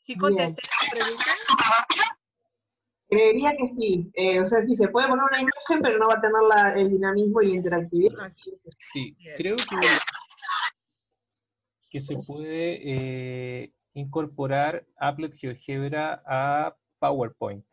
¿Sí 0.00 0.16
contesté 0.16 0.62
la 0.62 0.90
pregunta? 0.90 1.24
Creería 3.08 3.56
que 3.56 3.66
sí. 3.66 4.10
Eh, 4.14 4.40
o 4.40 4.46
sea, 4.46 4.64
sí 4.64 4.76
se 4.76 4.88
puede 4.88 5.08
poner 5.08 5.24
una 5.24 5.40
imagen, 5.40 5.82
pero 5.82 5.98
no 5.98 6.08
va 6.08 6.14
a 6.14 6.20
tener 6.20 6.42
la, 6.48 6.72
el 6.80 6.90
dinamismo 6.90 7.42
y 7.42 7.48
la 7.48 7.54
interactividad. 7.56 8.14
Ah, 8.20 8.28
Sí, 8.28 9.16
creo 9.36 9.56
que, 9.56 9.76
que 11.90 12.00
se 12.00 12.16
puede 12.24 13.62
eh, 13.62 13.72
incorporar 13.94 14.86
Applet 14.96 15.34
GeoGebra 15.34 16.22
a 16.26 16.76
PowerPoint. 16.98 17.64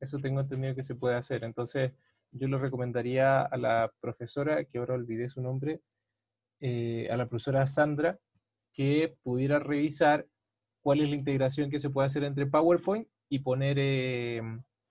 Eso 0.00 0.18
tengo 0.18 0.40
entendido 0.40 0.74
que 0.74 0.82
se 0.82 0.94
puede 0.94 1.16
hacer. 1.16 1.44
Entonces, 1.44 1.92
yo 2.32 2.48
le 2.48 2.58
recomendaría 2.58 3.42
a 3.42 3.56
la 3.56 3.92
profesora, 4.00 4.64
que 4.64 4.78
ahora 4.78 4.94
olvidé 4.94 5.28
su 5.28 5.40
nombre, 5.40 5.80
eh, 6.60 7.08
a 7.10 7.16
la 7.16 7.28
profesora 7.28 7.66
Sandra, 7.66 8.18
que 8.72 9.16
pudiera 9.22 9.58
revisar 9.58 10.26
cuál 10.80 11.00
es 11.00 11.08
la 11.08 11.16
integración 11.16 11.70
que 11.70 11.78
se 11.78 11.90
puede 11.90 12.06
hacer 12.06 12.24
entre 12.24 12.46
PowerPoint 12.46 13.08
y 13.28 13.40
poner 13.40 13.76
eh, 13.78 14.40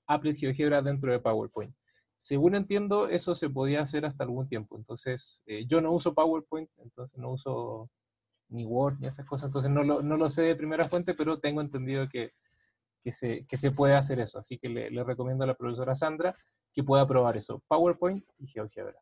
Applet 0.07 0.37
GeoGebra 0.37 0.81
dentro 0.81 1.11
de 1.11 1.19
PowerPoint. 1.19 1.73
Según 2.17 2.55
entiendo, 2.55 3.07
eso 3.07 3.35
se 3.35 3.49
podía 3.49 3.81
hacer 3.81 4.05
hasta 4.05 4.23
algún 4.23 4.47
tiempo. 4.47 4.77
Entonces, 4.77 5.41
eh, 5.45 5.65
yo 5.67 5.81
no 5.81 5.91
uso 5.91 6.13
PowerPoint, 6.13 6.69
entonces 6.77 7.17
no 7.19 7.31
uso 7.31 7.89
ni 8.49 8.65
Word 8.65 8.99
ni 8.99 9.07
esas 9.07 9.25
cosas, 9.25 9.47
entonces 9.47 9.71
no 9.71 9.83
lo, 9.83 10.01
no 10.01 10.17
lo 10.17 10.29
sé 10.29 10.43
de 10.43 10.55
primera 10.55 10.85
fuente, 10.85 11.13
pero 11.13 11.39
tengo 11.39 11.61
entendido 11.61 12.07
que, 12.09 12.31
que, 13.05 13.11
se, 13.11 13.45
que 13.45 13.55
se 13.55 13.69
puede 13.69 13.95
hacer 13.95 14.19
eso. 14.19 14.39
Así 14.39 14.57
que 14.57 14.67
le, 14.67 14.89
le 14.89 15.03
recomiendo 15.03 15.43
a 15.43 15.47
la 15.47 15.53
profesora 15.53 15.95
Sandra 15.95 16.35
que 16.73 16.83
pueda 16.83 17.07
probar 17.07 17.37
eso, 17.37 17.61
PowerPoint 17.67 18.25
y 18.39 18.47
GeoGebra. 18.47 18.99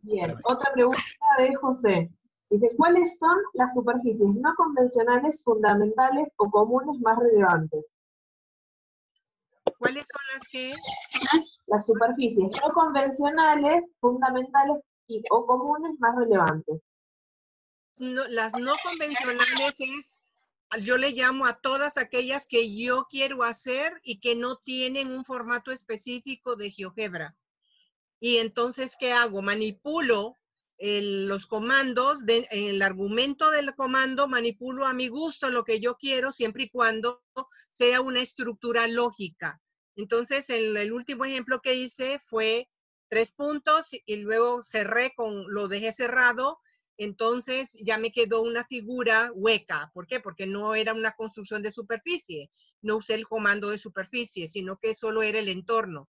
Bien, 0.00 0.32
otra 0.50 0.72
pregunta 0.72 1.00
de 1.38 1.54
José. 1.54 2.10
Dice, 2.50 2.66
¿cuáles 2.76 3.16
son 3.18 3.38
las 3.54 3.72
superficies 3.72 4.34
no 4.34 4.52
convencionales 4.56 5.42
fundamentales 5.44 6.28
o 6.38 6.50
comunes 6.50 7.00
más 7.00 7.18
relevantes? 7.18 7.86
¿Cuáles 9.78 10.06
son 10.08 10.22
las 10.34 10.48
que? 10.48 10.74
Las 11.66 11.86
superficies 11.86 12.50
no 12.62 12.72
convencionales, 12.74 13.84
fundamentales 14.00 14.82
y, 15.06 15.22
o 15.30 15.46
comunes 15.46 15.98
más 16.00 16.16
relevantes. 16.16 16.82
No, 17.98 18.26
las 18.28 18.52
no 18.54 18.74
convencionales 18.82 19.76
es, 19.78 20.13
yo 20.82 20.96
le 20.96 21.10
llamo 21.12 21.46
a 21.46 21.60
todas 21.60 21.96
aquellas 21.96 22.46
que 22.46 22.74
yo 22.74 23.06
quiero 23.08 23.42
hacer 23.42 24.00
y 24.02 24.20
que 24.20 24.36
no 24.36 24.56
tienen 24.56 25.10
un 25.10 25.24
formato 25.24 25.70
específico 25.72 26.56
de 26.56 26.70
GeoGebra. 26.70 27.36
Y 28.20 28.38
entonces, 28.38 28.96
¿qué 28.98 29.12
hago? 29.12 29.42
Manipulo 29.42 30.38
los 30.78 31.46
comandos, 31.46 32.26
de, 32.26 32.46
el 32.50 32.82
argumento 32.82 33.50
del 33.50 33.74
comando, 33.74 34.28
manipulo 34.28 34.86
a 34.86 34.92
mi 34.92 35.08
gusto 35.08 35.50
lo 35.50 35.64
que 35.64 35.80
yo 35.80 35.96
quiero, 35.96 36.32
siempre 36.32 36.64
y 36.64 36.70
cuando 36.70 37.22
sea 37.68 38.00
una 38.00 38.20
estructura 38.20 38.86
lógica. 38.88 39.60
Entonces, 39.96 40.50
el, 40.50 40.76
el 40.76 40.92
último 40.92 41.24
ejemplo 41.24 41.60
que 41.60 41.74
hice 41.74 42.18
fue 42.18 42.68
tres 43.08 43.32
puntos 43.32 43.88
y 44.04 44.16
luego 44.16 44.62
cerré 44.62 45.12
con, 45.14 45.44
lo 45.52 45.68
dejé 45.68 45.92
cerrado, 45.92 46.58
entonces 46.96 47.72
ya 47.84 47.98
me 47.98 48.12
quedó 48.12 48.42
una 48.42 48.64
figura 48.64 49.30
hueca. 49.34 49.90
¿Por 49.94 50.06
qué? 50.06 50.20
Porque 50.20 50.46
no 50.46 50.74
era 50.74 50.94
una 50.94 51.12
construcción 51.12 51.62
de 51.62 51.72
superficie, 51.72 52.50
no 52.82 52.96
usé 52.96 53.14
el 53.14 53.26
comando 53.26 53.70
de 53.70 53.78
superficie, 53.78 54.48
sino 54.48 54.76
que 54.78 54.94
solo 54.94 55.22
era 55.22 55.38
el 55.38 55.48
entorno. 55.48 56.08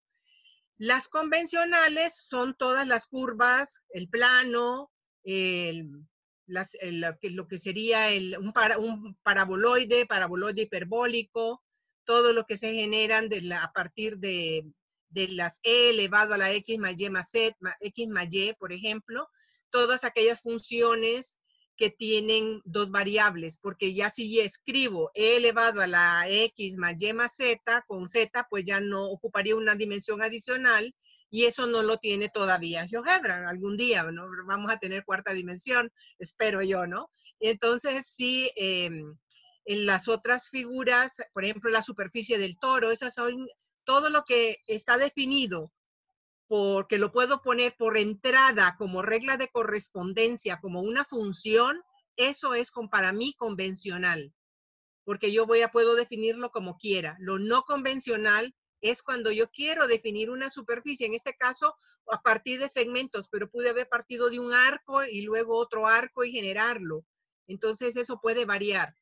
Las 0.78 1.07
convencionales 1.07 2.16
son 2.28 2.56
todas 2.57 2.86
las 2.88 3.07
curvas, 3.07 3.84
el 3.90 4.10
plano, 4.10 4.91
lo, 6.48 7.48
que, 7.48 7.57
sería 7.57 8.12
el- 8.12 8.38
un, 8.38 8.52
para- 8.53 8.78
un 8.78 9.16
paraboloide, 9.24 10.06
paraboloide 10.06 10.64
hiperbólico, 10.64 11.64
todo 12.06 12.34
lo 12.34 12.45
que 12.45 12.57
se 12.57 12.74
generan 12.74 13.30
a 13.53 13.72
partir 13.74 14.18
de, 14.18 14.66
de 15.10 15.28
las 15.30 15.60
e 15.64 15.90
elevado 15.90 16.34
a 16.34 16.38
la 16.38 16.52
x 16.52 16.78
más 16.78 16.99
y 16.99 17.10
más 17.10 17.32
z, 17.32 17.56
x 17.80 18.07
más 18.10 18.28
y, 18.32 18.53
por 18.60 18.74
ejemplo, 18.74 19.28
todas 19.76 20.06
aquellas 20.06 20.39
funciones 20.39 21.38
que 21.76 21.89
tienen 21.89 22.61
dos 22.64 22.89
variables, 22.91 23.60
porque 23.61 23.93
ya 23.93 24.10
si 24.10 24.39
escribo 24.39 25.11
e 25.14 25.35
elevado 25.35 25.81
a 25.81 25.88
la 25.88 26.30
x 26.30 26.77
más 26.77 26.95
y 27.02 27.11
más 27.11 27.35
z 27.35 27.84
con 27.85 28.07
z, 28.07 28.47
pues 28.49 28.64
ya 28.64 28.80
no 28.80 29.11
ocuparía 29.11 29.53
una 29.53 29.76
dimensión 29.76 30.22
adicional 30.22 30.95
y 31.30 31.43
eso 31.43 31.68
no 31.68 31.84
lo 31.84 31.97
tiene 31.97 32.30
todavía 32.30 32.88
GeoGebra. 32.88 33.49
Algún 33.49 33.76
día 33.76 34.03
¿no? 34.03 34.23
vamos 34.47 34.72
a 34.72 34.80
tener 34.80 35.03
cuarta 35.03 35.34
dimensión, 35.34 35.91
espero 36.19 36.61
yo, 36.61 36.88
¿no? 36.88 37.11
Entonces, 37.41 38.07
sí, 38.07 38.49
eh, 38.56 38.89
en 39.65 39.85
las 39.85 40.07
otras 40.07 40.47
figuras, 40.49 41.18
por 41.34 41.43
ejemplo, 41.43 41.69
la 41.69 41.84
superficie 41.84 42.38
del 42.38 42.57
toro, 42.57 42.91
esas 42.91 43.14
son 43.14 43.45
todo 43.84 44.10
lo 44.10 44.23
que 44.23 44.56
está 44.68 44.97
definido 44.97 45.73
porque 46.47 46.97
lo 46.97 47.11
puedo 47.11 47.41
poner 47.41 47.76
por 47.77 47.97
entrada 47.97 48.76
como 48.77 49.01
regla 49.01 49.38
de 49.38 49.49
correspondencia, 49.49 50.59
como 50.61 50.81
una 50.81 51.03
función, 51.05 51.81
eso 52.17 52.53
es 52.53 52.72
con, 52.72 52.89
para 52.89 53.13
mí 53.13 53.34
convencional, 53.38 54.34
porque 55.03 55.31
yo 55.31 55.45
voy 55.45 55.61
a 55.61 55.72
puedo 55.72 55.95
definirlo 55.95 56.51
como 56.51 56.77
quiera. 56.77 57.17
Lo 57.19 57.39
no 57.39 57.63
convencional 57.63 58.55
es 58.81 59.01
cuando 59.01 59.31
yo 59.31 59.49
quiero 59.49 59.88
definir 59.88 60.30
una 60.30 60.49
superficie, 60.49 61.07
en 61.07 61.15
este 61.15 61.35
caso 61.35 61.76
a 62.11 62.22
partir 62.22 62.59
de 62.59 62.69
segmentos, 62.69 63.27
pero 63.31 63.49
pude 63.49 63.69
haber 63.69 63.89
partido 63.89 64.30
de 64.30 64.39
un 64.39 64.53
arco 64.53 65.03
y 65.03 65.22
luego 65.22 65.57
otro 65.57 65.88
arco 65.88 66.23
y 66.23 66.31
generarlo. 66.31 67.05
Entonces 67.47 67.95
eso 67.97 68.19
puede 68.22 68.45
variar. 68.45 68.95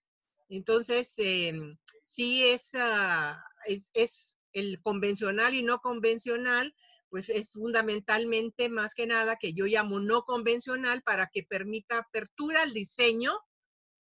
Entonces, 0.49 1.13
eh, 1.17 1.53
sí 2.01 2.43
es, 2.43 2.73
uh, 2.73 3.35
es, 3.65 3.89
es 3.93 4.37
el 4.51 4.81
convencional 4.81 5.53
y 5.55 5.63
no 5.63 5.79
convencional, 5.79 6.75
pues 7.13 7.29
es 7.29 7.51
fundamentalmente 7.51 8.69
más 8.69 8.95
que 8.95 9.05
nada 9.05 9.35
que 9.35 9.53
yo 9.53 9.65
llamo 9.65 9.99
no 9.99 10.23
convencional 10.23 11.03
para 11.03 11.29
que 11.31 11.43
permita 11.43 11.99
apertura 11.99 12.63
al 12.63 12.73
diseño 12.73 13.33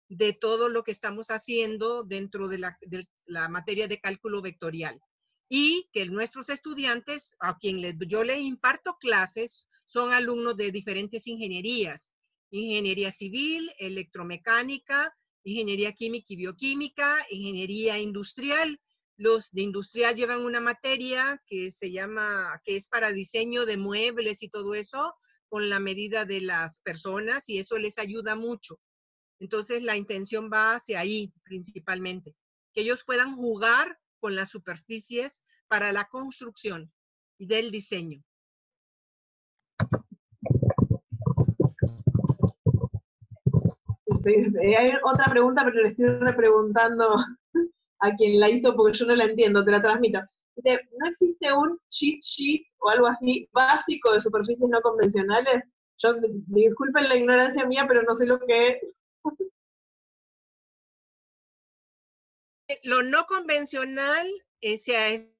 de 0.08 0.32
todo 0.32 0.70
lo 0.70 0.82
que 0.82 0.92
estamos 0.92 1.26
haciendo 1.26 2.04
dentro 2.04 2.48
de 2.48 2.56
la, 2.56 3.48
materia 3.50 3.86
de 3.86 4.00
cálculo 4.00 4.40
vectorial. 4.40 4.98
Y 5.50 5.90
que 5.92 6.06
nuestros 6.06 6.48
estudiantes, 6.48 7.36
a 7.38 7.58
quien 7.58 7.82
le, 7.82 7.94
yo 8.06 8.24
le 8.24 8.40
imparto 8.40 8.96
clases, 8.98 9.68
son 9.84 10.10
alumnos 10.14 10.56
de 10.56 10.72
diferentes 10.72 11.26
ingenierías. 11.26 12.14
Ingeniería 12.50 13.12
civil, 13.12 13.70
electromecánica, 13.76 15.14
ingeniería 15.44 15.92
química 15.92 16.32
y 16.32 16.36
bioquímica, 16.36 17.18
ingeniería 17.28 17.98
industrial, 17.98 18.80
los 19.22 19.52
de 19.52 19.62
industrial 19.62 20.16
llevan 20.16 20.44
una 20.44 20.60
materia 20.60 21.40
que 21.46 21.70
se 21.70 21.92
llama, 21.92 22.60
que 22.64 22.76
es 22.76 22.88
para 22.88 23.12
diseño 23.12 23.66
de 23.66 23.76
muebles 23.76 24.42
y 24.42 24.48
todo 24.48 24.74
eso, 24.74 25.14
con 25.48 25.68
la 25.70 25.78
medida 25.78 26.24
de 26.24 26.40
las 26.40 26.80
personas 26.80 27.48
y 27.48 27.58
eso 27.58 27.78
les 27.78 27.98
ayuda 27.98 28.34
mucho. 28.34 28.80
Entonces 29.38 29.82
la 29.82 29.96
intención 29.96 30.50
va 30.52 30.74
hacia 30.74 30.98
ahí 30.98 31.32
principalmente, 31.44 32.34
que 32.72 32.80
ellos 32.80 33.04
puedan 33.04 33.36
jugar 33.36 33.96
con 34.18 34.34
las 34.34 34.50
superficies 34.50 35.44
para 35.68 35.92
la 35.92 36.06
construcción 36.06 36.92
y 37.38 37.46
del 37.46 37.70
diseño. 37.70 38.22
Estoy- 44.06 44.74
hay 44.74 44.92
otra 45.04 45.26
pregunta, 45.30 45.62
pero 45.64 45.82
le 45.82 45.88
estoy 45.90 46.06
repreguntando 46.06 47.16
a 48.02 48.14
quien 48.16 48.38
la 48.40 48.50
hizo 48.50 48.74
porque 48.74 48.98
yo 48.98 49.06
no 49.06 49.14
la 49.14 49.24
entiendo, 49.24 49.64
te 49.64 49.70
la 49.70 49.80
transmito. 49.80 50.20
Dice, 50.56 50.80
¿No 50.98 51.08
existe 51.08 51.52
un 51.52 51.78
cheat 51.88 52.20
sheet 52.20 52.66
o 52.78 52.90
algo 52.90 53.06
así 53.06 53.48
básico 53.52 54.12
de 54.12 54.20
superficies 54.20 54.68
no 54.68 54.80
convencionales? 54.82 55.62
Yo, 55.98 56.14
disculpen 56.48 57.08
la 57.08 57.16
ignorancia 57.16 57.64
mía, 57.64 57.84
pero 57.86 58.02
no 58.02 58.14
sé 58.16 58.26
lo 58.26 58.40
que 58.40 58.68
es. 58.68 58.96
Lo 62.82 63.02
no 63.02 63.24
convencional 63.26 64.26
eh, 64.60 64.78
se, 64.78 65.32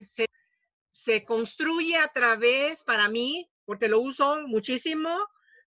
se, 0.00 0.26
se 0.90 1.24
construye 1.24 1.96
a 1.98 2.08
través, 2.08 2.84
para 2.84 3.08
mí, 3.10 3.50
porque 3.66 3.88
lo 3.88 4.00
uso 4.00 4.46
muchísimo, 4.46 5.10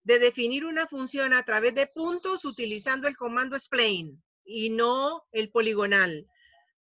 de 0.03 0.17
definir 0.17 0.65
una 0.65 0.87
función 0.87 1.33
a 1.33 1.43
través 1.43 1.75
de 1.75 1.85
puntos 1.85 2.45
utilizando 2.45 3.07
el 3.07 3.15
comando 3.15 3.59
spline 3.59 4.19
y 4.49 4.71
no 4.71 5.27
el 5.31 5.51
poligonal, 5.51 6.27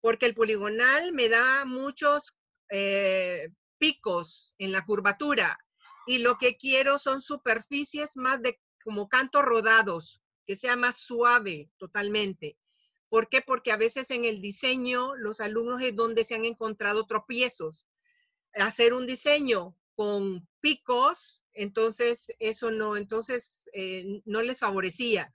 porque 0.00 0.26
el 0.26 0.34
poligonal 0.34 1.12
me 1.12 1.28
da 1.28 1.64
muchos 1.64 2.38
eh, 2.70 3.48
picos 3.78 4.54
en 4.58 4.70
la 4.70 4.84
curvatura 4.84 5.58
y 6.06 6.18
lo 6.18 6.38
que 6.38 6.56
quiero 6.56 7.00
son 7.00 7.20
superficies 7.20 8.16
más 8.16 8.40
de 8.40 8.60
como 8.84 9.08
cantos 9.08 9.42
rodados, 9.42 10.22
que 10.46 10.54
sea 10.54 10.76
más 10.76 10.96
suave 10.98 11.68
totalmente. 11.76 12.56
¿Por 13.08 13.28
qué? 13.28 13.42
Porque 13.42 13.72
a 13.72 13.76
veces 13.76 14.12
en 14.12 14.24
el 14.24 14.40
diseño 14.40 15.16
los 15.16 15.40
alumnos 15.40 15.82
es 15.82 15.96
donde 15.96 16.22
se 16.22 16.36
han 16.36 16.44
encontrado 16.44 17.04
tropiezos. 17.06 17.88
Hacer 18.54 18.94
un 18.94 19.06
diseño 19.06 19.76
con 19.96 20.46
picos, 20.60 21.42
entonces 21.52 22.32
eso 22.38 22.70
no, 22.70 22.96
entonces 22.96 23.68
eh, 23.72 24.22
no 24.24 24.40
les 24.42 24.60
favorecía. 24.60 25.34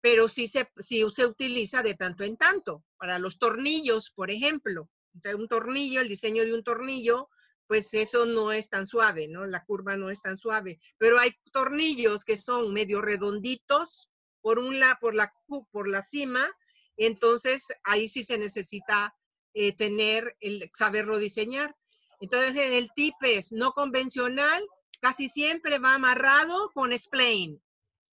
Pero 0.00 0.28
sí 0.28 0.48
se, 0.48 0.70
sí 0.78 1.04
se 1.14 1.26
utiliza 1.26 1.82
de 1.82 1.94
tanto 1.94 2.24
en 2.24 2.36
tanto. 2.36 2.84
Para 2.96 3.18
los 3.18 3.38
tornillos, 3.38 4.10
por 4.10 4.30
ejemplo, 4.30 4.88
un 5.36 5.48
tornillo, 5.48 6.00
el 6.00 6.08
diseño 6.08 6.44
de 6.44 6.54
un 6.54 6.62
tornillo, 6.62 7.28
pues 7.66 7.92
eso 7.94 8.24
no 8.24 8.52
es 8.52 8.70
tan 8.70 8.86
suave, 8.86 9.28
¿no? 9.28 9.46
La 9.46 9.64
curva 9.64 9.96
no 9.96 10.10
es 10.10 10.22
tan 10.22 10.36
suave. 10.36 10.80
Pero 10.96 11.18
hay 11.18 11.32
tornillos 11.52 12.24
que 12.24 12.36
son 12.36 12.72
medio 12.72 13.02
redonditos 13.02 14.10
por 14.40 14.58
un 14.58 14.80
lado, 14.80 14.96
por 15.00 15.14
la, 15.14 15.32
por 15.70 15.88
la 15.88 16.02
cima, 16.02 16.48
entonces 16.96 17.66
ahí 17.84 18.08
sí 18.08 18.24
se 18.24 18.38
necesita 18.38 19.14
eh, 19.54 19.74
tener 19.76 20.36
el 20.40 20.70
saberlo 20.76 21.18
diseñar. 21.18 21.76
Entonces 22.20 22.56
el 22.56 22.90
tip 22.94 23.14
es 23.22 23.52
no 23.52 23.72
convencional, 23.72 24.62
casi 25.00 25.28
siempre 25.28 25.78
va 25.78 25.94
amarrado 25.94 26.70
con 26.72 26.92
explain. 26.92 27.62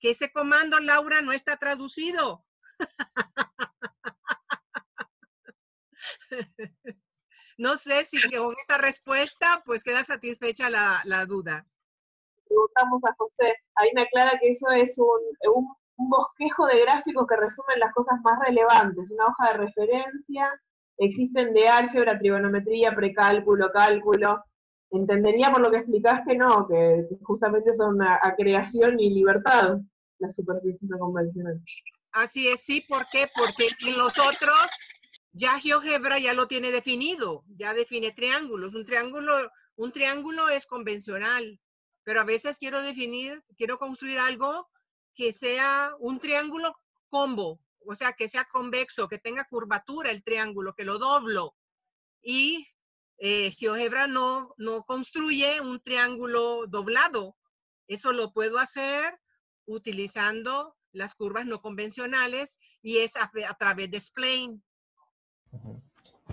Que 0.05 0.11
ese 0.11 0.31
comando, 0.31 0.79
Laura, 0.79 1.23
no 1.23 1.31
está 1.31 1.57
traducido. 1.57 2.45
no 7.57 7.75
sé 7.77 8.05
si 8.05 8.29
con 8.29 8.53
esa 8.53 8.77
respuesta 8.77 9.63
pues 9.65 9.83
queda 9.83 10.03
satisfecha 10.03 10.69
la, 10.69 11.25
duda. 11.25 11.65
Preguntamos 12.47 13.03
a 13.03 13.15
José, 13.17 13.55
ahí 13.73 13.89
me 13.95 14.03
aclara 14.03 14.37
que 14.39 14.51
eso 14.51 14.69
es 14.69 14.95
un, 14.99 15.73
bosquejo 15.97 16.67
de 16.67 16.81
gráficos 16.81 17.25
que 17.27 17.37
resumen 17.37 17.79
las 17.79 17.91
cosas 17.95 18.21
más 18.23 18.37
relevantes, 18.45 19.09
una 19.09 19.25
hoja 19.25 19.53
de 19.53 19.57
referencia, 19.65 20.61
existen 20.99 21.51
de 21.55 21.67
álgebra, 21.67 22.19
trigonometría, 22.19 22.93
precálculo, 22.93 23.71
cálculo, 23.71 24.43
entendería 24.91 25.51
por 25.51 25.61
lo 25.61 25.71
que 25.71 25.77
explicás 25.77 26.21
que 26.27 26.37
no, 26.37 26.67
que 26.67 27.07
justamente 27.23 27.73
son 27.73 28.03
a, 28.03 28.35
creación 28.37 28.99
y 28.99 29.09
libertad 29.09 29.79
la 30.19 30.31
superficie 30.33 30.87
convencional. 30.99 31.61
Así 32.11 32.47
es, 32.47 32.61
sí, 32.61 32.81
¿por 32.81 33.05
qué? 33.11 33.27
Porque 33.35 33.67
en 33.87 33.97
los 33.97 34.17
otros 34.17 34.69
ya 35.33 35.59
GeoGebra 35.59 36.17
ya 36.17 36.33
lo 36.33 36.47
tiene 36.47 36.71
definido, 36.71 37.43
ya 37.47 37.73
define 37.73 38.11
triángulos. 38.11 38.73
Un 38.73 38.85
triángulo, 38.85 39.51
un 39.75 39.91
triángulo 39.91 40.49
es 40.49 40.65
convencional, 40.65 41.59
pero 42.03 42.21
a 42.21 42.23
veces 42.23 42.57
quiero 42.57 42.81
definir, 42.81 43.43
quiero 43.57 43.77
construir 43.77 44.19
algo 44.19 44.69
que 45.13 45.33
sea 45.33 45.93
un 45.99 46.19
triángulo 46.19 46.73
combo, 47.09 47.59
o 47.85 47.95
sea, 47.95 48.13
que 48.13 48.29
sea 48.29 48.45
convexo, 48.45 49.09
que 49.09 49.17
tenga 49.17 49.45
curvatura 49.45 50.09
el 50.09 50.23
triángulo, 50.23 50.73
que 50.73 50.85
lo 50.85 50.99
doblo. 50.99 51.55
Y 52.21 52.65
eh, 53.17 53.51
GeoGebra 53.51 54.07
no, 54.07 54.53
no 54.57 54.83
construye 54.83 55.59
un 55.61 55.81
triángulo 55.81 56.65
doblado. 56.67 57.35
Eso 57.87 58.13
lo 58.13 58.31
puedo 58.31 58.57
hacer 58.57 59.19
utilizando 59.65 60.75
las 60.91 61.15
curvas 61.15 61.45
no 61.45 61.61
convencionales 61.61 62.57
y 62.81 62.97
es 62.97 63.13
a, 63.17 63.29
través 63.57 63.91
de 63.91 63.99
Spline. 63.99 64.61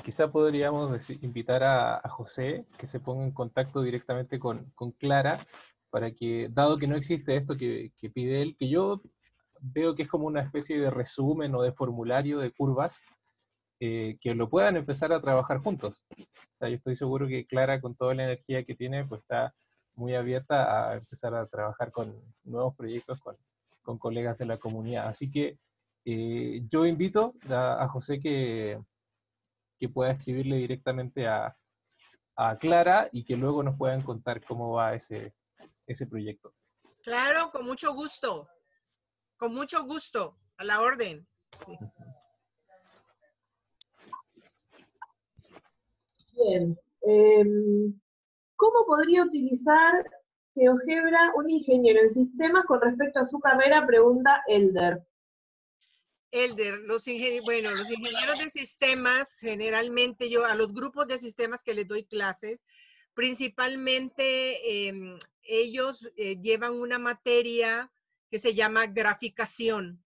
Quizá 0.05 0.31
podríamos 0.31 1.11
invitar 1.23 1.63
a, 1.63 2.09
José 2.09 2.67
que 2.79 2.87
se 2.87 3.01
ponga 3.01 3.25
en 3.25 3.33
contacto 3.33 3.83
directamente 3.83 4.39
con, 4.39 4.73
Clara 4.99 5.39
para 5.91 6.13
que, 6.13 6.49
dado 6.51 6.79
que 6.79 6.87
no 6.87 6.97
existe 6.97 7.37
esto 7.37 7.57
que, 7.57 7.93
que, 7.97 8.09
pide 8.09 8.43
él, 8.43 8.57
que 8.57 8.69
yo 8.69 9.03
veo 9.61 9.95
que 9.95 10.03
es 10.03 10.09
como 10.09 10.27
una 10.27 10.43
especie 10.43 10.79
de 10.79 10.91
resumen 10.91 11.55
o 11.55 11.63
de 11.63 11.73
formulario 11.73 12.39
de 12.39 12.51
curvas, 12.51 13.01
eh, 13.81 14.17
que 14.21 14.35
lo 14.35 14.49
puedan 14.49 14.77
empezar 14.77 15.13
a 15.13 15.21
trabajar 15.21 15.59
juntos. 15.59 16.05
O 16.19 16.57
sea, 16.57 16.69
yo 16.69 16.77
estoy 16.77 16.97
seguro 16.97 17.27
que 17.27 17.47
Clara, 17.47 17.81
con 17.81 17.95
toda 17.95 18.15
la 18.15 18.25
energía 18.25 18.65
que 18.65 18.75
tiene, 18.75 19.05
pues 19.05 19.23
está 19.23 19.55
muy 19.95 20.15
abierta 20.15 20.91
a 20.91 20.95
empezar 20.95 21.35
a 21.35 21.47
trabajar 21.47 21.91
con 21.91 22.15
nuevos 22.45 22.75
proyectos 22.75 23.19
con, 23.21 23.37
con 23.83 23.99
colegas 23.99 24.39
de 24.39 24.47
la 24.47 24.59
comunidad. 24.59 25.09
Así 25.09 25.31
que 25.31 25.59
eh, 26.05 26.63
yo 26.69 26.87
invito 26.87 27.35
a, 27.51 27.87
José 27.89 28.19
que, 28.19 28.81
que, 29.79 29.89
pueda 29.89 30.13
escribirle 30.13 30.57
directamente 30.57 31.29
a, 31.29 31.57
a, 32.37 32.59
Clara 32.59 33.09
y 33.13 33.25
que 33.25 33.37
luego 33.37 33.63
nos 33.63 33.77
puedan 33.77 34.03
contar 34.03 34.45
cómo 34.45 34.73
va 34.73 34.95
ese, 34.95 35.35
ese 35.87 36.07
proyecto. 36.07 36.55
Claro, 37.03 37.51
con 37.51 37.65
mucho 37.65 37.95
gusto. 37.95 38.49
Con 39.37 39.55
mucho 39.55 39.85
gusto, 39.85 40.39
a 40.57 40.65
la 40.65 40.81
orden. 40.81 41.27
Sí. 41.65 41.79
Bien. 46.35 46.79
Em, 47.03 48.01
¿Cómo 48.63 48.87
podría 48.87 49.25
utilizar 49.25 50.09
GeoGebra 50.55 51.33
un 51.35 51.51
ingeniero 51.51 52.01
en 52.01 52.15
sistemas 52.15 52.65
con 52.65 52.81
respecto 52.81 53.19
a 53.19 53.27
su 53.27 53.41
carrera? 53.41 53.85
Pregunta 53.85 54.41
Elder. 54.47 55.05
Elder, 56.31 56.79
los 56.85 57.09
ingenieros, 57.09 57.45
bueno, 57.45 57.73
los 57.73 57.91
ingenieros 57.91 58.39
de 58.39 58.51
sistemas, 58.51 59.35
generalmente 59.35 60.31
yo 60.31 60.47
a 60.47 60.55
los 60.55 60.73
grupos 60.73 61.09
de 61.09 61.19
sistemas 61.19 61.65
que 61.65 61.75
les 61.75 61.89
doy 61.89 62.05
clases, 62.05 62.65
principalmente 63.15 64.87
em, 64.87 65.19
ellos 65.43 66.09
eh, 66.17 66.37
llevan 66.41 66.75
una 66.75 67.01
materia 67.01 67.93
que 68.31 68.39
se 68.39 68.55
llama 68.55 68.87
graficación. 68.87 70.05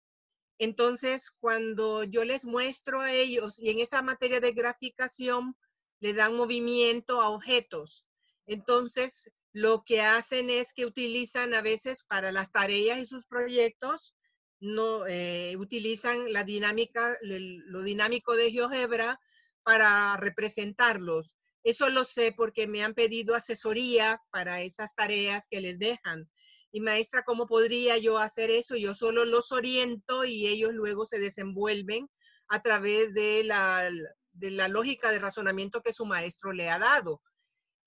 Entonces, 0.58 1.30
cuando 1.38 2.02
yo 2.02 2.24
les 2.24 2.46
muestro 2.46 3.00
a 3.00 3.12
ellos, 3.12 3.60
y 3.60 3.70
en 3.70 3.78
esa 3.78 4.02
materia 4.02 4.40
de 4.40 4.50
graficación, 4.50 5.54
le 6.00 6.14
dan 6.14 6.34
movimiento 6.34 7.20
a 7.20 7.28
objetos. 7.28 8.09
Entonces, 8.50 9.32
lo 9.52 9.84
que 9.84 10.00
hacen 10.00 10.50
es 10.50 10.72
que 10.72 10.84
utilizan 10.84 11.54
a 11.54 11.62
veces 11.62 12.02
para 12.02 12.32
las 12.32 12.50
tareas 12.50 12.98
y 12.98 13.06
sus 13.06 13.24
proyectos, 13.24 14.16
no 14.58 15.06
eh, 15.06 15.54
utilizan 15.56 16.32
la 16.32 16.42
dinámica, 16.42 17.16
lo 17.22 17.82
dinámico 17.82 18.34
de 18.34 18.50
GeoGebra 18.50 19.20
para 19.62 20.16
representarlos. 20.16 21.36
Eso 21.62 21.90
lo 21.90 22.04
sé 22.04 22.32
porque 22.36 22.66
me 22.66 22.82
han 22.82 22.94
pedido 22.94 23.36
asesoría 23.36 24.20
para 24.32 24.62
esas 24.62 24.96
tareas 24.96 25.46
que 25.48 25.60
les 25.60 25.78
dejan. 25.78 26.28
Y 26.72 26.80
maestra, 26.80 27.22
¿cómo 27.22 27.46
podría 27.46 27.98
yo 27.98 28.18
hacer 28.18 28.50
eso? 28.50 28.74
Yo 28.74 28.94
solo 28.94 29.24
los 29.24 29.52
oriento 29.52 30.24
y 30.24 30.48
ellos 30.48 30.72
luego 30.72 31.06
se 31.06 31.20
desenvuelven 31.20 32.08
a 32.48 32.60
través 32.62 33.14
de 33.14 33.44
la, 33.44 33.88
de 34.32 34.50
la 34.50 34.66
lógica 34.66 35.12
de 35.12 35.20
razonamiento 35.20 35.82
que 35.82 35.92
su 35.92 36.04
maestro 36.04 36.52
le 36.52 36.68
ha 36.68 36.80
dado. 36.80 37.22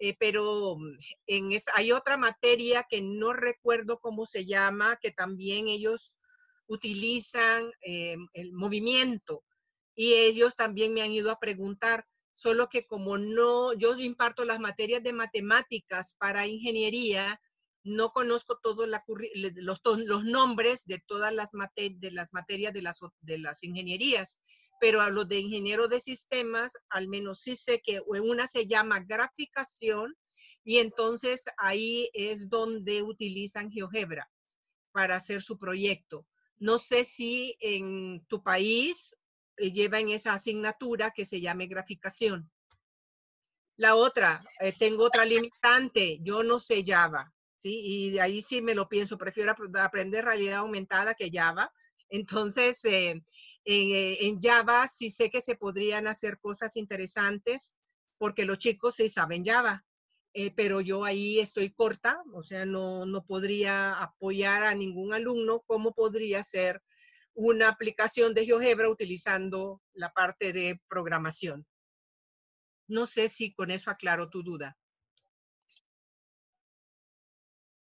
Eh, 0.03 0.17
pero 0.19 0.75
mm, 0.75 0.97
hay 1.75 1.93
otra 1.93 2.17
materia 2.17 2.85
que 2.89 3.01
no 3.01 3.31
recuerdo 3.31 3.99
cómo 3.99 4.25
se 4.25 4.45
llama, 4.45 4.97
que 5.01 5.11
también 5.11 5.69
ellos 5.69 6.17
utilizan 6.67 7.71
eh, 7.85 8.17
el 8.34 8.51
movimiento 8.51 9.45
y 9.95 10.11
ellos 10.15 10.57
también 10.57 10.93
me 10.93 11.03
han 11.03 11.11
ido 11.13 11.31
a 11.31 11.39
preguntar, 11.39 12.05
solo 12.34 12.67
que 12.67 12.85
como 12.85 13.17
no, 13.17 13.71
yo 13.75 13.97
imparto 13.97 14.43
las 14.43 14.59
materias 14.59 15.03
de 15.03 15.13
matemáticas 15.13 16.17
para 16.19 16.47
ingeniería, 16.47 17.39
no 17.85 18.11
conozco 18.11 18.59
todos 18.61 18.89
los, 18.89 20.25
nombres 20.25 20.84
de 20.85 21.01
todas 21.07 21.34
las, 21.34 21.53
materias 21.53 22.73
de 22.73 23.38
las 23.38 23.63
ingenierías 23.63 24.41
pero 24.84 24.99
a 24.99 25.10
los 25.10 25.30
de 25.30 25.39
ingeniero 25.39 25.88
de 25.88 26.01
sistemas, 26.01 26.73
al 26.89 27.07
menos 27.07 27.39
sí 27.39 27.55
sé 27.55 27.80
que 27.81 28.01
una 28.05 28.47
se 28.47 28.68
llama 28.68 28.99
graficación 28.99 30.14
y 30.65 30.80
entonces 30.80 31.45
ahí 31.55 32.10
es 32.11 32.49
donde 32.49 33.01
utilizan 33.01 33.72
GeoGebra 33.72 34.30
para 34.91 35.15
hacer 35.15 35.41
su 35.41 35.57
proyecto. 35.57 36.27
No 36.57 36.80
sé 36.80 37.05
si 37.05 37.55
en 37.61 38.26
tu 38.26 38.43
país 38.43 39.15
eh, 39.55 39.72
llevan 39.72 40.10
esa 40.10 40.34
asignatura 40.34 41.11
que 41.11 41.23
se 41.23 41.39
llame 41.39 41.68
graficación. 41.68 42.51
La 43.77 43.95
otra, 43.95 44.43
eh, 44.60 44.73
tengo 44.77 45.05
otra 45.05 45.23
limitante, 45.23 46.19
yo 46.19 46.43
no 46.43 46.60
sé 46.60 46.84
Java, 46.85 47.34
¿sí? 47.55 47.80
Y 47.85 48.19
ahí 48.19 48.41
sí 48.41 48.61
me 48.61 48.76
lo 48.76 48.89
pienso, 48.89 49.18
prefiero 49.18 49.55
aprender 49.80 50.26
realidad 50.26 50.57
aumentada 50.57 51.15
que 51.15 51.31
Java. 51.31 51.72
Entonces, 52.10 52.84
eh, 52.84 53.23
eh, 53.65 54.27
en 54.27 54.41
Java 54.41 54.88
sí 54.88 55.10
sé 55.10 55.30
que 55.30 55.41
se 55.41 55.56
podrían 55.56 56.07
hacer 56.07 56.40
cosas 56.40 56.76
interesantes 56.76 57.80
porque 58.18 58.45
los 58.45 58.57
chicos 58.57 58.95
sí 58.95 59.10
saben 59.10 59.45
Java, 59.45 59.84
eh, 60.34 60.53
pero 60.56 60.81
yo 60.81 61.03
ahí 61.03 61.40
estoy 61.40 61.72
corta, 61.72 62.23
o 62.34 62.44
sea, 62.44 62.65
no, 62.65 63.06
no 63.06 63.26
podría 63.26 64.02
apoyar 64.02 64.64
a 64.64 64.73
ningún 64.73 65.14
alumno 65.14 65.61
cómo 65.68 65.94
podría 65.94 66.44
ser 66.44 66.81
una 67.35 67.69
aplicación 67.69 68.34
de 68.34 68.45
GeoGebra 68.45 68.90
utilizando 68.90 69.81
la 69.94 70.11
parte 70.11 70.53
de 70.53 70.80
programación. 70.88 71.65
No 72.88 73.07
sé 73.07 73.30
si 73.30 73.53
con 73.53 73.72
eso 73.72 73.90
aclaro 73.90 74.30
tu 74.30 74.44
duda. 74.44 74.77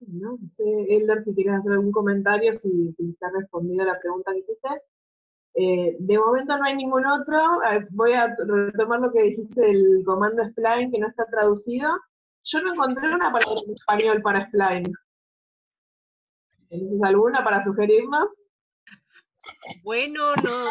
No, 0.01 0.39
sé, 0.57 0.65
Elder, 0.89 1.25
si 1.25 1.35
quieres 1.35 1.55
hacer 1.61 1.73
algún 1.73 1.93
comentario, 1.93 2.53
si, 2.53 2.95
si 2.97 3.13
te 3.15 3.27
ha 3.27 3.31
respondido 3.31 3.85
la 3.85 3.99
pregunta 3.99 4.33
que 4.33 4.39
hiciste. 4.39 4.69
Eh, 5.59 5.97
de 5.99 6.19
momento 6.19 6.57
no 6.57 6.65
hay 6.65 6.77
ningún 6.77 7.07
otro. 7.07 7.61
voy 7.91 8.13
a 8.13 8.37
retomar 8.37 9.01
lo 9.01 9.11
que 9.11 9.23
dijiste 9.23 9.61
del 9.61 10.03
comando 10.05 10.45
spline 10.45 10.91
que 10.91 10.99
no 10.99 11.09
está 11.09 11.25
traducido. 11.27 11.89
Yo 12.45 12.61
no 12.61 12.75
encontré 12.75 13.09
una 13.09 13.33
palabra 13.33 13.61
en 13.67 13.75
español 13.75 14.23
para 14.23 14.47
spline. 14.47 14.93
¿Tienes 16.69 17.03
alguna 17.03 17.43
para 17.43 17.65
sugerirnos? 17.65 18.29
Bueno, 19.83 20.35
no. 20.45 20.69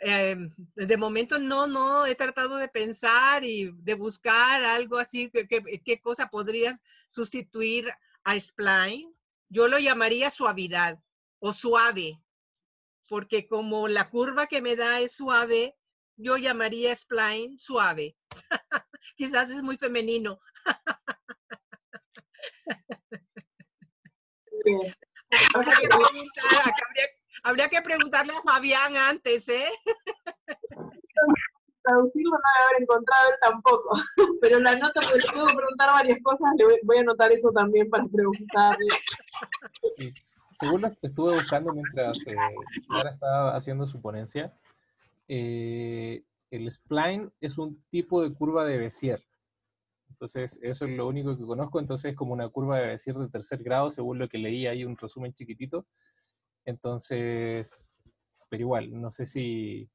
Em, 0.00 0.54
de 0.76 0.96
momento 0.96 1.40
no, 1.40 1.66
no, 1.66 2.06
he 2.06 2.14
tratado 2.14 2.56
de 2.56 2.68
pensar 2.68 3.42
y 3.42 3.72
de 3.82 3.94
buscar 3.94 4.62
algo 4.62 4.96
así, 4.96 5.28
qué 5.28 6.00
cosa 6.00 6.28
podrías 6.28 6.80
sustituir 7.08 7.92
a 8.22 8.38
Spline. 8.38 9.12
Yo 9.48 9.66
lo 9.66 9.78
llamaría 9.80 10.30
suavidad 10.30 11.00
o 11.40 11.52
suave, 11.52 12.20
porque 13.08 13.48
como 13.48 13.88
la 13.88 14.08
curva 14.10 14.46
que 14.46 14.62
me 14.62 14.76
da 14.76 15.00
es 15.00 15.16
suave, 15.16 15.74
yo 16.16 16.36
llamaría 16.36 16.94
Spline 16.94 17.58
suave. 17.58 18.16
Quizás 19.16 19.50
es 19.50 19.62
muy 19.62 19.78
femenino. 19.78 20.38
habría, 27.42 27.68
que 27.68 27.82
preguntarle 27.82 28.32
a 28.32 28.42
Fabián 28.42 28.96
antes, 28.96 29.48
¿eh? 29.48 29.68
Traducirlo 31.82 32.30
no 32.32 32.36
debe 32.36 32.64
haber 32.66 32.82
encontrado 32.82 33.30
él 33.30 33.36
tampoco, 33.40 33.98
pero 34.42 34.58
la 34.58 34.76
nota, 34.76 35.00
porque 35.00 35.16
le 35.16 35.22
que 35.48 35.56
preguntar 35.56 35.90
varias 35.90 36.18
cosas, 36.22 36.50
le 36.58 36.66
voy, 36.82 36.98
a 36.98 37.00
anotar 37.00 37.32
eso 37.32 37.50
también 37.52 37.88
para 37.88 38.04
preguntarle. 38.12 38.88
Sí. 39.96 40.12
Según 40.58 40.82
lo 40.82 40.90
que 40.90 41.06
estuve 41.06 41.34
buscando 41.34 41.72
mientras 41.72 42.26
eh, 42.26 42.34
estaba 43.12 43.54
haciendo 43.54 43.86
su 43.86 44.00
ponencia, 44.00 44.52
eh, 45.28 46.24
el 46.50 46.70
spline 46.72 47.30
es 47.40 47.58
un 47.58 47.80
tipo 47.90 48.22
de 48.22 48.34
curva 48.34 48.64
de 48.64 48.78
Bézier. 48.78 49.22
Entonces, 50.08 50.58
eso 50.62 50.86
es 50.86 50.96
lo 50.96 51.06
único 51.06 51.36
que 51.36 51.44
conozco. 51.44 51.78
Entonces, 51.78 52.10
es 52.10 52.16
como 52.16 52.32
una 52.32 52.48
curva 52.48 52.78
de 52.78 52.88
Bézier 52.88 53.16
de 53.16 53.28
tercer 53.28 53.62
grado, 53.62 53.90
según 53.90 54.18
lo 54.18 54.28
que 54.28 54.38
leí 54.38 54.66
ahí, 54.66 54.84
un 54.84 54.96
resumen 54.96 55.32
chiquitito. 55.32 55.86
Entonces, 56.64 57.86
pero 58.48 58.62
igual, 58.62 59.00
no 59.00 59.10
sé 59.12 59.26
si... 59.26 59.88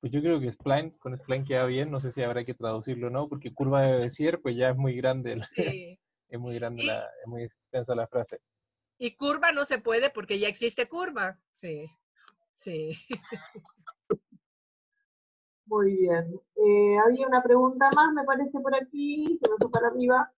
Pues 0.00 0.12
yo 0.12 0.22
creo 0.22 0.40
que 0.40 0.50
spline, 0.50 0.92
con 0.98 1.16
spline 1.16 1.44
queda 1.44 1.66
bien, 1.66 1.90
no 1.90 2.00
sé 2.00 2.10
si 2.10 2.22
habrá 2.22 2.44
que 2.44 2.54
traducirlo 2.54 3.08
o 3.08 3.10
no, 3.10 3.28
porque 3.28 3.52
curva 3.52 3.82
de 3.82 3.98
Bézier, 3.98 4.40
pues 4.40 4.56
ya 4.56 4.70
es 4.70 4.76
muy 4.76 4.96
grande, 4.96 5.40
es 6.28 6.40
muy 6.40 6.54
grande, 6.54 6.84
la, 6.84 7.04
es 7.04 7.26
muy 7.26 7.42
extensa 7.44 7.94
la 7.94 8.08
frase. 8.08 8.40
Y 9.02 9.16
curva 9.16 9.50
no 9.50 9.64
se 9.64 9.78
puede 9.78 10.10
porque 10.10 10.38
ya 10.38 10.48
existe 10.48 10.86
curva. 10.86 11.38
Sí, 11.54 11.90
sí. 12.52 12.92
Muy 15.64 15.96
bien. 15.96 16.38
Eh, 16.56 16.98
había 16.98 17.26
una 17.26 17.42
pregunta 17.42 17.88
más, 17.96 18.12
me 18.12 18.24
parece, 18.24 18.60
por 18.60 18.74
aquí, 18.74 19.38
se 19.40 19.50
me 19.50 19.56
fue 19.56 19.70
para 19.70 19.86
arriba. 19.88 20.30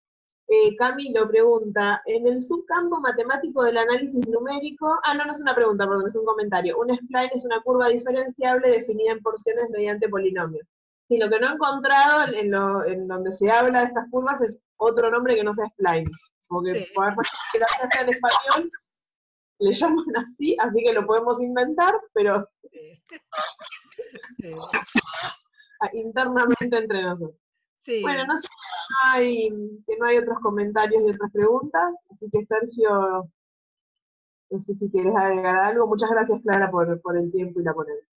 Eh, 0.47 0.77
Camilo 0.77 1.29
pregunta, 1.29 2.03
en 2.07 2.25
el 2.25 2.41
subcampo 2.41 3.01
matemático 3.01 3.65
del 3.65 3.79
análisis 3.79 4.29
numérico, 4.29 4.97
ah, 5.07 5.15
no, 5.15 5.25
no 5.25 5.33
es 5.33 5.41
una 5.41 5.57
pregunta, 5.57 5.85
perdón, 5.89 6.07
es 6.07 6.15
un 6.15 6.25
comentario. 6.25 6.79
Un 6.79 6.97
spline 6.97 7.31
es 7.35 7.45
una 7.45 7.61
curva 7.63 7.89
diferenciable 7.89 8.69
definida 8.69 9.11
en 9.11 9.23
porciones 9.23 9.71
mediante 9.71 10.09
polinomios. 10.09 10.69
Sí, 11.09 11.19
lo 11.19 11.29
que 11.29 11.41
no 11.41 11.49
he 11.49 11.55
encontrado 11.55 12.33
en, 12.33 12.53
lo, 12.53 12.85
en 12.85 13.09
donde 13.09 13.33
se 13.33 13.51
habla 13.51 13.81
de 13.81 13.87
estas 13.87 14.09
curvas 14.09 14.41
es 14.41 14.57
otro 14.77 15.11
nombre 15.11 15.35
que 15.35 15.43
no 15.43 15.53
sea 15.53 15.67
spline. 15.71 16.09
Porque 16.53 16.75
sí. 16.75 16.93
por 16.95 17.09
en 17.09 18.09
español 18.09 18.71
le 19.59 19.73
llaman 19.73 20.05
así, 20.17 20.57
así 20.61 20.85
que 20.85 20.93
lo 20.93 21.07
podemos 21.07 21.41
inventar, 21.41 21.95
pero 22.13 22.47
Ah, 25.83 25.91
internamente 25.95 26.77
entre 26.77 27.03
nosotros. 27.03 27.37
Bueno, 28.03 28.27
no 28.27 28.37
sé 28.37 28.47
hay, 29.05 29.49
que 29.85 29.97
no 29.99 30.07
hay 30.07 30.19
otros 30.19 30.39
comentarios 30.41 31.03
y 31.03 31.11
otras 31.11 31.33
preguntas, 31.33 31.93
así 32.11 32.31
que 32.33 32.47
Sergio, 32.47 33.29
no 34.51 34.61
sé 34.61 34.75
si 34.75 34.91
quieres 34.91 35.17
agregar 35.17 35.57
algo. 35.57 35.89
Muchas 35.89 36.11
gracias, 36.11 36.41
Clara, 36.43 36.71
por, 36.71 37.01
por 37.01 37.17
el 37.17 37.33
tiempo 37.33 37.61
y 37.61 37.65
la 37.65 37.75
ponencia. 37.75 38.12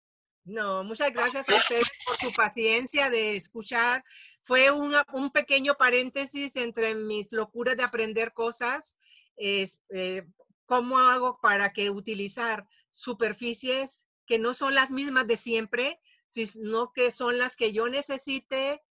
No, 0.45 0.83
muchas 0.83 1.11
gracias 1.11 1.49
a 1.49 1.55
ustedes 1.55 1.91
por 2.05 2.17
su 2.17 2.35
paciencia 2.35 3.09
de 3.09 3.35
escuchar. 3.35 4.05
Fue 4.43 4.69
un 4.69 5.31
pequeño 5.31 5.73
paréntesis 5.73 6.55
entre 6.55 6.93
mis 6.93 7.31
locuras 7.31 7.75
de 7.75 7.83
aprender 7.83 8.31
cosas. 8.31 8.95
Es, 9.35 9.81
eh, 9.89 10.23
¿Cómo 10.67 10.99
hago 10.99 11.39
para 11.41 11.73
que 11.73 11.89
utilizar 11.89 12.67
superficies 12.91 14.07
que 14.27 14.37
no 14.37 14.53
son 14.53 14.75
las 14.75 14.91
mismas 14.91 15.25
de 15.25 15.37
siempre, 15.37 15.99
sino 16.29 16.91
que 16.93 17.11
son 17.11 17.39
las 17.39 17.55
que 17.55 17.73
yo 17.73 17.89
necesite 17.89 18.83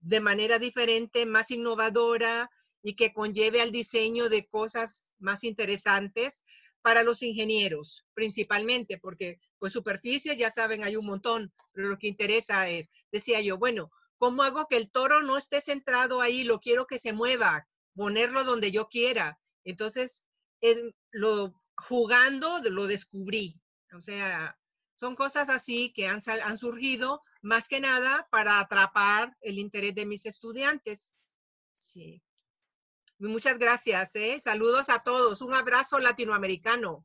de 0.00 0.20
manera 0.20 0.60
diferente, 0.60 1.26
más 1.26 1.50
innovadora 1.50 2.48
y 2.80 2.94
que 2.94 3.12
conlleve 3.12 3.60
al 3.60 3.72
diseño 3.72 4.28
de 4.28 4.46
cosas 4.46 5.14
más 5.18 5.42
interesantes 5.42 6.42
para 6.82 7.02
los 7.02 7.22
ingenieros, 7.22 8.04
principalmente, 8.14 8.98
porque 8.98 9.40
pues 9.58 9.72
superficie, 9.72 10.36
ya 10.36 10.50
saben, 10.50 10.82
hay 10.82 10.96
un 10.96 11.06
montón, 11.06 11.52
pero 11.72 11.88
lo 11.88 11.98
que 11.98 12.08
interesa 12.08 12.68
es, 12.68 12.90
decía 13.10 13.40
yo, 13.40 13.56
bueno, 13.56 13.90
¿cómo 14.18 14.42
hago 14.42 14.66
que 14.68 14.76
el 14.76 14.90
toro 14.90 15.22
no 15.22 15.36
esté 15.36 15.60
centrado 15.60 16.20
ahí? 16.20 16.44
Lo 16.44 16.60
quiero 16.60 16.86
que 16.86 16.98
se 16.98 17.12
mueva, 17.12 17.68
ponerlo 17.94 18.44
donde 18.44 18.70
yo 18.70 18.88
quiera. 18.88 19.38
Entonces, 19.64 20.26
es, 20.60 20.82
lo, 21.10 21.54
jugando 21.76 22.60
lo 22.60 22.86
descubrí. 22.86 23.60
O 23.96 24.00
sea, 24.00 24.58
son 24.94 25.14
cosas 25.14 25.48
así 25.48 25.92
que 25.92 26.06
han 26.08 26.58
surgido 26.58 27.20
más 27.42 27.68
que 27.68 27.80
nada 27.80 28.28
para 28.30 28.60
atrapar 28.60 29.36
el 29.40 29.58
interés 29.58 29.94
de 29.94 30.06
mis 30.06 30.26
estudiantes. 30.26 31.18
Sí. 31.72 32.22
Muchas 33.22 33.58
gracias. 33.58 34.16
¿eh? 34.16 34.40
Saludos 34.40 34.88
a 34.88 35.02
todos. 35.02 35.42
Un 35.42 35.54
abrazo 35.54 35.98
latinoamericano. 35.98 37.04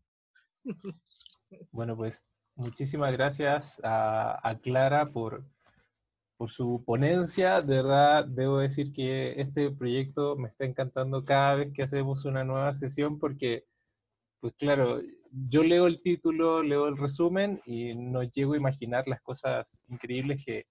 Bueno, 1.72 1.96
pues 1.96 2.28
muchísimas 2.56 3.14
gracias 3.14 3.80
a, 3.82 4.60
Clara 4.62 5.06
por, 5.06 5.46
por 6.36 6.50
su 6.50 6.84
ponencia. 6.86 7.62
De 7.62 7.78
verdad, 7.78 8.26
debo 8.26 8.58
decir 8.58 8.92
que 8.92 9.40
este 9.40 9.72
proyecto 9.72 10.36
me 10.36 10.50
está 10.50 10.66
encantando 10.66 11.24
cada 11.24 11.56
vez 11.56 11.72
que 11.74 11.84
hacemos 11.84 12.26
una 12.26 12.44
nueva 12.44 12.74
sesión 12.74 13.18
porque 13.18 13.64
pues 14.42 14.54
claro, 14.56 15.02
yo 15.32 15.64
leo 15.64 15.88
el 15.88 16.02
título, 16.02 16.62
leo 16.64 16.88
el 16.88 16.98
resumen 16.98 17.62
y 17.66 17.96
no 17.96 18.24
llego 18.24 18.54
a 18.54 18.58
imaginar 18.58 19.08
las 19.08 19.22
cosas 19.22 19.82
increíbles 19.88 20.44
que, 20.46 20.66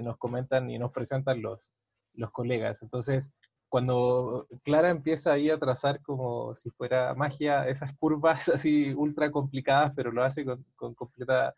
nos 0.00 0.16
comentan 0.18 0.68
y 0.70 0.78
nos 0.78 0.90
presentan 0.90 1.40
los, 1.40 1.72
los 2.14 2.32
colegas. 2.32 2.82
Entonces, 2.82 3.30
cuando 3.74 4.46
Clara 4.62 4.88
empieza 4.88 5.32
ahí 5.32 5.50
a 5.50 5.58
trazar 5.58 6.00
como 6.00 6.54
si 6.54 6.70
fuera 6.70 7.12
magia 7.16 7.68
esas 7.68 7.92
curvas 7.96 8.48
así 8.54 8.94
ultra 8.94 9.32
complicadas, 9.32 9.92
pero 9.96 10.12
lo 10.12 10.22
hace 10.22 10.44
con, 10.44 10.94
completa 10.94 11.52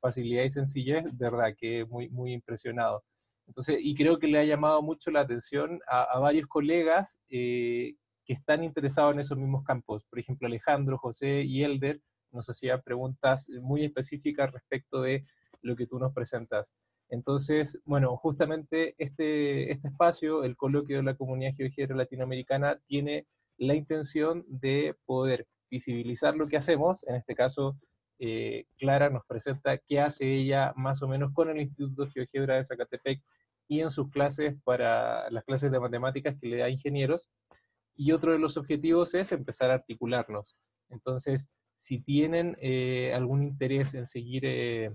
facilidad 0.00 0.44
y 0.44 0.48
sencillez, 0.48 1.18
de 1.18 1.30
verdad 1.30 1.54
que 1.54 1.84
muy, 1.84 2.08
muy 2.08 2.32
impresionado. 2.32 3.04
Entonces, 3.46 3.76
y 3.78 3.94
creo 3.94 4.18
que 4.18 4.26
le 4.26 4.38
ha 4.38 4.44
llamado 4.44 4.80
mucho 4.80 5.10
la 5.10 5.20
atención 5.20 5.78
a, 5.86 6.18
varios 6.18 6.46
colegas 6.46 7.20
eh, 7.28 7.94
que 8.24 8.32
están 8.32 8.64
interesados 8.64 9.12
en 9.12 9.20
esos 9.20 9.36
mismos 9.36 9.62
campos. 9.62 10.02
Por 10.08 10.18
ejemplo, 10.18 10.46
Alejandro, 10.46 10.96
José 10.96 11.42
y 11.42 11.62
Elder 11.62 12.00
nos 12.32 12.48
hacían 12.48 12.80
preguntas 12.80 13.50
muy 13.60 13.84
específicas 13.84 14.50
respecto 14.50 15.02
de 15.02 15.24
lo 15.60 15.76
que 15.76 15.86
tú 15.86 15.98
nos 15.98 16.14
presentas. 16.14 16.72
Entonces, 17.10 17.80
bueno, 17.84 18.16
justamente 18.16 18.94
este, 18.98 19.72
este 19.72 19.88
espacio, 19.88 20.44
el 20.44 20.56
coloquio 20.56 20.98
de 20.98 21.02
la 21.02 21.16
comunidad 21.16 21.52
geográfica 21.54 21.94
latinoamericana, 21.94 22.80
tiene 22.86 23.26
la 23.58 23.74
intención 23.74 24.44
de 24.48 24.96
poder 25.04 25.46
visibilizar 25.70 26.34
lo 26.36 26.46
que 26.46 26.56
hacemos. 26.56 27.04
En 27.06 27.16
este 27.16 27.34
caso, 27.34 27.76
eh, 28.18 28.66
Clara 28.76 29.10
nos 29.10 29.24
presenta 29.26 29.78
qué 29.78 30.00
hace 30.00 30.32
ella 30.32 30.72
más 30.76 31.02
o 31.02 31.08
menos 31.08 31.32
con 31.32 31.50
el 31.50 31.58
Instituto 31.58 32.08
GeoGebra 32.08 32.56
de 32.56 32.64
Zacatepec 32.64 33.22
y 33.66 33.80
en 33.80 33.90
sus 33.90 34.10
clases 34.10 34.56
para 34.64 35.30
las 35.30 35.44
clases 35.44 35.70
de 35.70 35.80
matemáticas 35.80 36.36
que 36.40 36.48
le 36.48 36.58
da 36.58 36.66
a 36.66 36.70
ingenieros. 36.70 37.28
Y 37.96 38.12
otro 38.12 38.32
de 38.32 38.38
los 38.38 38.56
objetivos 38.56 39.14
es 39.14 39.32
empezar 39.32 39.70
a 39.70 39.74
articularnos. 39.74 40.56
Entonces, 40.88 41.50
si 41.76 42.00
tienen 42.00 42.56
eh, 42.60 43.12
algún 43.14 43.42
interés 43.42 43.94
en 43.94 44.06
seguir, 44.06 44.44
eh, 44.44 44.90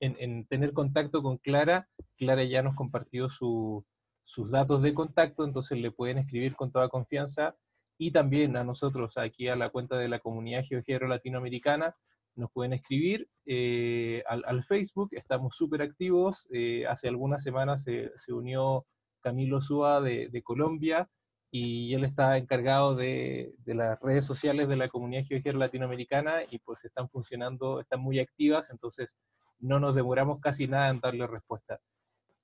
en, 0.00 0.46
tener 0.46 0.72
contacto 0.72 1.22
con 1.22 1.38
Clara, 1.38 1.88
Clara 2.16 2.44
ya 2.44 2.62
nos 2.62 2.76
compartió 2.76 3.28
sus 3.28 4.50
datos 4.50 4.82
de 4.82 4.94
contacto, 4.94 5.44
entonces 5.44 5.78
le 5.78 5.90
pueden 5.90 6.18
escribir 6.18 6.56
con 6.56 6.72
toda 6.72 6.88
confianza. 6.88 7.56
Y 7.96 8.10
también 8.10 8.56
a 8.56 8.64
nosotros 8.64 9.16
aquí 9.18 9.48
a 9.48 9.56
la 9.56 9.70
cuenta 9.70 9.96
de 9.96 10.08
la 10.08 10.18
comunidad 10.18 10.64
GeoGero 10.64 11.06
Latinoamericana, 11.06 11.96
nos 12.36 12.50
pueden 12.50 12.72
escribir 12.72 13.28
eh, 13.46 14.24
al, 14.26 14.64
Facebook, 14.64 15.10
estamos 15.12 15.54
súper 15.56 15.82
activos, 15.82 16.48
hace 16.88 17.08
algunas 17.08 17.44
semanas 17.44 17.84
se, 17.84 18.32
unió 18.32 18.84
Camilo 19.20 19.60
Súa 19.60 20.00
de, 20.00 20.28
de 20.28 20.42
Colombia, 20.42 21.08
y 21.56 21.94
él 21.94 22.02
está 22.02 22.36
encargado 22.36 22.96
de, 22.96 23.54
de, 23.58 23.74
las 23.76 24.00
redes 24.00 24.26
sociales 24.26 24.66
de 24.66 24.74
la 24.74 24.88
comunidad 24.88 25.22
geográfica 25.22 25.56
latinoamericana 25.56 26.40
y 26.50 26.58
pues 26.58 26.84
están 26.84 27.08
funcionando, 27.08 27.78
están 27.78 28.00
muy 28.00 28.18
activas, 28.18 28.70
entonces 28.70 29.16
no 29.60 29.80
nos 29.80 29.94
demoramos 29.94 30.40
casi 30.40 30.66
nada 30.66 30.90
en 30.90 31.00
darle 31.00 31.26
respuesta. 31.26 31.80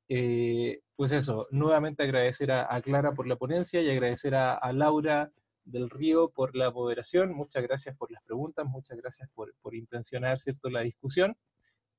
Eh, 0.08 0.80
pues 0.96 1.12
eso, 1.12 1.46
nuevamente 1.50 2.02
agradecer 2.02 2.50
a, 2.50 2.80
Clara 2.82 3.12
por 3.12 3.26
la 3.26 3.36
ponencia 3.36 3.80
y 3.80 3.90
agradecer 3.90 4.34
a, 4.34 4.72
Laura 4.72 5.30
del 5.64 5.88
Río 5.88 6.30
por 6.30 6.56
la 6.56 6.70
moderación, 6.70 7.32
muchas 7.32 7.62
gracias 7.62 7.96
por 7.96 8.10
las 8.10 8.22
preguntas, 8.24 8.66
muchas 8.66 8.98
gracias 8.98 9.30
por, 9.34 9.54
por 9.62 9.74
intencionar 9.74 10.40
¿cierto? 10.40 10.68
la 10.68 10.80
discusión. 10.80 11.36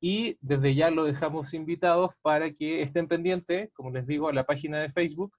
Y 0.01 0.37
desde 0.41 0.75
ya 0.75 0.91
lo 0.91 1.05
dejamos 1.05 1.53
invitados 1.53 2.11
para 2.21 2.51
que 2.51 2.81
estén 2.81 3.07
pendientes, 3.07 3.71
como 3.73 3.91
les 3.91 4.05
digo, 4.07 4.27
a 4.27 4.33
la 4.33 4.45
página 4.45 4.79
de 4.81 4.91
Facebook 4.91 5.31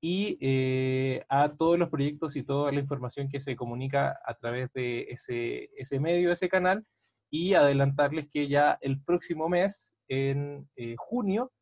y 0.00 0.38
eh, 0.40 1.24
a 1.28 1.48
todos 1.50 1.78
los 1.78 1.90
proyectos 1.90 2.36
y 2.36 2.44
toda 2.44 2.72
la 2.72 2.80
información 2.80 3.28
que 3.28 3.40
se 3.40 3.56
comunica 3.56 4.18
a 4.24 4.34
través 4.34 4.72
de 4.72 5.02
ese, 5.10 5.70
ese 5.76 5.98
medio, 6.00 6.32
ese 6.32 6.48
canal, 6.48 6.86
y 7.30 7.54
adelantarles 7.54 8.28
que 8.28 8.48
ya 8.48 8.78
el 8.80 9.02
próximo 9.02 9.48
mes, 9.48 9.96
en 10.08 10.68
eh, 10.76 10.94
junio, 10.96 11.52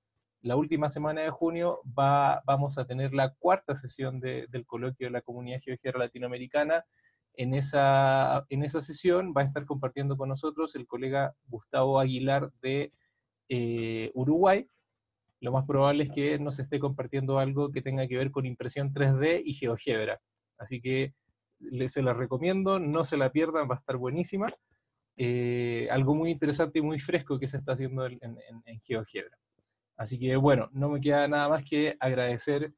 la 0.42 0.56
última 0.56 0.88
semana 0.88 1.22
de 1.22 1.30
junio, 1.30 1.80
va, 1.98 2.40
vamos 2.46 2.78
a 2.78 2.86
tener 2.86 3.12
la 3.12 3.34
cuarta 3.34 3.74
sesión 3.74 4.20
del 4.20 4.64
coloquio 4.64 5.08
de 5.08 5.10
la 5.10 5.22
Comunidad 5.22 5.60
Geográfica 5.60 5.98
Latinoamericana. 5.98 6.84
En 7.34 7.52
esa, 7.52 8.46
en 8.48 8.62
esa 8.62 8.80
sesión 8.80 9.34
va 9.36 9.42
a 9.42 9.44
estar 9.44 9.66
compartiendo 9.66 10.16
con 10.16 10.28
nosotros 10.28 10.76
el 10.76 10.86
colega 10.86 11.34
Gustavo 11.48 11.98
Aguilar 11.98 12.52
de 12.62 12.90
eh, 13.48 14.12
Uruguay. 14.14 14.68
Lo 15.40 15.50
más 15.50 15.66
probable 15.66 16.04
es 16.04 16.12
que 16.12 16.38
nos 16.38 16.60
esté 16.60 16.78
compartiendo 16.78 17.40
algo 17.40 17.72
que 17.72 17.82
tenga 17.82 18.06
que 18.06 18.16
ver 18.16 18.30
con 18.30 18.46
impresión 18.46 18.94
3D 18.94 19.42
y 19.44 19.54
GeoGebra. 19.54 20.20
Así 20.58 20.80
que 20.80 21.12
se 21.88 22.02
la 22.02 22.12
recomiendo, 22.14 22.78
no 22.78 23.02
se 23.02 23.16
la 23.16 23.32
pierdan, 23.32 23.68
va 23.68 23.74
a 23.74 23.78
estar 23.78 23.96
buenísima. 23.96 24.46
Eh, 25.16 25.88
algo 25.90 26.14
muy 26.14 26.30
interesante 26.30 26.78
y 26.78 26.82
muy 26.82 27.00
fresco 27.00 27.38
que 27.38 27.48
se 27.48 27.56
está 27.58 27.72
haciendo 27.72 28.06
en, 28.06 28.20
en 28.20 28.80
GeoGebra. 28.80 29.36
Así 29.96 30.18
que 30.18 30.36
bueno, 30.36 30.68
no 30.72 30.90
me 30.90 31.00
queda 31.00 31.26
nada 31.26 31.48
más 31.48 31.64
que 31.64 31.96
agradecer 32.00 32.72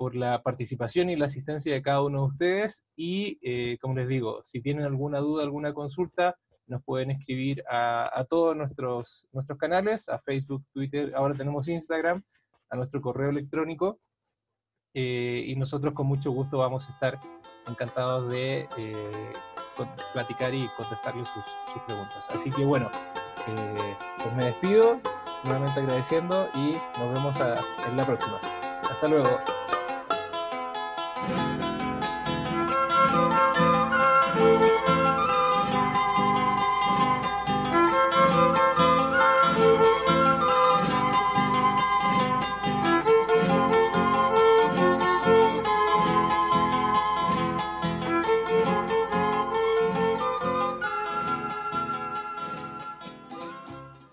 por 0.00 0.16
la 0.16 0.42
participación 0.42 1.10
y 1.10 1.16
la 1.16 1.26
asistencia 1.26 1.74
de 1.74 1.82
cada 1.82 2.02
uno 2.02 2.20
de 2.20 2.26
ustedes 2.28 2.86
y 2.96 3.38
eh, 3.42 3.76
como 3.82 3.92
les 3.92 4.08
digo, 4.08 4.40
si 4.44 4.62
tienen 4.62 4.86
alguna 4.86 5.18
duda, 5.18 5.42
alguna 5.42 5.74
consulta, 5.74 6.38
nos 6.66 6.82
pueden 6.82 7.10
escribir 7.10 7.62
a, 7.70 8.24
todos 8.30 8.56
nuestros, 8.56 9.28
nuestros 9.30 9.58
canales, 9.58 10.08
a 10.08 10.18
Facebook, 10.20 10.64
Twitter, 10.72 11.12
ahora 11.14 11.34
tenemos 11.34 11.68
Instagram, 11.68 12.22
a 12.70 12.76
nuestro 12.76 13.02
correo 13.02 13.28
electrónico 13.28 14.00
eh, 14.94 15.44
y 15.46 15.54
nosotros 15.56 15.92
con 15.92 16.06
mucho 16.06 16.30
gusto 16.30 16.56
vamos 16.56 16.88
a 16.88 16.94
estar 16.94 17.20
encantados 17.68 18.32
de 18.32 18.68
eh, 18.78 19.32
platicar 20.12 20.54
y 20.54 20.68
contestarles 20.76 21.28
sus, 21.28 21.44
sus, 21.72 21.82
preguntas. 21.82 22.28
Así 22.34 22.50
que 22.50 22.64
bueno, 22.64 22.90
pues 23.44 24.34
me 24.34 24.46
despido, 24.46 25.00
nuevamente 25.44 25.80
agradeciendo 25.80 26.48
y 26.54 26.72
nos 26.98 27.14
vemos 27.14 27.36
en 27.86 27.96
la 27.96 28.06
próxima. 28.06 28.38
Hasta 28.82 29.08
luego. 29.08 29.59